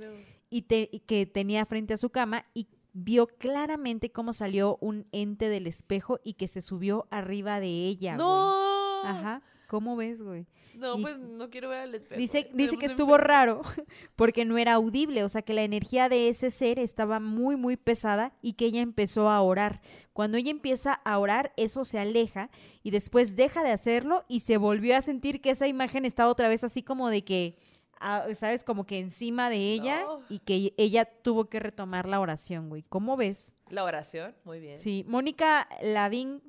y, 0.51 0.61
que 0.61 1.25
tenía 1.25 1.65
frente 1.65 1.95
a 1.95 1.97
su 1.97 2.11
cama 2.11 2.45
y 2.53 2.67
vio 2.93 3.25
claramente 3.25 4.11
cómo 4.11 4.31
salió 4.31 4.77
un 4.81 5.07
ente 5.11 5.49
del 5.49 5.65
espejo 5.65 6.19
y 6.23 6.35
que 6.35 6.47
se 6.47 6.61
subió 6.61 7.07
arriba 7.09 7.59
de 7.59 7.87
ella. 7.87 8.17
No. 8.17 9.01
Ajá. 9.03 9.41
¿Cómo 9.67 9.95
ves, 9.95 10.21
güey? 10.21 10.45
No, 10.75 10.97
pues 10.99 11.17
no 11.17 11.49
quiero 11.49 11.69
ver 11.69 11.79
al 11.79 11.95
espejo. 11.95 12.19
Dice, 12.19 12.49
dice 12.53 12.77
que 12.77 12.85
estuvo 12.85 13.17
raro 13.17 13.61
porque 14.15 14.45
no 14.45 14.57
era 14.57 14.73
audible, 14.73 15.23
o 15.23 15.29
sea 15.29 15.41
que 15.41 15.53
la 15.53 15.63
energía 15.63 16.09
de 16.09 16.29
ese 16.29 16.51
ser 16.51 16.79
estaba 16.79 17.19
muy, 17.19 17.55
muy 17.55 17.77
pesada 17.77 18.33
y 18.41 18.53
que 18.53 18.65
ella 18.65 18.81
empezó 18.81 19.29
a 19.29 19.41
orar. 19.41 19.81
Cuando 20.13 20.37
ella 20.37 20.51
empieza 20.51 20.93
a 20.93 21.17
orar, 21.19 21.53
eso 21.57 21.85
se 21.85 21.99
aleja 21.99 22.49
y 22.83 22.91
después 22.91 23.35
deja 23.35 23.63
de 23.63 23.71
hacerlo 23.71 24.23
y 24.27 24.41
se 24.41 24.57
volvió 24.57 24.95
a 24.95 25.01
sentir 25.01 25.41
que 25.41 25.51
esa 25.51 25.67
imagen 25.67 26.05
estaba 26.05 26.31
otra 26.31 26.47
vez 26.47 26.63
así 26.63 26.83
como 26.83 27.09
de 27.09 27.23
que, 27.23 27.57
ah, 27.99 28.27
¿sabes? 28.33 28.63
Como 28.63 28.85
que 28.85 28.99
encima 28.99 29.49
de 29.49 29.73
ella 29.73 30.05
y 30.29 30.39
que 30.39 30.73
ella 30.77 31.05
tuvo 31.05 31.49
que 31.49 31.59
retomar 31.59 32.07
la 32.07 32.19
oración, 32.19 32.69
güey. 32.69 32.83
¿Cómo 32.83 33.17
ves? 33.17 33.57
La 33.69 33.83
oración, 33.83 34.35
muy 34.43 34.59
bien. 34.59 34.77
Sí, 34.77 35.03
Mónica 35.07 35.67
Lavín 35.81 36.41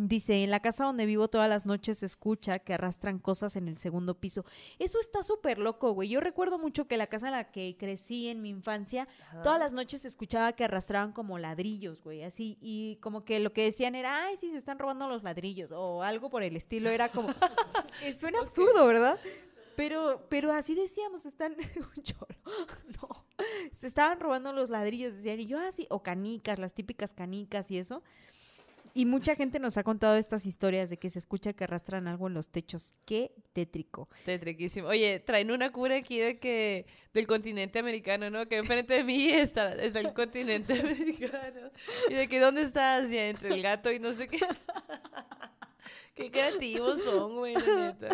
Dice, 0.00 0.44
en 0.44 0.52
la 0.52 0.60
casa 0.60 0.84
donde 0.84 1.06
vivo 1.06 1.26
todas 1.26 1.48
las 1.48 1.66
noches 1.66 1.98
se 1.98 2.06
escucha 2.06 2.60
que 2.60 2.72
arrastran 2.72 3.18
cosas 3.18 3.56
en 3.56 3.66
el 3.66 3.76
segundo 3.76 4.14
piso. 4.14 4.44
Eso 4.78 5.00
está 5.00 5.24
súper 5.24 5.58
loco, 5.58 5.90
güey. 5.90 6.08
Yo 6.08 6.20
recuerdo 6.20 6.56
mucho 6.56 6.86
que 6.86 6.96
la 6.96 7.08
casa 7.08 7.26
en 7.26 7.32
la 7.32 7.50
que 7.50 7.76
crecí 7.76 8.28
en 8.28 8.40
mi 8.40 8.48
infancia, 8.48 9.08
todas 9.42 9.58
las 9.58 9.72
noches 9.72 10.02
se 10.02 10.08
escuchaba 10.08 10.52
que 10.52 10.62
arrastraban 10.62 11.10
como 11.10 11.36
ladrillos, 11.36 12.00
güey, 12.04 12.22
así. 12.22 12.58
Y 12.60 12.98
como 13.00 13.24
que 13.24 13.40
lo 13.40 13.52
que 13.52 13.64
decían 13.64 13.96
era, 13.96 14.26
ay, 14.26 14.36
sí, 14.36 14.52
se 14.52 14.56
están 14.56 14.78
robando 14.78 15.08
los 15.08 15.24
ladrillos 15.24 15.72
o 15.72 16.04
algo 16.04 16.30
por 16.30 16.44
el 16.44 16.54
estilo. 16.54 16.90
Era 16.90 17.08
como, 17.08 17.30
suena 18.16 18.38
absurdo, 18.38 18.86
¿verdad? 18.86 19.18
Pero, 19.74 20.26
pero 20.28 20.52
así 20.52 20.76
decíamos, 20.76 21.26
están, 21.26 21.56
no, 23.02 23.26
se 23.72 23.88
estaban 23.88 24.20
robando 24.20 24.52
los 24.52 24.70
ladrillos, 24.70 25.14
decían, 25.14 25.40
y 25.40 25.46
yo 25.46 25.58
así, 25.58 25.88
o 25.90 26.04
canicas, 26.04 26.60
las 26.60 26.72
típicas 26.72 27.12
canicas 27.12 27.68
y 27.72 27.78
eso. 27.78 28.04
Y 28.94 29.06
mucha 29.06 29.34
gente 29.34 29.58
nos 29.58 29.76
ha 29.76 29.84
contado 29.84 30.16
estas 30.16 30.46
historias 30.46 30.90
de 30.90 30.98
que 30.98 31.10
se 31.10 31.18
escucha 31.18 31.52
que 31.52 31.64
arrastran 31.64 32.08
algo 32.08 32.28
en 32.28 32.34
los 32.34 32.48
techos. 32.48 32.94
Qué 33.04 33.32
tétrico. 33.52 34.08
Tétriquísimo. 34.24 34.88
Oye, 34.88 35.20
traen 35.20 35.50
una 35.50 35.70
cura 35.72 35.96
aquí 35.96 36.18
de 36.18 36.38
que 36.38 36.86
del 37.12 37.26
continente 37.26 37.78
americano, 37.78 38.30
¿no? 38.30 38.46
Que 38.46 38.56
enfrente 38.56 38.94
de 38.94 39.04
mí 39.04 39.28
está, 39.28 39.72
el 39.72 40.12
continente 40.12 40.72
americano. 40.80 41.70
Y 42.08 42.14
de 42.14 42.28
que 42.28 42.40
dónde 42.40 42.62
está 42.62 42.96
Asia 42.96 43.28
entre 43.28 43.50
el 43.50 43.62
gato 43.62 43.90
y 43.92 43.98
no 43.98 44.12
sé 44.12 44.28
qué. 44.28 44.40
qué 46.14 46.30
creativos 46.30 47.02
son, 47.04 47.36
güey, 47.36 47.54
la 47.54 47.92
neta. 47.92 48.08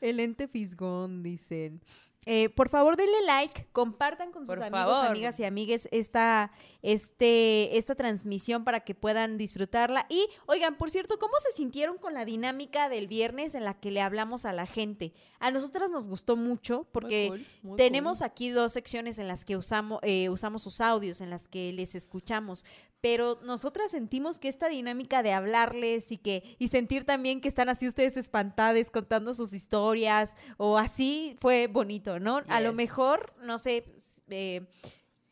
El 0.00 0.20
ente 0.20 0.48
fisgón, 0.48 1.22
dicen. 1.22 1.80
Eh, 2.26 2.48
por 2.48 2.68
favor, 2.68 2.96
denle 2.96 3.22
like, 3.26 3.66
compartan 3.72 4.32
con 4.32 4.42
sus 4.46 4.54
Por 4.54 4.62
amigos, 4.64 4.92
favor. 4.96 5.06
amigas 5.10 5.38
y 5.40 5.44
amigues 5.44 5.88
esta, 5.92 6.52
este, 6.82 7.76
esta 7.76 7.94
transmisión 7.94 8.64
para 8.64 8.80
que 8.80 8.94
puedan 8.94 9.36
disfrutarla. 9.38 10.06
Y, 10.08 10.26
oigan, 10.46 10.76
por 10.76 10.90
cierto, 10.90 11.18
¿cómo 11.18 11.34
se 11.40 11.52
sintieron 11.52 11.98
con 11.98 12.14
la 12.14 12.24
dinámica 12.24 12.88
del 12.88 13.08
viernes 13.08 13.54
en 13.54 13.64
la 13.64 13.74
que 13.74 13.90
le 13.90 14.00
hablamos 14.00 14.44
a 14.44 14.52
la 14.52 14.66
gente? 14.66 15.12
A 15.40 15.50
nosotras 15.50 15.90
nos 15.90 16.06
gustó 16.06 16.36
mucho 16.36 16.86
porque 16.92 17.28
Muy 17.30 17.38
cool, 17.38 17.46
muy 17.62 17.76
tenemos 17.76 18.18
cool. 18.18 18.26
aquí 18.26 18.50
dos 18.50 18.72
secciones 18.72 19.18
en 19.18 19.28
las 19.28 19.44
que 19.44 19.56
usamos, 19.56 20.00
eh, 20.02 20.28
usamos 20.28 20.62
sus 20.62 20.80
audios, 20.80 21.20
en 21.20 21.30
las 21.30 21.48
que 21.48 21.72
les 21.72 21.94
escuchamos, 21.94 22.64
pero 23.04 23.38
nosotras 23.42 23.90
sentimos 23.90 24.38
que 24.38 24.48
esta 24.48 24.70
dinámica 24.70 25.22
de 25.22 25.34
hablarles 25.34 26.10
y 26.10 26.16
que 26.16 26.56
y 26.58 26.68
sentir 26.68 27.04
también 27.04 27.42
que 27.42 27.48
están 27.48 27.68
así 27.68 27.86
ustedes 27.86 28.16
espantadas 28.16 28.90
contando 28.90 29.34
sus 29.34 29.52
historias 29.52 30.38
o 30.56 30.78
así 30.78 31.36
fue 31.38 31.66
bonito, 31.66 32.18
¿no? 32.18 32.40
A 32.48 32.62
lo 32.62 32.72
mejor, 32.72 33.30
no 33.42 33.58
sé, 33.58 33.84
eh, 34.30 34.66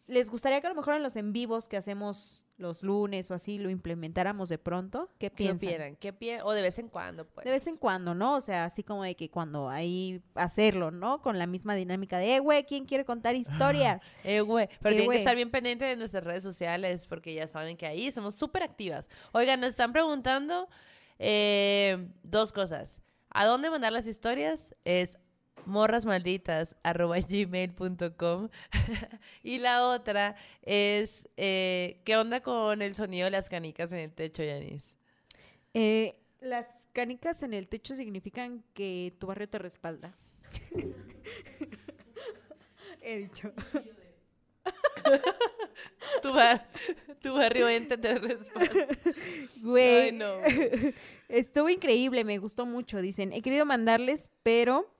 les 0.09 0.31
gustaría 0.31 0.61
que 0.61 0.67
a 0.67 0.71
lo 0.71 0.77
mejor 0.77 0.95
en 0.95 1.03
los 1.03 1.15
en 1.17 1.33
vivos 1.33 1.69
que 1.69 1.77
hacemos 1.77 2.45
los 2.59 2.83
lunes 2.83 3.31
o 3.31 3.35
así 3.35 3.59
lo 3.59 3.71
implementáramos 3.71 4.49
de 4.49 4.59
pronto. 4.59 5.09
¿Qué 5.19 5.31
¿Qué 5.31 5.37
piensan? 5.55 5.97
¿Qué 5.97 6.13
pi- 6.13 6.41
O 6.45 6.53
de 6.53 6.61
vez 6.63 6.79
en 6.79 6.89
cuando, 6.89 7.25
pues. 7.27 7.45
De 7.45 7.51
vez 7.51 7.67
en 7.67 7.77
cuando, 7.77 8.15
¿no? 8.15 8.35
O 8.37 8.41
sea, 8.41 8.65
así 8.65 8.83
como 8.83 9.05
de 9.05 9.15
que 9.15 9.31
cuando 9.31 9.69
hay 9.71 10.21
hacerlo, 10.35 10.91
¿no? 10.91 11.23
Con 11.23 11.39
la 11.39 11.47
misma 11.47 11.75
dinámica 11.75 12.19
de, 12.19 12.37
eh, 12.37 12.39
güey, 12.41 12.65
¿quién 12.65 12.85
quiere 12.85 13.05
contar 13.05 13.35
historias? 13.37 14.03
Eh, 14.25 14.41
güey. 14.41 14.69
Pero 14.81 14.91
Eh, 14.91 14.97
tienen 14.99 15.07
güey. 15.07 15.17
que 15.19 15.23
estar 15.23 15.37
bien 15.37 15.51
pendientes 15.51 15.89
de 15.89 15.97
nuestras 15.97 16.25
redes 16.25 16.43
sociales 16.43 17.07
porque 17.07 17.33
ya 17.35 17.47
saben 17.47 17.77
que 17.77 17.87
ahí 17.87 18.11
somos 18.11 18.35
súper 18.35 18.63
activas. 18.65 19.09
Oigan, 19.33 19.61
nos 19.61 19.71
están 19.71 19.93
preguntando 19.93 20.69
eh, 21.19 22.09
dos 22.23 22.53
cosas. 22.53 23.01
¿A 23.31 23.47
dónde 23.47 23.71
mandar 23.71 23.93
las 23.93 24.07
historias? 24.07 24.75
Es 24.85 25.17
morrasmalditas.gmail.com 25.67 28.49
Y 29.43 29.59
la 29.59 29.87
otra 29.87 30.37
es, 30.63 31.29
eh, 31.37 32.01
¿qué 32.05 32.17
onda 32.17 32.41
con 32.41 32.81
el 32.83 32.95
sonido 32.95 33.25
de 33.27 33.31
las 33.33 33.49
canicas 33.49 33.93
en 33.93 33.99
el 33.99 34.13
techo, 34.13 34.43
Yanis? 34.43 34.95
Eh, 35.75 36.17
las 36.41 36.89
canicas 36.93 37.43
en 37.43 37.55
el 37.55 37.69
techo 37.69 37.95
significan 37.95 38.63
que 38.75 39.15
tu 39.19 39.27
barrio 39.27 39.49
te 39.49 39.59
respalda. 39.59 40.15
He 43.01 43.17
dicho. 43.19 43.53
Tu, 46.23 46.33
bar- 46.33 46.69
tu 47.21 47.35
barrio 47.35 47.69
ente 47.69 47.99
te 47.99 48.19
respalda. 48.19 48.87
Güey. 49.61 50.13
No. 50.13 50.35
Estuvo 51.29 51.69
increíble, 51.69 52.25
me 52.25 52.39
gustó 52.39 52.65
mucho. 52.67 53.01
Dicen, 53.03 53.33
he 53.33 53.43
querido 53.43 53.65
mandarles, 53.67 54.31
pero 54.43 54.93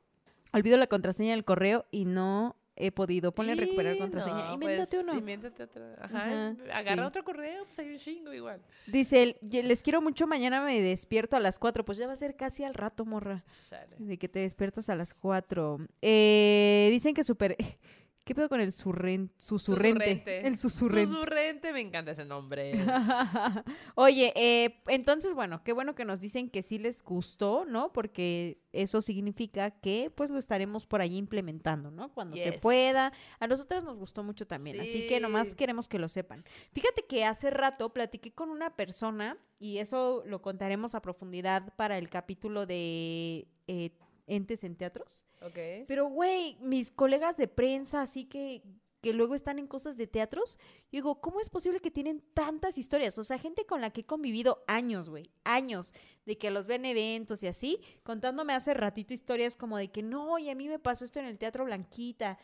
olvido 0.53 0.77
la 0.77 0.87
contraseña 0.87 1.33
del 1.33 1.45
correo 1.45 1.87
y 1.91 2.05
no 2.05 2.57
he 2.75 2.91
podido. 2.91 3.33
Ponle 3.33 3.55
recuperar 3.55 3.99
contraseña. 3.99 4.47
no, 4.47 4.55
Invéntate 4.55 4.97
pues, 4.97 5.03
uno. 5.05 5.19
Invéntate 5.19 5.63
otro. 5.63 5.85
Ajá, 6.01 6.55
agarra 6.73 7.03
sí. 7.03 7.07
otro 7.09 7.23
correo, 7.25 7.65
pues 7.67 7.79
hay 7.79 7.93
un 7.93 7.99
chingo 7.99 8.33
igual. 8.33 8.61
Dice, 8.87 9.23
él, 9.23 9.37
"Ye- 9.43 9.63
les 9.63 9.83
quiero 9.83 10.01
mucho, 10.01 10.27
mañana 10.27 10.65
me 10.65 10.81
despierto 10.81 11.37
a 11.37 11.41
las 11.41 11.59
4. 11.59 11.85
Pues 11.85 11.99
ya 11.99 12.07
va 12.07 12.15
a 12.15 12.17
ser 12.17 12.35
casi 12.35 12.65
al 12.65 12.75
rato, 12.75 13.05
morra. 13.05 13.45
Chale. 13.69 13.97
De 13.99 14.19
que 14.19 14.29
te 14.29 14.39
despiertas 14.41 14.89
a 14.89 14.97
las 14.97 15.13
4. 15.15 15.79
Eh, 16.01 16.89
dicen 16.91 17.15
que 17.15 17.25
super... 17.25 17.57
¿Qué 18.25 18.37
pedo 18.37 18.49
con 18.49 18.61
el 18.61 18.71
surren- 18.71 19.31
susurrente? 19.37 20.05
Susurrente. 20.05 20.47
El 20.47 20.57
susurrente. 20.57 21.11
Susurrente, 21.11 21.73
me 21.73 21.81
encanta 21.81 22.13
ese 22.13 22.25
nombre. 22.25 22.73
Oye, 23.97 24.33
eh, 24.37 24.81
entonces, 24.87 25.35
bueno, 25.35 25.63
qué 25.65 25.73
bueno 25.73 25.95
que 25.97 26.05
nos 26.05 26.21
dicen 26.21 26.49
que 26.49 26.63
sí 26.63 26.79
les 26.79 27.03
gustó, 27.03 27.65
¿no? 27.65 27.93
Porque 27.93 28.61
eso 28.73 29.03
significa 29.03 29.73
que 29.73 30.13
pues 30.15 30.31
lo 30.31 30.39
estaremos 30.39 30.87
por 30.87 31.01
ahí 31.01 31.17
implementando, 31.17 31.91
¿no? 31.91 32.13
Cuando 32.15 32.37
se 32.37 32.53
pueda. 32.53 33.13
A 33.41 33.47
nosotras 33.49 33.83
nos 33.83 33.99
gustó 33.99 34.23
mucho 34.23 34.47
también, 34.47 34.81
así 34.81 35.07
que 35.09 35.19
nomás 35.19 35.55
queremos 35.57 35.89
que 35.89 35.99
lo 35.99 36.09
sepan. 36.09 36.45
Fíjate 36.73 37.05
que 37.09 37.25
hace 37.25 37.51
rato 37.51 37.93
platiqué 37.93 38.33
con 38.33 38.51
una 38.51 38.77
persona 38.77 39.37
y 39.59 39.79
eso 39.79 40.23
lo 40.27 40.43
contaremos 40.43 40.95
a 40.95 41.03
profundidad 41.03 41.75
para 41.75 41.99
el 41.99 42.09
capítulo 42.09 42.67
de 42.67 43.49
eh, 43.67 43.91
entes 44.27 44.65
en 44.65 44.77
teatros. 44.77 45.27
ok. 45.41 45.87
Pero, 45.87 46.07
güey, 46.07 46.57
mis 46.61 46.91
colegas 46.91 47.37
de 47.37 47.49
prensa, 47.49 48.03
así 48.03 48.25
que, 48.25 48.63
que 49.01 49.13
luego 49.13 49.35
están 49.35 49.59
en 49.59 49.67
cosas 49.67 49.97
de 49.97 50.07
teatros, 50.07 50.59
yo 50.85 50.99
digo, 50.99 51.21
¿cómo 51.21 51.41
es 51.41 51.51
posible 51.51 51.81
que 51.81 51.91
tienen 51.91 52.23
tantas 52.35 52.79
historias? 52.79 53.19
O 53.19 53.25
sea, 53.25 53.39
gente 53.39 53.67
con 53.67 53.81
la 53.81 53.91
que 53.91 54.03
he 54.03 54.07
convivido 54.07 54.63
años, 54.69 55.11
güey, 55.11 55.31
años, 55.45 55.93
de 56.25 56.39
que 56.39 56.51
los 56.51 56.67
ven 56.67 56.85
eventos 56.85 57.43
y 57.43 57.49
así, 57.49 57.81
contándome 58.05 58.53
hace 58.55 58.75
ratito 58.75 59.13
historias 59.13 59.57
como 59.57 59.77
de 59.77 59.91
que 59.91 60.03
no, 60.03 60.39
y 60.39 60.51
a 60.51 60.55
mí 60.55 60.69
me 60.69 60.79
pasó 60.79 61.05
esto 61.05 61.19
en 61.19 61.27
el 61.27 61.39
Teatro 61.39 61.65
Blanquita. 61.65 62.39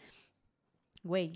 Güey, 1.05 1.31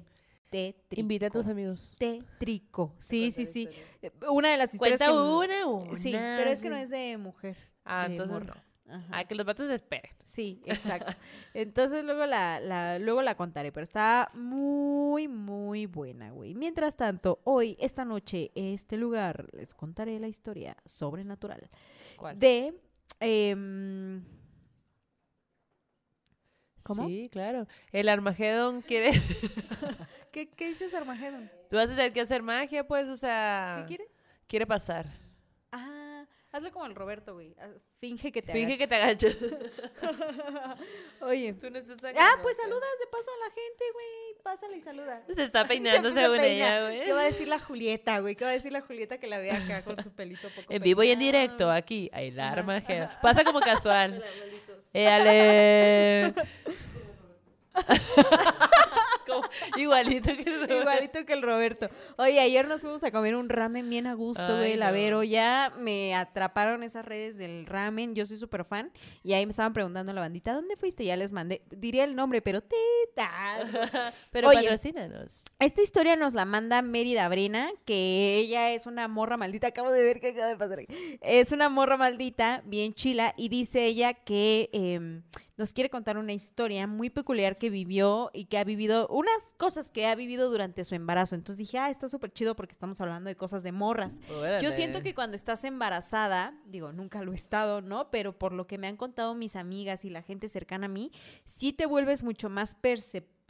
tétrico. 0.51 1.01
Invita 1.01 1.27
a 1.29 1.31
tus 1.31 1.47
amigos. 1.47 1.95
Tétrico. 1.99 2.95
Sí, 2.99 3.31
sí, 3.31 3.47
sí. 3.47 3.69
historia. 3.71 4.31
Una 4.31 4.51
de 4.51 4.57
las 4.57 4.75
historias 4.75 4.99
Cuenta 4.99 5.15
que... 5.15 5.19
una, 5.19 5.67
una. 5.67 5.97
Sí, 5.97 6.11
pero 6.13 6.51
es 6.51 6.61
que 6.61 6.69
no 6.69 6.77
es 6.77 6.91
de 6.91 7.17
mujer. 7.17 7.57
Ah, 7.85 8.09
de 8.09 8.15
entonces 8.15 8.45
no. 8.45 8.72
Ajá. 8.93 9.07
Ah, 9.11 9.25
que 9.25 9.35
los 9.35 9.47
vatos 9.47 9.67
se 9.69 9.75
esperen. 9.75 10.13
Sí, 10.23 10.61
exacto. 10.67 11.13
Entonces 11.55 12.05
luego 12.05 12.27
la, 12.27 12.61
la, 12.61 12.99
luego 12.99 13.23
la 13.23 13.35
contaré, 13.37 13.73
pero 13.73 13.85
está 13.85 14.31
muy, 14.35 15.29
muy 15.29 15.87
buena, 15.87 16.31
güey. 16.31 16.55
Mientras 16.55 16.95
tanto, 16.97 17.41
hoy, 17.45 17.77
esta 17.81 18.05
noche, 18.05 18.51
este 18.55 18.97
lugar, 18.99 19.49
les 19.53 19.73
contaré 19.75 20.21
la 20.21 20.29
historia 20.29 20.77
sobrenatural 20.85 21.71
¿Cuál? 22.17 22.39
de... 22.39 22.75
em, 23.21 24.23
¿Cómo? 26.85 27.07
Sí, 27.07 27.29
claro. 27.33 27.67
El 27.93 28.09
Armagedón 28.09 28.83
quiere... 28.83 29.13
¿Qué, 30.33 30.49
¿Qué 30.49 30.69
dices, 30.69 30.93
Armagedón? 30.95 31.51
Tú 31.71 31.77
vas 31.77 31.87
a 31.91 31.95
tener 31.95 32.13
que 32.13 32.21
hacer 32.21 32.43
magia, 32.43 32.87
pues, 32.87 33.09
o 33.09 33.13
¿Qué 33.13 33.19
sea... 33.19 33.85
quieres? 33.87 34.09
Quiere 34.47 34.67
pasar. 34.67 35.22
Ah, 36.53 36.59
hazlo 36.59 36.71
como 36.71 36.85
el 36.87 36.95
Roberto, 36.95 37.33
güey. 37.35 37.55
Haz- 37.59 37.81
Finge 37.99 38.31
que 38.33 38.43
te 38.43 38.53
Finge 38.53 38.77
que 38.77 38.87
te 38.87 38.95
agachas. 38.97 39.37
Oye. 41.23 41.55
Tú 41.55 41.71
no 41.71 41.79
estás 41.79 41.97
Ah, 42.19 42.37
pues 42.43 42.57
saludas 42.57 42.91
de 43.01 43.07
paso 43.11 43.31
a 43.31 43.39
la 43.49 43.55
gente, 43.55 43.85
güey. 43.95 44.43
Pásale 44.43 44.77
y 44.77 44.83
saluda. 44.83 45.23
Se 45.35 45.45
está 45.45 45.67
peinando 45.67 46.09
Se 46.13 46.21
según 46.21 46.37
peina. 46.39 46.67
ella, 46.77 46.83
güey. 46.83 47.05
¿Qué 47.05 47.13
va 47.13 47.21
a 47.23 47.25
decir 47.25 47.49
la 47.49 47.59
Julieta, 47.59 48.19
güey? 48.21 48.37
¿Qué 48.37 48.45
va 48.45 48.51
a 48.51 48.55
decir 48.55 48.73
la 48.73 48.81
Julieta 48.83 49.19
que 49.19 49.27
la 49.29 49.39
ve 49.39 49.51
acá 49.53 49.83
con 49.85 49.97
su 50.03 50.11
pelito 50.13 50.49
poco 50.55 50.73
En 50.73 50.83
vivo 50.83 51.03
y 51.03 51.11
en 51.11 51.19
directo, 51.19 51.71
aquí. 51.71 52.11
Ay, 52.13 52.29
el 52.29 52.41
Ajá. 52.41 53.19
Pasa 53.23 53.45
como 53.45 53.61
casual. 53.61 54.23
Eh, 54.93 55.09
ale. 55.09 56.35
Como- 59.33 59.49
igualito 59.77 60.31
que 60.37 60.43
el 60.43 60.55
Roberto. 60.61 60.81
Igualito 60.81 61.25
que 61.27 61.33
el 61.33 61.43
Roberto. 61.43 61.89
Oye, 62.17 62.41
ayer 62.41 62.67
nos 62.69 62.81
fuimos 62.81 63.03
a 63.05 63.11
comer 63.11 63.37
un 63.37 63.49
ramen 63.49 63.89
bien 63.89 64.07
a 64.07 64.15
gusto, 64.15 64.57
güey, 64.59 64.77
no. 64.77 64.87
Avero. 64.87 65.23
Ya 65.23 65.73
me 65.79 66.15
atraparon 66.15 66.83
esas 66.83 67.05
redes 67.05 67.37
del 67.37 67.67
ramen. 67.67 68.15
Yo 68.15 68.27
soy 68.27 68.37
súper 68.37 68.65
fan. 68.65 68.93
Y 69.23 69.33
ahí 69.33 69.47
me 69.47 69.51
estaban 69.51 69.73
preguntando 69.73 70.13
a 70.13 70.15
la 70.15 70.21
bandita, 70.21 70.53
¿dónde 70.53 70.77
fuiste? 70.77 71.05
Ya 71.05 71.17
les 71.17 71.33
mandé. 71.33 71.63
Diría 71.71 72.05
el 72.05 72.15
nombre, 72.17 72.43
pero 72.43 72.61
teta. 72.63 73.31
Pero 74.31 74.49
Oye. 74.49 74.63
patrocínanos. 74.63 75.45
Esta 75.59 75.83
historia 75.83 76.17
nos 76.17 76.33
la 76.35 76.45
manda 76.45 76.83
Mérida 76.83 77.29
Brena, 77.29 77.71
que 77.85 78.37
ella 78.37 78.73
es 78.73 78.87
una 78.87 79.09
morra 79.09 79.37
maldita. 79.37 79.69
Acabo 79.69 79.91
de 79.91 80.03
ver 80.03 80.21
que 80.21 80.29
acaba 80.29 80.49
de 80.49 80.57
pasar. 80.57 80.81
Es 81.21 81.53
una 81.53 81.69
morra 81.69 81.97
maldita, 81.97 82.63
bien 82.65 82.95
chila, 82.95 83.35
y 83.37 83.49
dice 83.49 83.85
ella 83.85 84.15
que 84.15 84.71
em, 84.73 85.23
nos 85.57 85.73
quiere 85.73 85.91
contar 85.91 86.19
una 86.19 86.33
historia 86.33 86.87
muy 86.87 87.11
peculiar 87.11 87.59
que 87.59 87.71
vivió 87.71 88.31
y 88.33 88.47
que 88.47 88.59
ha 88.59 88.65
vivido, 88.65 89.09
unas 89.09 89.55
cosas 89.59 89.91
que 89.91 90.07
ha 90.07 90.15
vivido 90.15 90.51
durante 90.51 90.85
su 90.85 90.95
embarazo. 90.95 91.35
Entonces 91.35 91.59
dije, 91.59 91.79
ah, 91.79 91.91
está 91.91 92.09
súper 92.09 92.33
chido 92.33 92.57
porque 92.57 92.73
estamos 92.73 93.01
hablando 93.01 93.29
de 93.29 93.37
cosas 93.37 93.63
de 93.63 93.73
morras. 93.73 94.21
Yo 94.61 94.73
siento 94.73 95.03
que 95.03 95.15
cuando 95.15 95.37
estás 95.37 95.65
embarazada, 95.65 96.55
digo, 96.67 96.93
nunca 96.93 97.23
lo 97.23 97.33
he 97.33 97.37
estado, 97.37 97.81
¿no? 97.81 98.11
Pero 98.11 98.39
por 98.39 98.53
lo 98.53 98.67
que 98.67 98.79
me 98.79 98.87
han 98.87 98.97
contado 98.97 99.35
mis 99.35 99.57
amigas 99.57 100.05
y 100.05 100.11
la 100.11 100.23
gente 100.23 100.49
cercana 100.49 100.87
a 100.87 100.89
mí, 100.89 101.11
sí 101.45 101.73
te 101.73 101.87
vuelves 101.87 102.23
mucho 102.23 102.49
más 102.49 102.75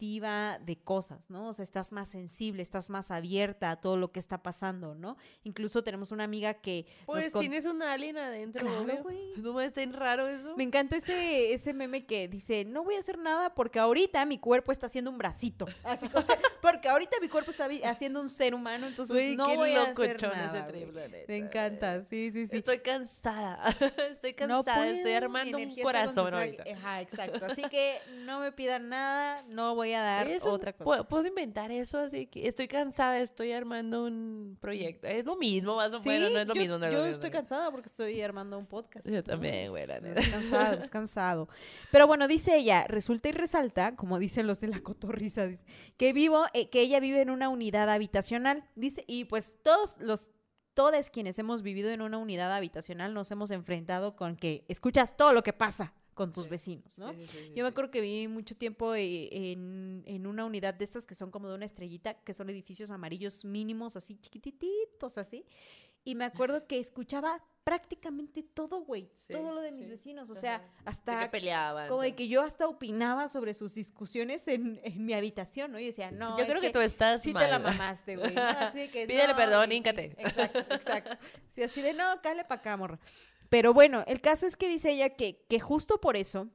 de 0.02 0.78
cosas, 0.82 1.30
¿no? 1.30 1.48
O 1.48 1.52
sea, 1.54 1.62
estás 1.62 1.92
más 1.92 2.08
sensible, 2.08 2.60
estás 2.60 2.90
más 2.90 3.12
abierta 3.12 3.70
a 3.70 3.76
todo 3.76 3.96
lo 3.96 4.10
que 4.10 4.18
está 4.18 4.42
pasando, 4.42 4.96
¿no? 4.96 5.16
Incluso 5.44 5.84
tenemos 5.84 6.10
una 6.10 6.24
amiga 6.24 6.54
que... 6.54 6.86
Pues 7.06 7.30
con- 7.30 7.38
tienes 7.40 7.66
un 7.66 7.82
alien 7.84 8.18
adentro, 8.18 8.66
Claro, 8.66 9.00
güey. 9.04 9.32
¿No 9.36 9.52
me 9.52 9.64
está 9.64 9.80
bien 9.80 9.92
raro 9.92 10.26
eso? 10.26 10.56
Me 10.56 10.64
encanta 10.64 10.96
ese, 10.96 11.52
ese 11.52 11.72
meme 11.72 12.04
que 12.04 12.26
dice, 12.26 12.64
no 12.64 12.82
voy 12.82 12.96
a 12.96 12.98
hacer 12.98 13.16
nada 13.16 13.54
porque 13.54 13.78
ahorita 13.78 14.24
mi 14.26 14.38
cuerpo 14.38 14.72
está 14.72 14.86
haciendo 14.86 15.08
un 15.08 15.18
bracito. 15.18 15.66
Así 15.84 16.08
como- 16.08 16.26
porque 16.60 16.88
ahorita 16.88 17.18
mi 17.20 17.28
cuerpo 17.28 17.52
está 17.52 17.68
haciendo 17.84 18.20
un 18.20 18.28
ser 18.28 18.56
humano, 18.56 18.88
entonces 18.88 19.36
no 19.36 19.54
voy 19.54 19.70
a 19.70 19.82
hacer 19.82 20.20
nada. 20.20 20.68
Me 21.28 21.36
encanta, 21.36 22.02
sí, 22.02 22.32
sí, 22.32 22.48
sí. 22.48 22.56
Estoy 22.56 22.80
cansada. 22.80 23.68
Estoy 24.10 24.32
No 24.48 24.64
cansada. 24.64 24.88
Estoy 24.88 25.02
puedo, 25.02 25.16
armando 25.16 25.58
un 25.58 25.76
corazón 25.76 26.34
ahorita. 26.34 26.64
Ajá, 26.74 27.00
exacto. 27.02 27.46
Así 27.46 27.62
que 27.62 28.00
no 28.24 28.40
me 28.40 28.50
pidan 28.50 28.88
nada, 28.88 29.44
no 29.46 29.76
voy 29.76 29.91
voy 29.92 30.00
a 30.00 30.02
dar 30.02 30.28
Es 30.28 30.44
otra 30.46 30.72
cosa. 30.72 30.84
puedo, 30.84 31.08
puedo 31.08 31.26
inventar 31.26 31.70
eso, 31.70 31.98
así 31.98 32.26
que 32.26 32.48
estoy 32.48 32.68
cansada, 32.68 33.18
estoy 33.20 33.52
armando 33.52 34.04
un 34.04 34.56
proyecto. 34.60 35.06
Es 35.06 35.24
lo 35.24 35.36
mismo, 35.36 35.76
más 35.76 35.92
o 35.92 36.00
Sí, 36.00 36.08
menos, 36.08 36.32
no 36.32 36.38
es 36.38 36.46
lo 36.46 36.54
yo, 36.54 36.60
mismo. 36.60 36.78
no 36.78 36.86
es 36.86 36.92
yo 36.92 36.98
lo 36.98 37.04
mismo, 37.04 37.10
estoy 37.14 37.30
no 37.30 37.36
es 37.36 37.40
cansada 37.42 37.70
porque 37.70 37.88
estoy 37.88 38.20
armando 38.22 38.58
un 38.58 38.66
podcast. 38.66 39.06
Yo 39.08 39.22
también, 39.22 39.54
Es- 39.54 39.70
güey, 39.70 39.82
Es, 39.84 40.02
neta. 40.02 40.20
cansado, 40.30 40.74
es 40.82 40.90
cansado. 40.90 41.48
Pero 41.90 42.06
bueno, 42.06 42.28
dice 42.28 42.56
ella, 42.56 42.84
resulta 42.88 43.28
y 43.28 43.32
resalta, 43.32 43.94
como 43.96 44.18
dicen 44.18 44.46
los 44.46 44.60
de 44.60 44.68
la 44.68 44.80
cotorriza, 44.80 45.46
dice, 45.46 45.64
que 45.96 46.12
vivo, 46.12 46.44
eh, 46.54 46.70
que 46.70 46.80
ella 46.80 47.00
vive 47.00 47.20
en 47.20 47.30
una 47.30 47.48
unidad 47.48 47.90
habitacional. 47.90 48.64
Dice, 48.74 49.04
y 49.06 49.24
pues 49.26 49.58
todos 49.62 49.96
los 49.98 50.28
todos 50.74 51.10
quienes 51.10 51.38
hemos 51.38 51.60
vivido 51.60 51.90
en 51.90 52.00
una 52.00 52.16
unidad 52.16 52.50
habitacional 52.54 53.12
nos 53.12 53.30
hemos 53.30 53.50
enfrentado 53.50 54.16
con 54.16 54.36
que 54.36 54.64
escuchas 54.68 55.18
todo 55.18 55.34
lo 55.34 55.42
que 55.42 55.52
pasa 55.52 55.92
con 56.14 56.32
tus 56.32 56.44
Sí. 56.44 56.50
vecinos, 56.50 56.98
¿no? 56.98 57.12
Sí, 57.12 57.26
sí, 57.26 57.52
Yo 57.54 57.64
me 57.64 57.68
acuerdo 57.70 57.90
que 57.90 58.00
viví 58.00 58.28
mucho 58.28 58.56
tiempo 58.56 58.94
eh, 58.94 59.28
en, 59.32 60.02
en 60.06 60.26
una 60.26 60.44
unidad 60.44 60.74
de 60.74 60.84
estas 60.84 61.06
que 61.06 61.14
son 61.14 61.30
como 61.30 61.48
de 61.48 61.54
una 61.54 61.64
estrellita, 61.64 62.14
que 62.14 62.34
son 62.34 62.50
edificios 62.50 62.90
amarillos 62.90 63.44
mínimos, 63.44 63.96
así 63.96 64.16
chiquititos, 64.16 65.18
así. 65.18 65.44
Y 66.04 66.16
me 66.16 66.24
acuerdo 66.24 66.66
que 66.66 66.80
escuchaba 66.80 67.40
prácticamente 67.62 68.42
todo, 68.42 68.80
güey. 68.82 69.08
Todo 69.30 69.54
lo 69.54 69.60
de 69.60 69.70
mis 69.70 69.88
vecinos. 69.88 70.28
O 70.30 70.34
sea, 70.34 70.56
Ajá. 70.56 70.64
De 70.64 70.90
hasta 70.90 71.20
que 71.20 71.28
peleaban. 71.28 71.88
como 71.88 72.02
de 72.02 72.08
todo. 72.08 72.16
que 72.16 72.26
yo 72.28 72.42
hasta 72.42 72.66
opinaba 72.66 73.28
sobre 73.28 73.54
sus 73.54 73.74
discusiones 73.74 74.48
en, 74.48 74.80
en 74.82 75.06
mi 75.06 75.14
habitación, 75.14 75.70
¿no? 75.70 75.78
Y 75.78 75.86
decía, 75.86 76.10
no, 76.10 76.36
Yo 76.38 76.44
creo 76.46 76.60
que, 76.60 76.70
tú 76.70 76.80
estás 76.80 77.22
sí 77.22 77.32
mal. 77.32 77.44
te 77.44 77.50
la 77.52 77.60
mamaste, 77.60 78.16
güey. 78.16 78.34
¿no? 78.34 78.42
Así 78.42 78.78
de 78.78 78.90
que, 78.90 79.06
Pídele 79.06 79.28
no, 79.28 79.36
perdón, 79.36 79.70
híncate. 79.70 80.16
Exacto, 80.18 80.58
exacto. 80.74 81.16
Sí, 81.48 81.62
así 81.62 81.80
de, 81.82 81.92
no, 81.94 82.20
cále 82.20 82.42
para 82.44 82.60
acá, 82.60 82.76
morra. 82.76 82.98
Pero 83.52 83.74
bueno, 83.74 84.02
el 84.06 84.22
caso 84.22 84.46
es 84.46 84.56
que 84.56 84.66
dice 84.66 84.92
ella 84.92 85.10
que, 85.10 85.44
que 85.46 85.60
justo 85.60 86.00
por 86.00 86.16
eso, 86.16 86.48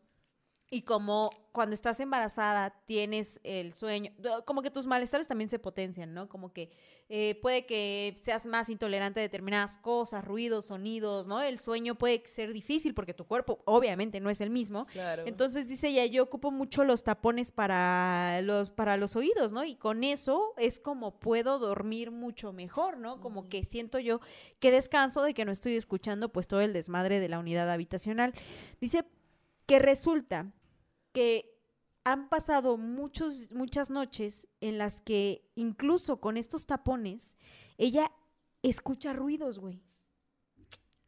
y 0.70 0.82
como 0.82 1.30
cuando 1.54 1.74
estás 1.74 2.00
embarazada 2.02 2.72
tienes 2.86 3.40
el 3.44 3.74
sueño, 3.74 4.12
como 4.46 4.62
que 4.62 4.70
tus 4.70 4.86
malestares 4.86 5.26
también 5.26 5.50
se 5.50 5.60
potencian, 5.60 6.14
¿no? 6.14 6.28
Como 6.28 6.52
que 6.52 6.70
eh, 7.10 7.40
puede 7.42 7.66
que 7.66 8.14
seas 8.18 8.46
más 8.46 8.70
intolerante 8.70 9.22
a 9.22 9.24
determinadas 9.24 9.78
cosas, 9.78 10.26
ruidos, 10.26 10.66
sonidos, 10.66 11.26
¿no? 11.26 11.42
El 11.42 11.58
sueño 11.58 11.96
puede 11.96 12.22
ser 12.26 12.52
difícil 12.52 12.94
porque 12.94 13.14
tu 13.14 13.26
cuerpo 13.26 13.64
obviamente 13.66 14.20
no 14.20 14.30
es 14.30 14.42
el 14.42 14.50
mismo. 14.50 14.86
Claro. 14.88 15.24
Entonces 15.26 15.70
dice 15.70 15.88
ella, 15.88 16.06
yo 16.06 16.24
ocupo 16.24 16.52
mucho 16.52 16.84
los 16.84 17.04
tapones 17.04 17.52
para 17.52 18.42
los, 18.42 18.70
para 18.70 18.98
los 18.98 19.16
oídos, 19.16 19.54
¿no? 19.54 19.64
Y 19.64 19.78
con 19.78 20.04
eso 20.04 20.54
es 20.58 20.80
como 20.80 21.18
puedo 21.18 21.60
dormir 21.60 22.12
mucho 22.12 22.52
mejor, 22.52 22.98
¿no? 22.98 23.22
Como 23.22 23.42
Ujú. 23.42 23.50
que 23.50 23.64
siento 23.64 24.00
yo 24.00 24.20
que 24.60 24.70
descanso 24.70 25.24
de 25.24 25.34
que 25.34 25.46
no 25.46 25.54
estoy 25.54 25.78
escuchando 25.78 26.30
pues 26.30 26.48
todo 26.48 26.60
el 26.60 26.74
desmadre 26.74 27.22
de 27.22 27.30
la 27.30 27.40
unidad 27.40 27.72
habitacional. 27.72 28.34
Dice 28.82 29.06
que 29.66 29.80
resulta 29.80 30.52
que 31.18 31.50
han 32.04 32.30
pasado 32.30 32.78
muchos, 32.78 33.52
muchas 33.52 33.90
noches 33.90 34.48
en 34.62 34.78
las 34.78 35.02
que 35.02 35.50
incluso 35.56 36.22
con 36.22 36.38
estos 36.38 36.68
tapones, 36.68 37.38
ella 37.80 38.12
escucha 38.62 39.14
ruidos, 39.14 39.58
güey. 39.58 39.82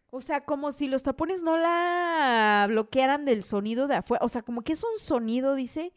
O 0.10 0.22
sea, 0.22 0.46
como 0.46 0.72
si 0.72 0.88
los 0.88 1.04
tapones 1.04 1.44
no 1.44 1.58
la 1.58 2.66
bloquearan 2.70 3.24
del 3.26 3.44
sonido 3.44 3.88
de 3.88 3.98
afuera. 3.98 4.26
O 4.26 4.30
sea, 4.30 4.42
como 4.42 4.64
que 4.64 4.74
es 4.74 4.84
un 4.84 4.98
sonido, 4.98 5.54
dice, 5.54 5.94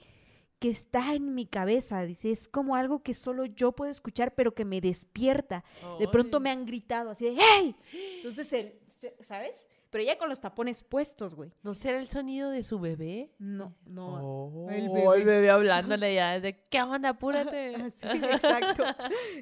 que 0.59 0.69
está 0.69 1.15
en 1.15 1.35
mi 1.35 1.47
cabeza. 1.47 2.03
Dice, 2.03 2.31
es 2.31 2.47
como 2.47 2.77
algo 2.77 3.03
que 3.03 3.15
solo 3.15 3.47
yo 3.47 3.73
puedo 3.73 3.91
escuchar, 3.91 4.35
pero 4.35 4.55
que 4.55 4.67
me 4.67 4.83
despierta. 4.83 5.65
De 5.99 6.07
pronto 6.09 6.39
me 6.39 6.51
han 6.51 6.67
gritado 6.67 7.09
así 7.09 7.25
de 7.25 7.37
¡Hey! 7.39 7.75
Entonces, 8.17 8.53
el- 8.53 8.79
¿sabes? 9.25 9.67
Pero 9.93 10.05
ella 10.05 10.17
con 10.17 10.31
los 10.31 10.41
tapones 10.41 10.83
puestos, 10.83 11.35
güey. 11.35 11.53
¿No 11.63 11.75
será 11.75 11.99
el 11.99 12.09
sonido 12.09 12.49
de 12.49 12.63
su 12.63 12.81
bebé? 12.81 13.31
No, 13.39 13.77
no. 13.85 14.07
Oh, 14.67 14.71
el 14.71 14.85
el 14.87 14.89
bebé. 14.91 15.25
bebé. 15.25 15.51
hablándole 15.51 16.15
ya 16.15 16.41
de 16.41 16.59
¿qué 16.71 16.81
onda? 16.83 17.11
Apúrate. 17.11 17.75
Así, 17.77 18.07
exacto. 18.07 18.85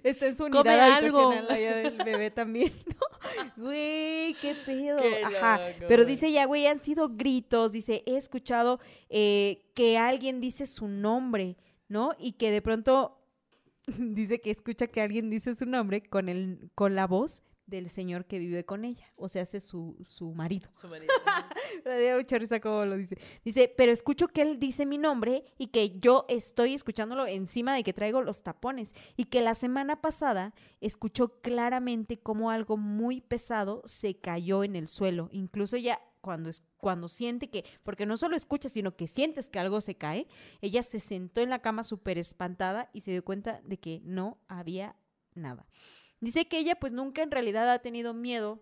Está 0.03 0.27
en 0.27 0.35
su 0.35 0.47
unidad 0.47 0.59
Come 0.65 0.71
algo. 0.73 1.19
habitacional 1.31 1.51
allá 1.57 1.77
del 1.77 1.97
bebé 2.05 2.31
también, 2.33 2.73
¿no? 2.85 2.97
Güey, 3.57 4.35
qué 4.41 4.57
pedo. 4.67 4.99
Qué 4.99 5.23
Ajá. 5.25 5.59
loco, 5.69 5.85
Pero 5.87 6.03
güey. 6.03 6.15
dice 6.15 6.33
ya, 6.33 6.47
güey, 6.47 6.67
han 6.67 6.81
sido 6.81 7.11
gritos. 7.11 7.71
Dice, 7.71 8.03
he 8.05 8.17
escuchado 8.17 8.81
eh, 9.09 9.71
que 9.75 9.99
alguien 9.99 10.41
dice 10.41 10.67
su 10.67 10.89
nombre, 10.89 11.57
¿no? 11.89 12.13
Y 12.19 12.33
que 12.33 12.51
de 12.51 12.61
pronto 12.61 13.23
dice 13.87 14.41
que 14.41 14.51
escucha 14.51 14.89
que 14.89 15.01
alguien 15.01 15.31
dice 15.31 15.55
su 15.55 15.65
nombre 15.65 16.03
con, 16.03 16.29
el, 16.29 16.71
con 16.75 16.97
la 16.97 17.07
voz 17.07 17.43
del 17.71 17.89
señor 17.89 18.27
que 18.27 18.39
vive 18.39 18.65
con 18.65 18.85
ella. 18.85 19.07
O 19.17 19.29
sea, 19.29 19.43
hace 19.43 19.61
su, 19.61 19.97
su 20.05 20.33
marido. 20.35 20.69
Su 20.75 20.89
marido. 20.89 21.15
Mucha 22.17 22.39
risa 22.39 22.61
cómo 22.61 22.85
lo 22.85 22.97
dice. 22.97 23.17
Dice, 23.45 23.73
pero 23.75 23.93
escucho 23.93 24.29
que 24.29 24.43
él 24.43 24.59
dice 24.59 24.85
mi 24.85 24.99
nombre 24.99 25.45
y 25.57 25.69
que 25.69 25.99
yo 25.99 26.27
estoy 26.29 26.75
escuchándolo 26.75 27.27
encima 27.27 27.75
de 27.75 27.85
que 27.85 27.93
traigo 27.93 28.23
los 28.23 28.43
tapones. 28.43 28.93
Y 29.17 29.27
que 29.27 29.41
la 29.41 29.55
semana 29.55 30.01
pasada 30.01 30.53
escuchó 30.81 31.41
claramente 31.41 32.19
cómo 32.19 32.51
algo 32.51 32.77
muy 32.77 33.21
pesado 33.21 33.83
se 33.85 34.19
cayó 34.19 34.65
en 34.65 34.77
el 34.77 34.89
suelo. 34.89 35.29
Incluso 35.33 35.77
ella, 35.77 36.01
cuando, 36.21 36.51
es, 36.51 36.65
cuando 36.77 37.09
siente 37.09 37.49
que, 37.49 37.65
porque 37.85 38.05
no 38.05 38.17
solo 38.17 38.37
escucha, 38.37 38.69
sino 38.69 38.97
que 38.97 39.07
sientes 39.07 39.49
que 39.49 39.61
algo 39.61 39.81
se 39.81 39.95
cae, 39.95 40.27
ella 40.61 40.83
se 40.83 40.99
sentó 40.99 41.41
en 41.41 41.51
la 41.51 41.61
cama 41.61 41.85
súper 41.85 42.19
espantada 42.19 42.91
y 42.93 43.03
se 43.03 43.13
dio 43.13 43.25
cuenta 43.25 43.61
de 43.65 43.79
que 43.79 44.01
no 44.05 44.39
había 44.49 44.97
nada. 45.35 45.67
Dice 46.21 46.47
que 46.47 46.59
ella 46.59 46.77
pues 46.79 46.93
nunca 46.93 47.23
en 47.23 47.31
realidad 47.31 47.71
ha 47.71 47.79
tenido 47.79 48.15
miedo 48.15 48.61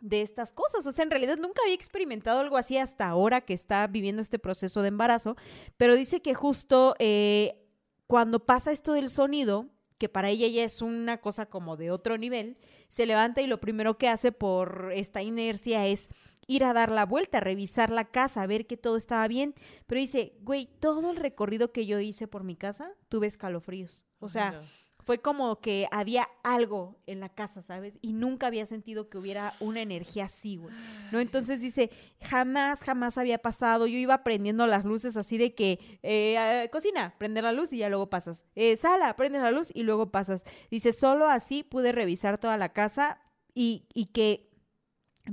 de 0.00 0.22
estas 0.22 0.52
cosas. 0.52 0.86
O 0.86 0.92
sea, 0.92 1.04
en 1.04 1.10
realidad 1.10 1.36
nunca 1.36 1.62
había 1.62 1.74
experimentado 1.74 2.40
algo 2.40 2.56
así 2.56 2.78
hasta 2.78 3.08
ahora 3.08 3.40
que 3.42 3.54
está 3.54 3.86
viviendo 3.86 4.22
este 4.22 4.38
proceso 4.38 4.82
de 4.82 4.88
embarazo, 4.88 5.36
pero 5.76 5.96
dice 5.96 6.22
que 6.22 6.34
justo 6.34 6.94
eh, 6.98 7.66
cuando 8.06 8.44
pasa 8.44 8.72
esto 8.72 8.92
del 8.92 9.10
sonido, 9.10 9.66
que 9.98 10.08
para 10.08 10.30
ella 10.30 10.46
ya 10.48 10.64
es 10.64 10.80
una 10.80 11.20
cosa 11.20 11.46
como 11.46 11.76
de 11.76 11.90
otro 11.90 12.16
nivel, 12.18 12.56
se 12.88 13.04
levanta 13.04 13.42
y 13.42 13.46
lo 13.46 13.60
primero 13.60 13.98
que 13.98 14.08
hace 14.08 14.32
por 14.32 14.90
esta 14.94 15.22
inercia 15.22 15.86
es 15.86 16.08
ir 16.46 16.64
a 16.64 16.72
dar 16.72 16.90
la 16.90 17.04
vuelta, 17.04 17.40
revisar 17.40 17.90
la 17.90 18.06
casa, 18.06 18.46
ver 18.46 18.66
que 18.66 18.76
todo 18.78 18.96
estaba 18.96 19.28
bien. 19.28 19.54
Pero 19.86 20.00
dice, 20.00 20.32
güey, 20.40 20.66
todo 20.80 21.10
el 21.10 21.16
recorrido 21.16 21.72
que 21.72 21.84
yo 21.84 22.00
hice 22.00 22.26
por 22.26 22.44
mi 22.44 22.56
casa, 22.56 22.92
tuve 23.08 23.26
escalofríos. 23.26 24.04
O 24.18 24.28
sea. 24.28 24.62
Fue 25.08 25.22
como 25.22 25.58
que 25.62 25.88
había 25.90 26.28
algo 26.42 27.00
en 27.06 27.20
la 27.20 27.30
casa, 27.30 27.62
¿sabes? 27.62 27.98
Y 28.02 28.12
nunca 28.12 28.46
había 28.46 28.66
sentido 28.66 29.08
que 29.08 29.16
hubiera 29.16 29.54
una 29.58 29.80
energía 29.80 30.26
así, 30.26 30.58
güey. 30.58 30.74
¿No? 31.12 31.18
Entonces 31.18 31.62
dice, 31.62 31.90
jamás, 32.20 32.84
jamás 32.84 33.16
había 33.16 33.38
pasado. 33.38 33.86
Yo 33.86 33.96
iba 33.96 34.22
prendiendo 34.22 34.66
las 34.66 34.84
luces 34.84 35.16
así 35.16 35.38
de 35.38 35.54
que, 35.54 35.78
eh, 36.02 36.36
ah, 36.36 36.68
cocina, 36.70 37.14
prende 37.16 37.40
la 37.40 37.52
luz 37.52 37.72
y 37.72 37.78
ya 37.78 37.88
luego 37.88 38.10
pasas. 38.10 38.44
Eh, 38.54 38.76
sala, 38.76 39.16
prende 39.16 39.38
la 39.38 39.50
luz 39.50 39.70
y 39.74 39.82
luego 39.82 40.10
pasas. 40.10 40.44
Dice, 40.70 40.92
solo 40.92 41.26
así 41.26 41.62
pude 41.62 41.92
revisar 41.92 42.36
toda 42.36 42.58
la 42.58 42.74
casa 42.74 43.22
y, 43.54 43.86
y 43.94 44.08
que 44.12 44.50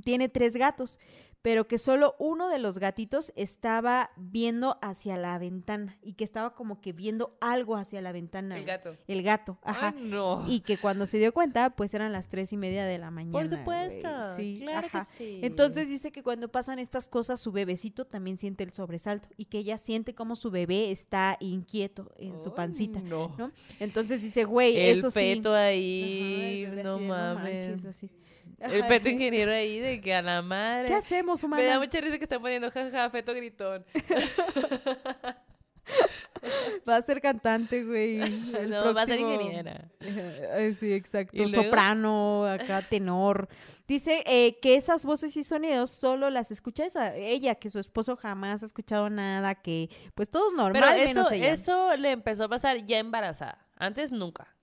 tiene 0.06 0.30
tres 0.30 0.56
gatos, 0.56 1.02
pero 1.45 1.67
que 1.67 1.77
solo 1.77 2.15
uno 2.17 2.49
de 2.49 2.57
los 2.57 2.80
gatitos 2.80 3.31
estaba 3.35 4.09
viendo 4.15 4.80
hacia 4.81 5.15
la 5.15 5.38
ventana 5.38 5.95
y 6.01 6.13
que 6.13 6.23
estaba 6.23 6.55
como 6.55 6.81
que 6.81 6.91
viendo 6.91 7.38
algo 7.39 7.76
hacia 7.76 8.01
la 8.01 8.11
ventana. 8.11 8.57
El 8.57 8.65
gato. 8.65 8.93
El 9.07 9.22
gato, 9.22 9.59
ajá. 9.61 9.93
Ay, 9.95 10.05
no. 10.05 10.43
Y 10.47 10.61
que 10.61 10.80
cuando 10.80 11.05
se 11.05 11.19
dio 11.19 11.31
cuenta, 11.35 11.69
pues 11.69 11.93
eran 11.93 12.11
las 12.11 12.30
tres 12.30 12.51
y 12.51 12.57
media 12.57 12.84
de 12.85 12.97
la 12.97 13.11
mañana. 13.11 13.31
Por 13.31 13.47
supuesto. 13.47 14.09
Sí, 14.35 14.57
claro 14.63 14.88
ajá. 14.88 15.07
que 15.19 15.23
sí. 15.23 15.39
Entonces 15.43 15.88
dice 15.88 16.11
que 16.11 16.23
cuando 16.23 16.47
pasan 16.47 16.80
estas 16.80 17.07
cosas, 17.07 17.39
su 17.39 17.51
bebecito 17.51 18.05
también 18.05 18.39
siente 18.39 18.63
el 18.63 18.72
sobresalto 18.72 19.30
y 19.38 19.45
que 19.45 19.59
ella 19.59 19.77
siente 19.77 20.15
como 20.15 20.35
su 20.35 20.49
bebé 20.49 20.89
está 20.89 21.38
inquieto 21.39 22.11
en 22.17 22.39
su 22.39 22.55
pancita. 22.55 23.01
No. 23.01 23.35
¿no? 23.38 23.51
Entonces 23.80 24.23
dice, 24.23 24.45
güey, 24.45 24.80
eso 24.89 25.11
sí. 25.11 25.19
feto 25.19 25.53
Ajá, 25.53 25.65
ahí, 25.65 26.67
no 26.84 26.95
así 26.95 27.05
mames. 27.05 27.67
manches, 27.67 27.85
así. 27.85 28.09
El 28.59 28.85
feto 28.85 29.09
ingeniero 29.09 29.51
ahí 29.51 29.80
de 29.80 30.01
que 30.01 30.13
a 30.13 30.22
la 30.22 30.41
madre. 30.41 30.88
¿Qué 30.88 30.95
hacemos, 30.95 31.43
humana? 31.43 31.63
Me 31.63 31.69
da 31.69 31.80
mucha 31.80 31.99
risa 32.01 32.17
que 32.17 32.26
están 32.26 32.41
poniendo 32.41 32.72
jaja, 32.72 33.09
feto 33.09 33.34
gritón. 33.34 33.85
Va 36.88 36.97
a 36.97 37.01
ser 37.01 37.22
cantante, 37.22 37.84
güey. 37.84 38.22
el 38.57 38.69
no, 38.69 38.93
va 38.93 39.03
a 39.03 39.05
ser 39.05 39.19
ingeniera. 39.19 39.89
Eh, 39.99 40.73
Sí, 40.80 40.93
exacto. 40.93 41.47
Soprano, 41.47 42.45
acá 42.45 42.81
tenor. 42.81 43.47
Dice 43.88 44.23
eh, 44.26 44.59
que 44.61 44.76
esas 44.76 45.05
voces 45.05 45.35
y 45.38 45.43
sonidos 45.43 45.91
solo 45.91 46.30
las 46.30 46.51
escucha 46.51 46.85
esa, 46.85 47.15
ella, 47.15 47.55
que 47.55 47.69
su 47.69 47.80
esposo 47.80 48.15
jamás 48.15 48.63
ha 48.63 48.65
escuchado 48.65 49.09
nada, 49.09 49.55
que 49.55 49.89
pues 50.13 50.30
todos 50.30 50.53
normal, 50.53 50.73
Pero 50.73 51.03
eso, 51.03 51.19
menos 51.19 51.31
ella. 51.31 51.53
eso 51.53 51.95
le 51.97 52.11
empezó 52.11 52.45
a 52.45 52.49
pasar 52.49 52.85
ya 52.85 52.99
embarazada. 52.99 53.65
Antes 53.77 54.11
nunca. 54.11 54.55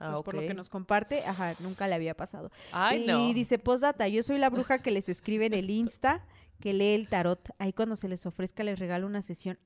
Ah, 0.00 0.12
pues, 0.12 0.24
Por 0.24 0.34
lo 0.34 0.40
que 0.40 0.54
nos 0.54 0.68
comparte, 0.68 1.24
ajá, 1.24 1.52
nunca 1.60 1.86
le 1.88 1.94
había 1.94 2.14
pasado. 2.14 2.50
Ay, 2.72 3.04
y 3.04 3.06
no. 3.06 3.32
dice, 3.34 3.58
postdata, 3.58 4.08
yo 4.08 4.22
soy 4.22 4.38
la 4.38 4.50
bruja 4.50 4.78
que 4.80 4.90
les 4.90 5.08
escribe 5.08 5.46
en 5.46 5.54
el 5.54 5.70
Insta, 5.70 6.24
que 6.60 6.72
lee 6.72 6.94
el 6.94 7.08
tarot. 7.08 7.48
Ahí 7.58 7.72
cuando 7.72 7.96
se 7.96 8.08
les 8.08 8.24
ofrezca 8.26 8.62
les 8.64 8.78
regalo 8.78 9.06
una 9.06 9.22
sesión. 9.22 9.58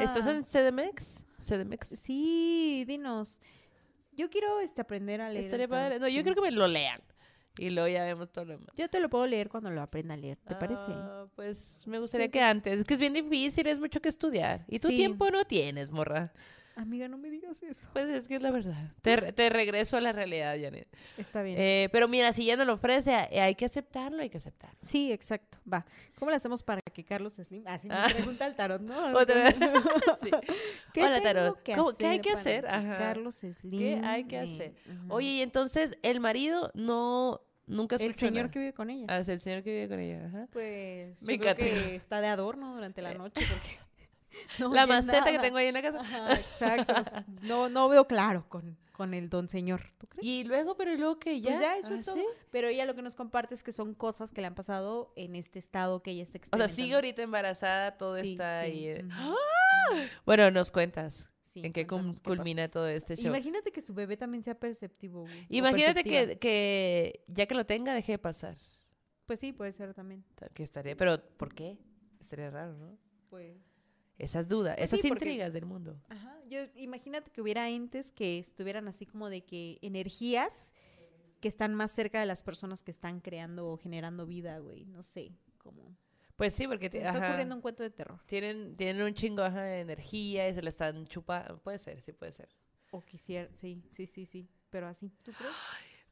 ¿Estás 0.00 0.26
en 0.26 0.42
CDMX? 0.44 1.24
CDMX. 1.40 1.88
Sí, 1.98 2.84
dinos. 2.86 3.40
Yo 4.12 4.28
quiero 4.30 4.60
este, 4.60 4.80
aprender 4.80 5.20
a 5.20 5.28
leer. 5.30 5.44
Estaría 5.44 5.68
tarot. 5.68 6.00
No, 6.00 6.08
yo 6.08 6.22
creo 6.22 6.34
que 6.34 6.40
me 6.42 6.50
lo 6.50 6.66
lean. 6.66 7.00
Y 7.58 7.68
luego 7.70 7.86
ya 7.88 8.02
vemos 8.04 8.30
todo 8.32 8.46
lo 8.46 8.52
demás. 8.54 8.74
Yo 8.76 8.88
te 8.88 8.98
lo 8.98 9.10
puedo 9.10 9.26
leer 9.26 9.50
cuando 9.50 9.70
lo 9.70 9.82
aprenda 9.82 10.14
a 10.14 10.16
leer, 10.16 10.38
¿te 10.38 10.54
parece? 10.54 10.84
Ah, 10.88 11.26
pues 11.36 11.82
me 11.86 11.98
gustaría 11.98 12.30
que 12.30 12.40
antes. 12.40 12.80
Es 12.80 12.86
que 12.86 12.94
es 12.94 13.00
bien 13.00 13.12
difícil, 13.12 13.66
es 13.66 13.78
mucho 13.78 14.00
que 14.00 14.08
estudiar. 14.08 14.64
Y 14.68 14.78
tu 14.78 14.88
Sí. 14.88 14.96
tiempo 14.96 15.30
no 15.30 15.44
tienes, 15.44 15.90
morra. 15.90 16.32
Amiga, 16.74 17.06
no 17.06 17.18
me 17.18 17.28
digas 17.28 17.62
eso. 17.62 17.88
Pues 17.92 18.08
es 18.08 18.28
que 18.28 18.36
es 18.36 18.42
la 18.42 18.50
verdad. 18.50 18.90
Te, 19.02 19.32
te 19.32 19.50
regreso 19.50 19.98
a 19.98 20.00
la 20.00 20.12
realidad, 20.12 20.56
Janet. 20.60 20.88
Está 21.18 21.42
bien. 21.42 21.56
Eh, 21.60 21.88
pero 21.92 22.08
mira, 22.08 22.32
si 22.32 22.46
ya 22.46 22.56
no 22.56 22.64
lo 22.64 22.74
ofrece, 22.74 23.14
hay 23.14 23.54
que 23.54 23.66
aceptarlo, 23.66 24.22
hay 24.22 24.30
que 24.30 24.38
aceptarlo. 24.38 24.78
Sí, 24.82 25.12
exacto. 25.12 25.58
Va. 25.70 25.84
¿Cómo 26.18 26.30
le 26.30 26.36
hacemos 26.36 26.62
para 26.62 26.80
que 26.80 27.04
Carlos 27.04 27.34
Slim? 27.34 27.64
Así 27.66 27.88
me 27.88 27.94
Ah. 27.94 28.06
pregunta 28.10 28.46
el 28.46 28.54
tarot, 28.54 28.80
¿no? 28.80 28.94
Otra 29.18 29.44
vez. 29.44 29.56
Sí. 30.22 30.30
¿Qué 30.94 31.04
Hola, 31.04 31.20
tarot. 31.20 31.62
que 31.62 31.74
¿Cómo- 31.74 31.92
qué 31.94 32.06
hay 32.06 32.20
que 32.20 32.30
hacer? 32.30 32.66
Ajá. 32.66 32.96
Carlos 32.98 33.36
Slim. 33.36 33.78
¿Qué 33.78 34.00
hay 34.04 34.24
que 34.24 34.38
hacer? 34.38 34.72
Oye, 35.08 35.28
y 35.28 35.42
entonces 35.42 35.96
el 36.02 36.20
marido 36.20 36.70
no 36.74 37.40
nunca 37.66 37.96
el 37.96 38.14
señor 38.14 38.34
nada? 38.34 38.50
que 38.50 38.58
vive 38.58 38.72
con 38.72 38.88
ella. 38.90 39.06
Ah, 39.08 39.18
es 39.18 39.28
el 39.28 39.40
señor 39.40 39.62
que 39.62 39.72
vive 39.72 39.88
con 39.88 40.00
ella. 40.00 40.26
Ajá. 40.26 40.48
Pues 40.52 41.22
Me 41.24 41.34
yo 41.36 41.42
creo 41.42 41.54
que 41.56 41.94
está 41.96 42.20
de 42.20 42.28
adorno 42.28 42.74
durante 42.74 43.02
la 43.02 43.14
noche 43.14 43.42
porque 43.48 43.78
no 44.58 44.72
la 44.72 44.86
maceta 44.86 45.30
que 45.30 45.38
tengo 45.38 45.56
ahí 45.58 45.66
en 45.66 45.74
la 45.74 45.82
casa. 45.82 46.00
Ajá, 46.00 46.32
exacto. 46.34 46.94
No, 47.42 47.68
no 47.68 47.88
veo 47.88 48.06
claro 48.06 48.48
con, 48.48 48.76
con 48.92 49.14
el 49.14 49.28
don 49.28 49.48
señor. 49.48 49.92
¿Tú 49.98 50.06
crees? 50.06 50.24
Y 50.24 50.44
luego, 50.44 50.76
pero 50.76 50.94
luego 50.94 51.18
que 51.18 51.40
ya. 51.40 51.50
Pues 51.50 51.60
ya, 51.60 51.76
eso 51.78 51.88
Ah, 51.90 51.94
es 51.94 52.02
todo. 52.02 52.14
¿sí? 52.16 52.24
Pero 52.50 52.68
ella 52.68 52.84
lo 52.86 52.94
que 52.94 53.02
nos 53.02 53.14
comparte 53.14 53.54
es 53.54 53.62
que 53.62 53.72
son 53.72 53.94
cosas 53.94 54.30
que 54.30 54.40
le 54.40 54.46
han 54.46 54.54
pasado 54.54 55.12
en 55.16 55.34
este 55.36 55.58
estado 55.58 56.02
que 56.02 56.12
ella 56.12 56.22
está 56.22 56.30
O 56.30 56.32
sea, 56.32 56.38
experimentando. 56.66 56.74
sigue 56.82 56.94
ahorita 56.94 57.22
embarazada, 57.22 57.96
todo 57.98 58.18
Sí, 58.20 58.32
está 58.32 58.62
sí, 58.64 58.70
ahí. 58.70 58.86
eh. 58.88 59.04
ujú. 59.04 59.34
Bueno, 60.24 60.50
nos 60.50 60.70
cuentas 60.70 61.28
Sí, 61.42 61.60
en 61.64 61.72
qué 61.74 61.86
culmina 61.86 62.68
todo 62.70 62.88
este 62.88 63.16
show. 63.16 63.26
Imagínate 63.26 63.72
que 63.72 63.82
su 63.82 63.92
bebé 63.92 64.16
también 64.16 64.42
sea 64.42 64.54
perceptivo. 64.54 65.22
güey, 65.22 65.46
Imagínate 65.50 66.02
que, 66.04 66.38
que 66.38 67.24
ya 67.26 67.44
que 67.46 67.54
lo 67.54 67.66
tenga, 67.66 67.92
deje 67.92 68.12
de 68.12 68.18
pasar. 68.18 68.56
Pues 69.26 69.40
sí, 69.40 69.52
puede 69.52 69.72
ser 69.72 69.92
también. 69.92 70.24
Ta- 70.34 70.48
Que 70.48 70.62
estaría, 70.62 70.96
pero 70.96 71.22
¿por 71.36 71.54
qué? 71.54 71.78
Estaría 72.20 72.50
raro, 72.50 72.72
¿no? 72.74 72.96
Pues... 73.28 73.56
Esas 74.18 74.46
dudas, 74.48 74.76
Pues 74.76 74.90
esas 74.92 75.00
sí, 75.00 75.08
porque- 75.08 75.24
intrigas 75.24 75.52
del 75.52 75.66
mundo. 75.66 76.00
Ajá. 76.08 76.38
Yo, 76.48 76.60
imagínate 76.76 77.30
que 77.30 77.40
hubiera 77.40 77.68
entes 77.70 78.12
que 78.12 78.38
estuvieran 78.38 78.86
así 78.88 79.06
como 79.06 79.28
de 79.30 79.42
que 79.42 79.78
energías 79.82 80.72
que 81.40 81.48
están 81.48 81.74
más 81.74 81.90
cerca 81.90 82.20
de 82.20 82.26
las 82.26 82.42
personas 82.42 82.82
que 82.82 82.90
están 82.92 83.20
creando 83.20 83.68
o 83.68 83.76
generando 83.78 84.26
vida, 84.26 84.58
güey. 84.58 84.84
No 84.86 85.02
sé, 85.02 85.32
como... 85.58 85.96
Pues 86.36 86.54
sí, 86.54 86.66
porque 86.68 86.88
te- 86.90 86.98
está 86.98 87.10
ajá, 87.10 87.26
ocurriendo 87.28 87.54
un 87.54 87.60
cuento 87.62 87.82
de 87.82 87.90
terror. 87.90 88.20
tienen, 88.26 88.76
tienen 88.76 89.02
un 89.02 89.14
chingo 89.14 89.42
ajá, 89.42 89.62
de 89.62 89.80
energía 89.80 90.48
y 90.48 90.54
se 90.54 90.62
le 90.62 90.68
están 90.70 91.06
chupando. 91.06 91.58
Puede 91.58 91.78
ser, 91.78 92.00
sí 92.00 92.12
puede 92.12 92.32
ser. 92.32 92.48
O 92.90 93.00
quisiera, 93.00 93.48
sí, 93.54 93.82
sí, 93.88 94.06
sí, 94.06 94.24
sí. 94.26 94.48
Pero 94.70 94.86
así, 94.86 95.10
¿tú 95.22 95.32
crees? 95.32 95.52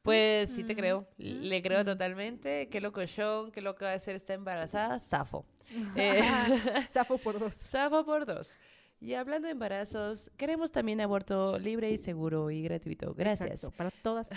Pues 0.01 0.49
sí 0.49 0.63
te 0.63 0.73
Mm, 0.73 0.77
creo, 0.77 1.01
mm, 1.17 1.23
le 1.23 1.61
creo 1.61 1.81
mm. 1.83 1.85
totalmente. 1.85 2.67
Qué 2.69 2.81
locochón, 2.81 3.51
qué 3.51 3.61
loco 3.61 3.85
va 3.85 3.93
a 3.93 3.99
ser 3.99 4.15
está 4.15 4.33
embarazada, 4.33 4.99
zafo. 4.99 5.45
Eh, 5.95 6.21
Zafo 6.87 7.17
por 7.17 7.39
dos. 7.39 7.55
Zafo 7.55 8.03
por 8.05 8.25
dos. 8.25 8.51
Y 8.99 9.13
hablando 9.13 9.47
de 9.47 9.53
embarazos, 9.53 10.29
queremos 10.37 10.71
también 10.71 11.01
aborto 11.01 11.57
libre 11.57 11.89
y 11.91 11.97
seguro 11.97 12.51
y 12.51 12.61
gratuito. 12.63 13.13
Gracias. 13.15 13.49
Exacto, 13.49 13.71
para 13.75 13.89
todas 13.89 14.29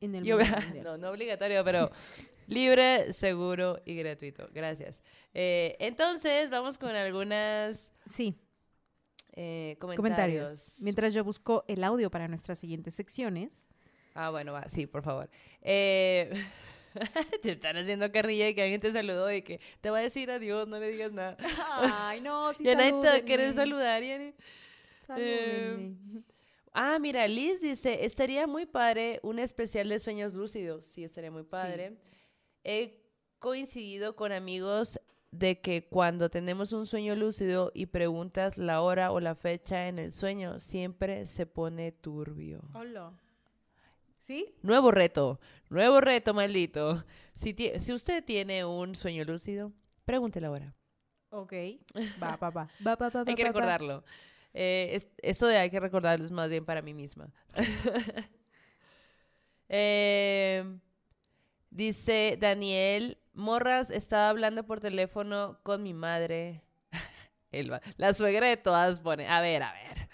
en 0.00 0.14
el 0.14 0.24
mundo 0.24 0.44
no, 0.84 0.96
no 0.98 1.10
obligatorio, 1.10 1.64
pero 1.64 1.90
libre, 2.46 3.12
seguro 3.12 3.80
y 3.84 3.96
gratuito. 3.96 4.48
Gracias. 4.54 5.02
Eh, 5.34 5.76
entonces, 5.80 6.48
vamos 6.50 6.78
con 6.78 6.90
algunas 6.94 7.92
Sí, 8.06 8.38
eh, 9.32 9.76
comentarios. 9.80 9.96
comentarios. 9.96 10.76
Mientras 10.80 11.12
yo 11.12 11.24
busco 11.24 11.64
el 11.68 11.84
audio 11.84 12.10
para 12.10 12.28
nuestras 12.28 12.58
siguientes 12.58 12.94
secciones. 12.94 13.68
Ah, 14.14 14.30
bueno, 14.30 14.52
va, 14.52 14.68
sí, 14.68 14.86
por 14.86 15.02
favor. 15.02 15.28
Eh, 15.62 16.30
te 17.42 17.52
están 17.52 17.76
haciendo 17.76 18.10
carrilla 18.10 18.48
y 18.48 18.54
que 18.54 18.62
alguien 18.62 18.80
te 18.80 18.92
saludó 18.92 19.30
y 19.32 19.42
que 19.42 19.60
te 19.80 19.90
va 19.90 19.98
a 19.98 20.02
decir 20.02 20.30
adiós, 20.30 20.66
no 20.68 20.78
le 20.78 20.88
digas 20.88 21.12
nada. 21.12 21.36
Ay, 21.80 22.20
no, 22.20 22.52
sí, 22.54 22.64
ya 22.64 22.74
nadie 22.74 22.92
te 22.92 23.08
va 23.08 23.14
a 23.14 23.20
querer 23.22 23.54
saludar, 23.54 24.02
Yani. 24.02 24.34
Salúdenme. 25.06 25.96
Ah, 26.72 26.98
mira, 26.98 27.26
Liz 27.26 27.60
dice, 27.60 28.04
estaría 28.04 28.46
muy 28.46 28.66
padre 28.66 29.20
un 29.22 29.38
especial 29.38 29.88
de 29.88 29.98
sueños 29.98 30.34
lúcidos. 30.34 30.84
Sí, 30.84 31.02
estaría 31.02 31.30
muy 31.30 31.44
padre. 31.44 31.96
He 32.62 33.00
coincidido 33.38 34.14
con 34.14 34.32
amigos 34.32 35.00
de 35.30 35.60
que 35.60 35.86
cuando 35.86 36.30
tenemos 36.30 36.72
un 36.72 36.86
sueño 36.86 37.14
lúcido 37.14 37.72
y 37.74 37.86
preguntas 37.86 38.58
la 38.58 38.80
hora 38.82 39.12
o 39.12 39.20
la 39.20 39.34
fecha 39.34 39.88
en 39.88 39.98
el 39.98 40.12
sueño, 40.12 40.60
siempre 40.60 41.26
se 41.26 41.46
pone 41.46 41.92
turbio. 41.92 42.62
Hola. 42.74 43.12
¿Sí? 44.28 44.54
Nuevo 44.62 44.90
reto, 44.90 45.40
nuevo 45.70 46.02
reto, 46.02 46.34
maldito. 46.34 47.02
Si, 47.34 47.56
si 47.78 47.92
usted 47.94 48.22
tiene 48.22 48.62
un 48.66 48.94
sueño 48.94 49.24
lúcido, 49.24 49.72
pregúntele 50.04 50.46
ahora. 50.46 50.74
Ok. 51.30 51.52
Va, 52.22 52.36
va, 52.36 52.50
va. 52.50 52.68
Va, 52.86 52.94
va, 52.96 53.10
Hay 53.26 53.34
que 53.34 53.44
recordarlo. 53.44 54.04
Eh, 54.52 54.90
es- 54.92 55.06
eso 55.22 55.46
de 55.46 55.56
hay 55.56 55.70
que 55.70 55.80
recordarlo 55.80 56.26
es 56.26 56.30
más 56.30 56.50
bien 56.50 56.64
para 56.66 56.82
mí 56.82 56.92
misma. 56.94 57.32
Eh, 59.70 60.64
dice 61.68 62.38
Daniel, 62.40 63.18
Morras 63.34 63.90
estaba 63.90 64.30
hablando 64.30 64.64
por 64.64 64.80
teléfono 64.80 65.58
con 65.62 65.82
mi 65.82 65.92
madre. 65.92 66.62
El 67.52 67.78
la 67.98 68.14
suegra 68.14 68.46
de 68.48 68.56
todas 68.56 69.00
pone, 69.00 69.28
a 69.28 69.40
ver, 69.42 69.62
a 69.62 69.72
ver. 69.74 70.08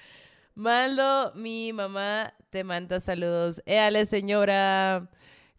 Maldo, 0.55 1.33
mi 1.35 1.73
mamá 1.73 2.35
te 2.51 2.63
manda 2.65 3.01
saludos. 3.01 3.63
Éale, 3.67 4.07
señora. 4.07 5.11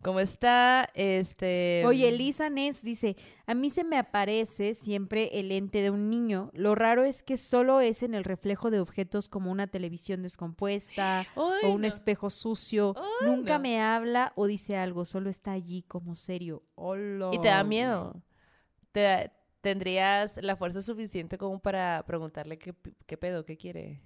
¿Cómo 0.01 0.19
está? 0.19 0.87
Este. 0.93 1.81
Oye, 1.85 2.11
Lisa 2.11 2.49
Ness 2.51 2.83
dice, 2.83 3.15
a 3.47 3.55
mí 3.55 3.71
se 3.71 3.83
me 3.83 3.97
aparece 3.97 4.75
siempre 4.75 5.31
el 5.39 5.51
ente 5.51 5.81
de 5.81 5.89
un 5.89 6.11
niño. 6.11 6.51
Lo 6.53 6.75
raro 6.75 7.03
es 7.05 7.23
que 7.23 7.37
solo 7.37 7.81
es 7.81 8.03
en 8.03 8.13
el 8.13 8.23
reflejo 8.23 8.69
de 8.69 8.79
objetos 8.79 9.29
como 9.29 9.51
una 9.51 9.65
televisión 9.65 10.21
descompuesta 10.21 11.25
o 11.33 11.53
un 11.69 11.81
no. 11.81 11.87
espejo 11.87 12.29
sucio. 12.29 12.93
Ay, 12.95 13.27
Nunca 13.27 13.55
no. 13.55 13.61
me 13.63 13.81
habla 13.81 14.31
o 14.35 14.45
dice 14.45 14.77
algo, 14.77 15.05
solo 15.05 15.29
está 15.29 15.53
allí 15.53 15.81
como 15.81 16.15
serio. 16.15 16.61
Hola. 16.75 17.31
Y 17.33 17.41
te 17.41 17.47
da 17.47 17.63
miedo. 17.63 18.21
Te 18.91 19.01
da- 19.01 19.31
tendrías 19.61 20.37
la 20.43 20.55
fuerza 20.55 20.83
suficiente 20.83 21.39
como 21.39 21.59
para 21.59 22.03
preguntarle 22.05 22.59
qué, 22.59 22.75
qué 23.07 23.17
pedo, 23.17 23.43
qué 23.43 23.57
quiere. 23.57 24.03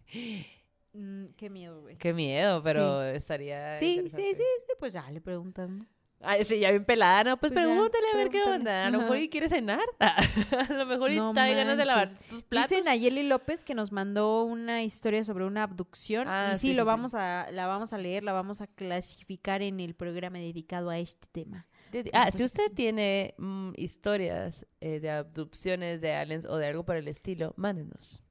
Mm, 0.94 1.26
qué 1.38 1.50
miedo, 1.50 1.82
güey. 1.82 1.98
Qué 1.98 2.14
miedo, 2.14 2.62
pero 2.64 3.04
estaría. 3.04 3.76
Sí, 3.76 4.04
sí, 4.10 4.34
sí, 4.34 4.34
sí, 4.36 4.74
pues 4.80 4.94
ya 4.94 5.10
le 5.12 5.22
preguntan. 5.22 5.88
Ay, 6.22 6.44
sí, 6.44 6.60
ya 6.60 6.70
bien 6.72 6.84
pelada, 6.84 7.24
¿no? 7.24 7.40
Pues, 7.40 7.54
Pues 7.54 7.64
ya, 7.66 7.72
pregúntale 7.72 8.06
a 8.14 8.18
ver 8.18 8.30
qué 8.30 8.44
onda. 8.44 8.88
A 8.88 8.90
lo 8.90 8.98
mejor 9.00 9.18
y 9.20 9.30
quiere 9.30 9.48
cenar. 9.48 9.80
a 10.00 10.74
lo 10.74 10.86
mejor 10.86 11.12
y 11.12 11.16
No 11.16 11.32
trae 11.32 11.56
ganas 11.56 11.78
de 11.78 11.86
lavar 11.86 12.10
tus 12.30 12.44
platos. 12.44 12.72
Dice 12.72 12.82
Nayeli 12.84 13.24
López 13.24 13.64
que 13.64 13.74
nos 13.74 13.94
mandó 13.94 14.44
una 14.44 14.84
historia 14.84 15.24
sobre 15.24 15.46
una 15.46 15.64
abducción. 15.64 16.28
Ah, 16.28 16.52
y 16.54 16.58
sí, 16.58 16.68
sí, 16.70 16.74
lo 16.74 16.84
sí, 16.84 16.88
vamos 16.88 17.16
a, 17.16 17.48
la 17.52 17.68
vamos 17.68 17.94
a 17.94 17.98
leer, 17.98 18.24
la 18.24 18.34
vamos 18.34 18.60
a 18.60 18.68
clasificar 18.68 19.62
en 19.62 19.80
el 19.80 19.96
programa 19.96 20.40
dedicado 20.40 20.90
a 20.90 21.00
este 21.00 21.28
tema. 21.32 21.68
De- 21.94 22.00
Ah, 22.12 22.26
Entonces, 22.28 22.36
si 22.36 22.44
usted 22.44 22.72
tiene 22.74 23.34
mm, 23.38 23.72
historias 23.78 24.66
eh, 24.82 25.00
de 25.00 25.10
abducciones 25.12 26.02
de 26.02 26.14
aliens 26.16 26.46
o 26.46 26.58
de 26.58 26.68
algo 26.68 26.84
por 26.84 26.98
el 26.98 27.08
estilo, 27.08 27.54
mándenos. 27.56 28.22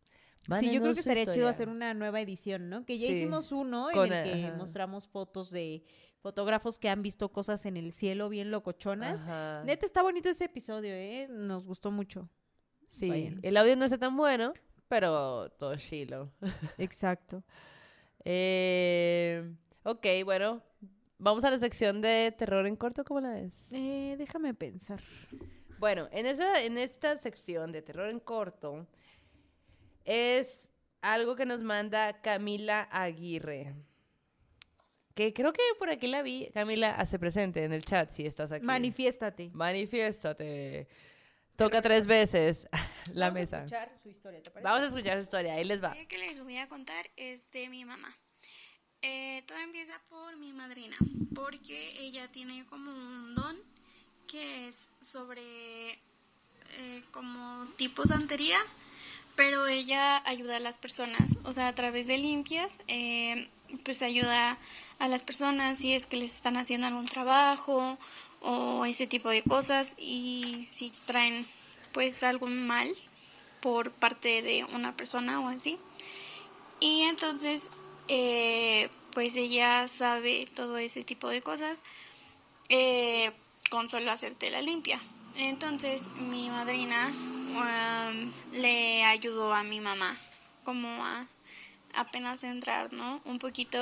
Sí, 0.60 0.72
yo 0.72 0.80
creo 0.80 0.94
que 0.94 1.00
estaría 1.00 1.26
chido 1.26 1.48
hacer 1.48 1.68
una 1.68 1.92
nueva 1.94 2.20
edición, 2.20 2.70
¿no? 2.70 2.84
Que 2.86 2.98
ya 2.98 3.06
Sí. 3.08 3.12
hicimos 3.14 3.52
uno 3.52 3.88
Con, 3.92 4.06
en 4.06 4.12
el 4.12 4.24
que 4.40 4.46
ajá. 4.46 4.56
mostramos 4.56 5.06
fotos 5.08 5.50
de 5.50 5.82
fotógrafos 6.20 6.78
que 6.78 6.88
han 6.88 7.02
visto 7.02 7.30
cosas 7.30 7.64
en 7.66 7.76
el 7.76 7.92
cielo 7.92 8.28
bien 8.28 8.50
locochonas. 8.50 9.24
Ajá. 9.24 9.62
Neta, 9.64 9.84
está 9.86 10.02
bonito 10.02 10.28
ese 10.28 10.44
episodio, 10.46 10.92
¿eh? 10.92 11.26
Nos 11.30 11.66
gustó 11.66 11.90
mucho. 11.90 12.28
Sí, 12.88 13.08
Vayan. 13.08 13.40
el 13.42 13.56
audio 13.56 13.76
no 13.76 13.84
está 13.84 13.98
tan 13.98 14.16
bueno, 14.16 14.52
pero 14.88 15.50
todo 15.50 15.76
chilo. 15.76 16.32
Exacto. 16.78 17.44
Eh, 18.24 19.54
ok, 19.84 20.06
bueno, 20.24 20.62
vamos 21.18 21.44
a 21.44 21.50
la 21.50 21.58
sección 21.58 22.00
de 22.00 22.34
terror 22.36 22.66
en 22.66 22.76
corto, 22.76 23.04
¿cómo 23.04 23.20
la 23.20 23.32
ves? 23.34 23.68
Eh, 23.72 24.16
déjame 24.18 24.54
pensar. 24.54 25.00
Bueno, 25.78 26.08
en, 26.10 26.26
esa, 26.26 26.62
en 26.62 26.76
esta 26.78 27.16
sección 27.18 27.70
de 27.72 27.82
terror 27.82 28.08
en 28.10 28.18
corto 28.20 28.86
es 30.04 30.70
algo 31.00 31.36
que 31.36 31.46
nos 31.46 31.62
manda 31.62 32.20
Camila 32.20 32.88
Aguirre. 32.90 33.74
Que 35.14 35.32
creo 35.32 35.52
que 35.52 35.62
por 35.78 35.90
aquí 35.90 36.06
la 36.06 36.22
vi. 36.22 36.48
Camila, 36.54 36.94
hace 36.94 37.18
presente 37.18 37.64
en 37.64 37.72
el 37.72 37.84
chat 37.84 38.10
si 38.10 38.24
estás 38.26 38.52
aquí. 38.52 38.64
Manifiéstate. 38.64 39.50
Manifiéstate. 39.52 40.86
Toca 41.56 41.82
tres 41.82 42.06
veces 42.06 42.68
la 43.14 43.30
Vamos 43.30 43.30
a 43.30 43.30
mesa. 43.32 43.56
escuchar 43.64 43.92
su 44.00 44.08
historia, 44.10 44.40
¿te 44.42 44.50
parece? 44.50 44.64
Vamos 44.64 44.84
a 44.86 44.88
escuchar 44.90 45.16
su 45.18 45.22
historia, 45.24 45.54
ahí 45.54 45.64
les 45.64 45.82
va. 45.82 45.88
historia 45.88 46.06
que 46.08 46.18
les 46.18 46.38
voy 46.40 46.56
a 46.56 46.68
contar 46.68 47.10
es 47.16 47.50
de 47.50 47.68
mi 47.68 47.84
mamá. 47.84 48.16
Eh, 49.02 49.42
todo 49.46 49.58
empieza 49.58 50.00
por 50.08 50.36
mi 50.36 50.52
madrina, 50.52 50.96
porque 51.34 52.00
ella 52.00 52.30
tiene 52.30 52.64
como 52.66 52.90
un 52.92 53.34
don 53.34 53.56
que 54.28 54.68
es 54.68 54.76
sobre 55.00 55.92
eh, 56.70 57.02
como 57.10 57.66
tipo 57.76 58.04
santería, 58.06 58.58
pero 59.38 59.68
ella 59.68 60.20
ayuda 60.26 60.56
a 60.56 60.58
las 60.58 60.78
personas, 60.78 61.38
o 61.44 61.52
sea, 61.52 61.68
a 61.68 61.74
través 61.76 62.08
de 62.08 62.18
limpias, 62.18 62.76
eh, 62.88 63.48
pues 63.84 64.02
ayuda 64.02 64.58
a 64.98 65.06
las 65.06 65.22
personas 65.22 65.78
si 65.78 65.92
es 65.92 66.06
que 66.06 66.16
les 66.16 66.34
están 66.34 66.56
haciendo 66.56 66.88
algún 66.88 67.06
trabajo 67.06 67.98
o 68.40 68.84
ese 68.84 69.06
tipo 69.06 69.28
de 69.28 69.44
cosas 69.44 69.94
y 69.96 70.66
si 70.72 70.90
traen 71.06 71.46
pues 71.92 72.24
algún 72.24 72.66
mal 72.66 72.92
por 73.60 73.92
parte 73.92 74.42
de 74.42 74.64
una 74.64 74.96
persona 74.96 75.40
o 75.40 75.46
así. 75.46 75.78
Y 76.80 77.02
entonces 77.02 77.70
eh, 78.08 78.88
pues 79.12 79.36
ella 79.36 79.86
sabe 79.86 80.48
todo 80.52 80.78
ese 80.78 81.04
tipo 81.04 81.28
de 81.28 81.42
cosas 81.42 81.78
eh, 82.70 83.30
con 83.70 83.88
solo 83.88 84.10
hacerte 84.10 84.50
la 84.50 84.62
limpia. 84.62 85.00
Entonces 85.36 86.08
mi 86.08 86.50
madrina 86.50 87.14
um, 87.58 88.32
le 88.52 89.04
ayudó 89.04 89.52
a 89.52 89.62
mi 89.62 89.80
mamá 89.80 90.18
como 90.64 91.04
a 91.04 91.26
apenas 91.94 92.42
entrar, 92.44 92.92
¿no? 92.92 93.20
Un 93.24 93.38
poquito. 93.38 93.78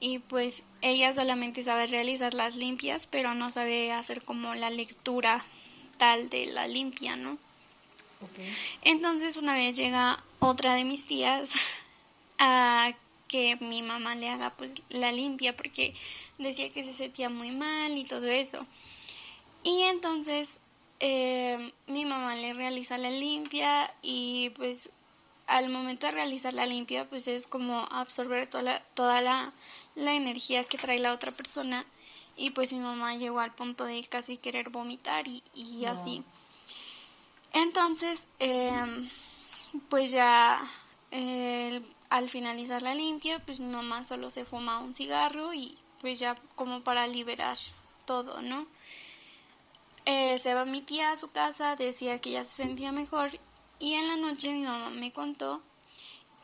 Y 0.00 0.18
pues 0.18 0.64
ella 0.80 1.12
solamente 1.12 1.62
sabe 1.62 1.86
realizar 1.86 2.34
las 2.34 2.56
limpias, 2.56 3.06
pero 3.06 3.34
no 3.34 3.50
sabe 3.50 3.92
hacer 3.92 4.22
como 4.22 4.54
la 4.54 4.70
lectura 4.70 5.44
tal 5.98 6.28
de 6.28 6.46
la 6.46 6.66
limpia, 6.66 7.16
¿no? 7.16 7.38
Entonces 8.82 9.36
una 9.36 9.54
vez 9.54 9.76
llega 9.76 10.22
otra 10.38 10.74
de 10.74 10.84
mis 10.84 11.06
tías 11.06 11.50
a 12.38 12.92
que 13.28 13.56
mi 13.56 13.82
mamá 13.82 14.14
le 14.14 14.28
haga 14.28 14.50
pues 14.50 14.72
la 14.90 15.10
limpia 15.10 15.56
porque 15.56 15.94
decía 16.38 16.70
que 16.70 16.84
se 16.84 16.92
sentía 16.92 17.28
muy 17.28 17.50
mal 17.50 17.96
y 17.96 18.04
todo 18.04 18.26
eso. 18.26 18.66
Y 19.64 19.82
entonces 19.82 20.58
eh, 21.04 21.72
mi 21.88 22.04
mamá 22.04 22.36
le 22.36 22.54
realiza 22.54 22.96
la 22.96 23.10
limpia 23.10 23.92
y 24.02 24.50
pues 24.50 24.88
al 25.48 25.68
momento 25.68 26.06
de 26.06 26.12
realizar 26.12 26.54
la 26.54 26.64
limpia, 26.64 27.08
pues 27.08 27.26
es 27.26 27.48
como 27.48 27.88
absorber 27.90 28.48
toda 28.48 28.62
la, 28.62 28.82
toda 28.94 29.20
la, 29.20 29.52
energía 29.96 30.62
que 30.62 30.78
trae 30.78 31.00
la 31.00 31.12
otra 31.12 31.32
persona. 31.32 31.84
Y 32.36 32.50
pues 32.50 32.72
mi 32.72 32.78
mamá 32.78 33.16
llegó 33.16 33.40
al 33.40 33.52
punto 33.52 33.84
de 33.84 34.04
casi 34.04 34.36
querer 34.36 34.70
vomitar 34.70 35.26
y, 35.26 35.42
y 35.54 35.86
así. 35.86 36.22
Entonces, 37.52 38.28
em, 38.38 39.10
pues 39.90 40.12
ya 40.12 40.70
al 42.10 42.30
finalizar 42.30 42.80
la 42.80 42.94
limpia, 42.94 43.40
pues 43.40 43.58
mi 43.58 43.72
mamá 43.72 44.04
solo 44.04 44.30
se 44.30 44.44
fuma 44.44 44.78
un 44.78 44.94
cigarro 44.94 45.52
y 45.52 45.76
pues 46.00 46.20
ya 46.20 46.36
como 46.54 46.82
para 46.82 47.08
liberar 47.08 47.58
todo, 48.06 48.40
¿no? 48.40 48.68
Eh, 50.04 50.38
se 50.40 50.54
va 50.54 50.64
mi 50.64 50.82
tía 50.82 51.12
a 51.12 51.16
su 51.16 51.30
casa, 51.30 51.76
decía 51.76 52.20
que 52.20 52.32
ya 52.32 52.44
se 52.44 52.64
sentía 52.64 52.90
mejor 52.90 53.30
y 53.78 53.94
en 53.94 54.08
la 54.08 54.16
noche 54.16 54.52
mi 54.52 54.62
mamá 54.62 54.90
me 54.90 55.12
contó 55.12 55.62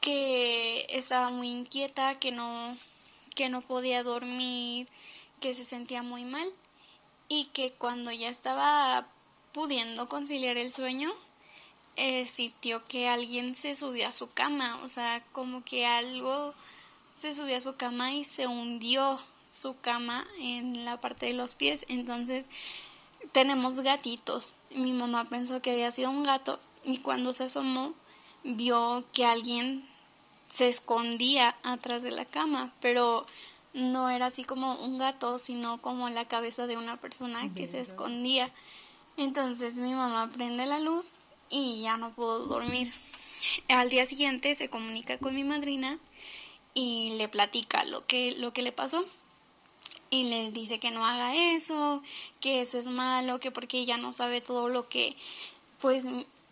que 0.00 0.86
estaba 0.90 1.30
muy 1.30 1.48
inquieta, 1.48 2.18
que 2.20 2.30
no, 2.30 2.78
que 3.34 3.48
no 3.48 3.62
podía 3.62 4.02
dormir, 4.02 4.88
que 5.40 5.54
se 5.54 5.64
sentía 5.64 6.02
muy 6.02 6.24
mal 6.24 6.48
y 7.28 7.46
que 7.46 7.72
cuando 7.72 8.12
ya 8.12 8.28
estaba 8.28 9.08
pudiendo 9.52 10.08
conciliar 10.08 10.56
el 10.56 10.70
sueño, 10.70 11.12
eh, 11.96 12.26
sintió 12.26 12.86
que 12.86 13.08
alguien 13.08 13.56
se 13.56 13.74
subió 13.74 14.08
a 14.08 14.12
su 14.12 14.30
cama, 14.30 14.80
o 14.84 14.88
sea, 14.88 15.24
como 15.32 15.64
que 15.64 15.84
algo 15.84 16.54
se 17.20 17.34
subió 17.34 17.56
a 17.56 17.60
su 17.60 17.76
cama 17.76 18.12
y 18.12 18.22
se 18.22 18.46
hundió 18.46 19.20
su 19.50 19.80
cama 19.80 20.26
en 20.38 20.84
la 20.84 21.00
parte 21.00 21.26
de 21.26 21.32
los 21.32 21.54
pies. 21.54 21.84
Entonces, 21.88 22.44
tenemos 23.32 23.80
gatitos. 23.80 24.54
Mi 24.70 24.92
mamá 24.92 25.24
pensó 25.24 25.60
que 25.60 25.72
había 25.72 25.92
sido 25.92 26.10
un 26.10 26.22
gato 26.22 26.60
y 26.84 26.98
cuando 26.98 27.32
se 27.32 27.44
asomó 27.44 27.94
vio 28.44 29.04
que 29.12 29.24
alguien 29.24 29.86
se 30.50 30.68
escondía 30.68 31.56
atrás 31.62 32.02
de 32.02 32.10
la 32.10 32.24
cama, 32.24 32.72
pero 32.80 33.26
no 33.74 34.08
era 34.10 34.26
así 34.26 34.44
como 34.44 34.76
un 34.76 34.98
gato, 34.98 35.38
sino 35.38 35.80
como 35.80 36.08
la 36.08 36.26
cabeza 36.26 36.66
de 36.66 36.76
una 36.76 36.96
persona 36.96 37.52
que 37.54 37.66
se 37.66 37.80
escondía. 37.80 38.50
Entonces 39.16 39.74
mi 39.74 39.92
mamá 39.92 40.30
prende 40.32 40.64
la 40.66 40.78
luz 40.78 41.12
y 41.50 41.82
ya 41.82 41.96
no 41.96 42.10
pudo 42.10 42.46
dormir. 42.46 42.92
Al 43.68 43.90
día 43.90 44.06
siguiente 44.06 44.54
se 44.54 44.68
comunica 44.68 45.18
con 45.18 45.34
mi 45.34 45.44
madrina 45.44 45.98
y 46.74 47.10
le 47.16 47.28
platica 47.28 47.84
lo 47.84 48.06
que, 48.06 48.32
lo 48.32 48.52
que 48.52 48.62
le 48.62 48.72
pasó. 48.72 49.04
Y 50.10 50.24
le 50.24 50.50
dice 50.52 50.80
que 50.80 50.90
no 50.90 51.04
haga 51.04 51.34
eso, 51.34 52.02
que 52.40 52.60
eso 52.62 52.78
es 52.78 52.88
malo, 52.88 53.40
que 53.40 53.50
porque 53.50 53.78
ella 53.78 53.96
no 53.96 54.12
sabe 54.12 54.40
todo 54.40 54.68
lo 54.68 54.88
que 54.88 55.16
pues 55.80 56.06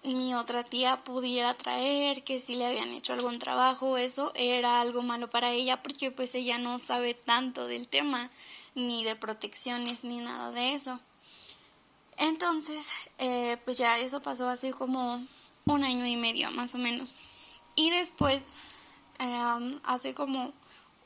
mi 0.05 0.35
otra 0.35 0.62
tía 0.65 1.03
pudiera 1.05 1.55
traer, 1.55 2.23
que 2.23 2.39
si 2.39 2.55
le 2.55 2.66
habían 2.66 2.91
hecho 2.91 3.12
algún 3.12 3.39
trabajo, 3.39 3.97
eso 3.97 4.33
era 4.35 4.81
algo 4.81 5.03
malo 5.03 5.28
para 5.28 5.51
ella 5.53 5.83
porque 5.83 6.11
pues 6.11 6.35
ella 6.35 6.59
no 6.59 6.78
sabe 6.78 7.15
tanto 7.15 7.66
del 7.66 7.89
tema, 7.89 8.31
ni 8.74 9.05
de 9.05 9.16
protecciones, 9.16 10.05
ni 10.05 10.19
nada 10.19 10.53
de 10.53 10.74
eso. 10.74 11.01
Entonces, 12.19 12.87
eh, 13.19 13.59
pues 13.65 13.78
ya 13.78 13.99
eso 13.99 14.23
pasó 14.23 14.49
así 14.49 14.70
como 14.70 15.27
un 15.65 15.85
año 15.85 16.07
y 16.07 16.16
medio 16.16 16.51
más 16.51 16.74
o 16.74 16.78
menos. 16.78 17.15
Y 17.74 17.91
después, 17.91 18.45
em, 19.19 19.81
hace 19.85 20.15
como 20.15 20.53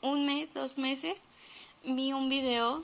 un 0.01 0.25
mes, 0.25 0.53
dos 0.53 0.77
meses, 0.77 1.21
vi 1.83 2.13
un 2.13 2.29
video 2.29 2.83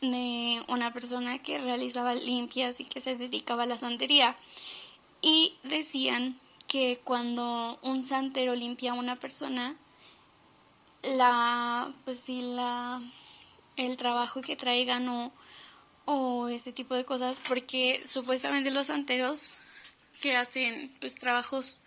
de 0.00 0.62
una 0.68 0.92
persona 0.92 1.40
que 1.40 1.58
realizaba 1.58 2.14
limpias 2.14 2.80
y 2.80 2.84
que 2.84 3.00
se 3.00 3.16
dedicaba 3.16 3.64
a 3.64 3.66
la 3.66 3.76
santería. 3.76 4.36
Y 5.20 5.54
decían 5.64 6.38
que 6.66 7.00
cuando 7.02 7.78
un 7.82 8.04
santero 8.04 8.54
limpia 8.54 8.92
a 8.92 8.94
una 8.94 9.16
persona, 9.16 9.74
la, 11.02 11.92
pues 12.04 12.20
sí, 12.20 12.42
la, 12.42 13.02
el 13.76 13.96
trabajo 13.96 14.40
que 14.40 14.56
traigan 14.56 15.08
o, 15.08 15.32
o 16.04 16.48
ese 16.48 16.72
tipo 16.72 16.94
de 16.94 17.04
cosas, 17.04 17.40
porque 17.48 18.02
supuestamente 18.06 18.70
los 18.70 18.86
santeros 18.88 19.54
que 20.20 20.36
hacen 20.36 20.94
pues 21.00 21.14
trabajos 21.14 21.78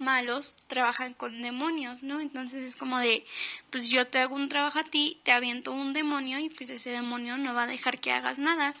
malos 0.00 0.56
trabajan 0.66 1.14
con 1.14 1.42
demonios, 1.42 2.02
¿no? 2.02 2.20
Entonces 2.20 2.62
es 2.66 2.76
como 2.76 2.98
de, 2.98 3.24
pues 3.70 3.88
yo 3.88 4.06
te 4.06 4.18
hago 4.18 4.34
un 4.34 4.48
trabajo 4.48 4.78
a 4.78 4.84
ti, 4.84 5.18
te 5.22 5.32
aviento 5.32 5.72
un 5.72 5.92
demonio 5.92 6.38
y 6.38 6.48
pues 6.50 6.70
ese 6.70 6.90
demonio 6.90 7.36
no 7.36 7.54
va 7.54 7.64
a 7.64 7.66
dejar 7.66 8.00
que 8.00 8.12
hagas 8.12 8.38
nada. 8.38 8.74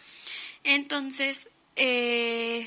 Entonces, 0.64 1.48
eh, 1.76 2.66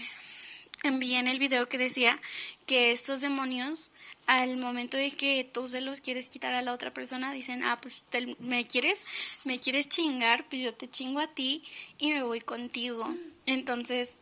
envié 0.84 1.20
en 1.20 1.28
el 1.28 1.40
video 1.40 1.68
que 1.68 1.78
decía 1.78 2.20
que 2.66 2.92
estos 2.92 3.22
demonios 3.22 3.92
al 4.26 4.58
momento 4.58 4.96
de 4.96 5.12
que 5.12 5.50
tú 5.52 5.68
se 5.68 5.82
los 5.82 6.00
quieres 6.02 6.30
quitar 6.30 6.54
a 6.54 6.62
la 6.62 6.74
otra 6.74 6.94
persona 6.94 7.34
dicen 7.34 7.64
ah 7.64 7.80
pues 7.82 8.04
me 8.40 8.66
quieres 8.66 9.04
me 9.44 9.60
quieres 9.60 9.90
chingar 9.90 10.46
pues 10.46 10.62
yo 10.62 10.74
te 10.74 10.90
chingo 10.90 11.20
a 11.20 11.28
ti 11.28 11.64
y 11.98 12.12
me 12.12 12.24
voy 12.24 12.40
contigo 12.40 13.14
entonces 13.46 14.16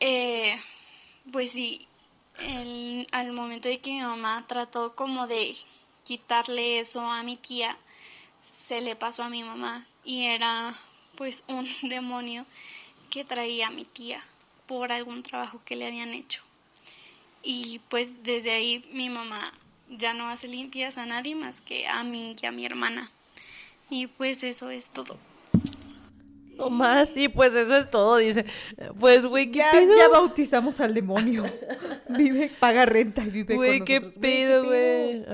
eh, 0.00 0.58
pues 1.30 1.50
sí 1.50 1.86
al 3.12 3.32
momento 3.32 3.68
de 3.68 3.80
que 3.80 3.90
mi 3.90 4.00
mamá 4.00 4.44
trató 4.46 4.94
como 4.94 5.26
de 5.26 5.56
quitarle 6.04 6.80
eso 6.80 7.00
a 7.00 7.22
mi 7.22 7.36
tía 7.36 7.76
se 8.52 8.80
le 8.80 8.96
pasó 8.96 9.22
a 9.22 9.28
mi 9.28 9.42
mamá 9.42 9.86
y 10.04 10.26
era 10.26 10.76
pues 11.16 11.42
un 11.48 11.68
demonio 11.82 12.46
que 13.10 13.24
traía 13.24 13.68
a 13.68 13.70
mi 13.70 13.84
tía 13.84 14.24
por 14.66 14.92
algún 14.92 15.22
trabajo 15.22 15.60
que 15.64 15.76
le 15.76 15.86
habían 15.86 16.14
hecho. 16.14 16.42
Y 17.42 17.80
pues 17.88 18.22
desde 18.22 18.52
ahí 18.52 18.84
mi 18.92 19.08
mamá 19.08 19.52
ya 19.88 20.12
no 20.12 20.28
hace 20.28 20.46
limpias 20.46 20.98
a 20.98 21.06
nadie 21.06 21.34
más 21.34 21.60
que 21.60 21.88
a 21.88 22.04
mí 22.04 22.36
y 22.40 22.46
a 22.46 22.52
mi 22.52 22.64
hermana. 22.64 23.10
Y 23.88 24.06
pues 24.06 24.44
eso 24.44 24.70
es 24.70 24.88
todo. 24.90 25.18
No 26.60 26.70
más, 26.70 27.16
y 27.16 27.28
pues 27.28 27.54
eso 27.54 27.76
es 27.76 27.90
todo, 27.90 28.18
dice. 28.18 28.44
Pues, 28.98 29.26
güey, 29.26 29.50
¿qué 29.50 29.58
ya, 29.58 29.72
Ya 29.72 30.08
bautizamos 30.08 30.78
al 30.80 30.94
demonio. 30.94 31.44
vive, 32.08 32.52
paga 32.60 32.86
renta 32.86 33.22
y 33.24 33.30
vive 33.30 33.56
con 33.56 33.84
¿qué 33.84 34.00
Pedo, 34.00 34.64
güey? 34.64 35.24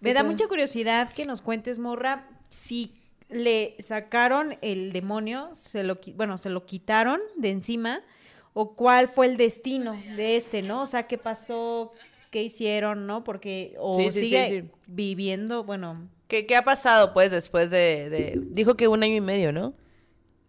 Me 0.00 0.12
da 0.12 0.22
mucha 0.22 0.46
curiosidad 0.46 1.12
que 1.12 1.24
nos 1.24 1.40
cuentes, 1.40 1.78
Morra, 1.78 2.28
si 2.50 2.94
le 3.30 3.74
sacaron 3.78 4.56
el 4.60 4.92
demonio, 4.92 5.48
se 5.54 5.82
lo, 5.82 5.98
bueno, 6.14 6.36
se 6.38 6.50
lo 6.50 6.66
quitaron 6.66 7.20
de 7.36 7.50
encima 7.50 8.02
o 8.52 8.74
cuál 8.74 9.08
fue 9.08 9.26
el 9.26 9.36
destino 9.36 10.00
de 10.16 10.36
este, 10.36 10.62
¿no? 10.62 10.82
O 10.82 10.86
sea, 10.86 11.06
qué 11.06 11.18
pasó, 11.18 11.92
qué 12.30 12.42
hicieron, 12.42 13.06
¿no? 13.06 13.24
Porque 13.24 13.74
o 13.78 14.10
sigue 14.10 14.70
viviendo, 14.86 15.64
bueno. 15.64 16.08
¿Qué, 16.28 16.46
¿Qué, 16.46 16.56
ha 16.56 16.64
pasado, 16.64 17.12
pues, 17.12 17.30
después 17.30 17.70
de, 17.70 18.08
de, 18.08 18.40
Dijo 18.50 18.76
que 18.76 18.88
un 18.88 19.02
año 19.02 19.16
y 19.16 19.20
medio, 19.20 19.52
¿no? 19.52 19.74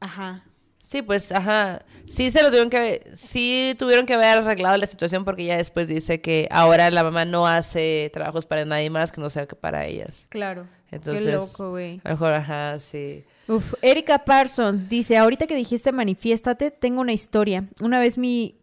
Ajá. 0.06 0.44
Sí, 0.80 1.02
pues, 1.02 1.32
ajá. 1.32 1.84
Sí 2.06 2.30
se 2.30 2.44
lo 2.44 2.50
tuvieron 2.50 2.70
que... 2.70 3.10
Sí 3.16 3.76
tuvieron 3.80 4.06
que 4.06 4.14
haber 4.14 4.38
arreglado 4.38 4.78
la 4.78 4.86
situación 4.86 5.26
porque 5.26 5.46
ya 5.46 5.58
después 5.58 5.88
dice 5.88 6.22
que 6.22 6.48
ahora 6.52 6.92
la 6.92 7.04
mamá 7.04 7.26
no 7.26 7.48
hace 7.48 8.12
trabajos 8.14 8.46
para 8.46 8.66
nadie 8.66 8.92
más 8.92 9.12
que 9.12 9.20
no 9.20 9.32
sea 9.32 9.48
que 9.48 9.56
para 9.56 9.88
ellas. 9.88 10.28
Claro. 10.30 10.68
Entonces... 10.92 11.26
Qué 11.26 11.32
loco, 11.32 11.72
güey. 11.72 12.02
A 12.04 12.10
lo 12.10 12.16
mejor, 12.16 12.34
ajá, 12.34 12.78
sí. 12.78 13.24
Uf, 13.48 13.74
Erika 13.82 14.26
Parsons 14.26 14.88
dice, 14.88 15.18
ahorita 15.18 15.48
que 15.48 15.56
dijiste 15.56 15.92
manifiéstate, 15.92 16.70
tengo 16.70 17.02
una 17.02 17.14
historia. 17.14 17.68
Una 17.82 18.00
vez 18.00 18.20
mi, 18.20 18.60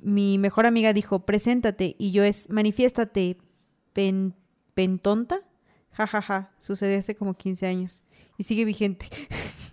mi 0.00 0.38
mejor 0.38 0.66
amiga 0.66 0.92
dijo, 0.92 1.26
preséntate, 1.26 1.96
y 1.98 2.12
yo 2.12 2.22
es, 2.22 2.48
manifiéstate, 2.50 3.36
pen, 3.92 4.36
pentonta. 4.74 5.40
Ja, 5.90 6.06
ja, 6.06 6.22
ja, 6.22 6.52
sucede 6.60 6.98
hace 6.98 7.16
como 7.16 7.34
15 7.34 7.66
años 7.66 8.04
y 8.38 8.44
sigue 8.44 8.64
vigente. 8.64 9.06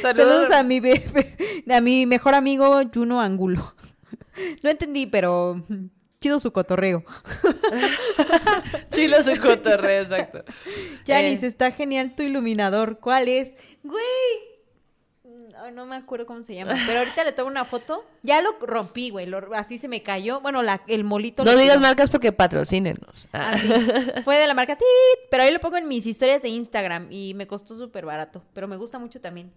Saludos, 0.00 0.50
a 0.50 0.62
mi 0.64 0.80
bebé, 0.80 1.36
a 1.68 1.80
mi 1.80 2.06
mejor 2.06 2.34
amigo 2.34 2.80
Juno 2.92 3.20
Angulo. 3.20 3.74
No 4.62 4.70
entendí, 4.70 5.06
pero 5.06 5.64
chido 6.20 6.38
su 6.38 6.52
cotorreo. 6.52 7.04
chido 8.90 9.22
su 9.22 9.38
cotorreo, 9.40 10.02
exacto. 10.02 10.44
Janice, 11.06 11.46
eh. 11.46 11.48
está 11.48 11.70
genial 11.70 12.14
tu 12.14 12.22
iluminador. 12.22 12.98
¿Cuál 13.00 13.28
es? 13.28 13.54
Güey, 13.82 14.04
no 15.72 15.86
me 15.86 15.96
acuerdo 15.96 16.26
cómo 16.26 16.42
se 16.42 16.54
llama, 16.54 16.74
pero 16.86 17.00
ahorita 17.00 17.24
le 17.24 17.32
tomo 17.32 17.48
una 17.48 17.64
foto. 17.64 18.04
Ya 18.22 18.40
lo 18.40 18.52
rompí, 18.60 19.10
güey, 19.10 19.30
así 19.54 19.78
se 19.78 19.88
me 19.88 20.02
cayó. 20.02 20.40
Bueno, 20.40 20.62
la, 20.62 20.82
el 20.86 21.04
molito. 21.04 21.44
No 21.44 21.56
digas 21.56 21.80
marcas 21.80 22.10
porque 22.10 22.32
patrocínenos. 22.32 23.28
Ah. 23.32 23.56
Fue 24.24 24.38
de 24.38 24.46
la 24.46 24.54
marca 24.54 24.76
Tit, 24.76 24.86
pero 25.30 25.42
ahí 25.42 25.52
lo 25.52 25.60
pongo 25.60 25.76
en 25.76 25.88
mis 25.88 26.06
historias 26.06 26.42
de 26.42 26.48
Instagram 26.48 27.08
y 27.10 27.34
me 27.34 27.46
costó 27.46 27.76
súper 27.76 28.06
barato, 28.06 28.42
pero 28.54 28.68
me 28.68 28.76
gusta 28.76 28.98
mucho 28.98 29.20
también. 29.20 29.52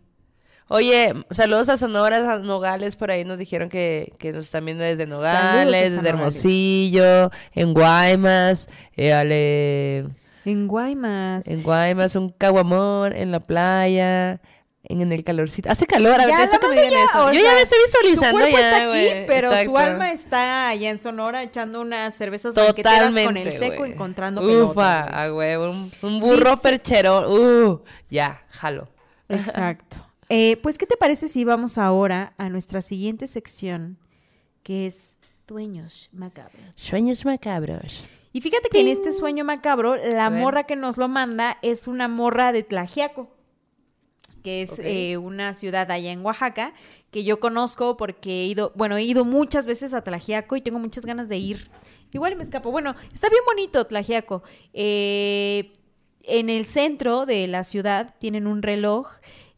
Oye, 0.68 1.14
saludos 1.31 1.69
a 1.69 1.77
Sonoras, 1.77 2.22
a 2.22 2.40
Nogales, 2.40 2.95
por 2.95 3.11
ahí 3.11 3.26
nos 3.26 3.38
dijeron 3.38 3.69
que, 3.69 4.14
que 4.18 4.31
nos 4.31 4.45
están 4.45 4.65
viendo 4.65 4.84
desde 4.84 5.06
Nogales, 5.06 5.91
desde 5.91 6.10
Hermosillo, 6.10 7.31
en 7.53 7.73
Guaymas, 7.73 8.68
eh, 8.95 9.14
ale... 9.14 10.06
En 10.45 10.68
Guaymas. 10.68 11.48
En 11.48 11.64
Guaymas, 11.64 12.15
un 12.15 12.30
caguamón 12.30 13.14
en 13.14 13.31
la 13.31 13.40
playa 13.40 14.41
en 14.84 15.11
el 15.11 15.23
calorcito. 15.23 15.72
Hace 15.72 15.88
calor, 15.88 16.19
a 16.19 16.26
ver, 16.26 16.41
eso 16.41 16.60
que 16.60 16.68
me 16.68 16.81
digan 16.81 17.07
eso. 17.10 17.31
Yo 17.31 17.40
ya 17.40 17.53
me 17.53 17.61
estoy 17.61 17.80
visualizando 17.85 18.45
su 18.45 18.52
cuerpo 18.52 18.57
está 18.57 18.90
aquí, 18.90 19.26
pero 19.27 19.64
su 19.64 19.77
alma 19.77 20.11
está 20.11 20.69
allá 20.69 20.90
en 20.90 20.99
Sonora 20.99 21.44
echando 21.44 21.81
unas 21.81 22.14
cervezas 22.14 22.53
Totalmente, 22.53 23.26
con 23.26 23.38
el 23.38 23.52
seco, 23.52 23.85
encontrando 23.85 24.41
Ufa, 24.41 25.03
a 25.03 25.30
güey, 25.30 25.56
un, 25.56 26.19
burro 26.19 26.57
perchero. 26.57 27.31
Uh, 27.31 27.84
ya, 28.10 28.44
jalo. 28.49 28.90
Exacto. 29.30 29.98
Eh, 30.35 30.57
pues, 30.64 30.80
¿qué 30.80 30.88
te 30.88 30.97
parece 30.97 31.30
si 31.30 31.43
vamos 31.43 31.77
ahora 31.77 32.34
a 32.39 32.49
nuestra 32.49 32.81
siguiente 32.81 33.27
sección, 33.27 33.99
que 34.64 34.88
es 34.88 35.19
Sueños 35.47 36.10
Macabros? 36.11 36.73
Sueños 36.73 37.23
Macabros. 37.23 38.03
Y 38.31 38.41
fíjate 38.41 38.68
que 38.69 38.81
en 38.81 38.88
este 38.88 39.11
sueño 39.11 39.45
macabro, 39.45 39.95
la 39.95 40.31
morra 40.31 40.64
que 40.64 40.76
nos 40.76 40.97
lo 40.97 41.07
manda 41.07 41.60
es 41.61 41.88
una 41.88 42.07
morra 42.07 42.51
de 42.51 42.64
Tlajiaco 42.64 43.30
que 44.41 44.64
es 44.64 44.80
eh, 44.80 45.18
una 45.18 45.53
ciudad 45.53 45.89
allá 45.89 46.11
en 46.11 46.26
Oaxaca, 46.26 46.73
que 47.11 47.23
yo 47.23 47.39
conozco 47.39 47.95
porque 47.95 48.41
he 48.41 48.45
ido, 48.47 48.73
bueno, 48.76 48.97
he 48.97 49.03
ido 49.03 49.23
muchas 49.23 49.68
veces 49.68 49.93
a 49.93 50.03
Tlajiaco 50.03 50.57
y 50.57 50.61
tengo 50.61 50.80
muchas 50.80 51.05
ganas 51.05 51.30
de 51.30 51.38
ir. 51.38 51.69
Igual 52.11 52.35
me 52.35 52.43
escapo. 52.43 52.72
Bueno, 52.72 52.95
está 53.14 53.30
bien 53.30 53.43
bonito 53.45 53.85
Tlajiaco. 53.85 54.43
Eh, 54.73 55.72
en 56.23 56.49
el 56.49 56.65
centro 56.65 57.26
de 57.26 57.47
la 57.47 57.64
ciudad 57.64 58.15
tienen 58.19 58.47
un 58.47 58.61
reloj 58.61 59.07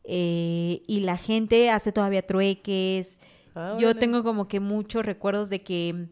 eh, 0.07 0.83
y 0.87 1.01
la 1.01 1.17
gente 1.17 1.69
hace 1.69 1.91
todavía 1.91 2.25
trueques. 2.25 3.19
Ah, 3.55 3.77
yo 3.79 3.95
tengo 3.95 4.23
como 4.23 4.47
que 4.47 4.59
muchos 4.59 5.05
recuerdos 5.05 5.49
de 5.49 5.63
que 5.63 6.09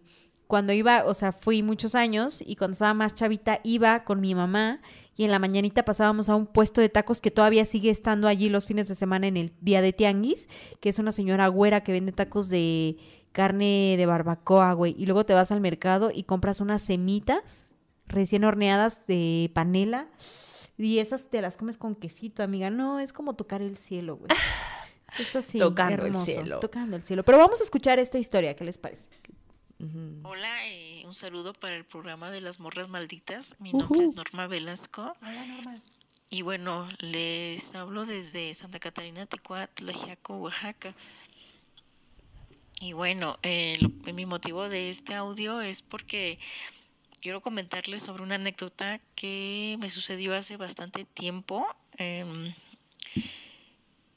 cuando 0.47 0.73
iba, 0.73 1.05
o 1.05 1.13
sea, 1.13 1.31
fui 1.31 1.63
muchos 1.63 1.95
años 1.95 2.43
y 2.45 2.55
cuando 2.55 2.73
estaba 2.73 2.93
más 2.93 3.15
chavita 3.15 3.59
iba 3.63 4.03
con 4.03 4.21
mi 4.21 4.35
mamá 4.35 4.81
y 5.15 5.23
en 5.25 5.31
la 5.31 5.39
mañanita 5.39 5.85
pasábamos 5.85 6.29
a 6.29 6.35
un 6.35 6.47
puesto 6.47 6.81
de 6.81 6.89
tacos 6.89 7.21
que 7.21 7.31
todavía 7.31 7.65
sigue 7.65 7.89
estando 7.89 8.27
allí 8.27 8.49
los 8.49 8.65
fines 8.65 8.87
de 8.87 8.95
semana 8.95 9.27
en 9.27 9.37
el 9.37 9.53
día 9.61 9.81
de 9.81 9.93
tianguis, 9.93 10.49
que 10.79 10.89
es 10.89 10.99
una 10.99 11.11
señora 11.11 11.47
güera 11.47 11.83
que 11.83 11.91
vende 11.91 12.11
tacos 12.11 12.49
de 12.49 12.97
carne 13.31 13.95
de 13.97 14.05
barbacoa, 14.05 14.73
güey. 14.73 14.95
Y 14.97 15.05
luego 15.05 15.25
te 15.25 15.33
vas 15.33 15.51
al 15.51 15.61
mercado 15.61 16.11
y 16.13 16.23
compras 16.23 16.61
unas 16.61 16.81
semitas 16.81 17.75
recién 18.07 18.43
horneadas 18.43 19.05
de 19.07 19.51
panela 19.53 20.07
y 20.77 20.99
esas 20.99 21.29
te 21.29 21.41
las 21.41 21.57
comes 21.57 21.77
con 21.77 21.95
quesito, 21.95 22.43
amiga. 22.43 22.69
No, 22.69 22.99
es 22.99 23.13
como 23.13 23.35
tocar 23.35 23.61
el 23.61 23.77
cielo, 23.77 24.17
güey. 24.17 24.29
Es 25.19 25.35
así, 25.35 25.59
tocando 25.59 26.07
el 26.07 26.15
cielo. 26.25 26.59
Tocando 26.59 26.95
el 26.95 27.03
cielo. 27.03 27.23
Pero 27.23 27.37
vamos 27.37 27.61
a 27.61 27.63
escuchar 27.63 27.99
esta 27.99 28.17
historia, 28.17 28.55
¿qué 28.55 28.65
les 28.65 28.79
parece? 28.79 29.09
Hola, 30.23 30.67
eh, 30.69 31.03
un 31.05 31.13
saludo 31.13 31.53
para 31.53 31.75
el 31.75 31.85
programa 31.85 32.31
de 32.31 32.41
las 32.41 32.59
morras 32.59 32.89
malditas. 32.89 33.55
Mi 33.59 33.73
nombre 33.73 34.05
es 34.05 34.15
Norma 34.15 34.47
Velasco. 34.47 35.15
Hola, 35.21 35.45
Norma. 35.45 35.79
Y 36.29 36.41
bueno, 36.41 36.89
les 36.97 37.75
hablo 37.75 38.07
desde 38.07 38.55
Santa 38.55 38.79
Catarina, 38.79 39.27
Tlajiaco, 39.27 40.37
Oaxaca. 40.37 40.95
Y 42.81 42.93
bueno, 42.93 43.37
eh, 43.43 43.77
mi 44.13 44.25
motivo 44.25 44.67
de 44.67 44.89
este 44.89 45.13
audio 45.13 45.61
es 45.61 45.81
porque 45.81 46.39
quiero 47.23 47.41
comentarles 47.41 48.03
sobre 48.03 48.21
una 48.21 48.35
anécdota 48.35 48.99
que 49.15 49.77
me 49.79 49.89
sucedió 49.89 50.35
hace 50.35 50.57
bastante 50.57 51.05
tiempo 51.05 51.65
em, 51.97 52.53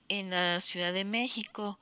en 0.09 0.31
la 0.31 0.59
Ciudad 0.59 0.93
de 0.93 1.05
México. 1.05 1.79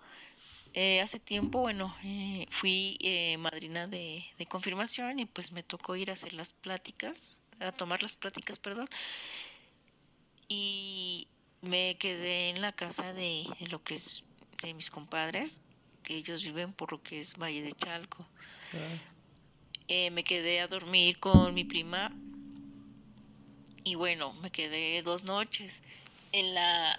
Eh, 0.75 1.01
hace 1.01 1.19
tiempo, 1.19 1.61
bueno, 1.61 1.97
eh, 2.05 2.47
fui 2.51 2.99
eh, 3.01 3.39
madrina 3.39 3.87
de, 3.87 4.23
confirmación 4.51 5.19
y 5.19 5.25
pues 5.25 5.53
me 5.53 5.63
tocó 5.63 5.97
ir 5.97 6.11
a 6.11 6.13
hacer 6.13 6.35
las 6.35 6.53
pláticas, 6.53 7.41
a 7.61 7.73
tomar 7.73 8.03
las 8.03 8.17
pláticas, 8.17 8.59
perdón. 8.59 8.89
Y 10.49 11.27
me 11.63 11.97
quedé 11.97 12.51
en 12.51 12.61
la 12.61 12.73
casa 12.73 13.15
de, 13.15 13.45
lo 13.71 13.83
que 13.83 13.95
es 13.95 14.25
de 14.63 14.75
mis 14.75 14.91
compadres, 14.91 15.63
que 16.03 16.17
ellos 16.17 16.45
viven 16.45 16.75
por 16.75 16.93
lo 16.93 17.03
que 17.03 17.21
es 17.21 17.39
Valle 17.39 17.63
de 17.63 17.73
Chalco. 17.73 18.29
Ah. 18.75 19.14
Me 19.89 20.24
quedé 20.24 20.61
a 20.61 20.69
dormir 20.69 21.19
con 21.19 21.55
mi 21.55 21.65
prima 21.65 22.11
y 23.85 23.97
bueno, 23.97 24.32
me 24.35 24.51
quedé 24.51 25.02
dos 25.02 25.24
noches 25.24 25.82
en 26.32 26.55
la, 26.55 26.98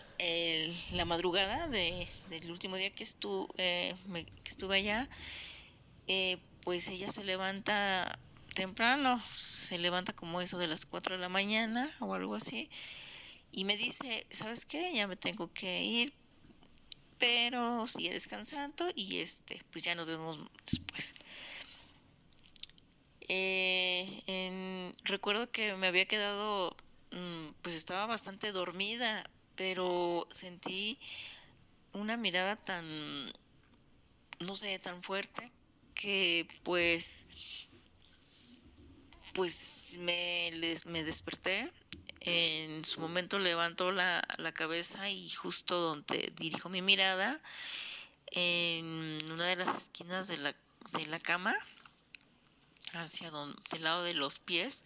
la 0.91 1.05
madrugada 1.05 1.67
de, 1.67 2.07
del 2.29 2.51
último 2.51 2.77
día 2.77 2.91
que, 2.91 3.03
estuve 3.03 3.47
eh, 3.57 3.95
que 4.13 4.49
estuve 4.49 4.77
allá, 4.77 5.09
eh, 6.07 6.37
pues 6.61 6.87
ella 6.87 7.11
se 7.11 7.23
levanta 7.23 8.19
temprano, 8.53 9.21
se 9.33 9.79
levanta 9.79 10.13
como 10.13 10.41
eso 10.41 10.59
de 10.59 10.67
las 10.67 10.85
4 10.85 11.15
de 11.15 11.21
la 11.21 11.27
mañana 11.27 11.91
o 11.99 12.13
algo 12.13 12.35
así, 12.35 12.69
y 13.51 13.65
me 13.65 13.77
dice, 13.77 14.27
¿sabes 14.29 14.65
qué? 14.65 14.93
Ya 14.93 15.07
me 15.07 15.15
tengo 15.15 15.51
que 15.51 15.83
ir, 15.83 16.13
pero 17.17 17.87
sigue 17.87 18.11
descansando 18.11 18.87
y 18.93 19.17
este, 19.17 19.59
pues 19.71 19.83
ya 19.83 19.95
nos 19.95 20.05
vemos 20.07 20.39
después. 20.63 21.15
Eh, 23.27 24.91
recuerdo 25.03 25.51
que 25.51 25.75
me 25.75 25.87
había 25.87 26.05
quedado 26.05 26.75
Mm, 27.15 27.53
pues 27.61 27.75
estaba 27.75 28.05
bastante 28.07 28.51
dormida, 28.51 29.23
pero 29.55 30.27
sentí 30.31 30.99
una 31.93 32.17
mirada 32.17 32.55
tan, 32.57 32.85
no 34.39 34.55
sé, 34.55 34.79
tan 34.79 35.01
fuerte 35.03 35.51
que 35.93 36.47
pues, 36.63 37.27
pues 39.33 39.97
me, 39.99 40.51
me 40.85 41.03
desperté. 41.03 41.71
En 42.21 42.83
su 42.85 42.99
momento 42.99 43.37
levanto 43.37 43.91
la, 43.91 44.23
la 44.37 44.51
cabeza 44.51 45.09
y 45.09 45.29
justo 45.29 45.79
donde 45.79 46.33
dirijo 46.35 46.69
mi 46.69 46.81
mirada, 46.81 47.39
en 48.31 49.31
una 49.31 49.45
de 49.45 49.57
las 49.57 49.77
esquinas 49.77 50.27
de 50.27 50.37
la, 50.37 50.55
de 50.97 51.05
la 51.07 51.19
cama, 51.19 51.55
hacia 52.93 53.31
donde, 53.31 53.61
del 53.71 53.83
lado 53.83 54.03
de 54.03 54.13
los 54.13 54.39
pies, 54.39 54.83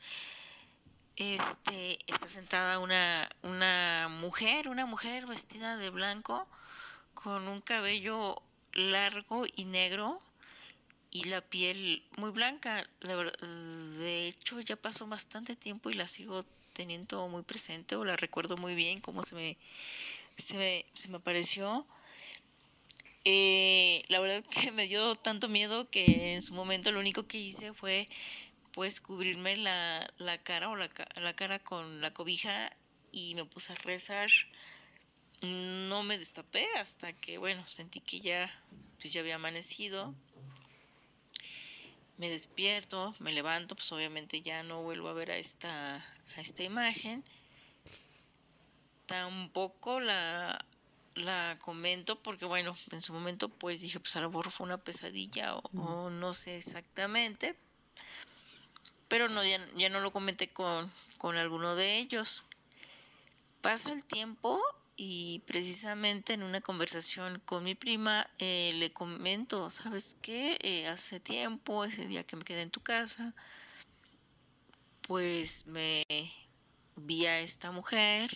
este, 1.16 2.00
está 2.08 2.30
sentada 2.30 2.80
una, 2.80 3.30
una 3.44 4.08
mujer, 4.10 4.70
una 4.70 4.86
mujer 4.86 5.26
vestida 5.26 5.78
de 5.78 5.90
blanco, 5.90 6.48
con 7.14 7.48
un 7.48 7.62
cabello 7.62 8.42
largo 8.74 9.46
y 9.56 9.66
negro 9.66 10.22
y 11.12 11.26
la 11.26 11.42
piel 11.42 12.04
muy 12.18 12.32
blanca. 12.32 12.88
De 13.02 14.28
hecho, 14.28 14.60
ya 14.62 14.76
pasó 14.76 15.08
bastante 15.08 15.56
tiempo 15.56 15.90
y 15.90 15.96
la 15.96 16.08
sigo 16.08 16.46
teniendo 16.74 17.28
muy 17.28 17.42
presente 17.42 17.96
o 17.96 18.06
la 18.06 18.16
recuerdo 18.16 18.56
muy 18.56 18.76
bien 18.76 19.02
cómo 19.02 19.24
se 19.24 19.36
me, 19.36 19.58
se 20.38 20.58
me, 20.58 20.86
se 20.94 21.10
me 21.10 21.18
apareció. 21.18 21.86
Eh, 23.26 24.04
la 24.08 24.20
verdad 24.20 24.44
que 24.50 24.72
me 24.72 24.88
dio 24.88 25.16
tanto 25.16 25.48
miedo 25.48 25.90
que 25.90 26.34
en 26.36 26.42
su 26.42 26.54
momento 26.54 26.92
lo 26.92 27.00
único 27.00 27.28
que 27.28 27.38
hice 27.38 27.74
fue 27.74 28.08
pues 28.72 29.02
cubrirme 29.02 29.58
la, 29.58 30.08
la 30.18 30.38
cara 30.38 30.70
o 30.70 30.76
la, 30.76 30.90
la, 31.16 31.36
cara 31.36 31.60
con 31.60 32.02
la 32.02 32.14
cobija 32.14 32.72
y 33.12 33.36
me 33.36 33.46
puse 33.46 33.74
a 33.74 33.76
rezar. 33.76 34.30
No 35.42 36.04
me 36.04 36.18
destapé 36.18 36.66
hasta 36.78 37.14
que, 37.14 37.38
bueno, 37.38 37.68
sentí 37.68 38.02
que 38.02 38.20
ya, 38.20 38.50
pues 39.00 39.12
ya 39.12 39.22
había 39.22 39.36
amanecido. 39.36 40.14
Me 42.18 42.30
despierto, 42.30 43.16
me 43.20 43.32
levanto, 43.32 43.76
pues 43.76 43.92
obviamente 43.92 44.42
ya 44.42 44.62
no 44.64 44.84
vuelvo 44.84 45.08
a 45.08 45.14
ver 45.14 45.32
a 45.32 45.38
esta, 45.38 45.96
a 45.96 46.42
esta 46.42 46.64
imagen. 46.64 47.24
Tampoco 49.06 50.00
la, 50.00 50.64
la 51.20 51.58
comento 51.60 52.22
porque, 52.22 52.46
bueno, 52.46 52.76
en 52.92 53.02
su 53.02 53.14
momento 53.14 53.50
pues 53.50 53.82
dije, 53.82 54.00
pues 54.00 54.16
a 54.16 54.22
lo 54.22 54.30
mejor 54.30 54.52
fue 54.52 54.66
una 54.66 54.78
pesadilla 54.78 55.56
o 55.56 56.10
no 56.10 56.34
sé 56.34 56.58
exactamente, 56.58 57.56
pero 59.08 59.28
no, 59.28 59.44
ya, 59.44 59.90
no 59.90 60.00
lo 60.00 60.14
comenté 60.14 60.48
con, 60.48 60.92
con 61.18 61.36
alguno 61.36 61.76
de 61.76 61.98
ellos. 61.98 62.44
Pasa 63.62 63.92
el 63.92 64.04
tiempo 64.04 64.62
y 64.96 65.40
precisamente 65.46 66.34
en 66.34 66.44
una 66.44 66.62
conversación 66.62 67.42
con 67.46 67.64
mi 67.64 67.76
prima 67.76 68.30
eh, 68.38 68.72
le 68.76 68.92
comento, 68.92 69.70
¿sabes 69.70 70.16
qué? 70.22 70.58
Eh, 70.62 70.88
hace 70.88 71.20
tiempo, 71.20 71.84
ese 71.84 72.06
día 72.06 72.24
que 72.24 72.36
me 72.36 72.44
quedé 72.44 72.62
en 72.62 72.70
tu 72.70 72.82
casa, 72.82 73.34
pues 75.02 75.66
me 75.66 76.04
vi 76.96 77.26
a 77.26 77.40
esta 77.40 77.72
mujer 77.72 78.30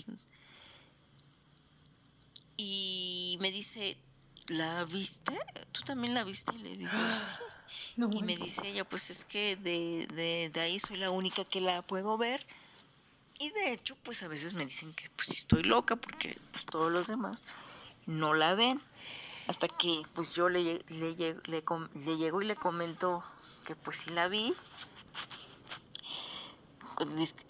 y 2.58 3.38
me 3.42 3.52
dice, 3.52 3.98
¿la 4.48 4.86
viste? 4.86 5.38
¿Tú 5.72 5.82
también 5.82 6.14
la 6.14 6.24
viste? 6.24 6.54
Y 6.56 6.60
le 6.60 6.78
digo, 6.78 6.92
sí. 7.12 7.36
y 8.12 8.24
me 8.24 8.36
dice 8.36 8.68
ella, 8.68 8.84
pues 8.88 9.10
es 9.10 9.26
que 9.26 9.56
de, 9.56 10.08
de, 10.14 10.50
de 10.54 10.62
ahí 10.62 10.80
soy 10.80 10.98
la 10.98 11.12
única 11.12 11.46
que 11.46 11.62
la 11.62 11.82
puedo 11.82 12.18
ver. 12.18 12.46
Y 13.40 13.50
de 13.52 13.74
hecho, 13.74 13.96
pues 14.04 14.22
a 14.24 14.28
veces 14.28 14.54
me 14.54 14.66
dicen 14.66 14.94
que 14.94 15.10
pues 15.16 15.30
estoy 15.32 15.64
loca 15.64 15.96
porque 15.96 16.40
pues 16.52 16.66
todos 16.66 16.92
los 16.92 17.08
demás 17.08 17.46
no 18.06 18.34
la 18.34 18.54
ven. 18.54 18.82
Hasta 19.48 19.68
que 19.68 20.02
pues 20.14 20.34
yo 20.34 20.48
le, 20.48 20.64
le, 20.64 21.16
le, 21.48 21.64
le 21.96 22.18
llego 22.18 22.42
y 22.42 22.46
le 22.46 22.56
comento 22.56 23.24
que 23.66 23.76
pues 23.76 23.98
sí 23.98 24.12
la 24.12 24.28
vi, 24.30 24.54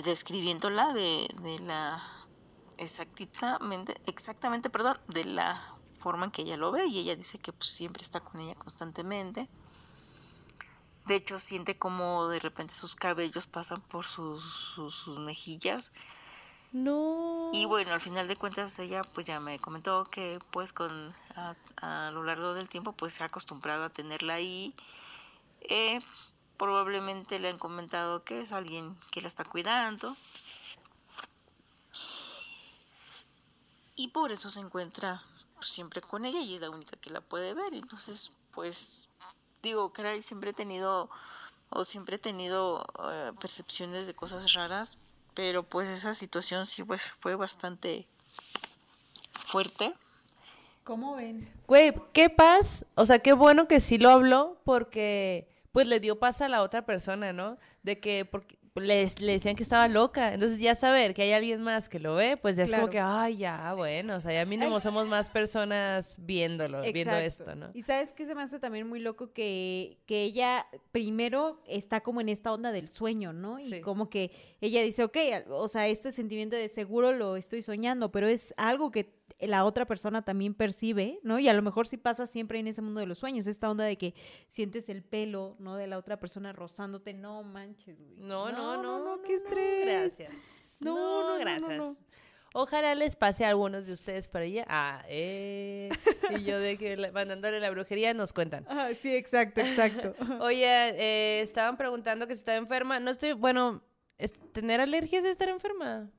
describiéndola 0.04 0.94
de, 0.94 1.28
de 1.42 1.60
la 1.60 2.13
exactamente, 2.78 3.94
exactamente, 4.06 4.70
perdón, 4.70 4.98
de 5.08 5.26
la 5.26 5.62
forma 6.00 6.26
en 6.26 6.32
que 6.32 6.42
ella 6.42 6.58
lo 6.58 6.72
ve 6.72 6.86
y 6.86 7.00
ella 7.00 7.16
dice 7.16 7.40
que 7.40 7.54
pues 7.54 7.70
siempre 7.70 8.04
está 8.04 8.20
con 8.20 8.42
ella 8.42 8.56
constantemente. 8.56 9.48
De 11.06 11.16
hecho, 11.16 11.38
siente 11.40 11.78
como 11.78 12.28
de 12.30 12.40
repente 12.40 12.74
sus 12.74 12.96
cabellos 12.96 13.46
pasan 13.46 13.82
por 13.82 14.06
sus, 14.06 14.44
sus, 14.44 15.08
mejillas. 15.20 15.92
No. 16.72 17.52
Y 17.54 17.66
bueno, 17.66 17.94
al 17.94 18.02
final 18.02 18.28
de 18.28 18.36
cuentas 18.36 18.80
ella 18.80 19.04
pues 19.04 19.28
ya 19.28 19.40
me 19.40 19.60
comentó 19.60 20.06
que 20.06 20.40
pues 20.52 20.74
con 20.74 21.14
a, 21.36 21.56
a 21.82 22.12
lo 22.12 22.24
largo 22.24 22.54
del 22.54 22.70
tiempo 22.70 22.94
pues 22.94 23.14
se 23.14 23.24
ha 23.24 23.28
acostumbrado 23.28 23.84
a 23.84 23.90
tenerla 23.90 24.36
ahí. 24.36 24.74
Eh, 25.62 26.00
probablemente 26.58 27.40
le 27.40 27.50
han 27.50 27.60
comentado 27.60 28.24
que 28.24 28.42
es 28.42 28.52
alguien 28.52 28.98
que 29.12 29.22
la 29.22 29.28
está 29.28 29.44
cuidando. 29.44 30.16
Y 33.96 34.10
por 34.10 34.32
eso 34.32 34.50
se 34.50 34.60
encuentra 34.60 35.24
siempre 35.60 36.02
con 36.02 36.26
ella 36.26 36.42
y 36.42 36.56
es 36.56 36.62
la 36.62 36.70
única 36.70 36.98
que 36.98 37.10
la 37.10 37.22
puede 37.22 37.54
ver. 37.54 37.74
Entonces, 37.74 38.32
pues 38.52 39.10
digo, 39.62 39.92
caray, 39.94 40.22
siempre 40.22 40.52
he 40.52 40.54
tenido 40.54 41.10
o 41.70 41.84
siempre 41.84 42.18
he 42.18 42.20
tenido 42.20 42.86
eh, 43.12 43.32
percepciones 43.40 44.06
de 44.06 44.14
cosas 44.14 44.54
raras, 44.54 45.00
pero 45.34 45.64
pues 45.64 45.90
esa 45.90 46.14
situación 46.14 46.66
sí 46.66 46.84
pues 46.84 47.14
fue 47.20 47.36
bastante 47.36 48.08
fuerte. 49.48 49.94
¿Cómo 50.84 51.16
ven? 51.16 51.52
Güey, 51.68 51.94
qué 52.12 52.30
paz, 52.30 52.86
o 52.96 53.06
sea, 53.06 53.20
qué 53.20 53.34
bueno 53.34 53.68
que 53.68 53.80
sí 53.80 53.98
lo 53.98 54.10
habló 54.10 54.60
porque 54.66 55.48
pues 55.72 55.88
le 55.88 56.00
dio 56.00 56.20
paz 56.20 56.42
a 56.42 56.50
la 56.50 56.62
otra 56.62 56.86
persona, 56.86 57.34
¿no? 57.34 57.58
De 57.82 58.00
que 58.00 58.26
porque 58.26 58.58
le, 58.82 59.08
le, 59.20 59.34
decían 59.34 59.56
que 59.56 59.64
estaba 59.64 59.88
loca. 59.88 60.34
Entonces, 60.34 60.60
ya 60.60 60.76
saber 60.76 61.14
que 61.14 61.22
hay 61.22 61.34
alguien 61.34 61.62
más 61.62 61.90
que 61.90 62.00
lo 62.00 62.16
ve, 62.16 62.38
pues 62.38 62.56
ya 62.56 62.64
es 62.64 62.74
como 62.74 62.90
que, 62.90 63.00
ay, 63.00 63.38
ya, 63.38 63.74
bueno, 63.74 64.16
o 64.16 64.22
sea, 64.22 64.34
ya 64.34 64.46
mínimo 64.46 64.80
somos 64.80 65.08
más 65.08 65.30
personas 65.30 66.16
viéndolo, 66.20 66.82
viendo 66.82 67.16
esto, 67.16 67.56
¿no? 67.56 67.70
Y 67.74 67.84
sabes 67.84 68.12
que 68.14 68.26
se 68.26 68.34
me 68.34 68.42
hace 68.42 68.60
también 68.60 68.88
muy 68.88 69.00
loco 69.00 69.32
que, 69.32 69.98
que 70.06 70.24
ella 70.24 70.66
primero 70.92 71.62
está 71.68 72.02
como 72.02 72.22
en 72.22 72.30
esta 72.30 72.52
onda 72.52 72.72
del 72.72 72.88
sueño, 72.88 73.32
¿no? 73.32 73.60
Y 73.60 73.82
como 73.82 74.10
que 74.10 74.32
ella 74.62 74.82
dice, 74.82 75.04
ok, 75.04 75.18
o 75.50 75.68
sea, 75.68 75.88
este 75.88 76.12
sentimiento 76.12 76.56
de 76.56 76.70
seguro 76.70 77.12
lo 77.12 77.36
estoy 77.36 77.62
soñando, 77.62 78.12
pero 78.12 78.28
es 78.28 78.54
algo 78.58 78.92
que 78.92 79.23
la 79.40 79.66
otra 79.66 79.86
persona 79.86 80.24
también 80.24 80.54
percibe, 80.54 81.20
¿no? 81.24 81.40
Y 81.40 81.48
a 81.50 81.54
lo 81.54 81.62
mejor 81.62 81.88
sí 81.88 81.98
pasa 81.98 82.28
siempre 82.28 82.60
en 82.60 82.68
ese 82.68 82.82
mundo 82.82 83.00
de 83.00 83.08
los 83.08 83.18
sueños, 83.18 83.48
esta 83.48 83.70
onda 83.70 83.84
de 83.84 83.98
que 83.98 84.14
sientes 84.48 84.90
el 84.90 85.04
pelo, 85.04 85.56
¿no? 85.60 85.76
De 85.76 85.88
la 85.88 85.98
otra 85.98 86.20
persona 86.20 86.54
rozándote, 86.54 87.14
no 87.14 87.44
manches, 87.44 88.00
güey. 88.00 88.16
No, 88.18 88.52
no, 88.52 88.82
no, 88.82 89.04
no, 89.04 89.22
qué 89.22 89.36
estrés. 89.36 89.86
Gracias. 89.86 90.78
No, 90.80 91.28
no, 91.28 91.40
gracias. 91.40 91.98
Ojalá 92.56 92.94
les 92.94 93.16
pase 93.16 93.46
a 93.46 93.50
algunos 93.50 93.88
de 93.88 93.94
ustedes 93.94 94.28
por 94.28 94.42
allá. 94.42 94.64
Ah, 94.70 95.04
eh. 95.08 95.90
Y 96.38 96.44
yo 96.44 96.60
de 96.60 96.78
que 96.78 96.96
mandándole 97.12 97.60
la 97.60 97.72
brujería 97.72 98.14
nos 98.14 98.32
cuentan. 98.32 98.66
Ah, 98.70 98.90
sí, 99.02 99.16
exacto, 99.16 99.60
exacto. 99.62 100.14
Oye, 100.40 100.68
eh, 100.68 101.42
estaban 101.42 101.78
preguntando 101.78 102.28
que 102.28 102.36
si 102.36 102.40
estaba 102.40 102.60
enferma. 102.60 103.00
No 103.00 103.10
estoy, 103.10 103.34
bueno, 103.34 103.82
¿tener 104.52 104.82
alergias 104.82 105.26
es 105.26 105.32
estar 105.32 105.50
enferma? 105.50 106.12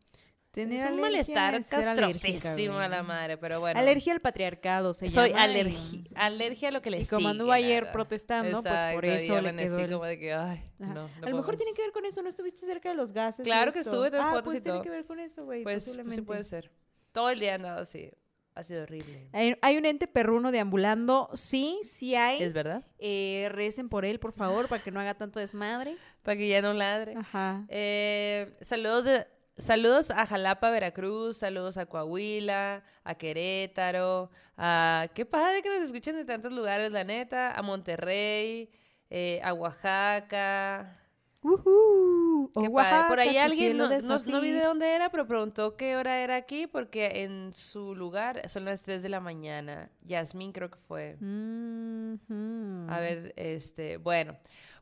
Tener 0.55 0.87
es 0.87 0.93
un 0.93 1.01
malestar 1.01 1.65
castrosísimo 1.67 2.79
a 2.79 2.87
la 2.87 3.03
madre, 3.03 3.37
pero 3.37 3.59
bueno. 3.59 3.79
Alergia 3.79 4.13
al 4.13 4.21
patriarcado, 4.21 4.95
se 4.95 5.11
Soy 5.11 5.31
llama. 5.31 5.43
alergia, 5.43 6.01
alergia 6.15 6.69
a 6.69 6.71
lo 6.71 6.81
que 6.81 6.91
le 6.91 7.01
Y 7.01 7.07
como 7.07 7.29
anduvo 7.29 7.51
ayer 7.51 7.91
protestando, 7.91 8.63
pues 8.63 8.95
por 8.95 9.05
eso 9.05 9.41
le 9.41 9.57
quedó 9.57 9.77
así 9.77 9.89
como 9.89 10.05
de 10.05 10.19
que, 10.19 10.33
ay, 10.33 10.63
no, 10.79 10.95
no 10.95 11.09
A 11.23 11.29
lo 11.29 11.37
mejor 11.37 11.57
tiene 11.57 11.75
que 11.75 11.83
ver 11.83 11.91
con 11.91 12.05
eso, 12.05 12.23
¿no 12.23 12.29
estuviste 12.29 12.67
cerca 12.67 12.89
de 12.89 12.95
los 12.95 13.11
gases? 13.13 13.45
Claro 13.45 13.73
que 13.73 13.81
estuve, 13.81 14.11
tuve 14.11 14.21
ah, 14.21 14.31
fotos 14.31 14.45
pues 14.45 14.59
y 14.59 14.61
todo. 14.61 14.75
tiene 14.75 14.85
que 14.85 14.91
ver 14.91 15.05
con 15.07 15.19
eso, 15.19 15.45
güey, 15.45 15.65
pues, 15.65 15.85
posiblemente. 15.85 16.23
sí 16.23 16.23
puede 16.23 16.45
ser. 16.45 16.71
Todo 17.11 17.31
el 17.31 17.41
día 17.41 17.57
andado 17.57 17.81
así. 17.81 18.13
Ha 18.55 18.63
sido 18.63 18.85
horrible. 18.85 19.29
Hay, 19.33 19.57
hay, 19.61 19.77
un 19.77 19.85
ente 19.85 20.07
perruno 20.07 20.53
deambulando. 20.53 21.29
Sí, 21.35 21.81
sí 21.83 22.15
hay. 22.15 22.41
¿Es 22.41 22.53
verdad? 22.53 22.85
Eh, 22.99 23.49
recen 23.51 23.89
por 23.89 24.05
él, 24.05 24.21
por 24.21 24.33
favor, 24.33 24.69
para 24.69 24.81
que 24.81 24.93
no 24.93 25.01
haga 25.01 25.15
tanto 25.15 25.41
desmadre. 25.41 25.97
Para 26.23 26.37
que 26.37 26.47
ya 26.47 26.63
no 26.63 26.73
ladre. 26.73 27.15
Ajá. 27.17 27.65
Eh, 27.69 28.53
saludos 28.63 29.05
de, 29.05 29.27
Saludos 29.57 30.11
a 30.11 30.27
Jalapa, 30.27 30.69
Veracruz, 30.71 31.37
saludos 31.37 31.77
a 31.77 31.87
Coahuila, 31.87 32.83
a 33.05 33.15
Querétaro, 33.15 34.31
a... 34.57 35.09
Qué 35.15 35.25
padre 35.25 35.63
que 35.63 35.69
nos 35.69 35.85
escuchen 35.85 36.17
de 36.17 36.25
tantos 36.25 36.53
lugares, 36.53 36.91
la 36.91 37.05
neta, 37.05 37.53
a 37.53 37.63
Monterrey, 37.63 38.69
eh, 39.11 39.41
a 39.45 39.53
Oaxaca. 39.53 40.99
Uh 41.43 42.51
Qué 42.53 42.71
padre. 42.71 43.09
Por 43.09 43.21
ahí 43.21 43.37
alguien, 43.37 43.77
no, 43.77 43.89
no, 43.89 44.19
no, 44.19 44.41
vi 44.41 44.51
de 44.51 44.63
dónde 44.63 44.95
era, 44.95 45.11
pero 45.11 45.27
preguntó 45.27 45.77
qué 45.77 45.97
hora 45.97 46.21
era 46.21 46.37
aquí, 46.37 46.67
porque 46.67 47.23
en 47.23 47.53
su 47.53 47.95
lugar 47.95 48.49
son 48.49 48.65
las 48.65 48.83
3 48.83 49.03
de 49.03 49.09
la 49.09 49.21
mañana. 49.21 49.91
Yasmín 50.03 50.53
creo 50.53 50.71
que 50.71 50.79
fue. 50.79 51.17
Mm 51.21 52.15
-hmm. 52.29 52.91
A 52.91 53.01
ver, 53.01 53.33
este, 53.37 53.99
bueno. 53.99 54.37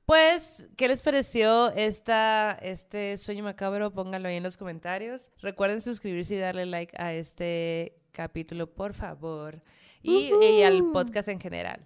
Pues, 0.07 0.69
¿qué 0.77 0.89
les 0.89 1.01
pareció 1.03 1.71
esta, 1.73 2.59
este 2.61 3.17
sueño 3.17 3.45
macabro? 3.45 3.93
Pónganlo 3.93 4.29
ahí 4.29 4.37
en 4.37 4.43
los 4.43 4.57
comentarios. 4.57 5.31
Recuerden 5.41 5.81
suscribirse 5.81 6.35
y 6.35 6.39
darle 6.39 6.67
like 6.67 6.95
a 7.01 7.13
este 7.13 7.97
capítulo, 8.13 8.67
por 8.67 8.95
favor. 8.95 9.63
Y, 10.03 10.33
uh 10.33 10.37
-huh. 10.37 10.59
y 10.59 10.63
al 10.63 10.91
podcast 10.93 11.29
en 11.29 11.41
general. 11.41 11.81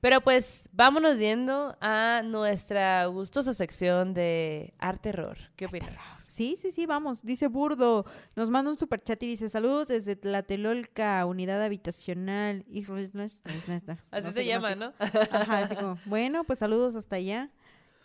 Pero 0.00 0.20
pues 0.20 0.68
vámonos 0.72 1.18
yendo 1.18 1.76
a 1.80 2.22
nuestra 2.24 3.04
gustosa 3.06 3.52
sección 3.52 4.14
de 4.14 4.72
arte 4.78 5.10
terror. 5.10 5.36
¿Qué 5.56 5.66
opinas? 5.66 5.90
Sí, 6.28 6.54
sí, 6.56 6.70
sí, 6.70 6.86
vamos. 6.86 7.22
Dice 7.22 7.48
Burdo, 7.48 8.04
nos 8.36 8.48
manda 8.48 8.70
un 8.70 8.78
super 8.78 9.02
chat 9.02 9.20
y 9.24 9.26
dice 9.26 9.48
saludos 9.48 9.88
desde 9.88 10.14
Tlatelolca, 10.14 11.26
unidad 11.26 11.60
habitacional. 11.62 12.64
Así 14.12 14.26
no 14.26 14.32
se 14.32 14.44
llama, 14.44 14.76
¿no? 14.76 14.92
Ajá, 15.00 15.58
así 15.58 15.74
como, 15.74 15.98
bueno, 16.04 16.44
pues 16.44 16.60
saludos 16.60 16.94
hasta 16.94 17.16
allá. 17.16 17.50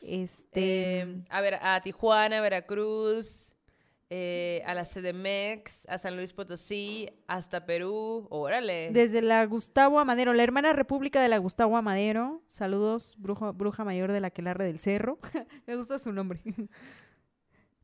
Este, 0.03 0.99
eh, 0.99 1.15
a 1.29 1.41
ver, 1.41 1.55
a 1.61 1.79
Tijuana, 1.81 2.41
Veracruz, 2.41 3.53
eh, 4.09 4.61
a 4.65 4.73
la 4.73 4.83
CDMX, 4.83 5.87
a 5.87 5.97
San 5.97 6.17
Luis 6.17 6.33
Potosí, 6.33 7.09
hasta 7.25 7.65
Perú, 7.65 8.27
órale. 8.29 8.91
Desde 8.91 9.21
la 9.21 9.45
Gustavo 9.45 9.99
Amadero, 9.99 10.33
la 10.33 10.43
hermana 10.43 10.73
república 10.73 11.21
de 11.21 11.29
la 11.29 11.37
Gustavo 11.37 11.77
Amadero. 11.77 12.41
Saludos, 12.45 13.15
brujo, 13.17 13.53
bruja 13.53 13.83
mayor 13.83 14.11
de 14.11 14.19
la 14.19 14.29
Quelarre 14.29 14.65
del 14.65 14.77
Cerro. 14.77 15.19
Me 15.67 15.75
gusta 15.75 15.97
su 15.97 16.11
nombre. 16.11 16.41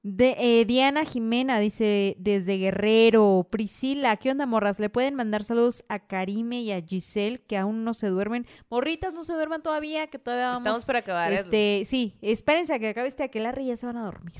De, 0.01 0.35
eh, 0.39 0.65
Diana 0.65 1.03
Jimena 1.03 1.59
dice 1.59 2.15
desde 2.19 2.57
Guerrero, 2.57 3.47
Priscila, 3.49 4.15
¿qué 4.15 4.31
onda 4.31 4.45
morras? 4.45 4.79
Le 4.79 4.89
pueden 4.89 5.15
mandar 5.15 5.43
saludos 5.43 5.83
a 5.89 5.99
Karime 5.99 6.61
y 6.61 6.71
a 6.71 6.81
Giselle 6.81 7.39
que 7.39 7.57
aún 7.57 7.83
no 7.83 7.93
se 7.93 8.07
duermen. 8.07 8.47
Morritas 8.69 9.13
no 9.13 9.25
se 9.25 9.33
duerman 9.33 9.61
todavía, 9.61 10.07
que 10.07 10.17
todavía 10.17 10.47
vamos. 10.47 10.61
Estamos 10.61 10.85
para 10.85 10.99
acabar. 10.99 11.33
Este, 11.33 11.83
sí, 11.85 12.17
espérense 12.21 12.73
a 12.73 12.79
que 12.79 12.87
acabe 12.89 13.09
este 13.09 13.23
aquelarre 13.23 13.63
y 13.63 13.67
ya 13.67 13.75
se 13.75 13.85
van 13.85 13.97
a 13.97 14.03
dormir. 14.03 14.33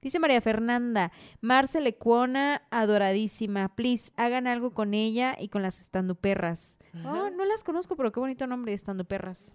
Dice 0.00 0.18
María 0.18 0.40
Fernanda, 0.40 1.12
Marcel 1.40 1.86
Ecuona, 1.86 2.62
adoradísima, 2.70 3.74
please, 3.74 4.12
hagan 4.16 4.48
algo 4.48 4.72
con 4.74 4.94
ella 4.94 5.36
y 5.38 5.48
con 5.48 5.62
las 5.62 5.80
estanduperras. 5.80 6.78
Oh, 7.04 7.30
no 7.30 7.44
las 7.44 7.62
conozco, 7.62 7.96
pero 7.96 8.10
qué 8.10 8.18
bonito 8.18 8.46
nombre, 8.48 8.72
estanduperras. 8.72 9.54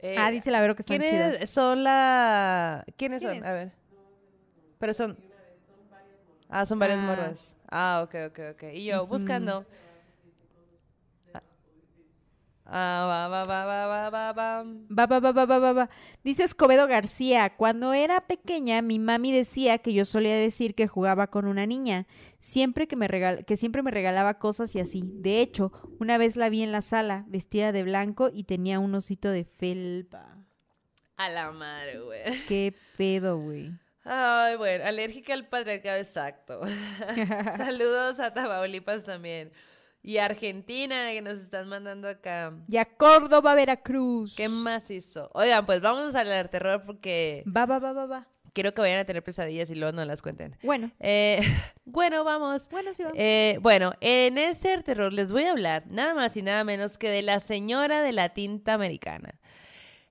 Eh, 0.00 0.16
ah, 0.18 0.30
dice 0.30 0.50
la 0.50 0.60
Vero 0.60 0.74
que 0.74 0.82
están 0.82 0.98
¿quiénes 0.98 1.36
chidas. 1.36 1.50
son 1.50 1.84
la... 1.84 2.84
¿Quiénes 2.96 3.20
¿Quién 3.20 3.42
son? 3.42 3.46
A 3.46 3.52
ver. 3.52 3.72
Pero 4.78 4.94
son... 4.94 5.16
Ah, 6.48 6.64
son 6.66 6.78
varias 6.78 7.00
Ah. 7.00 7.02
morras. 7.02 7.40
Ah, 7.70 8.02
ok, 8.04 8.14
ok, 8.28 8.38
ok. 8.52 8.62
Y 8.74 8.84
yo 8.86 9.06
buscando... 9.06 9.64
Ah, 12.68 13.06
va, 13.08 13.28
va, 13.28 13.44
va, 13.44 13.64
va, 13.64 13.86
va, 13.86 14.10
va, 14.10 14.32
va. 14.32 14.64
Va, 14.90 15.06
va, 15.06 15.20
va, 15.20 15.30
va, 15.32 15.46
va, 15.46 15.58
va, 15.60 15.72
va. 15.72 15.88
Dice 16.24 16.42
Escobedo 16.42 16.88
García, 16.88 17.54
cuando 17.56 17.92
era 17.94 18.20
pequeña 18.26 18.82
mi 18.82 18.98
mami 18.98 19.30
decía 19.30 19.78
que 19.78 19.92
yo 19.92 20.04
solía 20.04 20.34
decir 20.36 20.74
que 20.74 20.88
jugaba 20.88 21.28
con 21.28 21.46
una 21.46 21.64
niña, 21.64 22.08
siempre 22.40 22.88
que 22.88 22.96
me 22.96 23.06
regal 23.06 23.44
que 23.44 23.56
siempre 23.56 23.84
me 23.84 23.92
regalaba 23.92 24.40
cosas 24.40 24.74
y 24.74 24.80
así. 24.80 25.04
De 25.04 25.40
hecho, 25.40 25.70
una 26.00 26.18
vez 26.18 26.34
la 26.34 26.48
vi 26.48 26.62
en 26.62 26.72
la 26.72 26.80
sala, 26.80 27.24
vestida 27.28 27.70
de 27.70 27.84
blanco 27.84 28.30
y 28.32 28.42
tenía 28.44 28.80
un 28.80 28.92
osito 28.96 29.30
de 29.30 29.44
felpa. 29.44 30.36
A 31.18 31.28
la 31.28 31.52
madre, 31.52 32.00
güey. 32.00 32.44
Qué 32.48 32.74
pedo, 32.96 33.38
güey. 33.38 33.70
Ay, 34.08 34.56
bueno, 34.56 34.84
alérgica 34.84 35.34
al 35.34 35.46
patriarcado, 35.48 35.98
exacto. 35.98 36.60
Saludos 37.56 38.20
a 38.20 38.32
Tamaulipas 38.32 39.04
también. 39.04 39.52
Y 40.02 40.18
a 40.18 40.26
Argentina, 40.26 41.10
que 41.10 41.20
nos 41.20 41.38
están 41.38 41.68
mandando 41.68 42.08
acá. 42.08 42.52
Y 42.68 42.76
a 42.76 42.84
Córdoba, 42.84 43.54
Veracruz. 43.56 44.36
¿Qué 44.36 44.48
más 44.48 44.88
hizo? 44.90 45.28
Oigan, 45.34 45.66
pues 45.66 45.80
vamos 45.82 46.14
a 46.14 46.20
hablar 46.20 46.44
de 46.44 46.48
terror 46.50 46.84
porque 46.86 47.42
Va, 47.44 47.66
va, 47.66 47.80
va, 47.80 47.92
va, 47.92 48.06
va. 48.06 48.28
quiero 48.52 48.72
que 48.72 48.82
vayan 48.82 49.00
a 49.00 49.04
tener 49.04 49.24
pesadillas 49.24 49.68
y 49.68 49.74
luego 49.74 49.90
no 49.96 50.04
las 50.04 50.22
cuenten. 50.22 50.56
Bueno, 50.62 50.92
Eh, 51.00 51.40
bueno, 51.84 52.22
vamos. 52.22 52.68
bueno, 52.70 52.94
sí 52.94 53.02
vamos. 53.02 53.18
Eh, 53.18 53.58
bueno, 53.62 53.94
en 54.00 54.38
este 54.38 54.80
terror 54.82 55.12
les 55.12 55.32
voy 55.32 55.42
a 55.42 55.50
hablar 55.50 55.82
nada 55.88 56.14
más 56.14 56.36
y 56.36 56.42
nada 56.42 56.62
menos 56.62 56.98
que 56.98 57.10
de 57.10 57.22
la 57.22 57.40
señora 57.40 58.00
de 58.00 58.12
la 58.12 58.28
tinta 58.28 58.74
americana. 58.74 59.34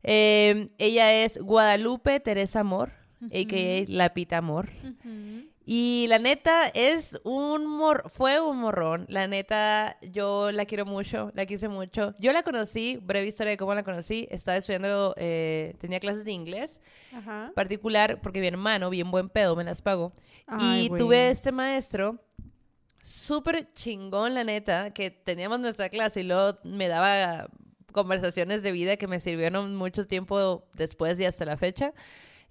Eh, 0.03 0.67
ella 0.77 1.13
es 1.23 1.37
Guadalupe 1.37 2.19
Teresa 2.19 2.59
Amor, 2.59 2.91
a.k.a. 3.21 3.85
La 3.87 4.13
Pita 4.13 4.37
Amor. 4.37 4.69
Ujú. 4.83 5.45
Y 5.67 6.05
la 6.09 6.19
neta 6.19 6.67
es 6.67 7.19
un 7.23 7.65
mor 7.65 8.03
fue 8.13 8.39
un 8.39 8.57
morrón. 8.57 9.05
La 9.09 9.27
neta, 9.27 9.97
yo 10.01 10.51
la 10.51 10.65
quiero 10.65 10.85
mucho, 10.85 11.31
la 11.33 11.47
quise 11.47 11.67
mucho. 11.67 12.13
Yo 12.19 12.33
la 12.33 12.43
conocí, 12.43 12.99
breve 13.01 13.27
historia 13.27 13.51
de 13.51 13.57
cómo 13.57 13.73
la 13.73 13.83
conocí. 13.83 14.27
Estaba 14.29 14.57
estudiando, 14.57 15.15
eh, 15.17 15.73
tenía 15.79 15.99
clases 15.99 16.23
de 16.23 16.31
inglés 16.31 16.81
Ajá. 17.13 17.51
particular 17.55 18.21
porque 18.21 18.41
mi 18.41 18.47
hermano, 18.47 18.91
bien 18.91 19.09
buen 19.09 19.27
pedo, 19.29 19.55
me 19.55 19.63
las 19.63 19.81
pagó. 19.81 20.13
Ay, 20.45 20.85
y 20.85 20.87
güey. 20.89 20.99
tuve 21.01 21.29
este 21.31 21.51
maestro 21.51 22.19
súper 23.01 23.71
chingón, 23.73 24.35
la 24.35 24.43
neta, 24.43 24.91
que 24.91 25.09
teníamos 25.09 25.59
nuestra 25.59 25.89
clase 25.89 26.19
y 26.21 26.23
luego 26.23 26.59
me 26.63 26.87
daba 26.87 27.47
conversaciones 27.91 28.61
de 28.61 28.71
vida 28.71 28.97
que 28.97 29.07
me 29.07 29.19
sirvieron 29.19 29.75
mucho 29.75 30.05
tiempo 30.05 30.67
después 30.73 31.19
y 31.19 31.25
hasta 31.25 31.45
la 31.45 31.57
fecha. 31.57 31.93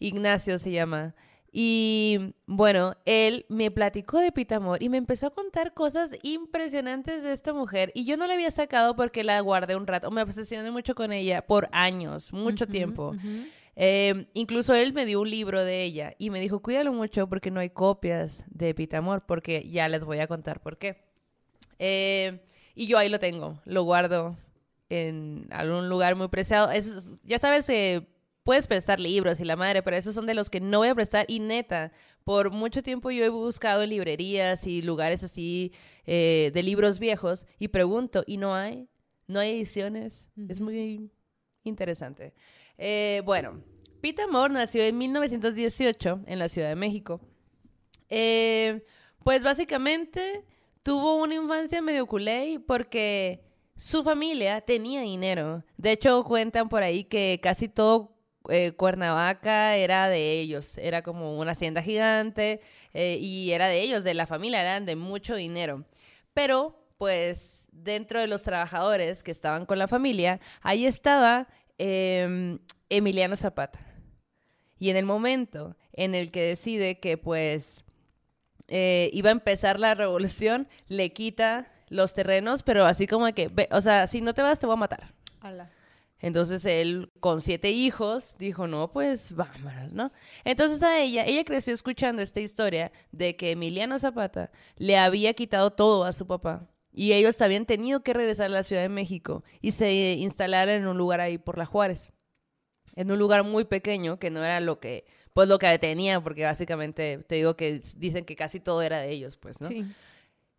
Ignacio 0.06 0.58
se 0.58 0.70
llama. 0.70 1.14
Y 1.56 2.34
bueno, 2.46 2.96
él 3.04 3.46
me 3.48 3.70
platicó 3.70 4.18
de 4.18 4.32
Pitamor 4.32 4.82
y 4.82 4.88
me 4.88 4.96
empezó 4.98 5.28
a 5.28 5.30
contar 5.30 5.72
cosas 5.72 6.10
impresionantes 6.24 7.22
de 7.22 7.32
esta 7.32 7.52
mujer. 7.52 7.92
Y 7.94 8.04
yo 8.04 8.16
no 8.16 8.26
la 8.26 8.34
había 8.34 8.50
sacado 8.50 8.96
porque 8.96 9.22
la 9.22 9.38
guardé 9.40 9.76
un 9.76 9.86
rato. 9.86 10.10
Me 10.10 10.22
obsesioné 10.22 10.72
mucho 10.72 10.96
con 10.96 11.12
ella 11.12 11.46
por 11.46 11.68
años, 11.70 12.32
mucho 12.32 12.66
tiempo. 12.66 13.14
Eh, 13.76 14.26
incluso 14.34 14.74
él 14.74 14.92
me 14.92 15.04
dio 15.06 15.20
un 15.20 15.30
libro 15.30 15.64
de 15.64 15.82
ella 15.84 16.14
y 16.18 16.30
me 16.30 16.40
dijo, 16.40 16.60
cuídalo 16.60 16.92
mucho 16.92 17.28
porque 17.28 17.50
no 17.52 17.60
hay 17.60 17.70
copias 17.70 18.44
de 18.48 18.74
Pitamor, 18.74 19.24
porque 19.26 19.68
ya 19.70 19.88
les 19.88 20.04
voy 20.04 20.18
a 20.18 20.26
contar 20.26 20.60
por 20.60 20.76
qué. 20.78 21.04
Eh, 21.78 22.40
y 22.74 22.86
yo 22.86 22.98
ahí 22.98 23.08
lo 23.08 23.18
tengo, 23.18 23.60
lo 23.64 23.82
guardo 23.84 24.36
en 24.88 25.46
algún 25.50 25.88
lugar 25.88 26.14
muy 26.16 26.28
preciado. 26.28 26.70
Es- 26.70 27.12
ya 27.24 27.38
sabes 27.38 27.66
que 27.66 28.08
puedes 28.44 28.66
prestar 28.66 29.00
libros 29.00 29.40
y 29.40 29.44
la 29.44 29.56
madre, 29.56 29.82
pero 29.82 29.96
esos 29.96 30.14
son 30.14 30.26
de 30.26 30.34
los 30.34 30.50
que 30.50 30.60
no 30.60 30.78
voy 30.78 30.88
a 30.88 30.94
prestar. 30.94 31.24
Y 31.28 31.40
neta, 31.40 31.90
por 32.22 32.50
mucho 32.50 32.82
tiempo 32.82 33.10
yo 33.10 33.24
he 33.24 33.30
buscado 33.30 33.82
en 33.82 33.90
librerías 33.90 34.66
y 34.66 34.82
lugares 34.82 35.24
así 35.24 35.72
eh, 36.06 36.52
de 36.54 36.62
libros 36.62 36.98
viejos 36.98 37.46
y 37.58 37.68
pregunto, 37.68 38.22
¿y 38.26 38.36
no 38.36 38.54
hay? 38.54 38.88
¿No 39.26 39.40
hay 39.40 39.56
ediciones? 39.56 40.28
Es 40.48 40.60
muy 40.60 41.10
interesante. 41.64 42.34
Eh, 42.76 43.22
bueno, 43.24 43.62
Pita 44.00 44.24
Amor 44.24 44.50
nació 44.50 44.82
en 44.82 44.98
1918 44.98 46.20
en 46.26 46.38
la 46.38 46.48
Ciudad 46.48 46.68
de 46.68 46.76
México. 46.76 47.20
Eh, 48.10 48.84
pues 49.24 49.42
básicamente 49.42 50.44
tuvo 50.82 51.16
una 51.16 51.34
infancia 51.34 51.80
medio 51.80 52.06
culé 52.06 52.60
porque 52.66 53.42
su 53.76 54.04
familia 54.04 54.60
tenía 54.60 55.00
dinero. 55.00 55.64
De 55.78 55.92
hecho, 55.92 56.22
cuentan 56.24 56.68
por 56.68 56.82
ahí 56.82 57.04
que 57.04 57.40
casi 57.42 57.68
todo 57.68 58.13
eh, 58.48 58.72
Cuernavaca 58.72 59.76
era 59.76 60.08
de 60.08 60.32
ellos. 60.32 60.78
Era 60.78 61.02
como 61.02 61.38
una 61.38 61.52
hacienda 61.52 61.82
gigante 61.82 62.60
eh, 62.92 63.18
y 63.20 63.52
era 63.52 63.68
de 63.68 63.80
ellos, 63.80 64.04
de 64.04 64.14
la 64.14 64.26
familia, 64.26 64.60
eran 64.60 64.84
de 64.86 64.96
mucho 64.96 65.34
dinero. 65.34 65.84
Pero, 66.32 66.78
pues, 66.98 67.68
dentro 67.72 68.20
de 68.20 68.26
los 68.26 68.42
trabajadores 68.42 69.22
que 69.22 69.30
estaban 69.30 69.66
con 69.66 69.78
la 69.78 69.88
familia, 69.88 70.40
ahí 70.62 70.86
estaba 70.86 71.48
em, 71.78 72.58
Emiliano 72.88 73.36
Zapata. 73.36 73.80
Y 74.78 74.90
en 74.90 74.96
el 74.96 75.04
momento 75.04 75.76
en 75.92 76.14
el 76.14 76.30
que 76.30 76.42
decide 76.42 76.98
que, 77.00 77.16
pues, 77.16 77.84
eh, 78.68 79.10
iba 79.12 79.28
a 79.28 79.32
empezar 79.32 79.78
la 79.78 79.94
revolución, 79.94 80.68
le 80.88 81.12
quita 81.12 81.70
los 81.88 82.14
terrenos, 82.14 82.62
pero 82.62 82.84
así 82.84 83.06
como 83.06 83.32
que, 83.32 83.50
o 83.70 83.80
sea, 83.80 84.06
si 84.06 84.20
no 84.20 84.34
te 84.34 84.42
vas, 84.42 84.58
te 84.58 84.66
voy 84.66 84.74
a 84.74 84.76
matar. 84.76 85.14
Entonces 86.24 86.64
él, 86.64 87.12
con 87.20 87.42
siete 87.42 87.70
hijos, 87.70 88.34
dijo, 88.38 88.66
no, 88.66 88.90
pues 88.90 89.32
vámonos, 89.32 89.92
¿no? 89.92 90.10
Entonces 90.42 90.82
a 90.82 90.98
ella, 90.98 91.26
ella 91.26 91.44
creció 91.44 91.74
escuchando 91.74 92.22
esta 92.22 92.40
historia 92.40 92.92
de 93.12 93.36
que 93.36 93.50
Emiliano 93.50 93.98
Zapata 93.98 94.50
le 94.76 94.96
había 94.96 95.34
quitado 95.34 95.72
todo 95.72 96.04
a 96.04 96.14
su 96.14 96.26
papá. 96.26 96.66
Y 96.94 97.12
ellos 97.12 97.38
habían 97.42 97.66
tenido 97.66 98.02
que 98.02 98.14
regresar 98.14 98.46
a 98.46 98.48
la 98.48 98.62
Ciudad 98.62 98.80
de 98.80 98.88
México 98.88 99.44
y 99.60 99.72
se 99.72 100.14
instalaron 100.14 100.76
en 100.76 100.86
un 100.86 100.96
lugar 100.96 101.20
ahí 101.20 101.36
por 101.36 101.58
la 101.58 101.66
Juárez. 101.66 102.10
En 102.96 103.10
un 103.10 103.18
lugar 103.18 103.44
muy 103.44 103.66
pequeño 103.66 104.18
que 104.18 104.30
no 104.30 104.42
era 104.42 104.60
lo 104.60 104.80
que, 104.80 105.04
pues 105.34 105.46
lo 105.46 105.58
que 105.58 105.78
tenían, 105.78 106.22
porque 106.24 106.44
básicamente 106.44 107.18
te 107.18 107.34
digo 107.34 107.54
que 107.54 107.82
dicen 107.96 108.24
que 108.24 108.34
casi 108.34 108.60
todo 108.60 108.80
era 108.80 109.00
de 109.00 109.10
ellos, 109.10 109.36
pues, 109.36 109.60
¿no? 109.60 109.68
Sí. 109.68 109.84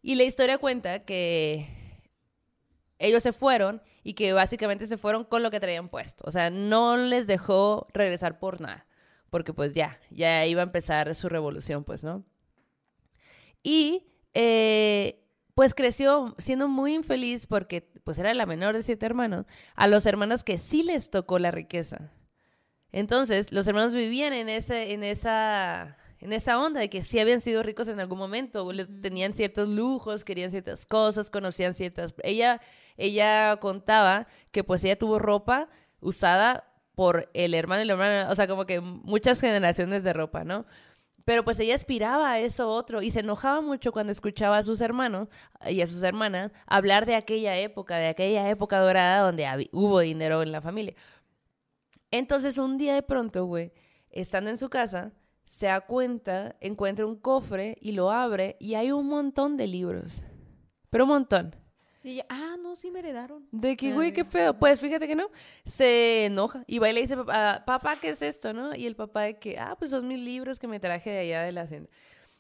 Y 0.04 0.14
la 0.14 0.26
historia 0.26 0.60
cuenta 0.60 1.06
que 1.06 1.66
ellos 3.00 3.24
se 3.24 3.34
fueron 3.34 3.82
y 4.04 4.14
que 4.14 4.34
básicamente 4.34 4.88
se 4.88 4.98
fueron 4.98 5.24
con 5.24 5.44
lo 5.44 5.52
que 5.52 5.60
traían 5.60 5.90
puesto. 5.90 6.24
O 6.28 6.32
sea, 6.32 6.50
no 6.50 6.98
les 6.98 7.28
dejó 7.28 7.88
regresar 7.94 8.40
por 8.40 8.62
nada. 8.62 8.88
Porque 9.30 9.54
pues 9.54 9.74
ya, 9.74 10.00
ya 10.12 10.46
iba 10.46 10.62
a 10.62 10.64
empezar 10.64 11.14
su 11.16 11.28
revolución, 11.28 11.84
pues, 11.84 12.04
¿no? 12.04 12.24
Y 13.64 14.08
eh, 14.34 15.26
pues 15.56 15.74
creció 15.74 16.36
siendo 16.38 16.68
muy 16.68 16.94
infeliz 16.94 17.48
porque 17.48 17.90
pues 18.04 18.20
era 18.20 18.34
la 18.34 18.46
menor 18.46 18.76
de 18.76 18.84
siete 18.84 19.06
hermanos, 19.06 19.46
a 19.76 19.88
los 19.88 20.06
hermanos 20.06 20.44
que 20.44 20.58
sí 20.58 20.84
les 20.84 21.10
tocó 21.10 21.40
la 21.40 21.52
riqueza. 21.52 22.12
Entonces, 22.92 23.52
los 23.52 23.68
hermanos 23.68 23.96
vivían 23.96 24.34
en, 24.34 24.48
ese, 24.48 24.94
en, 24.94 25.04
esa, 25.04 25.98
en 26.26 26.34
esa 26.34 26.60
onda 26.60 26.80
de 26.80 26.90
que 26.90 27.04
sí 27.04 27.20
habían 27.20 27.40
sido 27.40 27.62
ricos 27.62 27.88
en 27.88 28.00
algún 28.00 28.18
momento, 28.18 28.68
tenían 29.00 29.34
ciertos 29.34 29.70
lujos, 29.70 30.24
querían 30.24 30.50
ciertas 30.50 30.88
cosas, 30.88 31.30
conocían 31.30 31.76
ciertas... 31.76 32.16
Ella, 32.24 32.62
ella 32.98 33.58
contaba 33.58 34.28
que 34.52 34.64
pues 34.64 34.84
ella 34.84 34.98
tuvo 34.98 35.20
ropa 35.20 35.70
usada 36.00 36.64
por 36.96 37.30
el 37.36 37.54
hermano 37.54 37.84
y 37.84 37.86
la 37.86 37.94
hermana, 37.94 38.28
o 38.32 38.36
sea, 38.36 38.48
como 38.48 38.66
que 38.66 38.82
muchas 38.82 39.40
generaciones 39.40 40.04
de 40.04 40.14
ropa, 40.14 40.44
¿no? 40.44 40.66
Pero 41.26 41.44
pues 41.44 41.60
ella 41.60 41.76
aspiraba 41.76 42.32
a 42.32 42.40
eso 42.40 42.70
otro 42.70 43.04
y 43.04 43.12
se 43.12 43.20
enojaba 43.20 43.62
mucho 43.62 43.92
cuando 43.92 44.12
escuchaba 44.12 44.58
a 44.58 44.64
sus 44.64 44.82
hermanos 44.82 45.30
y 45.68 45.82
a 45.82 45.88
sus 45.88 46.02
hermanas 46.02 46.52
hablar 46.66 47.06
de 47.06 47.16
aquella 47.16 47.56
época, 47.58 47.98
de 47.98 48.08
aquella 48.08 48.50
época 48.50 48.80
dorada 48.80 49.22
donde 49.22 49.70
hubo 49.72 50.00
dinero 50.00 50.42
en 50.42 50.52
la 50.52 50.62
familia. 50.62 50.96
Entonces 52.10 52.58
un 52.58 52.80
día 52.80 52.96
de 52.96 53.04
pronto, 53.04 53.46
güey, 53.46 53.74
estando 54.10 54.50
en 54.50 54.58
su 54.58 54.70
casa, 54.70 55.12
se 55.46 55.68
da 55.68 55.82
cuenta, 55.82 56.56
encuentra 56.60 57.06
un 57.06 57.16
cofre 57.16 57.78
y 57.80 57.92
lo 57.94 58.12
abre 58.12 58.58
y 58.60 58.76
hay 58.76 58.92
un 58.92 59.08
montón 59.08 59.58
de 59.58 59.68
libros. 59.68 60.24
Pero 60.90 61.06
un 61.06 61.10
montón. 61.10 61.56
Y 62.04 62.12
ella, 62.12 62.26
ah, 62.30 62.56
no, 62.62 62.76
sí 62.76 62.92
me 62.92 63.00
heredaron. 63.00 63.48
De 63.52 63.76
que, 63.76 63.92
güey, 63.92 64.14
qué 64.14 64.24
pedo. 64.24 64.58
Pues 64.60 64.80
fíjate 64.80 65.08
que 65.08 65.16
no. 65.16 65.32
Se 65.66 66.26
enoja 66.26 66.64
y 66.68 66.78
va 66.78 66.90
y 66.90 66.94
le 66.94 67.02
dice, 67.02 67.18
papá, 67.18 67.64
papá, 67.66 67.96
¿qué 68.00 68.10
es 68.10 68.22
esto, 68.22 68.54
no? 68.54 68.76
Y 68.76 68.86
el 68.86 68.96
papá 68.96 69.22
de 69.22 69.40
que, 69.40 69.58
ah, 69.58 69.76
pues 69.78 69.90
son 69.92 70.08
mis 70.08 70.20
libros 70.20 70.60
que 70.60 70.68
me 70.68 70.80
traje 70.80 71.10
de 71.10 71.20
allá 71.20 71.42
de 71.42 71.52
la 71.52 71.62
hacienda. 71.62 71.90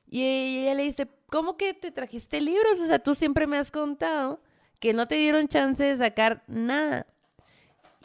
Y 0.07 0.23
ella 0.23 0.75
le 0.75 0.83
dice, 0.83 1.07
¿cómo 1.31 1.57
que 1.57 1.73
te 1.73 1.91
trajiste 1.91 2.39
libros? 2.41 2.79
O 2.79 2.85
sea, 2.85 2.99
tú 2.99 3.15
siempre 3.15 3.47
me 3.47 3.57
has 3.57 3.71
contado 3.71 4.39
que 4.79 4.93
no 4.93 5.07
te 5.07 5.15
dieron 5.15 5.47
chance 5.47 5.83
de 5.83 5.97
sacar 5.97 6.43
nada. 6.47 7.07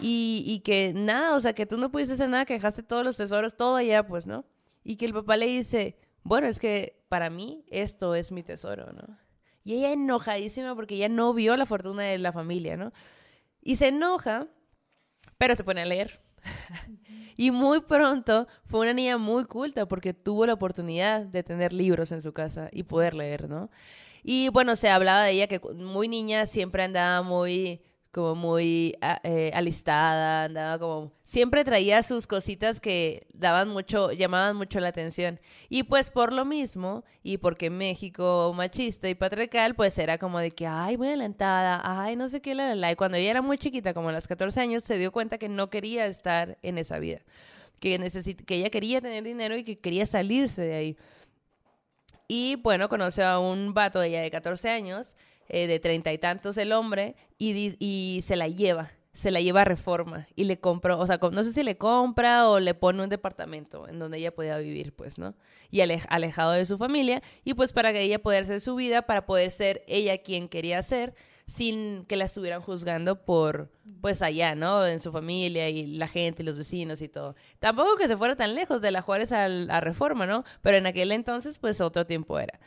Y, 0.00 0.42
y 0.46 0.60
que 0.60 0.94
nada, 0.94 1.34
o 1.34 1.40
sea, 1.40 1.52
que 1.52 1.66
tú 1.66 1.76
no 1.76 1.90
pudiste 1.90 2.14
hacer 2.14 2.30
nada, 2.30 2.46
que 2.46 2.54
dejaste 2.54 2.82
todos 2.82 3.04
los 3.04 3.18
tesoros, 3.18 3.54
todo 3.54 3.76
allá, 3.76 4.06
pues, 4.06 4.26
¿no? 4.26 4.46
Y 4.90 4.96
que 4.96 5.06
el 5.06 5.12
papá 5.12 5.36
le 5.36 5.46
dice, 5.46 5.96
bueno, 6.24 6.48
es 6.48 6.58
que 6.58 7.04
para 7.08 7.30
mí 7.30 7.64
esto 7.70 8.16
es 8.16 8.32
mi 8.32 8.42
tesoro, 8.42 8.92
¿no? 8.92 9.16
Y 9.62 9.74
ella 9.74 9.92
enojadísima 9.92 10.74
porque 10.74 10.96
ella 10.96 11.08
no 11.08 11.32
vio 11.32 11.56
la 11.56 11.64
fortuna 11.64 12.02
de 12.02 12.18
la 12.18 12.32
familia, 12.32 12.76
¿no? 12.76 12.92
Y 13.62 13.76
se 13.76 13.86
enoja, 13.86 14.48
pero 15.38 15.54
se 15.54 15.62
pone 15.62 15.82
a 15.82 15.84
leer. 15.84 16.20
y 17.36 17.52
muy 17.52 17.82
pronto 17.82 18.48
fue 18.64 18.80
una 18.80 18.92
niña 18.92 19.16
muy 19.16 19.44
culta 19.44 19.86
porque 19.86 20.12
tuvo 20.12 20.44
la 20.44 20.54
oportunidad 20.54 21.24
de 21.24 21.44
tener 21.44 21.72
libros 21.72 22.10
en 22.10 22.20
su 22.20 22.32
casa 22.32 22.68
y 22.72 22.82
poder 22.82 23.14
leer, 23.14 23.48
¿no? 23.48 23.70
Y 24.24 24.48
bueno, 24.48 24.74
se 24.74 24.88
hablaba 24.88 25.22
de 25.22 25.30
ella 25.30 25.46
que 25.46 25.60
muy 25.60 26.08
niña 26.08 26.46
siempre 26.46 26.82
andaba 26.82 27.22
muy 27.22 27.80
como 28.12 28.34
muy 28.34 28.96
a- 29.00 29.20
eh, 29.22 29.50
alistada, 29.54 30.44
andaba 30.44 30.78
como... 30.78 31.12
Siempre 31.24 31.64
traía 31.64 32.02
sus 32.02 32.26
cositas 32.26 32.80
que 32.80 33.26
daban 33.32 33.68
mucho, 33.68 34.10
llamaban 34.10 34.56
mucho 34.56 34.80
la 34.80 34.88
atención. 34.88 35.38
Y 35.68 35.84
pues 35.84 36.10
por 36.10 36.32
lo 36.32 36.44
mismo, 36.44 37.04
y 37.22 37.38
porque 37.38 37.70
México 37.70 38.52
machista 38.56 39.08
y 39.08 39.14
patriarcal, 39.14 39.76
pues 39.76 39.96
era 39.98 40.18
como 40.18 40.40
de 40.40 40.50
que, 40.50 40.66
ay, 40.66 40.96
muy 40.98 41.06
adelantada, 41.08 41.80
ay, 41.84 42.16
no 42.16 42.28
sé 42.28 42.40
qué, 42.42 42.54
la, 42.56 42.68
la, 42.70 42.74
la. 42.74 42.92
Y 42.92 42.96
cuando 42.96 43.16
ella 43.16 43.30
era 43.30 43.42
muy 43.42 43.58
chiquita, 43.58 43.94
como 43.94 44.08
a 44.08 44.12
los 44.12 44.26
14 44.26 44.60
años, 44.60 44.82
se 44.82 44.98
dio 44.98 45.12
cuenta 45.12 45.38
que 45.38 45.48
no 45.48 45.70
quería 45.70 46.06
estar 46.06 46.58
en 46.62 46.78
esa 46.78 46.98
vida. 46.98 47.20
Que, 47.78 47.98
necesit 47.98 48.44
que 48.44 48.56
ella 48.56 48.70
quería 48.70 49.00
tener 49.00 49.22
dinero 49.22 49.56
y 49.56 49.62
que 49.64 49.78
quería 49.78 50.04
salirse 50.06 50.62
de 50.62 50.74
ahí. 50.74 50.96
Y 52.28 52.56
bueno, 52.56 52.88
conoció 52.88 53.26
a 53.26 53.40
un 53.40 53.74
vato 53.74 54.02
ella 54.02 54.20
de 54.22 54.30
14 54.30 54.68
años, 54.70 55.16
eh, 55.50 55.66
de 55.66 55.78
treinta 55.80 56.12
y 56.12 56.18
tantos 56.18 56.56
el 56.56 56.72
hombre, 56.72 57.14
y, 57.38 57.76
y 57.78 58.22
se 58.22 58.36
la 58.36 58.48
lleva, 58.48 58.90
se 59.12 59.30
la 59.30 59.40
lleva 59.40 59.62
a 59.62 59.64
reforma 59.64 60.26
y 60.36 60.44
le 60.44 60.58
compró, 60.58 60.98
o 60.98 61.06
sea, 61.06 61.18
no 61.32 61.42
sé 61.44 61.52
si 61.52 61.62
le 61.62 61.76
compra 61.76 62.48
o 62.48 62.60
le 62.60 62.74
pone 62.74 63.02
un 63.02 63.08
departamento 63.08 63.86
en 63.88 63.98
donde 63.98 64.18
ella 64.18 64.34
podía 64.34 64.56
vivir, 64.58 64.94
pues, 64.94 65.18
¿no? 65.18 65.34
Y 65.70 65.80
alej- 65.80 66.06
alejado 66.08 66.52
de 66.52 66.64
su 66.64 66.78
familia, 66.78 67.22
y 67.44 67.54
pues 67.54 67.72
para 67.72 67.92
que 67.92 68.00
ella 68.02 68.20
pudiera 68.20 68.44
hacer 68.44 68.60
su 68.60 68.74
vida, 68.76 69.02
para 69.02 69.26
poder 69.26 69.50
ser 69.50 69.82
ella 69.86 70.18
quien 70.18 70.48
quería 70.48 70.82
ser, 70.82 71.14
sin 71.46 72.04
que 72.06 72.14
la 72.16 72.26
estuvieran 72.26 72.60
juzgando 72.62 73.24
por, 73.24 73.72
pues 74.00 74.22
allá, 74.22 74.54
¿no? 74.54 74.86
En 74.86 75.00
su 75.00 75.10
familia 75.10 75.68
y 75.68 75.86
la 75.96 76.06
gente 76.06 76.44
y 76.44 76.46
los 76.46 76.56
vecinos 76.56 77.02
y 77.02 77.08
todo. 77.08 77.34
Tampoco 77.58 77.96
que 77.96 78.06
se 78.06 78.16
fuera 78.16 78.36
tan 78.36 78.54
lejos 78.54 78.80
de 78.80 78.92
la 78.92 79.02
Juárez 79.02 79.32
al- 79.32 79.68
a 79.68 79.80
Reforma, 79.80 80.26
¿no? 80.26 80.44
Pero 80.62 80.76
en 80.76 80.86
aquel 80.86 81.10
entonces, 81.10 81.58
pues 81.58 81.80
otro 81.80 82.06
tiempo 82.06 82.38
era. 82.38 82.60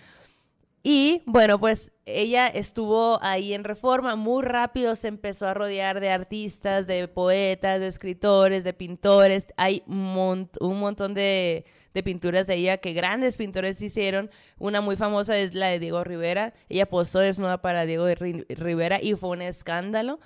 Y 0.85 1.23
bueno, 1.25 1.57
pues 1.61 1.93
ella 2.05 2.47
estuvo 2.47 3.17
ahí 3.23 3.53
en 3.53 3.63
Reforma, 3.63 4.17
muy 4.17 4.43
rápido 4.43 4.95
se 4.95 5.07
empezó 5.07 5.47
a 5.47 5.53
rodear 5.53 6.01
de 6.01 6.09
artistas, 6.11 6.87
de 6.87 7.07
poetas, 7.07 7.79
de 7.79 7.87
escritores, 7.87 8.65
de 8.65 8.73
pintores. 8.73 9.47
Hay 9.55 9.81
un, 9.87 10.13
mont- 10.13 10.57
un 10.59 10.79
montón 10.81 11.13
de, 11.13 11.63
de 11.93 12.03
pinturas 12.03 12.47
de 12.47 12.55
ella 12.55 12.77
que 12.79 12.91
grandes 12.91 13.37
pintores 13.37 13.81
hicieron. 13.81 14.29
Una 14.59 14.81
muy 14.81 14.97
famosa 14.97 15.37
es 15.37 15.53
la 15.55 15.67
de 15.67 15.79
Diego 15.79 16.03
Rivera. 16.03 16.53
Ella 16.67 16.85
posó 16.89 17.19
desnuda 17.19 17.61
para 17.61 17.85
Diego 17.85 18.09
Ri- 18.09 18.45
Rivera 18.49 19.01
y 19.01 19.13
fue 19.15 19.29
un 19.29 19.41
escándalo. 19.41 20.19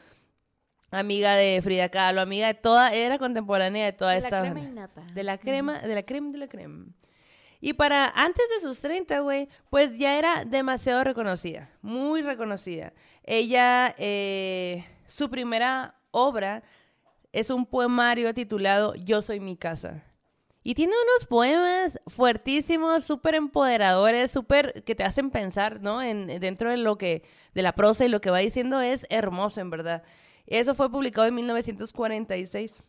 Amiga 0.89 1.35
de 1.35 1.61
Frida 1.61 1.89
Kahlo, 1.89 2.21
amiga 2.21 2.47
de 2.47 2.53
toda, 2.55 2.93
era 2.93 3.19
contemporánea 3.19 3.85
de 3.85 3.93
toda 3.93 4.13
De 4.13 4.19
esta 4.19 4.41
la 4.41 4.51
crema 4.53 4.67
innata. 4.67 5.01
De 5.13 5.21
la 5.21 5.37
crema, 5.37 5.79
de 5.81 5.93
la 5.93 6.01
crema, 6.03 6.31
de 6.31 6.37
la 6.39 6.47
crema. 6.47 6.85
Y 7.59 7.73
para 7.73 8.07
antes 8.09 8.45
de 8.49 8.59
sus 8.59 8.79
30, 8.79 9.19
güey, 9.19 9.49
pues 9.69 9.97
ya 9.97 10.17
era 10.17 10.45
demasiado 10.45 11.03
reconocida, 11.03 11.69
muy 11.81 12.21
reconocida. 12.21 12.93
Ella, 13.23 13.95
eh, 13.97 14.85
su 15.07 15.29
primera 15.29 15.95
obra 16.11 16.63
es 17.31 17.49
un 17.49 17.65
poemario 17.65 18.33
titulado 18.33 18.95
Yo 18.95 19.21
soy 19.21 19.39
mi 19.39 19.57
casa. 19.57 20.03
Y 20.63 20.75
tiene 20.75 20.91
unos 20.91 21.25
poemas 21.27 21.99
fuertísimos, 22.07 23.05
súper 23.05 23.35
empoderadores, 23.35 24.31
súper 24.31 24.83
que 24.83 24.95
te 24.95 25.03
hacen 25.05 25.31
pensar, 25.31 25.81
¿no? 25.81 26.03
En, 26.03 26.27
dentro 26.41 26.69
de 26.69 26.77
lo 26.77 26.97
que, 26.97 27.23
de 27.53 27.61
la 27.61 27.73
prosa 27.73 28.05
y 28.05 28.09
lo 28.09 28.19
que 28.19 28.31
va 28.31 28.39
diciendo 28.39 28.81
es 28.81 29.07
hermoso, 29.09 29.61
en 29.61 29.69
verdad. 29.69 30.03
Eso 30.45 30.75
fue 30.75 30.91
publicado 30.91 31.25
en 31.27 31.35
1946. 31.35 32.81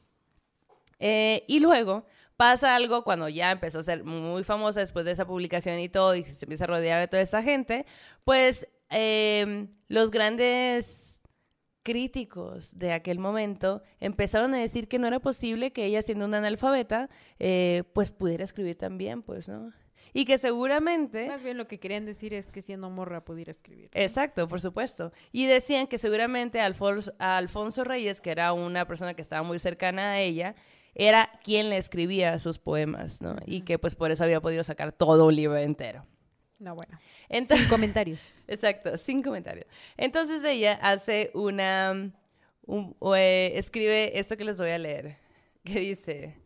Eh, 0.98 1.44
y 1.46 1.60
luego 1.60 2.04
pasa 2.38 2.76
algo 2.76 3.02
cuando 3.02 3.28
ya 3.28 3.50
empezó 3.50 3.80
a 3.80 3.82
ser 3.82 4.04
muy 4.04 4.44
famosa 4.44 4.78
después 4.78 5.04
de 5.04 5.10
esa 5.10 5.26
publicación 5.26 5.80
y 5.80 5.88
todo, 5.88 6.14
y 6.14 6.22
se 6.22 6.44
empieza 6.44 6.64
a 6.64 6.68
rodear 6.68 7.00
de 7.00 7.08
toda 7.08 7.20
esa 7.20 7.42
gente, 7.42 7.84
pues 8.24 8.68
eh, 8.90 9.66
los 9.88 10.12
grandes 10.12 11.20
críticos 11.82 12.78
de 12.78 12.92
aquel 12.92 13.18
momento 13.18 13.82
empezaron 13.98 14.54
a 14.54 14.58
decir 14.58 14.86
que 14.86 15.00
no 15.00 15.08
era 15.08 15.18
posible 15.18 15.72
que 15.72 15.84
ella 15.84 16.00
siendo 16.00 16.26
una 16.26 16.38
analfabeta, 16.38 17.10
eh, 17.40 17.82
pues 17.92 18.12
pudiera 18.12 18.44
escribir 18.44 18.78
también, 18.78 19.22
pues, 19.22 19.48
¿no? 19.48 19.72
Y 20.12 20.24
que 20.24 20.38
seguramente... 20.38 21.26
Más 21.26 21.42
bien 21.42 21.56
lo 21.56 21.66
que 21.66 21.80
querían 21.80 22.06
decir 22.06 22.34
es 22.34 22.52
que 22.52 22.62
siendo 22.62 22.88
morra 22.88 23.24
pudiera 23.24 23.50
escribir. 23.50 23.90
Exacto, 23.92 24.46
por 24.46 24.60
supuesto. 24.60 25.12
Y 25.32 25.46
decían 25.46 25.88
que 25.88 25.98
seguramente 25.98 26.60
Alfonso, 26.60 27.12
Alfonso 27.18 27.82
Reyes, 27.84 28.20
que 28.20 28.30
era 28.30 28.52
una 28.52 28.86
persona 28.86 29.14
que 29.14 29.22
estaba 29.22 29.42
muy 29.42 29.58
cercana 29.58 30.12
a 30.12 30.20
ella, 30.20 30.54
era 30.98 31.30
quien 31.42 31.70
le 31.70 31.78
escribía 31.78 32.38
sus 32.38 32.58
poemas, 32.58 33.22
¿no? 33.22 33.36
Y 33.46 33.62
que 33.62 33.78
pues 33.78 33.94
por 33.94 34.10
eso 34.10 34.24
había 34.24 34.42
podido 34.42 34.62
sacar 34.64 34.92
todo 34.92 35.26
un 35.26 35.34
libro 35.36 35.56
entero. 35.56 36.04
No, 36.58 36.74
bueno. 36.74 36.98
Entonces, 37.28 37.60
Sin 37.60 37.68
comentarios. 37.70 38.44
Exacto, 38.48 38.98
sin 38.98 39.22
comentarios. 39.22 39.66
Entonces 39.96 40.42
ella 40.44 40.74
hace 40.82 41.30
una, 41.34 42.12
un- 42.66 42.96
o, 42.98 43.16
eh, 43.16 43.56
escribe 43.56 44.18
esto 44.18 44.36
que 44.36 44.44
les 44.44 44.58
voy 44.58 44.70
a 44.70 44.78
leer, 44.78 45.16
que 45.64 45.80
dice, 45.80 46.36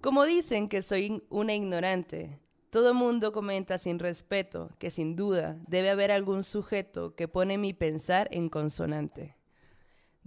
como 0.00 0.24
dicen 0.24 0.68
que 0.68 0.80
soy 0.82 1.22
una 1.30 1.54
ignorante, 1.54 2.38
todo 2.70 2.94
mundo 2.94 3.32
comenta 3.32 3.78
sin 3.78 3.98
respeto 3.98 4.70
que 4.78 4.90
sin 4.90 5.16
duda 5.16 5.56
debe 5.66 5.90
haber 5.90 6.12
algún 6.12 6.44
sujeto 6.44 7.14
que 7.14 7.26
pone 7.28 7.58
mi 7.58 7.72
pensar 7.72 8.28
en 8.30 8.48
consonante. 8.48 9.35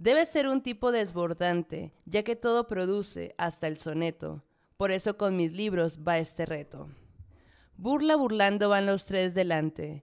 Debe 0.00 0.24
ser 0.24 0.48
un 0.48 0.62
tipo 0.62 0.92
desbordante, 0.92 1.92
ya 2.06 2.22
que 2.22 2.34
todo 2.34 2.66
produce 2.66 3.34
hasta 3.36 3.66
el 3.66 3.76
soneto. 3.76 4.42
Por 4.78 4.92
eso 4.92 5.18
con 5.18 5.36
mis 5.36 5.52
libros 5.52 5.98
va 5.98 6.16
este 6.16 6.46
reto. 6.46 6.88
Burla 7.76 8.16
burlando 8.16 8.70
van 8.70 8.86
los 8.86 9.04
tres 9.04 9.34
delante. 9.34 10.02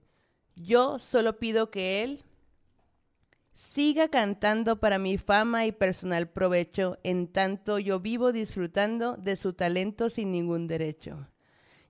Yo 0.54 1.00
solo 1.00 1.40
pido 1.40 1.72
que 1.72 2.04
él 2.04 2.22
siga 3.54 4.06
cantando 4.06 4.78
para 4.78 5.00
mi 5.00 5.18
fama 5.18 5.66
y 5.66 5.72
personal 5.72 6.28
provecho, 6.28 6.98
en 7.02 7.26
tanto 7.26 7.80
yo 7.80 7.98
vivo 7.98 8.30
disfrutando 8.30 9.16
de 9.16 9.34
su 9.34 9.52
talento 9.54 10.10
sin 10.10 10.30
ningún 10.30 10.68
derecho. 10.68 11.26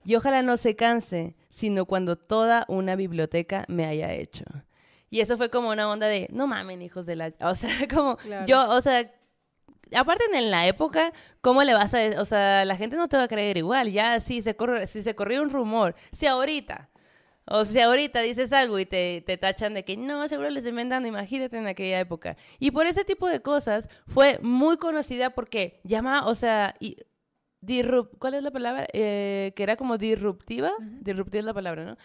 Y 0.03 0.15
ojalá 0.15 0.41
no 0.41 0.57
se 0.57 0.77
canse, 0.77 1.37
sino 1.51 1.85
cuando 1.85 2.17
toda 2.17 2.65
una 2.69 2.97
biblioteca 2.97 3.67
me 3.69 3.85
haya 3.85 4.15
hecho. 4.15 4.47
Y 5.11 5.21
eso 5.21 5.37
fue 5.37 5.49
como 5.51 5.71
una 5.71 5.89
onda 5.91 6.07
de, 6.07 6.29
no 6.31 6.47
mamen, 6.47 6.83
hijos 6.83 7.07
de 7.07 7.17
la... 7.17 7.33
O 7.41 7.55
sea, 7.55 7.71
como 7.93 8.17
Claro. 8.19 8.47
yo, 8.47 8.69
o 8.71 8.81
sea, 8.81 9.11
aparte 9.95 10.25
en 10.33 10.51
la 10.51 10.67
época, 10.67 11.13
¿cómo 11.41 11.63
le 11.65 11.73
vas 11.75 11.95
a, 11.95 12.21
o 12.21 12.25
sea, 12.25 12.65
la 12.65 12.77
gente 12.77 12.97
no 12.97 13.09
te 13.09 13.17
va 13.17 13.23
a 13.25 13.29
creer 13.29 13.57
igual, 13.57 13.91
ya 13.91 14.21
si 14.21 14.43
se 14.43 14.55
corre, 14.57 14.87
si 14.87 15.03
se 15.03 15.15
corrió 15.15 15.43
un 15.43 15.51
rumor, 15.51 15.95
si 16.13 16.27
ahorita, 16.27 16.91
o 17.51 17.65
si 17.65 17.81
ahorita 17.81 18.21
dices 18.21 18.53
algo 18.53 18.79
y 18.79 18.85
te, 18.85 19.23
te 19.25 19.39
tachan 19.39 19.73
de 19.73 19.83
que 19.85 19.97
no, 19.97 20.29
seguro 20.29 20.51
les 20.51 20.67
inventando, 20.67 21.09
imagínate 21.09 21.57
en 21.57 21.67
aquella 21.67 21.99
época. 22.01 22.37
Y 22.59 22.71
por 22.73 22.87
ese 22.87 23.05
tipo 23.07 23.27
de 23.27 23.41
cosas 23.41 23.89
fue 24.07 24.39
muy 24.43 24.77
conocida 24.77 25.31
porque 25.31 25.81
llama, 25.85 26.27
o 26.27 26.35
sea, 26.35 26.75
y, 26.81 26.97
disrup- 27.63 28.11
¿cuál 28.19 28.35
es 28.35 28.43
la 28.43 28.51
palabra? 28.51 28.87
Eh, 28.93 29.53
que 29.57 29.63
era 29.63 29.77
como 29.77 29.97
disruptiva, 29.97 30.73
disruptiva 31.01 31.39
es 31.41 31.47
la 31.47 31.55
palabra, 31.55 31.85
¿no? 31.87 31.97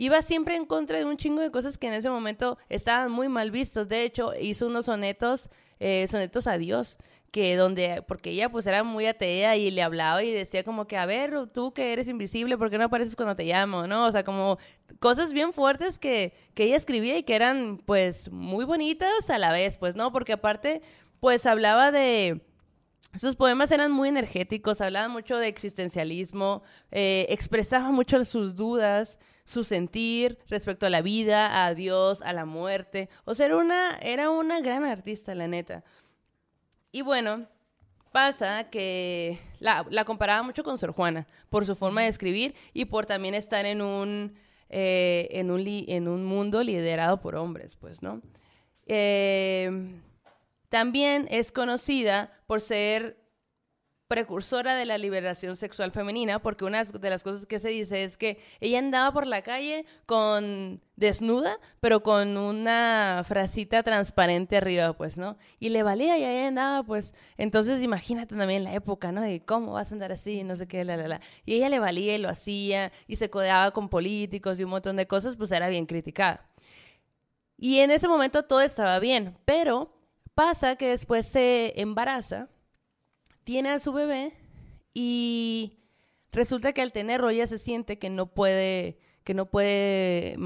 Iba 0.00 0.22
siempre 0.22 0.54
en 0.54 0.64
contra 0.64 0.96
de 0.96 1.04
un 1.04 1.16
chingo 1.16 1.42
de 1.42 1.50
cosas 1.50 1.76
que 1.76 1.88
en 1.88 1.92
ese 1.92 2.08
momento 2.08 2.56
estaban 2.68 3.10
muy 3.10 3.28
mal 3.28 3.50
vistos. 3.50 3.88
De 3.88 4.04
hecho, 4.04 4.32
hizo 4.40 4.68
unos 4.68 4.86
sonetos, 4.86 5.50
eh, 5.80 6.06
sonetos 6.08 6.46
a 6.46 6.56
Dios, 6.56 6.98
que 7.32 7.56
donde, 7.56 8.04
porque 8.06 8.30
ella 8.30 8.48
pues 8.48 8.68
era 8.68 8.84
muy 8.84 9.06
atea 9.06 9.56
y 9.56 9.72
le 9.72 9.82
hablaba 9.82 10.22
y 10.22 10.32
decía 10.32 10.62
como 10.62 10.86
que, 10.86 10.96
a 10.96 11.04
ver, 11.04 11.48
tú 11.52 11.74
que 11.74 11.92
eres 11.92 12.06
invisible, 12.06 12.56
¿por 12.56 12.70
qué 12.70 12.78
no 12.78 12.84
apareces 12.84 13.16
cuando 13.16 13.34
te 13.34 13.42
llamo? 13.42 13.88
¿No? 13.88 14.06
O 14.06 14.12
sea, 14.12 14.22
como 14.22 14.58
cosas 15.00 15.32
bien 15.32 15.52
fuertes 15.52 15.98
que, 15.98 16.32
que 16.54 16.64
ella 16.64 16.76
escribía 16.76 17.18
y 17.18 17.24
que 17.24 17.34
eran 17.34 17.78
pues 17.84 18.30
muy 18.30 18.64
bonitas 18.64 19.30
a 19.30 19.38
la 19.38 19.50
vez, 19.50 19.78
pues, 19.78 19.96
¿no? 19.96 20.12
Porque 20.12 20.34
aparte, 20.34 20.80
pues 21.18 21.44
hablaba 21.44 21.90
de... 21.90 22.40
Sus 23.16 23.34
poemas 23.34 23.72
eran 23.72 23.90
muy 23.90 24.10
energéticos, 24.10 24.80
hablaban 24.80 25.10
mucho 25.10 25.38
de 25.38 25.48
existencialismo, 25.48 26.62
eh, 26.92 27.26
expresaba 27.30 27.90
mucho 27.90 28.24
sus 28.24 28.54
dudas, 28.54 29.18
su 29.48 29.64
sentir 29.64 30.38
respecto 30.48 30.84
a 30.84 30.90
la 30.90 31.00
vida, 31.00 31.64
a 31.64 31.74
Dios, 31.74 32.20
a 32.20 32.34
la 32.34 32.44
muerte. 32.44 33.08
O 33.24 33.34
sea, 33.34 33.46
era 33.46 33.56
una, 33.56 33.98
era 34.02 34.28
una 34.28 34.60
gran 34.60 34.84
artista, 34.84 35.34
la 35.34 35.48
neta. 35.48 35.84
Y 36.92 37.00
bueno, 37.00 37.46
pasa 38.12 38.68
que 38.70 39.38
la, 39.58 39.86
la 39.90 40.04
comparaba 40.04 40.42
mucho 40.42 40.62
con 40.64 40.76
Sor 40.78 40.92
Juana 40.92 41.26
por 41.48 41.64
su 41.64 41.76
forma 41.76 42.02
de 42.02 42.08
escribir 42.08 42.54
y 42.74 42.84
por 42.84 43.06
también 43.06 43.34
estar 43.34 43.64
en 43.64 43.80
un, 43.80 44.36
eh, 44.68 45.28
en 45.30 45.50
un, 45.50 45.64
li- 45.64 45.86
en 45.88 46.08
un 46.08 46.24
mundo 46.26 46.62
liderado 46.62 47.20
por 47.20 47.34
hombres, 47.34 47.76
pues, 47.76 48.02
¿no? 48.02 48.20
Eh, 48.86 49.70
también 50.68 51.26
es 51.30 51.52
conocida 51.52 52.32
por 52.46 52.60
ser 52.60 53.17
precursora 54.08 54.74
de 54.74 54.86
la 54.86 54.98
liberación 54.98 55.56
sexual 55.56 55.92
femenina, 55.92 56.40
porque 56.40 56.64
una 56.64 56.82
de 56.82 57.10
las 57.10 57.22
cosas 57.22 57.46
que 57.46 57.60
se 57.60 57.68
dice 57.68 58.04
es 58.04 58.16
que 58.16 58.38
ella 58.60 58.78
andaba 58.78 59.12
por 59.12 59.26
la 59.26 59.42
calle 59.42 59.84
con 60.06 60.80
desnuda, 60.96 61.58
pero 61.80 62.02
con 62.02 62.36
una 62.36 63.22
frasita 63.26 63.82
transparente 63.82 64.56
arriba, 64.56 64.94
pues, 64.94 65.18
¿no? 65.18 65.36
Y 65.60 65.68
le 65.68 65.82
valía 65.82 66.18
y 66.18 66.24
ahí 66.24 66.46
andaba, 66.46 66.82
pues. 66.82 67.14
Entonces, 67.36 67.82
imagínate 67.82 68.34
también 68.34 68.64
la 68.64 68.74
época, 68.74 69.12
¿no? 69.12 69.20
De 69.20 69.44
cómo 69.44 69.74
vas 69.74 69.92
a 69.92 69.94
andar 69.94 70.10
así, 70.10 70.42
no 70.42 70.56
sé 70.56 70.66
qué, 70.66 70.84
la, 70.84 70.96
la, 70.96 71.06
la. 71.06 71.20
Y 71.44 71.54
ella 71.54 71.68
le 71.68 71.78
valía 71.78 72.14
y 72.14 72.18
lo 72.18 72.30
hacía, 72.30 72.90
y 73.06 73.16
se 73.16 73.30
codeaba 73.30 73.70
con 73.72 73.88
políticos 73.88 74.58
y 74.58 74.64
un 74.64 74.70
montón 74.70 74.96
de 74.96 75.06
cosas, 75.06 75.36
pues 75.36 75.52
era 75.52 75.68
bien 75.68 75.86
criticada. 75.86 76.48
Y 77.56 77.80
en 77.80 77.90
ese 77.90 78.08
momento 78.08 78.44
todo 78.44 78.60
estaba 78.62 78.98
bien, 79.00 79.36
pero 79.44 79.92
Pasa 80.38 80.76
que 80.76 80.90
después 80.90 81.26
se 81.26 81.72
embaraza, 81.80 82.48
tiene 83.48 83.70
a 83.70 83.78
su 83.78 83.94
bebé 83.94 84.34
y 84.92 85.78
resulta 86.32 86.74
que 86.74 86.82
al 86.82 86.92
tenerlo 86.92 87.30
ella 87.30 87.46
se 87.46 87.56
siente 87.56 87.98
que 87.98 88.10
no 88.10 88.26
puede 88.26 88.98
que 89.24 89.32
no 89.32 89.46
puede 89.46 90.36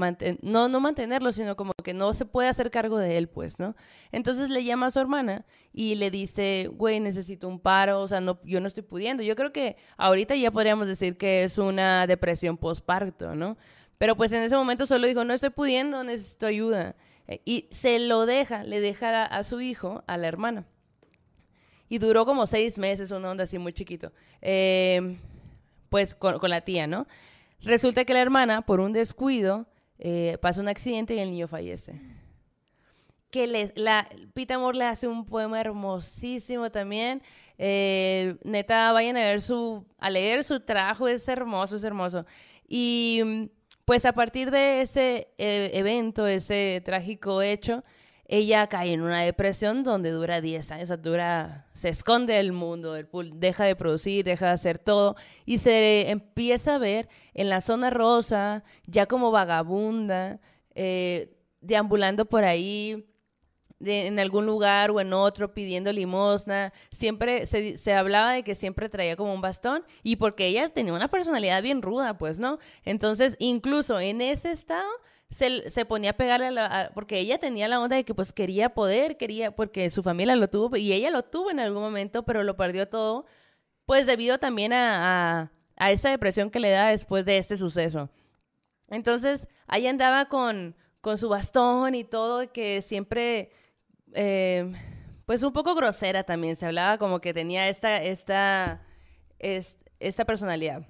no 0.41 0.69
no 0.69 0.79
mantenerlo, 0.79 1.33
sino 1.33 1.57
como 1.57 1.73
que 1.83 1.93
no 1.93 2.13
se 2.13 2.23
puede 2.23 2.47
hacer 2.47 2.71
cargo 2.71 2.97
de 2.97 3.17
él, 3.17 3.27
pues, 3.27 3.59
¿no? 3.59 3.75
Entonces 4.13 4.49
le 4.49 4.63
llama 4.63 4.85
a 4.85 4.91
su 4.91 5.01
hermana 5.01 5.45
y 5.73 5.95
le 5.95 6.11
dice, 6.11 6.69
"Güey, 6.73 7.01
necesito 7.01 7.49
un 7.49 7.59
paro, 7.59 7.99
o 7.99 8.07
sea, 8.07 8.21
no 8.21 8.39
yo 8.45 8.61
no 8.61 8.67
estoy 8.67 8.83
pudiendo." 8.83 9.21
Yo 9.21 9.35
creo 9.35 9.51
que 9.51 9.75
ahorita 9.97 10.37
ya 10.37 10.49
podríamos 10.51 10.87
decir 10.87 11.17
que 11.17 11.43
es 11.43 11.57
una 11.57 12.07
depresión 12.07 12.55
postparto, 12.55 13.35
¿no? 13.35 13.57
Pero 13.97 14.15
pues 14.15 14.31
en 14.31 14.43
ese 14.43 14.55
momento 14.55 14.85
solo 14.85 15.07
dijo, 15.07 15.25
"No 15.25 15.33
estoy 15.33 15.49
pudiendo, 15.49 16.05
necesito 16.05 16.45
ayuda." 16.45 16.95
Eh, 17.27 17.41
y 17.43 17.67
se 17.71 17.99
lo 17.99 18.25
deja, 18.25 18.63
le 18.63 18.79
deja 18.79 19.25
a, 19.25 19.43
su 19.43 19.59
hijo, 19.59 20.05
a 20.07 20.15
la 20.15 20.29
hermana. 20.29 20.65
Y 21.89 21.97
duró 21.97 22.25
como 22.25 22.47
seis 22.47 22.77
meses, 22.77 23.11
una 23.11 23.31
onda 23.31 23.43
así 23.43 23.57
muy 23.59 23.73
chiquito. 23.73 24.11
Eh, 24.41 25.17
pues 25.89 26.15
con, 26.15 26.49
la 26.49 26.61
tía, 26.61 26.87
¿no? 26.87 27.05
Resulta 27.61 28.03
que 28.03 28.13
la 28.13 28.21
hermana, 28.21 28.63
por 28.63 28.79
un 28.79 28.93
descuido, 28.93 29.67
eh, 29.99 30.37
pasa 30.41 30.59
un 30.59 30.67
accidente 30.67 31.13
y 31.13 31.19
el 31.19 31.29
niño 31.29 31.47
fallece. 31.47 32.01
Que 33.29 33.45
le, 33.45 33.71
la, 33.75 34.09
Pita 34.33 34.55
Amor 34.55 34.75
le 34.75 34.85
hace 34.85 35.07
un 35.07 35.23
poema 35.25 35.61
hermosísimo 35.61 36.71
también. 36.71 37.21
Eh, 37.59 38.37
neta, 38.43 38.91
vayan 38.91 39.17
a 39.17 39.21
ver 39.21 39.41
su, 39.41 39.85
a 39.99 40.09
leer 40.09 40.43
su 40.43 40.59
trabajo, 40.61 41.07
es 41.07 41.27
hermoso, 41.27 41.75
es 41.75 41.83
hermoso. 41.83 42.25
Y 42.67 43.51
pues 43.85 44.05
a 44.05 44.13
partir 44.13 44.49
de 44.49 44.81
ese 44.81 45.27
eh, 45.37 45.71
evento, 45.73 46.25
ese 46.25 46.81
trágico 46.83 47.41
hecho, 47.41 47.83
ella 48.25 48.67
cae 48.67 48.93
en 48.93 49.01
una 49.01 49.21
depresión 49.21 49.83
donde 49.83 50.11
dura 50.11 50.41
10 50.41 50.71
años, 50.71 50.83
o 50.85 50.87
sea, 50.87 50.97
dura, 50.97 51.67
se 51.73 51.89
esconde 51.89 52.33
del 52.33 52.53
mundo, 52.53 52.95
deja 53.33 53.65
de 53.65 53.75
producir, 53.75 54.23
deja 54.23 54.47
de 54.47 54.51
hacer 54.53 54.79
todo 54.79 55.15
y 55.45 55.57
se 55.57 56.09
empieza 56.09 56.75
a 56.75 56.77
ver 56.77 57.09
en 57.33 57.49
la 57.49 57.61
zona 57.61 57.89
rosa, 57.89 58.63
ya 58.87 59.05
como 59.05 59.31
vagabunda, 59.31 60.39
eh, 60.73 61.35
deambulando 61.61 62.25
por 62.25 62.43
ahí, 62.43 63.05
en 63.85 64.19
algún 64.19 64.45
lugar 64.45 64.91
o 64.91 65.01
en 65.01 65.13
otro 65.13 65.53
pidiendo 65.53 65.91
limosna. 65.91 66.71
Siempre 66.89 67.45
se, 67.45 67.77
se, 67.77 67.93
hablaba 67.93 68.33
de 68.33 68.43
que 68.43 68.55
siempre 68.55 68.87
traía 68.87 69.15
como 69.15 69.33
un 69.33 69.41
bastón 69.41 69.83
y 70.03 70.15
porque 70.15 70.47
ella 70.47 70.69
tenía 70.69 70.93
una 70.93 71.09
personalidad 71.09 71.61
bien 71.61 71.81
ruda, 71.81 72.17
pues, 72.17 72.39
¿no? 72.39 72.59
Entonces, 72.85 73.35
incluso 73.39 73.99
en 73.99 74.21
ese 74.21 74.51
estado 74.51 74.89
se, 75.33 75.69
se 75.71 75.85
ponía 75.85 76.11
a 76.11 76.13
pegarle 76.13 76.47
a 76.47 76.51
la... 76.51 76.91
porque 76.93 77.19
ella 77.19 77.39
tenía 77.39 77.67
la 77.67 77.79
onda 77.79 77.95
de 77.95 78.05
que 78.05 78.13
pues 78.13 78.31
quería 78.31 78.69
poder, 78.73 79.17
quería, 79.17 79.55
porque 79.55 79.89
su 79.89 80.03
familia 80.03 80.35
lo 80.35 80.49
tuvo 80.49 80.75
y 80.77 80.93
ella 80.93 81.09
lo 81.09 81.23
tuvo 81.23 81.51
en 81.51 81.59
algún 81.59 81.81
momento, 81.81 82.23
pero 82.23 82.43
lo 82.43 82.55
perdió 82.55 82.87
todo, 82.87 83.25
pues 83.85 84.05
debido 84.05 84.37
también 84.37 84.73
a, 84.73 85.51
a, 85.75 85.91
esa 85.91 86.09
depresión 86.09 86.49
que 86.49 86.59
le 86.59 86.69
da 86.69 86.89
después 86.89 87.25
de 87.25 87.37
este 87.37 87.57
suceso. 87.57 88.09
Entonces, 88.89 89.47
ahí 89.67 89.87
andaba 89.87 90.25
con, 90.25 90.75
con 91.01 91.17
su 91.17 91.29
bastón 91.29 91.95
y 91.95 92.03
todo, 92.03 92.51
que 92.51 92.81
siempre 92.81 93.51
eh, 94.13 94.71
pues 95.25 95.41
un 95.43 95.53
poco 95.53 95.75
grosera 95.75 96.23
también. 96.23 96.55
Se 96.55 96.65
hablaba 96.65 96.97
como 96.97 97.19
que 97.21 97.33
tenía 97.33 97.67
esta, 97.69 97.97
esta, 97.97 98.85
esta 99.39 100.25
personalidad. 100.25 100.85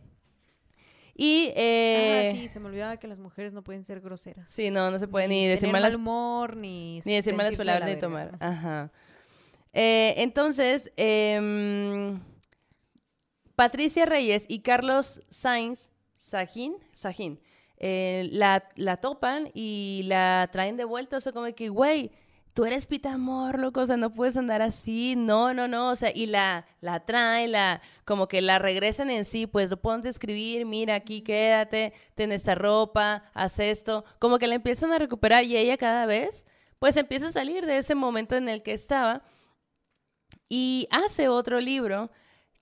Y. 1.16 1.52
Eh, 1.56 2.32
ah, 2.32 2.38
sí, 2.38 2.48
se 2.48 2.60
me 2.60 2.68
olvidaba 2.68 2.98
que 2.98 3.08
las 3.08 3.20
mujeres 3.20 3.54
no 3.54 3.64
pueden 3.64 3.86
ser 3.86 4.02
groseras. 4.02 4.52
Sí, 4.52 4.72
no, 4.72 4.90
no 4.90 5.00
se 5.00 5.08
puede 5.08 5.28
ni, 5.28 5.48
decir 5.48 5.70
malas. 5.70 5.92
Mal 5.92 6.00
humor, 6.00 6.58
ni. 6.58 7.02
Ni 7.06 7.14
decir 7.16 7.36
malas 7.36 7.56
palabras, 7.56 7.90
ni 7.90 8.00
tomar. 8.00 8.36
Ajá. 8.40 8.92
Eh, 9.74 10.16
entonces, 10.18 10.92
em, 10.98 12.20
Patricia 13.56 14.06
Reyes 14.06 14.46
y 14.48 14.60
Carlos 14.60 15.22
Sainz, 15.30 15.80
Sajín, 16.16 16.76
Sajín, 16.96 17.40
eh, 17.78 18.28
la, 18.32 18.68
la 18.76 18.98
topan 18.98 19.50
y 19.54 20.02
la 20.06 20.50
traen 20.52 20.78
de 20.78 20.86
vuelta. 20.86 21.18
O 21.18 21.22
sea, 21.22 21.32
como 21.32 21.54
que, 21.54 21.70
güey 21.70 22.12
tú 22.54 22.66
eres 22.66 22.86
pitamor, 22.86 23.60
loco, 23.60 23.82
o 23.82 23.86
sea, 23.86 23.98
no 23.98 24.14
puedes 24.14 24.38
andar 24.38 24.62
así, 24.62 25.16
no, 25.16 25.54
no, 25.54 25.68
no, 25.68 25.90
o 25.90 25.96
sea, 25.96 26.12
y 26.14 26.28
la, 26.28 26.66
la 26.82 27.04
traen, 27.06 27.52
la, 27.52 27.82
como 28.06 28.28
que 28.28 28.42
la 28.42 28.60
regresan 28.60 29.10
en 29.10 29.26
sí, 29.26 29.48
pues 29.48 29.76
ponte 29.76 30.08
a 30.08 30.12
escribir, 30.12 30.66
mira, 30.66 30.96
aquí 30.96 31.22
quédate, 31.22 31.94
ten 32.16 32.32
esta 32.32 32.54
ropa, 32.56 33.24
haz 33.34 33.60
esto, 33.60 34.06
como 34.20 34.38
que 34.38 34.48
la 34.48 34.56
empiezan 34.56 34.94
a 34.94 35.00
recuperar 35.00 35.44
y 35.44 35.58
ella 35.58 35.78
cada 35.78 36.06
vez, 36.06 36.46
pues 36.78 36.96
empieza 36.96 37.30
a 37.30 37.32
salir 37.32 37.66
de 37.66 37.78
ese 37.78 37.96
momento 37.96 38.36
en 38.36 38.48
el 38.50 38.62
que 38.62 38.74
estaba 38.74 39.24
y 40.48 40.88
hace 40.92 41.30
otro 41.30 41.60
libro 41.60 42.12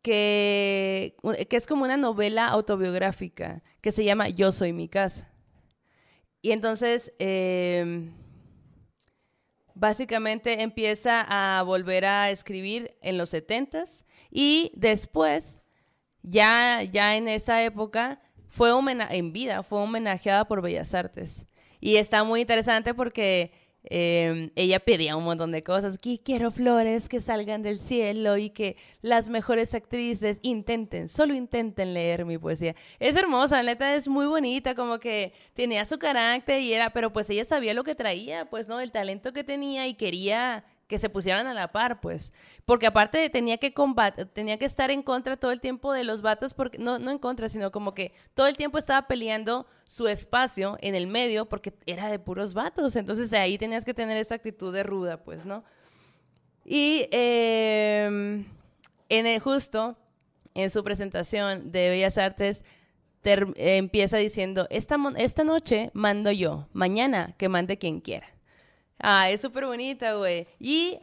que, 0.01 1.17
que 1.49 1.57
es 1.57 1.67
como 1.67 1.83
una 1.83 1.97
novela 1.97 2.47
autobiográfica 2.47 3.61
que 3.81 3.91
se 3.91 4.03
llama 4.05 4.29
Yo 4.29 4.51
soy 4.51 4.73
mi 4.73 4.87
casa. 4.87 5.29
Y 6.41 6.51
entonces... 6.51 7.11
Eh, 7.19 8.09
básicamente 9.75 10.61
empieza 10.61 11.25
a 11.27 11.63
volver 11.63 12.05
a 12.05 12.29
escribir 12.29 12.97
en 13.01 13.17
los 13.17 13.29
70 13.29 13.85
y 14.29 14.71
después, 14.75 15.61
ya, 16.23 16.83
ya 16.83 17.15
en 17.15 17.27
esa 17.27 17.63
época, 17.63 18.21
fue 18.47 18.71
en 18.71 19.31
vida, 19.31 19.63
fue 19.63 19.79
homenajeada 19.79 20.45
por 20.45 20.61
Bellas 20.61 20.93
Artes. 20.93 21.47
Y 21.79 21.95
está 21.95 22.23
muy 22.23 22.41
interesante 22.41 22.93
porque 22.93 23.51
Em, 23.83 24.51
ella 24.55 24.79
pedía 24.79 25.15
un 25.15 25.23
montón 25.23 25.51
de 25.51 25.63
cosas, 25.63 25.97
que 25.97 26.19
quiero 26.19 26.51
flores 26.51 27.09
que 27.09 27.19
salgan 27.19 27.63
del 27.63 27.79
cielo 27.79 28.37
y 28.37 28.51
que 28.51 28.77
las 29.01 29.29
mejores 29.29 29.73
actrices 29.73 30.37
intenten, 30.43 31.07
solo 31.07 31.33
intenten 31.33 31.93
leer 31.93 32.25
mi 32.25 32.37
poesía. 32.37 32.75
Es 32.99 33.15
hermosa, 33.15 33.63
neta 33.63 33.95
es 33.95 34.07
muy 34.07 34.27
bonita, 34.27 34.75
como 34.75 34.99
que 34.99 35.33
tenía 35.55 35.83
su 35.85 35.97
carácter 35.97 36.61
y 36.61 36.73
era, 36.73 36.91
pero 36.91 37.11
pues 37.11 37.29
ella 37.31 37.43
sabía 37.43 37.73
lo 37.73 37.83
que 37.83 37.95
traía, 37.95 38.45
pues 38.49 38.67
no, 38.67 38.79
el 38.79 38.91
talento 38.91 39.33
que 39.33 39.43
tenía 39.43 39.87
y 39.87 39.95
quería 39.95 40.63
que 40.91 40.99
se 40.99 41.09
pusieran 41.09 41.47
a 41.47 41.53
la 41.53 41.71
par, 41.71 42.01
pues. 42.01 42.33
Porque 42.65 42.85
aparte 42.85 43.29
tenía 43.29 43.57
que 43.57 43.73
combatir, 43.73 44.25
tenía 44.25 44.59
que 44.59 44.65
estar 44.65 44.91
en 44.91 45.03
contra 45.03 45.37
todo 45.37 45.53
el 45.53 45.61
tiempo 45.61 45.93
de 45.93 46.03
los 46.03 46.21
vatos, 46.21 46.53
porque, 46.53 46.79
no, 46.79 46.99
no 46.99 47.11
en 47.11 47.17
contra, 47.17 47.47
sino 47.47 47.71
como 47.71 47.93
que 47.93 48.11
todo 48.33 48.47
el 48.47 48.57
tiempo 48.57 48.77
estaba 48.77 49.07
peleando 49.07 49.65
su 49.87 50.09
espacio 50.09 50.77
en 50.81 50.93
el 50.93 51.07
medio 51.07 51.47
porque 51.47 51.73
era 51.85 52.09
de 52.09 52.19
puros 52.19 52.53
vatos. 52.53 52.97
Entonces 52.97 53.31
ahí 53.31 53.57
tenías 53.57 53.85
que 53.85 53.93
tener 53.93 54.17
esa 54.17 54.35
actitud 54.35 54.73
de 54.73 54.83
ruda, 54.83 55.23
pues, 55.23 55.45
¿no? 55.45 55.63
Y 56.65 57.07
em, 57.11 58.45
en 59.07 59.27
el, 59.27 59.39
justo 59.39 59.95
en 60.55 60.69
su 60.69 60.83
presentación 60.83 61.71
de 61.71 61.89
Bellas 61.89 62.17
Artes, 62.17 62.65
empieza 63.23 64.17
diciendo, 64.17 64.67
esta, 64.69 64.97
esta 65.15 65.45
noche 65.45 65.89
mando 65.93 66.31
yo, 66.31 66.67
mañana 66.73 67.33
que 67.37 67.47
mande 67.47 67.77
quien 67.77 68.01
quiera. 68.01 68.27
Ah, 69.01 69.29
es 69.29 69.41
súper 69.41 69.65
bonita, 69.65 70.13
güey. 70.13 70.47
Y 70.59 70.99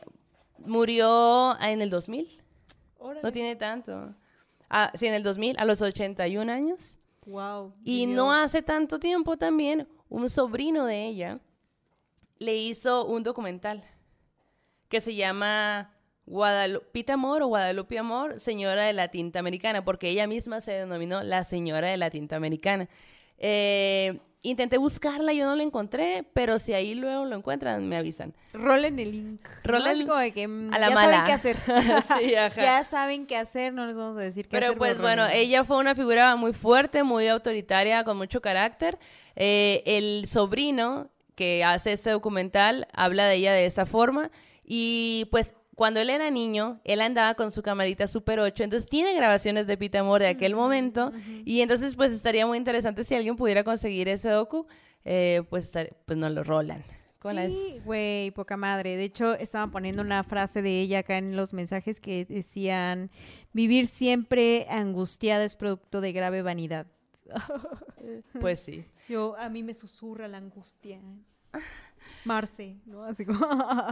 murió 0.59 1.59
en 1.61 1.83
el 1.83 1.91
2000. 1.91 2.41
No 3.23 3.33
tiene 3.33 3.57
tanto. 3.57 4.15
Ah, 4.69 4.93
sí, 4.95 5.07
en 5.07 5.15
el 5.15 5.23
2000, 5.23 5.57
a 5.59 5.65
los 5.65 5.81
81 5.81 6.53
años. 6.53 6.99
Wow. 7.27 7.75
Y 7.85 8.07
no 8.07 8.33
hace 8.33 8.63
tanto 8.63 8.99
tiempo 8.99 9.37
también, 9.37 9.89
un 10.09 10.31
sobrino 10.31 10.87
de 10.87 11.07
ella 11.07 11.41
le 12.39 12.57
hizo 12.57 13.05
un 13.05 13.23
documental 13.23 13.85
que 14.89 15.01
se 15.01 15.15
llama 15.15 15.93
Guadalupita 16.27 17.15
Amor 17.15 17.43
o 17.43 17.49
Guadalupe 17.49 17.99
Amor, 17.99 18.41
señora 18.41 18.85
de 18.85 18.93
la 18.93 19.09
tinta 19.09 19.39
americana, 19.39 19.85
porque 19.85 20.09
ella 20.09 20.27
misma 20.27 20.61
se 20.61 20.73
denominó 20.73 21.23
la 21.23 21.45
señora 21.45 21.89
de 21.89 21.97
la 21.97 22.11
tinta 22.11 22.37
americana. 22.37 22.89
Eh, 23.39 24.21
Intenté 24.43 24.79
buscarla, 24.79 25.33
yo 25.33 25.47
no 25.47 25.57
la 25.57 25.65
encontré, 25.65 26.25
pero 26.33 26.61
si 26.61 26.73
ahí 26.73 26.95
luego 26.95 27.25
lo 27.25 27.37
encuentran, 27.37 27.89
me 27.89 27.97
avisan. 27.97 28.35
Rolen 28.53 28.99
el 29.01 29.11
link. 29.11 29.49
Rolen 29.65 30.07
de 30.07 30.33
que 30.33 30.47
mm, 30.47 30.73
a 30.73 30.79
la 30.79 30.89
ya 30.91 30.95
mala. 30.95 31.11
saben 31.11 31.27
qué 31.27 31.33
hacer. 31.33 31.57
sí, 32.21 32.35
ajá. 32.37 32.63
Ya 32.63 32.85
saben 32.85 33.27
qué 33.27 33.37
hacer, 33.37 33.73
no 33.73 33.87
les 33.87 33.97
vamos 33.97 34.17
a 34.17 34.21
decir 34.21 34.45
qué 34.45 34.51
pero 34.51 34.67
hacer. 34.67 34.79
Pero 34.79 34.95
pues 34.97 35.01
bueno, 35.01 35.27
ella 35.33 35.65
fue 35.65 35.79
una 35.79 35.95
figura 35.97 36.37
muy 36.37 36.53
fuerte, 36.53 37.03
muy 37.03 37.27
autoritaria, 37.27 38.05
con 38.05 38.17
mucho 38.17 38.41
carácter. 38.41 38.99
Eh, 39.35 39.83
el 39.87 40.27
sobrino 40.29 41.11
que 41.35 41.65
hace 41.65 41.93
este 41.93 42.11
documental 42.11 42.89
habla 42.93 43.27
de 43.27 43.37
ella 43.37 43.53
de 43.53 43.67
esa 43.67 43.87
forma 43.87 44.31
y 44.65 45.27
pues 45.31 45.55
cuando 45.79 46.01
él 46.01 46.11
era 46.11 46.29
niño, 46.29 46.81
él 46.83 47.01
andaba 47.01 47.35
con 47.35 47.53
su 47.53 47.63
camarita 47.63 48.09
Super 48.09 48.41
8, 48.41 48.65
entonces 48.65 48.91
tiene 48.91 49.15
grabaciones 49.15 49.69
de 49.69 49.77
Pita 49.77 50.01
Amor 50.01 50.21
de 50.21 50.27
aquel 50.27 50.57
momento, 50.57 51.13
y 51.45 51.61
entonces 51.61 51.95
pues 51.95 52.11
estaría 52.11 52.49
muy 52.49 52.59
interesante 52.59 53.05
si 53.05 53.15
alguien 53.15 53.37
pudiera 53.37 53.63
conseguir 53.63 54.09
ese 54.09 54.29
docu, 54.29 54.67
eh, 55.05 55.45
pues, 55.49 55.73
pues 56.05 56.19
nos 56.19 56.33
lo 56.33 56.43
rolan. 56.43 56.83
Sí, 57.23 57.81
güey, 57.85 58.33
poca 58.33 58.57
madre. 58.57 58.97
De 58.97 59.05
hecho, 59.05 59.35
estaban 59.35 59.71
poniendo 59.71 60.03
una 60.03 60.25
frase 60.25 60.63
de 60.63 60.81
ella 60.81 61.01
acá 61.01 61.17
en 61.17 61.37
los 61.37 61.53
mensajes 61.53 62.01
que 62.01 62.25
decían, 62.25 63.13
vivir 63.53 63.87
siempre 63.87 64.67
angustiada 64.69 65.45
es 65.45 65.55
producto 65.55 66.01
de 66.01 66.13
grave 66.13 66.43
vanidad. 66.43 66.89
Pues 68.41 68.61
sí. 68.61 68.85
Yo, 69.09 69.37
a 69.37 69.49
mí 69.49 69.63
me 69.63 69.75
susurra 69.75 70.27
la 70.29 70.39
angustia. 70.39 70.99
Marce, 72.25 72.77
¿no? 72.87 73.05
Así 73.05 73.25
como... 73.25 73.39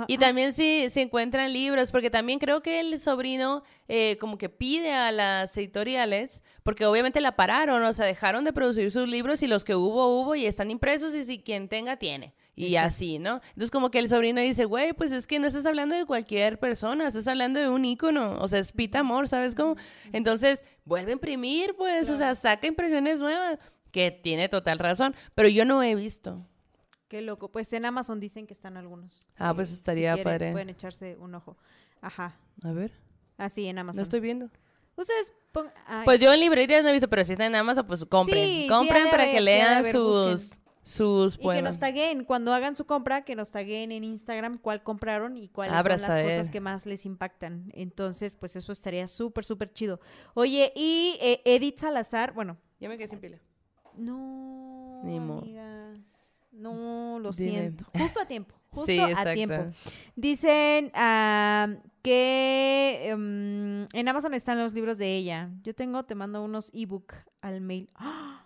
Y 0.09 0.19
también 0.19 0.53
si, 0.53 0.89
si 0.91 1.01
encuentran 1.01 1.53
libros, 1.53 1.91
porque 1.91 2.11
también 2.11 2.39
creo 2.39 2.63
que 2.63 2.81
el 2.81 2.99
sobrino 2.99 3.63
eh, 3.89 4.17
como 4.19 4.39
que 4.39 4.49
pide 4.49 4.93
a 4.93 5.13
las 5.13 5.57
editoriales, 5.57 6.43
porque 6.63 6.87
obviamente 6.87 7.21
la 7.21 7.37
pararon, 7.37 7.83
o 7.83 7.93
sea, 7.93 8.07
dejaron 8.07 8.45
de 8.45 8.53
producir 8.53 8.91
sus 8.91 9.09
libros 9.09 9.43
y 9.43 9.47
los 9.47 9.65
que 9.65 9.75
hubo, 9.75 10.21
hubo 10.21 10.35
y 10.35 10.47
están 10.47 10.71
impresos 10.71 11.15
y 11.15 11.25
si 11.25 11.39
quien 11.41 11.69
tenga, 11.69 11.97
tiene. 11.97 12.35
Y 12.59 12.77
así, 12.77 13.19
¿no? 13.19 13.43
Entonces 13.49 13.71
como 13.71 13.91
que 13.91 13.99
el 13.99 14.09
sobrino 14.09 14.41
dice, 14.41 14.65
güey, 14.65 14.95
pues 14.95 15.13
es 15.13 15.27
que 15.27 15.39
no 15.39 15.47
estás 15.47 15.67
hablando 15.67 15.95
de 15.95 16.07
cualquier 16.07 16.59
persona, 16.59 17.07
estás 17.07 17.27
hablando 17.27 17.61
de 17.61 17.69
un 17.69 17.85
ícono, 17.85 18.39
o 18.41 18.49
sea, 18.49 18.61
es 18.61 18.73
Pita 18.73 19.01
Amor, 19.01 19.29
¿sabes 19.29 19.55
cómo? 19.55 19.77
Entonces, 20.13 20.65
vuelve 20.87 21.11
a 21.11 21.15
imprimir, 21.15 21.75
pues, 21.77 22.09
o 22.09 22.17
sea, 22.17 22.35
saca 22.35 22.67
impresiones 22.67 23.21
nuevas, 23.21 23.59
que 23.91 24.11
tiene 24.11 24.49
total 24.49 24.79
razón, 24.79 25.15
pero 25.35 25.49
yo 25.49 25.65
no 25.67 25.83
he 25.83 25.95
visto. 25.95 26.47
Qué 27.09 27.23
loco. 27.23 27.51
Pues 27.53 27.73
en 27.73 27.85
Amazon 27.85 28.19
dicen 28.21 28.47
que 28.47 28.55
están 28.55 28.77
algunos. 28.77 29.29
Ah, 29.39 29.55
pues 29.55 29.71
Eh, 29.71 29.75
estaría 29.75 30.13
si 30.17 30.23
quieren, 30.23 30.33
padre. 30.39 30.53
Pueden 30.53 30.71
echarse 30.71 31.17
un 31.19 31.35
ojo. 31.35 31.57
Ajá. 32.01 32.37
A 32.63 32.73
ver, 32.73 32.93
Así 33.39 33.67
en 33.67 33.79
Amazon. 33.79 33.99
no 33.99 34.03
estoy 34.03 34.21
viendo. 34.21 34.51
Ustedes 34.97 35.31
pon- 35.53 35.71
Pues 36.05 36.19
yo 36.21 36.33
en 36.33 36.41
librerías 36.41 36.83
no 36.83 36.89
he 36.89 36.93
visto, 36.93 37.09
pero 37.09 37.25
si 37.25 37.33
está 37.33 37.47
en 37.47 37.55
Amazon, 37.55 37.87
pues 37.87 38.05
compren. 38.07 38.45
Sí, 38.45 38.67
compren 38.69 39.09
para 39.11 39.25
que 39.31 39.41
lean 39.41 39.85
sus, 39.85 39.93
busquen. 39.93 40.59
sus 40.83 41.35
y 41.41 41.49
que 41.51 41.63
nos 41.63 41.79
taguen, 41.79 42.25
cuando 42.25 42.55
hagan 42.55 42.75
su 42.77 42.87
compra, 42.87 43.23
que 43.23 43.37
nos 43.37 43.51
taguen 43.51 43.93
en 43.93 44.05
Instagram 44.05 44.59
cuál 44.59 44.83
compraron 44.83 45.37
y 45.37 45.49
cuáles 45.49 45.81
son 45.83 46.01
las 46.01 46.23
cosas 46.25 46.51
que 46.51 46.61
más 46.61 46.87
les 46.87 47.05
impactan. 47.05 47.71
Entonces, 47.75 48.37
pues 48.37 48.57
eso 48.57 48.73
estaría 48.73 49.07
súper, 49.07 49.45
súper 49.45 49.73
chido. 49.73 50.01
Oye, 50.35 50.73
y 50.75 51.19
eh, 51.21 51.43
Edith 51.45 51.79
Salazar, 51.79 52.33
bueno, 52.33 52.57
Yo 52.81 52.89
me 52.89 52.97
quedé 52.97 53.09
sin 53.09 53.21
pila. 53.21 53.39
no, 53.97 55.01
Ni 55.05 55.17
amiga. 55.19 55.85
No, 56.57 57.19
lo 57.19 57.31
Dime. 57.33 57.51
siento. 57.51 57.85
Justo 57.97 58.21
a 58.21 58.27
tiempo. 58.27 58.55
Justo 58.71 58.87
Sí, 58.93 58.99
a 58.99 59.33
tiempo. 59.33 59.73
Dicen 60.17 60.91
ah, 60.95 61.69
que 62.03 63.09
em, 63.09 63.87
en 63.93 64.09
Amazon 64.09 64.35
están 64.35 64.59
los 64.59 64.73
libros 64.73 64.99
de 64.99 65.17
ella. 65.17 65.51
Yo 65.63 65.75
tengo, 65.75 66.05
te 66.05 66.15
mando 66.15 66.43
unos 66.43 66.71
ebook 66.75 67.15
al 67.41 67.61
mail. 67.61 67.89
¡Ah! 67.95 68.46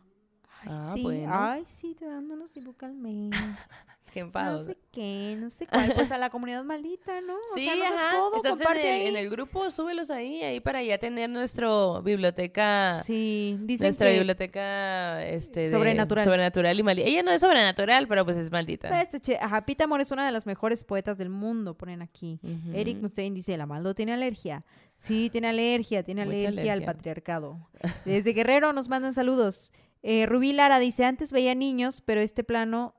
Ay, 0.62 0.68
Ah, 0.70 0.92
sí, 0.94 1.02
bueno. 1.02 1.28
ay, 1.32 1.64
sí, 1.80 1.94
te 1.94 2.06
mando 2.06 2.34
unos 2.34 2.56
ebook 2.56 2.82
al 2.84 2.94
mail. 2.94 3.30
Qué 4.12 4.18
No 4.22 4.26
enfado. 4.26 4.64
sé 4.64 4.76
qué, 4.90 5.36
no 5.38 5.50
sé 5.50 5.68
cuál. 5.68 5.92
Pues 5.94 6.10
a 6.10 6.18
la 6.18 6.30
comunidad 6.30 6.64
maldita, 6.64 7.20
¿no? 7.20 7.34
O 7.36 7.54
Sí, 7.54 7.62
sea, 7.62 7.76
no 7.76 7.86
seas 7.86 7.92
ajá. 8.00 8.16
codo, 8.18 8.36
Estás 8.38 8.60
en 8.60 8.66
el, 8.76 8.86
ahí. 8.86 9.06
en 9.06 9.16
el 9.16 9.30
grupo, 9.30 9.70
súbelos 9.70 10.10
ahí, 10.10 10.42
ahí 10.42 10.58
para 10.58 10.82
ya 10.82 10.98
tener 10.98 11.30
nuestro 11.30 12.02
biblioteca, 12.02 13.02
Sí, 13.04 13.56
dicen 13.60 13.86
nuestra 13.86 14.08
que... 14.10 14.16
biblioteca, 14.16 15.24
este, 15.24 15.60
de- 15.60 15.66
Sobrenatural. 15.68 16.24
sobrenatural 16.24 16.76
y 16.76 16.82
maldita. 16.82 17.08
Ella 17.08 17.22
no 17.22 17.30
es 17.30 17.40
sobrenatural, 17.40 18.08
pero 18.08 18.24
pues 18.24 18.36
es 18.36 18.50
maldita. 18.50 19.00
Este 19.00 19.20
che- 19.20 19.38
Ajá, 19.40 19.64
Pita 19.64 19.84
Amor 19.84 20.00
es 20.00 20.10
una 20.10 20.26
de 20.26 20.32
las 20.32 20.44
mejores 20.44 20.82
poetas 20.82 21.16
del 21.16 21.28
mundo, 21.30 21.74
ponen 21.76 22.02
aquí. 22.02 22.40
Eric 22.74 23.00
Mustaine 23.00 23.32
dice, 23.36 23.56
la 23.56 23.66
Maldo 23.66 23.94
tiene 23.94 24.12
alergia. 24.14 24.64
Sí, 24.96 25.30
tiene 25.30 25.46
alergia, 25.50 26.02
tiene 26.02 26.22
alergia, 26.22 26.72
al 26.72 26.82
patriarcado. 26.82 27.70
Desde 28.04 28.32
Guerrero 28.32 28.72
nos 28.72 28.88
mandan 28.88 29.14
saludos. 29.14 29.72
Eh, 30.02 30.26
Rubí 30.26 30.52
Lara 30.52 30.78
dice, 30.78 31.04
antes 31.04 31.32
veía 31.32 31.54
niños, 31.54 32.00
pero 32.00 32.20
este 32.20 32.44
plano, 32.44 32.94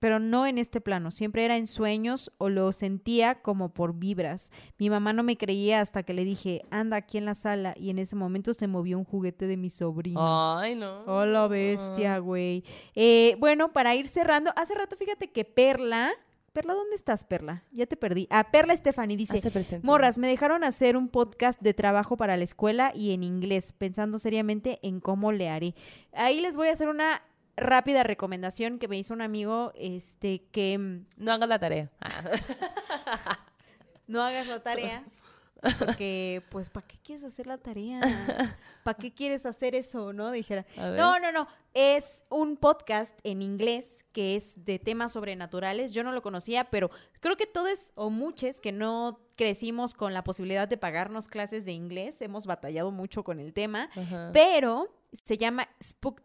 pero 0.00 0.18
no 0.18 0.46
en 0.46 0.58
este 0.58 0.80
plano. 0.80 1.10
Siempre 1.10 1.44
era 1.44 1.56
en 1.56 1.66
sueños 1.66 2.32
o 2.38 2.48
lo 2.48 2.72
sentía 2.72 3.40
como 3.40 3.72
por 3.72 3.94
vibras. 3.94 4.50
Mi 4.78 4.90
mamá 4.90 5.12
no 5.12 5.22
me 5.22 5.36
creía 5.36 5.80
hasta 5.80 6.02
que 6.02 6.12
le 6.12 6.24
dije, 6.24 6.62
anda 6.70 6.96
aquí 6.96 7.18
en 7.18 7.24
la 7.24 7.34
sala, 7.34 7.74
y 7.78 7.90
en 7.90 7.98
ese 7.98 8.16
momento 8.16 8.52
se 8.52 8.66
movió 8.66 8.98
un 8.98 9.04
juguete 9.04 9.46
de 9.46 9.56
mi 9.56 9.70
sobrino. 9.70 10.20
Ay, 10.58 10.74
no. 10.74 11.04
Oh, 11.06 11.24
la 11.24 11.46
bestia, 11.46 12.18
güey. 12.18 12.64
Eh, 12.94 13.36
bueno, 13.38 13.72
para 13.72 13.94
ir 13.94 14.08
cerrando, 14.08 14.52
hace 14.56 14.74
rato 14.74 14.96
fíjate 14.96 15.30
que 15.30 15.44
Perla, 15.44 16.12
Perla, 16.52 16.74
¿dónde 16.74 16.96
estás, 16.96 17.24
Perla? 17.24 17.62
Ya 17.72 17.86
te 17.86 17.96
perdí. 17.96 18.28
Ah, 18.30 18.50
Perla 18.50 18.74
Estefani 18.74 19.16
dice. 19.16 19.40
Morras, 19.82 20.18
me 20.18 20.28
dejaron 20.28 20.64
hacer 20.64 20.98
un 20.98 21.08
podcast 21.08 21.58
de 21.62 21.72
trabajo 21.72 22.18
para 22.18 22.36
la 22.36 22.44
escuela 22.44 22.92
y 22.94 23.14
en 23.14 23.22
inglés, 23.22 23.72
pensando 23.72 24.18
seriamente 24.18 24.78
en 24.82 25.00
cómo 25.00 25.32
le 25.32 25.48
haré. 25.48 25.74
Ahí 26.12 26.42
les 26.42 26.56
voy 26.56 26.68
a 26.68 26.72
hacer 26.72 26.88
una 26.88 27.22
rápida 27.56 28.02
recomendación 28.02 28.78
que 28.78 28.86
me 28.86 28.98
hizo 28.98 29.14
un 29.14 29.22
amigo, 29.22 29.72
este, 29.76 30.42
que 30.52 30.76
mm, 30.76 31.06
No 31.16 31.32
hagas 31.32 31.48
la 31.48 31.58
tarea. 31.58 31.90
No 34.06 34.20
hagas 34.20 34.46
la 34.46 34.62
tarea. 34.62 35.04
Porque, 35.78 36.42
pues, 36.50 36.70
¿para 36.70 36.86
qué 36.86 36.98
quieres 37.02 37.24
hacer 37.24 37.46
la 37.46 37.58
tarea? 37.58 38.00
¿Para 38.84 38.98
qué 38.98 39.12
quieres 39.12 39.46
hacer 39.46 39.74
eso, 39.74 40.12
no? 40.12 40.30
Dijera. 40.30 40.66
No, 40.76 41.18
no, 41.20 41.30
no. 41.30 41.46
Es 41.72 42.24
un 42.30 42.56
podcast 42.56 43.16
en 43.22 43.42
inglés 43.42 44.04
que 44.12 44.36
es 44.36 44.64
de 44.64 44.78
temas 44.78 45.12
sobrenaturales. 45.12 45.92
Yo 45.92 46.04
no 46.04 46.12
lo 46.12 46.20
conocía, 46.20 46.64
pero 46.64 46.90
creo 47.20 47.36
que 47.36 47.46
todos 47.46 47.92
o 47.94 48.10
muchos 48.10 48.60
que 48.60 48.72
no 48.72 49.20
crecimos 49.36 49.94
con 49.94 50.12
la 50.12 50.24
posibilidad 50.24 50.68
de 50.68 50.76
pagarnos 50.76 51.28
clases 51.28 51.64
de 51.64 51.72
inglés, 51.72 52.20
hemos 52.20 52.46
batallado 52.46 52.90
mucho 52.90 53.24
con 53.24 53.40
el 53.40 53.52
tema, 53.52 53.88
Ajá. 53.96 54.30
pero 54.32 54.94
se 55.24 55.38
llama 55.38 55.68
Spooked, 55.82 56.24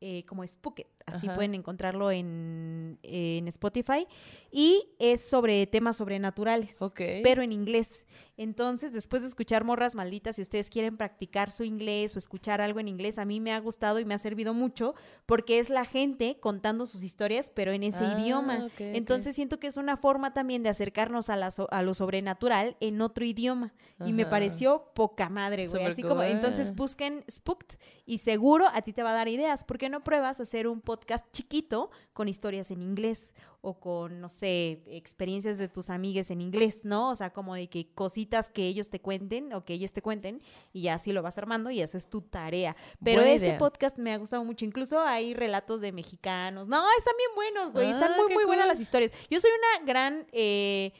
eh, 0.00 0.24
como 0.26 0.46
Spooked. 0.46 0.86
Así 1.06 1.26
Ajá. 1.28 1.36
pueden 1.36 1.54
encontrarlo 1.54 2.10
en, 2.10 2.98
en 3.04 3.46
Spotify. 3.48 4.08
Y 4.50 4.88
es 4.98 5.20
sobre 5.20 5.64
temas 5.68 5.98
sobrenaturales 5.98 6.76
Ok. 6.80 7.00
pero 7.22 7.42
en 7.42 7.52
inglés. 7.52 8.04
Entonces, 8.38 8.92
después 8.92 9.22
de 9.22 9.28
escuchar 9.28 9.64
Morras 9.64 9.94
Malditas, 9.94 10.36
si 10.36 10.42
ustedes 10.42 10.68
quieren 10.68 10.96
practicar 10.98 11.50
su 11.50 11.64
inglés 11.64 12.14
o 12.14 12.18
escuchar 12.18 12.60
algo 12.60 12.80
en 12.80 12.88
inglés, 12.88 13.18
a 13.18 13.24
mí 13.24 13.40
me 13.40 13.52
ha 13.52 13.58
gustado 13.60 13.98
y 13.98 14.04
me 14.04 14.12
ha 14.14 14.18
servido 14.18 14.52
mucho 14.52 14.94
porque 15.26 15.58
es 15.58 15.70
la 15.70 15.84
gente 15.86 16.38
contando 16.40 16.84
sus 16.86 17.02
historias, 17.02 17.50
pero 17.54 17.72
en 17.72 17.82
ese 17.84 18.04
Ah, 18.04 18.18
idioma. 18.20 18.58
ok, 18.66 18.72
ok. 18.72 18.80
Entonces, 18.80 19.34
siento 19.36 19.58
que 19.58 19.68
es 19.68 19.76
una 19.78 19.96
forma 19.96 20.34
también 20.34 20.62
de 20.62 20.68
acercarnos 20.70 21.30
a, 21.30 21.36
la 21.36 21.50
so- 21.50 21.68
a 21.70 21.82
lo 21.82 21.94
sobrenatural 21.94 22.76
en 22.80 23.00
otro 23.00 23.24
idioma. 23.24 23.72
Y 24.04 24.12
me 24.12 24.22
Ajá. 24.22 24.30
pareció 24.32 24.90
poca 24.94 25.30
madre, 25.30 25.68
güey. 25.68 25.84
Así 25.86 26.02
como, 26.02 26.22
entonces 26.24 26.74
busquen 26.74 27.24
Spooked 27.30 27.78
y 28.04 28.18
seguro 28.18 28.66
a 28.72 28.82
ti 28.82 28.92
te 28.92 29.02
va 29.02 29.12
a 29.12 29.14
dar 29.14 29.28
ideas. 29.28 29.64
¿Por 29.64 29.78
qué 29.78 29.88
no 29.88 30.02
pruebas 30.04 30.40
hacer 30.40 30.66
un 30.66 30.80
podcast 30.80 30.95
chiquito 31.32 31.90
con 32.12 32.28
historias 32.28 32.70
en 32.70 32.82
inglés? 32.82 33.32
o 33.68 33.80
con, 33.80 34.20
no 34.20 34.28
sé, 34.28 34.80
experiencias 34.86 35.58
de 35.58 35.66
tus 35.66 35.90
amigues 35.90 36.30
en 36.30 36.40
inglés, 36.40 36.84
¿no? 36.84 37.10
O 37.10 37.16
sea, 37.16 37.32
como 37.32 37.56
de 37.56 37.68
que 37.68 37.88
cositas 37.94 38.48
que 38.48 38.64
ellos 38.68 38.90
te 38.90 39.00
cuenten 39.00 39.52
o 39.52 39.64
que 39.64 39.74
ellos 39.74 39.92
te 39.92 40.02
cuenten 40.02 40.40
y 40.72 40.82
ya 40.82 40.94
así 40.94 41.10
lo 41.12 41.20
vas 41.20 41.36
armando 41.36 41.72
y 41.72 41.82
haces 41.82 42.08
tu 42.08 42.20
tarea. 42.20 42.76
Pero 43.02 43.22
Buena 43.22 43.34
ese 43.34 43.46
idea. 43.46 43.58
podcast 43.58 43.98
me 43.98 44.12
ha 44.12 44.18
gustado 44.18 44.44
mucho. 44.44 44.64
Incluso 44.64 45.00
hay 45.00 45.34
relatos 45.34 45.80
de 45.80 45.90
mexicanos. 45.90 46.68
No, 46.68 46.84
están 46.96 47.14
bien 47.18 47.30
buenos, 47.34 47.72
güey. 47.72 47.90
Están 47.90 48.12
Ah, 48.12 48.16
muy, 48.16 48.32
muy 48.34 48.44
buenas 48.44 48.68
las 48.68 48.78
historias. 48.78 49.10
Yo 49.28 49.40
soy 49.40 49.50
una 49.50 49.84
gran... 49.84 50.28
eh, 50.30 50.92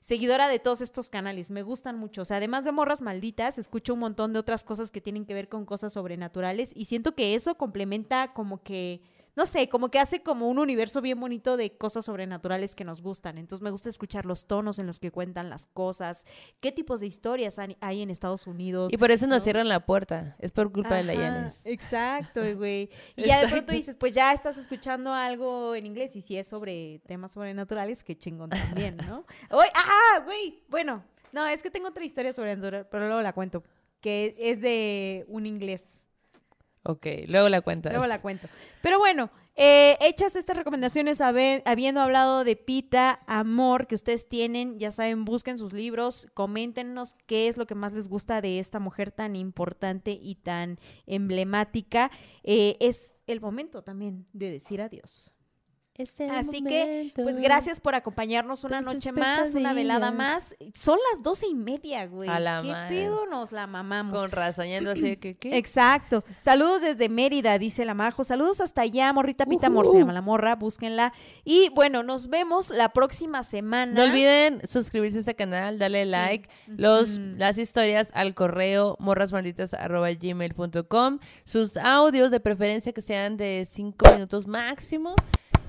seguidora 0.00 0.48
de 0.48 0.58
todos 0.58 0.80
estos 0.82 1.08
canales, 1.10 1.50
me 1.50 1.62
gustan 1.62 1.98
mucho. 1.98 2.22
O 2.22 2.24
sea, 2.24 2.36
además 2.38 2.64
de 2.64 2.72
morras 2.72 3.00
malditas, 3.02 3.58
escucho 3.58 3.94
un 3.94 4.00
montón 4.00 4.32
de 4.32 4.38
otras 4.38 4.64
cosas 4.64 4.90
que 4.90 5.00
tienen 5.00 5.24
que 5.26 5.32
ver 5.34 5.48
con 5.48 5.64
cosas 5.66 5.92
sobrenaturales 5.94 6.72
y 6.74 6.86
siento 6.86 7.14
que 7.14 7.34
eso 7.34 7.56
complementa 7.56 8.32
como 8.34 8.62
que, 8.62 9.00
no 9.36 9.46
sé, 9.46 9.68
como 9.68 9.90
que 9.90 9.98
hace 9.98 10.22
como 10.22 10.48
un 10.48 10.58
universo 10.58 11.00
bien 11.00 11.18
bonito 11.18 11.56
de 11.56 11.76
cosas 11.76 12.04
sobrenaturales 12.04 12.74
que 12.74 12.84
nos 12.84 13.02
gustan. 13.02 13.38
Entonces 13.38 13.62
me 13.62 13.70
gusta 13.70 13.88
escuchar 13.88 14.26
los 14.26 14.46
tonos 14.46 14.78
en 14.78 14.86
los 14.86 15.00
que 15.00 15.10
cuentan 15.10 15.50
las 15.50 15.66
cosas, 15.66 16.24
qué 16.60 16.72
tipos 16.72 17.00
de 17.00 17.06
historias 17.06 17.58
hay 17.58 18.02
en 18.02 18.10
Estados 18.10 18.46
Unidos. 18.46 18.92
Y 18.92 18.96
por 18.96 19.10
eso 19.10 19.26
nos 19.26 19.38
¿no? 19.38 19.44
cierran 19.44 19.68
la 19.68 19.86
puerta. 19.86 20.36
Es 20.38 20.52
por 20.52 20.70
culpa 20.72 20.96
de 20.96 21.04
la 21.04 21.12
Ajá, 21.12 21.22
Yanis. 21.22 21.66
Exacto, 21.66 22.40
güey. 22.56 22.90
Y 23.16 23.24
ya 23.24 23.40
de 23.40 23.48
pronto 23.48 23.72
dices, 23.72 23.96
pues 23.96 24.14
ya 24.14 24.32
estás 24.32 24.56
escuchando 24.56 25.12
algo 25.12 25.74
en 25.74 25.86
inglés 25.86 26.14
y 26.16 26.22
si 26.22 26.36
es 26.36 26.46
sobre 26.46 27.00
temas 27.06 27.32
sobrenaturales, 27.32 28.04
qué 28.04 28.16
chingón 28.16 28.50
también, 28.50 28.96
¿no? 29.08 29.24
Oye, 29.50 29.70
¡Ah, 29.74 30.20
güey! 30.24 30.62
Bueno, 30.68 31.02
no, 31.32 31.46
es 31.46 31.62
que 31.62 31.70
tengo 31.70 31.88
otra 31.88 32.04
historia 32.04 32.32
sobrenatural, 32.32 32.86
pero 32.88 33.06
luego 33.06 33.20
la 33.20 33.32
cuento, 33.32 33.64
que 34.00 34.36
es 34.38 34.60
de 34.60 35.24
un 35.28 35.46
inglés. 35.46 36.03
Ok, 36.84 37.06
luego 37.26 37.48
la 37.48 37.62
cuentas. 37.62 37.92
Luego 37.92 38.06
la 38.06 38.20
cuento. 38.20 38.46
Pero 38.82 38.98
bueno, 38.98 39.30
eh, 39.56 39.96
hechas 40.00 40.36
estas 40.36 40.56
recomendaciones, 40.56 41.20
habiendo 41.20 42.00
hablado 42.00 42.44
de 42.44 42.56
Pita, 42.56 43.20
Amor, 43.26 43.86
que 43.86 43.94
ustedes 43.94 44.28
tienen, 44.28 44.78
ya 44.78 44.92
saben, 44.92 45.24
busquen 45.24 45.58
sus 45.58 45.72
libros, 45.72 46.28
coméntenos 46.34 47.16
qué 47.26 47.48
es 47.48 47.56
lo 47.56 47.66
que 47.66 47.74
más 47.74 47.92
les 47.92 48.08
gusta 48.08 48.40
de 48.40 48.58
esta 48.58 48.80
mujer 48.80 49.12
tan 49.12 49.36
importante 49.36 50.18
y 50.20 50.34
tan 50.36 50.78
emblemática. 51.06 52.10
Eh, 52.42 52.76
es 52.80 53.22
el 53.26 53.40
momento 53.40 53.82
también 53.82 54.26
de 54.32 54.50
decir 54.50 54.82
adiós. 54.82 55.33
Es 55.96 56.12
el 56.18 56.28
Así 56.30 56.64
que, 56.64 57.12
pues 57.14 57.38
gracias 57.38 57.80
por 57.80 57.94
acompañarnos 57.94 58.64
una 58.64 58.80
noche 58.80 59.12
más, 59.12 59.54
una 59.54 59.72
velada 59.72 60.10
más. 60.10 60.56
Son 60.74 60.98
las 61.12 61.22
doce 61.22 61.46
y 61.46 61.54
media, 61.54 62.06
güey. 62.06 62.28
A 62.28 62.40
la 62.40 62.62
¿Qué 62.62 62.68
madre. 62.68 62.96
pedo 62.96 63.26
nos 63.26 63.52
la 63.52 63.68
mamamos? 63.68 64.18
Con 64.18 64.32
razón, 64.32 64.66
yendo 64.66 64.90
así 64.90 65.02
de 65.02 65.18
que, 65.18 65.36
¿qué? 65.36 65.56
Exacto. 65.56 66.24
Saludos 66.36 66.82
desde 66.82 67.08
Mérida, 67.08 67.60
dice 67.60 67.84
la 67.84 67.94
Majo. 67.94 68.24
Saludos 68.24 68.60
hasta 68.60 68.80
allá, 68.80 69.12
Morrita 69.12 69.46
Pita 69.46 69.68
Amor, 69.68 69.86
se 69.86 69.98
llama 69.98 70.12
la 70.12 70.20
morra, 70.20 70.56
búsquenla. 70.56 71.12
Y 71.44 71.68
bueno, 71.68 72.02
nos 72.02 72.28
vemos 72.28 72.70
la 72.70 72.88
próxima 72.88 73.44
semana. 73.44 73.92
No 73.92 74.02
olviden 74.02 74.66
suscribirse 74.66 75.18
a 75.18 75.20
este 75.20 75.36
canal, 75.36 75.78
darle 75.78 76.06
like, 76.06 76.48
los, 76.66 77.18
las 77.18 77.56
historias 77.56 78.10
al 78.14 78.34
correo 78.34 78.96
morrasmalditas.gmail.com, 78.98 81.20
sus 81.44 81.76
audios 81.76 82.32
de 82.32 82.40
preferencia 82.40 82.92
que 82.92 83.00
sean 83.00 83.36
de 83.36 83.64
cinco 83.64 84.10
minutos 84.10 84.48
máximo. 84.48 85.14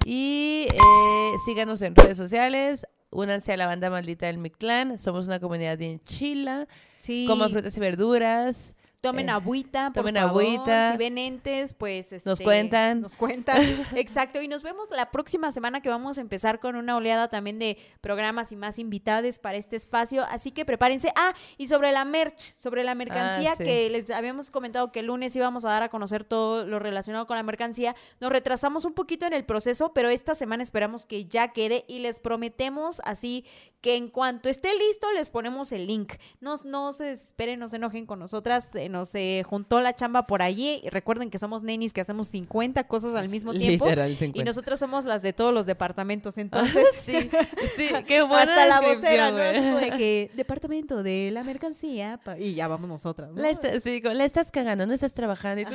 Y 0.07 0.67
eh, 0.71 1.31
síganos 1.45 1.81
en 1.81 1.95
redes 1.95 2.15
sociales. 2.15 2.85
Únanse 3.09 3.53
a 3.53 3.57
la 3.57 3.65
banda 3.65 3.89
maldita 3.89 4.27
del 4.27 4.37
Mictlán. 4.37 4.99
Somos 4.99 5.25
una 5.25 5.39
comunidad 5.39 5.79
bien 5.79 5.99
chila. 6.05 6.67
Sí. 6.99 7.25
Coman 7.27 7.49
frutas 7.49 7.75
y 7.75 7.79
verduras. 7.79 8.74
Tomen 9.05 9.29
Eh, 9.29 9.31
agüita, 9.31 9.91
por 9.93 10.03
tomen 10.03 10.15
favor. 10.15 10.41
agüita. 10.43 10.91
Si 10.93 10.97
ven 10.97 11.17
entes, 11.17 11.73
pues 11.73 12.11
Nos 12.11 12.25
este, 12.27 12.43
cuentan. 12.43 13.01
Nos 13.01 13.15
cuentan. 13.15 13.57
Exacto. 13.95 14.41
Y 14.41 14.47
nos 14.47 14.63
vemos 14.63 14.89
la 14.89 15.11
próxima 15.11 15.51
semana 15.51 15.81
que 15.81 15.89
vamos 15.89 16.17
a 16.17 16.21
empezar 16.21 16.59
con 16.59 16.75
una 16.75 16.95
oleada 16.95 17.27
también 17.29 17.59
de 17.59 17.77
programas 18.01 18.51
y 18.51 18.55
más 18.55 18.79
invitados 18.79 19.39
para 19.39 19.57
este 19.57 19.75
espacio. 19.75 20.23
Así 20.29 20.51
que 20.51 20.65
prepárense. 20.65 21.11
Ah, 21.15 21.33
y 21.57 21.67
sobre 21.67 21.91
la 21.91 22.05
merch, 22.05 22.39
sobre 22.55 22.83
la 22.83 22.95
mercancía 22.95 23.51
Ah, 23.53 23.55
sí. 23.55 23.63
que 23.63 23.89
les 23.89 24.09
habíamos 24.09 24.51
comentado 24.51 24.91
que 24.91 25.01
el 25.01 25.07
lunes 25.07 25.35
íbamos 25.35 25.65
a 25.65 25.69
dar 25.69 25.83
a 25.83 25.89
conocer 25.89 26.23
todo 26.23 26.65
lo 26.65 26.79
relacionado 26.79 27.27
con 27.27 27.37
la 27.37 27.43
mercancía. 27.43 27.95
Nos 28.19 28.31
retrasamos 28.31 28.85
un 28.85 28.93
poquito 28.93 29.25
en 29.25 29.33
el 29.33 29.45
proceso, 29.45 29.93
pero 29.93 30.09
esta 30.09 30.35
semana 30.35 30.63
esperamos 30.63 31.05
que 31.05 31.23
ya 31.25 31.49
quede 31.53 31.85
y 31.87 31.99
les 31.99 32.19
prometemos 32.19 33.01
así 33.05 33.45
que 33.81 33.95
en 33.97 34.09
cuanto 34.09 34.49
esté 34.49 34.73
listo 34.75 35.11
les 35.13 35.29
ponemos 35.29 35.71
el 35.71 35.85
link. 35.85 36.13
No, 36.39 36.55
no 36.65 36.91
se 36.93 37.11
esperen, 37.11 37.59
no 37.59 37.67
se 37.67 37.75
enojen 37.75 38.05
con 38.07 38.17
nosotras. 38.19 38.65
Se 38.65 38.89
eh, 39.15 39.43
juntó 39.45 39.81
la 39.81 39.93
chamba 39.95 40.27
por 40.27 40.41
allí. 40.41 40.81
Y 40.83 40.89
recuerden 40.89 41.29
que 41.29 41.37
somos 41.39 41.63
nenis 41.63 41.91
que 41.93 42.01
hacemos 42.01 42.27
50 42.29 42.85
cosas 42.85 43.15
al 43.15 43.29
mismo 43.29 43.53
tiempo. 43.53 43.85
Literal, 43.85 44.11
Y 44.11 44.15
50. 44.15 44.45
nosotros 44.49 44.79
somos 44.79 45.05
las 45.05 45.21
de 45.21 45.33
todos 45.33 45.53
los 45.53 45.65
departamentos. 45.65 46.37
Entonces, 46.45 46.85
sí, 47.03 47.29
sí, 47.75 47.89
qué 48.07 48.21
buena 48.21 48.43
hasta 48.43 48.65
la 48.67 48.81
vocera, 48.81 49.31
¿no? 49.31 49.37
como 49.59 49.77
de 49.79 49.91
que 49.91 50.31
departamento 50.35 51.03
de 51.03 51.29
la 51.33 51.43
mercancía. 51.43 52.19
pa- 52.23 52.37
Y 52.37 52.53
ya 52.55 52.67
vamos 52.67 52.87
nosotras. 52.89 53.31
¿no? 53.31 53.41
La, 53.41 53.49
está- 53.49 53.79
sí, 53.79 54.01
con- 54.01 54.17
la 54.17 54.25
estás 54.25 54.51
cagando, 54.51 54.85
no 54.85 54.93
estás 54.93 55.13
trabajando 55.13 55.61
y 55.61 55.65
tú 55.65 55.71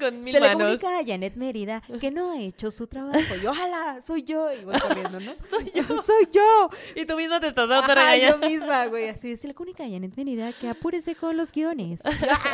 con 0.00 0.20
mil 0.22 0.32
Se 0.32 0.40
le 0.40 0.48
manos. 0.48 0.62
comunica 0.80 0.98
a 0.98 1.04
Janet 1.06 1.34
Mérida 1.36 1.82
que 2.00 2.10
no 2.10 2.32
ha 2.32 2.40
hecho 2.40 2.70
su 2.70 2.86
trabajo. 2.86 3.18
Y 3.42 3.46
ojalá, 3.46 4.00
soy 4.00 4.22
yo. 4.22 4.52
Y 4.52 4.64
voy 4.64 4.78
corriendo, 4.78 5.20
¿no? 5.20 5.32
soy 5.50 5.70
yo. 5.74 6.02
Soy 6.02 6.28
yo. 6.32 6.70
Y 6.94 7.06
tú 7.06 7.16
misma 7.16 7.40
te 7.40 7.48
estás 7.48 7.70
Ajá, 7.70 8.16
yo 8.16 8.38
misma, 8.38 8.86
güey. 8.86 9.08
Así 9.08 9.36
se 9.36 9.46
le 9.48 9.54
comunica 9.54 9.84
a 9.84 9.88
Janet 9.88 10.16
Mérida 10.16 10.52
que 10.52 10.68
apúrese 10.68 11.14
con 11.14 11.36
los 11.36 11.52
guiones. 11.52 12.00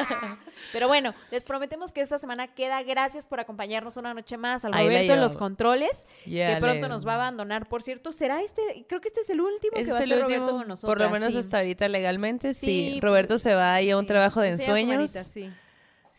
Pero 0.72 0.88
bueno, 0.88 1.14
les 1.30 1.44
prometemos 1.44 1.92
que 1.92 2.00
esta 2.00 2.18
semana 2.18 2.48
queda. 2.48 2.82
Gracias 2.82 3.26
por 3.26 3.40
acompañarnos 3.40 3.96
una 3.96 4.14
noche 4.14 4.36
más 4.36 4.64
al 4.64 4.72
Roberto 4.72 5.14
en 5.14 5.20
los 5.20 5.36
controles. 5.36 6.06
Ya, 6.26 6.54
que 6.54 6.60
pronto 6.60 6.88
nos 6.88 7.06
va 7.06 7.12
a 7.12 7.14
abandonar. 7.16 7.66
Por 7.68 7.82
cierto, 7.82 8.12
¿será 8.12 8.42
este? 8.42 8.84
Creo 8.88 9.00
que 9.00 9.08
este 9.08 9.20
es 9.20 9.30
el 9.30 9.40
último 9.40 9.76
Ese 9.76 9.86
que 9.86 9.92
va 9.92 9.98
a 9.98 10.02
último, 10.02 10.20
Roberto 10.20 10.50
con 10.52 10.68
nosotros. 10.68 10.90
por 10.90 11.00
lo 11.00 11.10
menos 11.10 11.34
hasta 11.34 11.58
ahorita 11.58 11.88
legalmente, 11.88 12.54
sí. 12.54 12.66
Sí, 12.66 13.00
Roberto 13.00 13.34
pues, 13.34 13.42
se 13.42 13.54
va 13.54 13.74
ahí 13.74 13.90
a 13.90 13.96
un 13.96 14.06
trabajo 14.06 14.40
de 14.40 14.50
ensueños. 14.50 15.10
sí. 15.10 15.50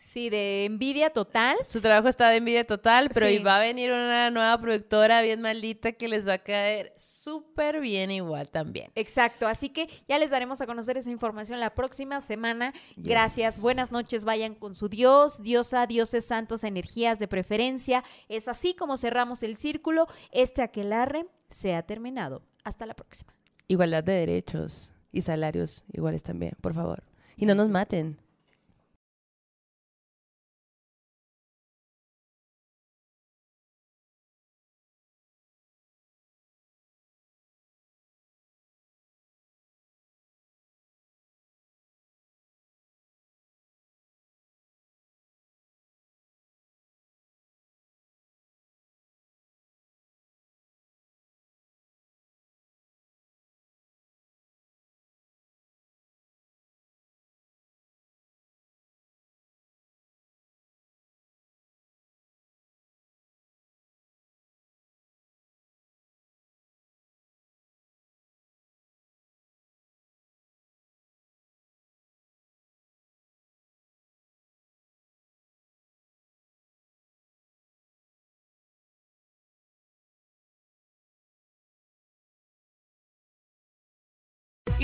Sí, 0.08 0.30
de 0.30 0.64
envidia 0.64 1.10
total. 1.10 1.58
Su 1.68 1.82
trabajo 1.82 2.08
está 2.08 2.30
de 2.30 2.36
envidia 2.36 2.66
total, 2.66 3.10
pero 3.12 3.26
Sí. 3.26 3.34
y 3.34 3.38
va 3.40 3.56
a 3.58 3.60
venir 3.60 3.92
una 3.92 4.30
nueva 4.30 4.58
productora 4.58 5.20
bien 5.20 5.42
maldita 5.42 5.92
que 5.92 6.08
les 6.08 6.26
va 6.26 6.32
a 6.32 6.38
caer 6.38 6.94
súper 6.96 7.78
bien 7.80 8.10
igual 8.10 8.48
también. 8.48 8.90
Exacto, 8.94 9.46
así 9.46 9.68
que 9.68 9.86
ya 10.08 10.18
les 10.18 10.30
daremos 10.30 10.62
a 10.62 10.66
conocer 10.66 10.96
esa 10.96 11.10
información 11.10 11.60
la 11.60 11.74
próxima 11.74 12.22
semana. 12.22 12.72
Gracias, 12.96 13.60
buenas 13.60 13.92
noches, 13.92 14.24
vayan 14.24 14.54
con 14.54 14.74
su 14.74 14.88
Dios, 14.88 15.42
diosa, 15.42 15.86
dioses 15.86 16.24
santos, 16.24 16.64
energías 16.64 17.18
de 17.18 17.28
preferencia. 17.28 18.02
Es 18.30 18.48
así 18.48 18.72
como 18.72 18.96
cerramos 18.96 19.42
el 19.42 19.58
círculo. 19.58 20.06
Este 20.32 20.62
aquelarre 20.62 21.26
se 21.50 21.74
ha 21.74 21.82
terminado. 21.82 22.40
Hasta 22.64 22.86
la 22.86 22.94
próxima. 22.94 23.34
Igualdad 23.66 24.04
de 24.04 24.12
derechos 24.14 24.90
y 25.12 25.20
salarios 25.20 25.84
iguales 25.92 26.22
también, 26.22 26.54
por 26.62 26.72
favor. 26.72 27.02
Y 27.36 27.44
no 27.44 27.54
nos 27.54 27.68
maten. 27.68 28.18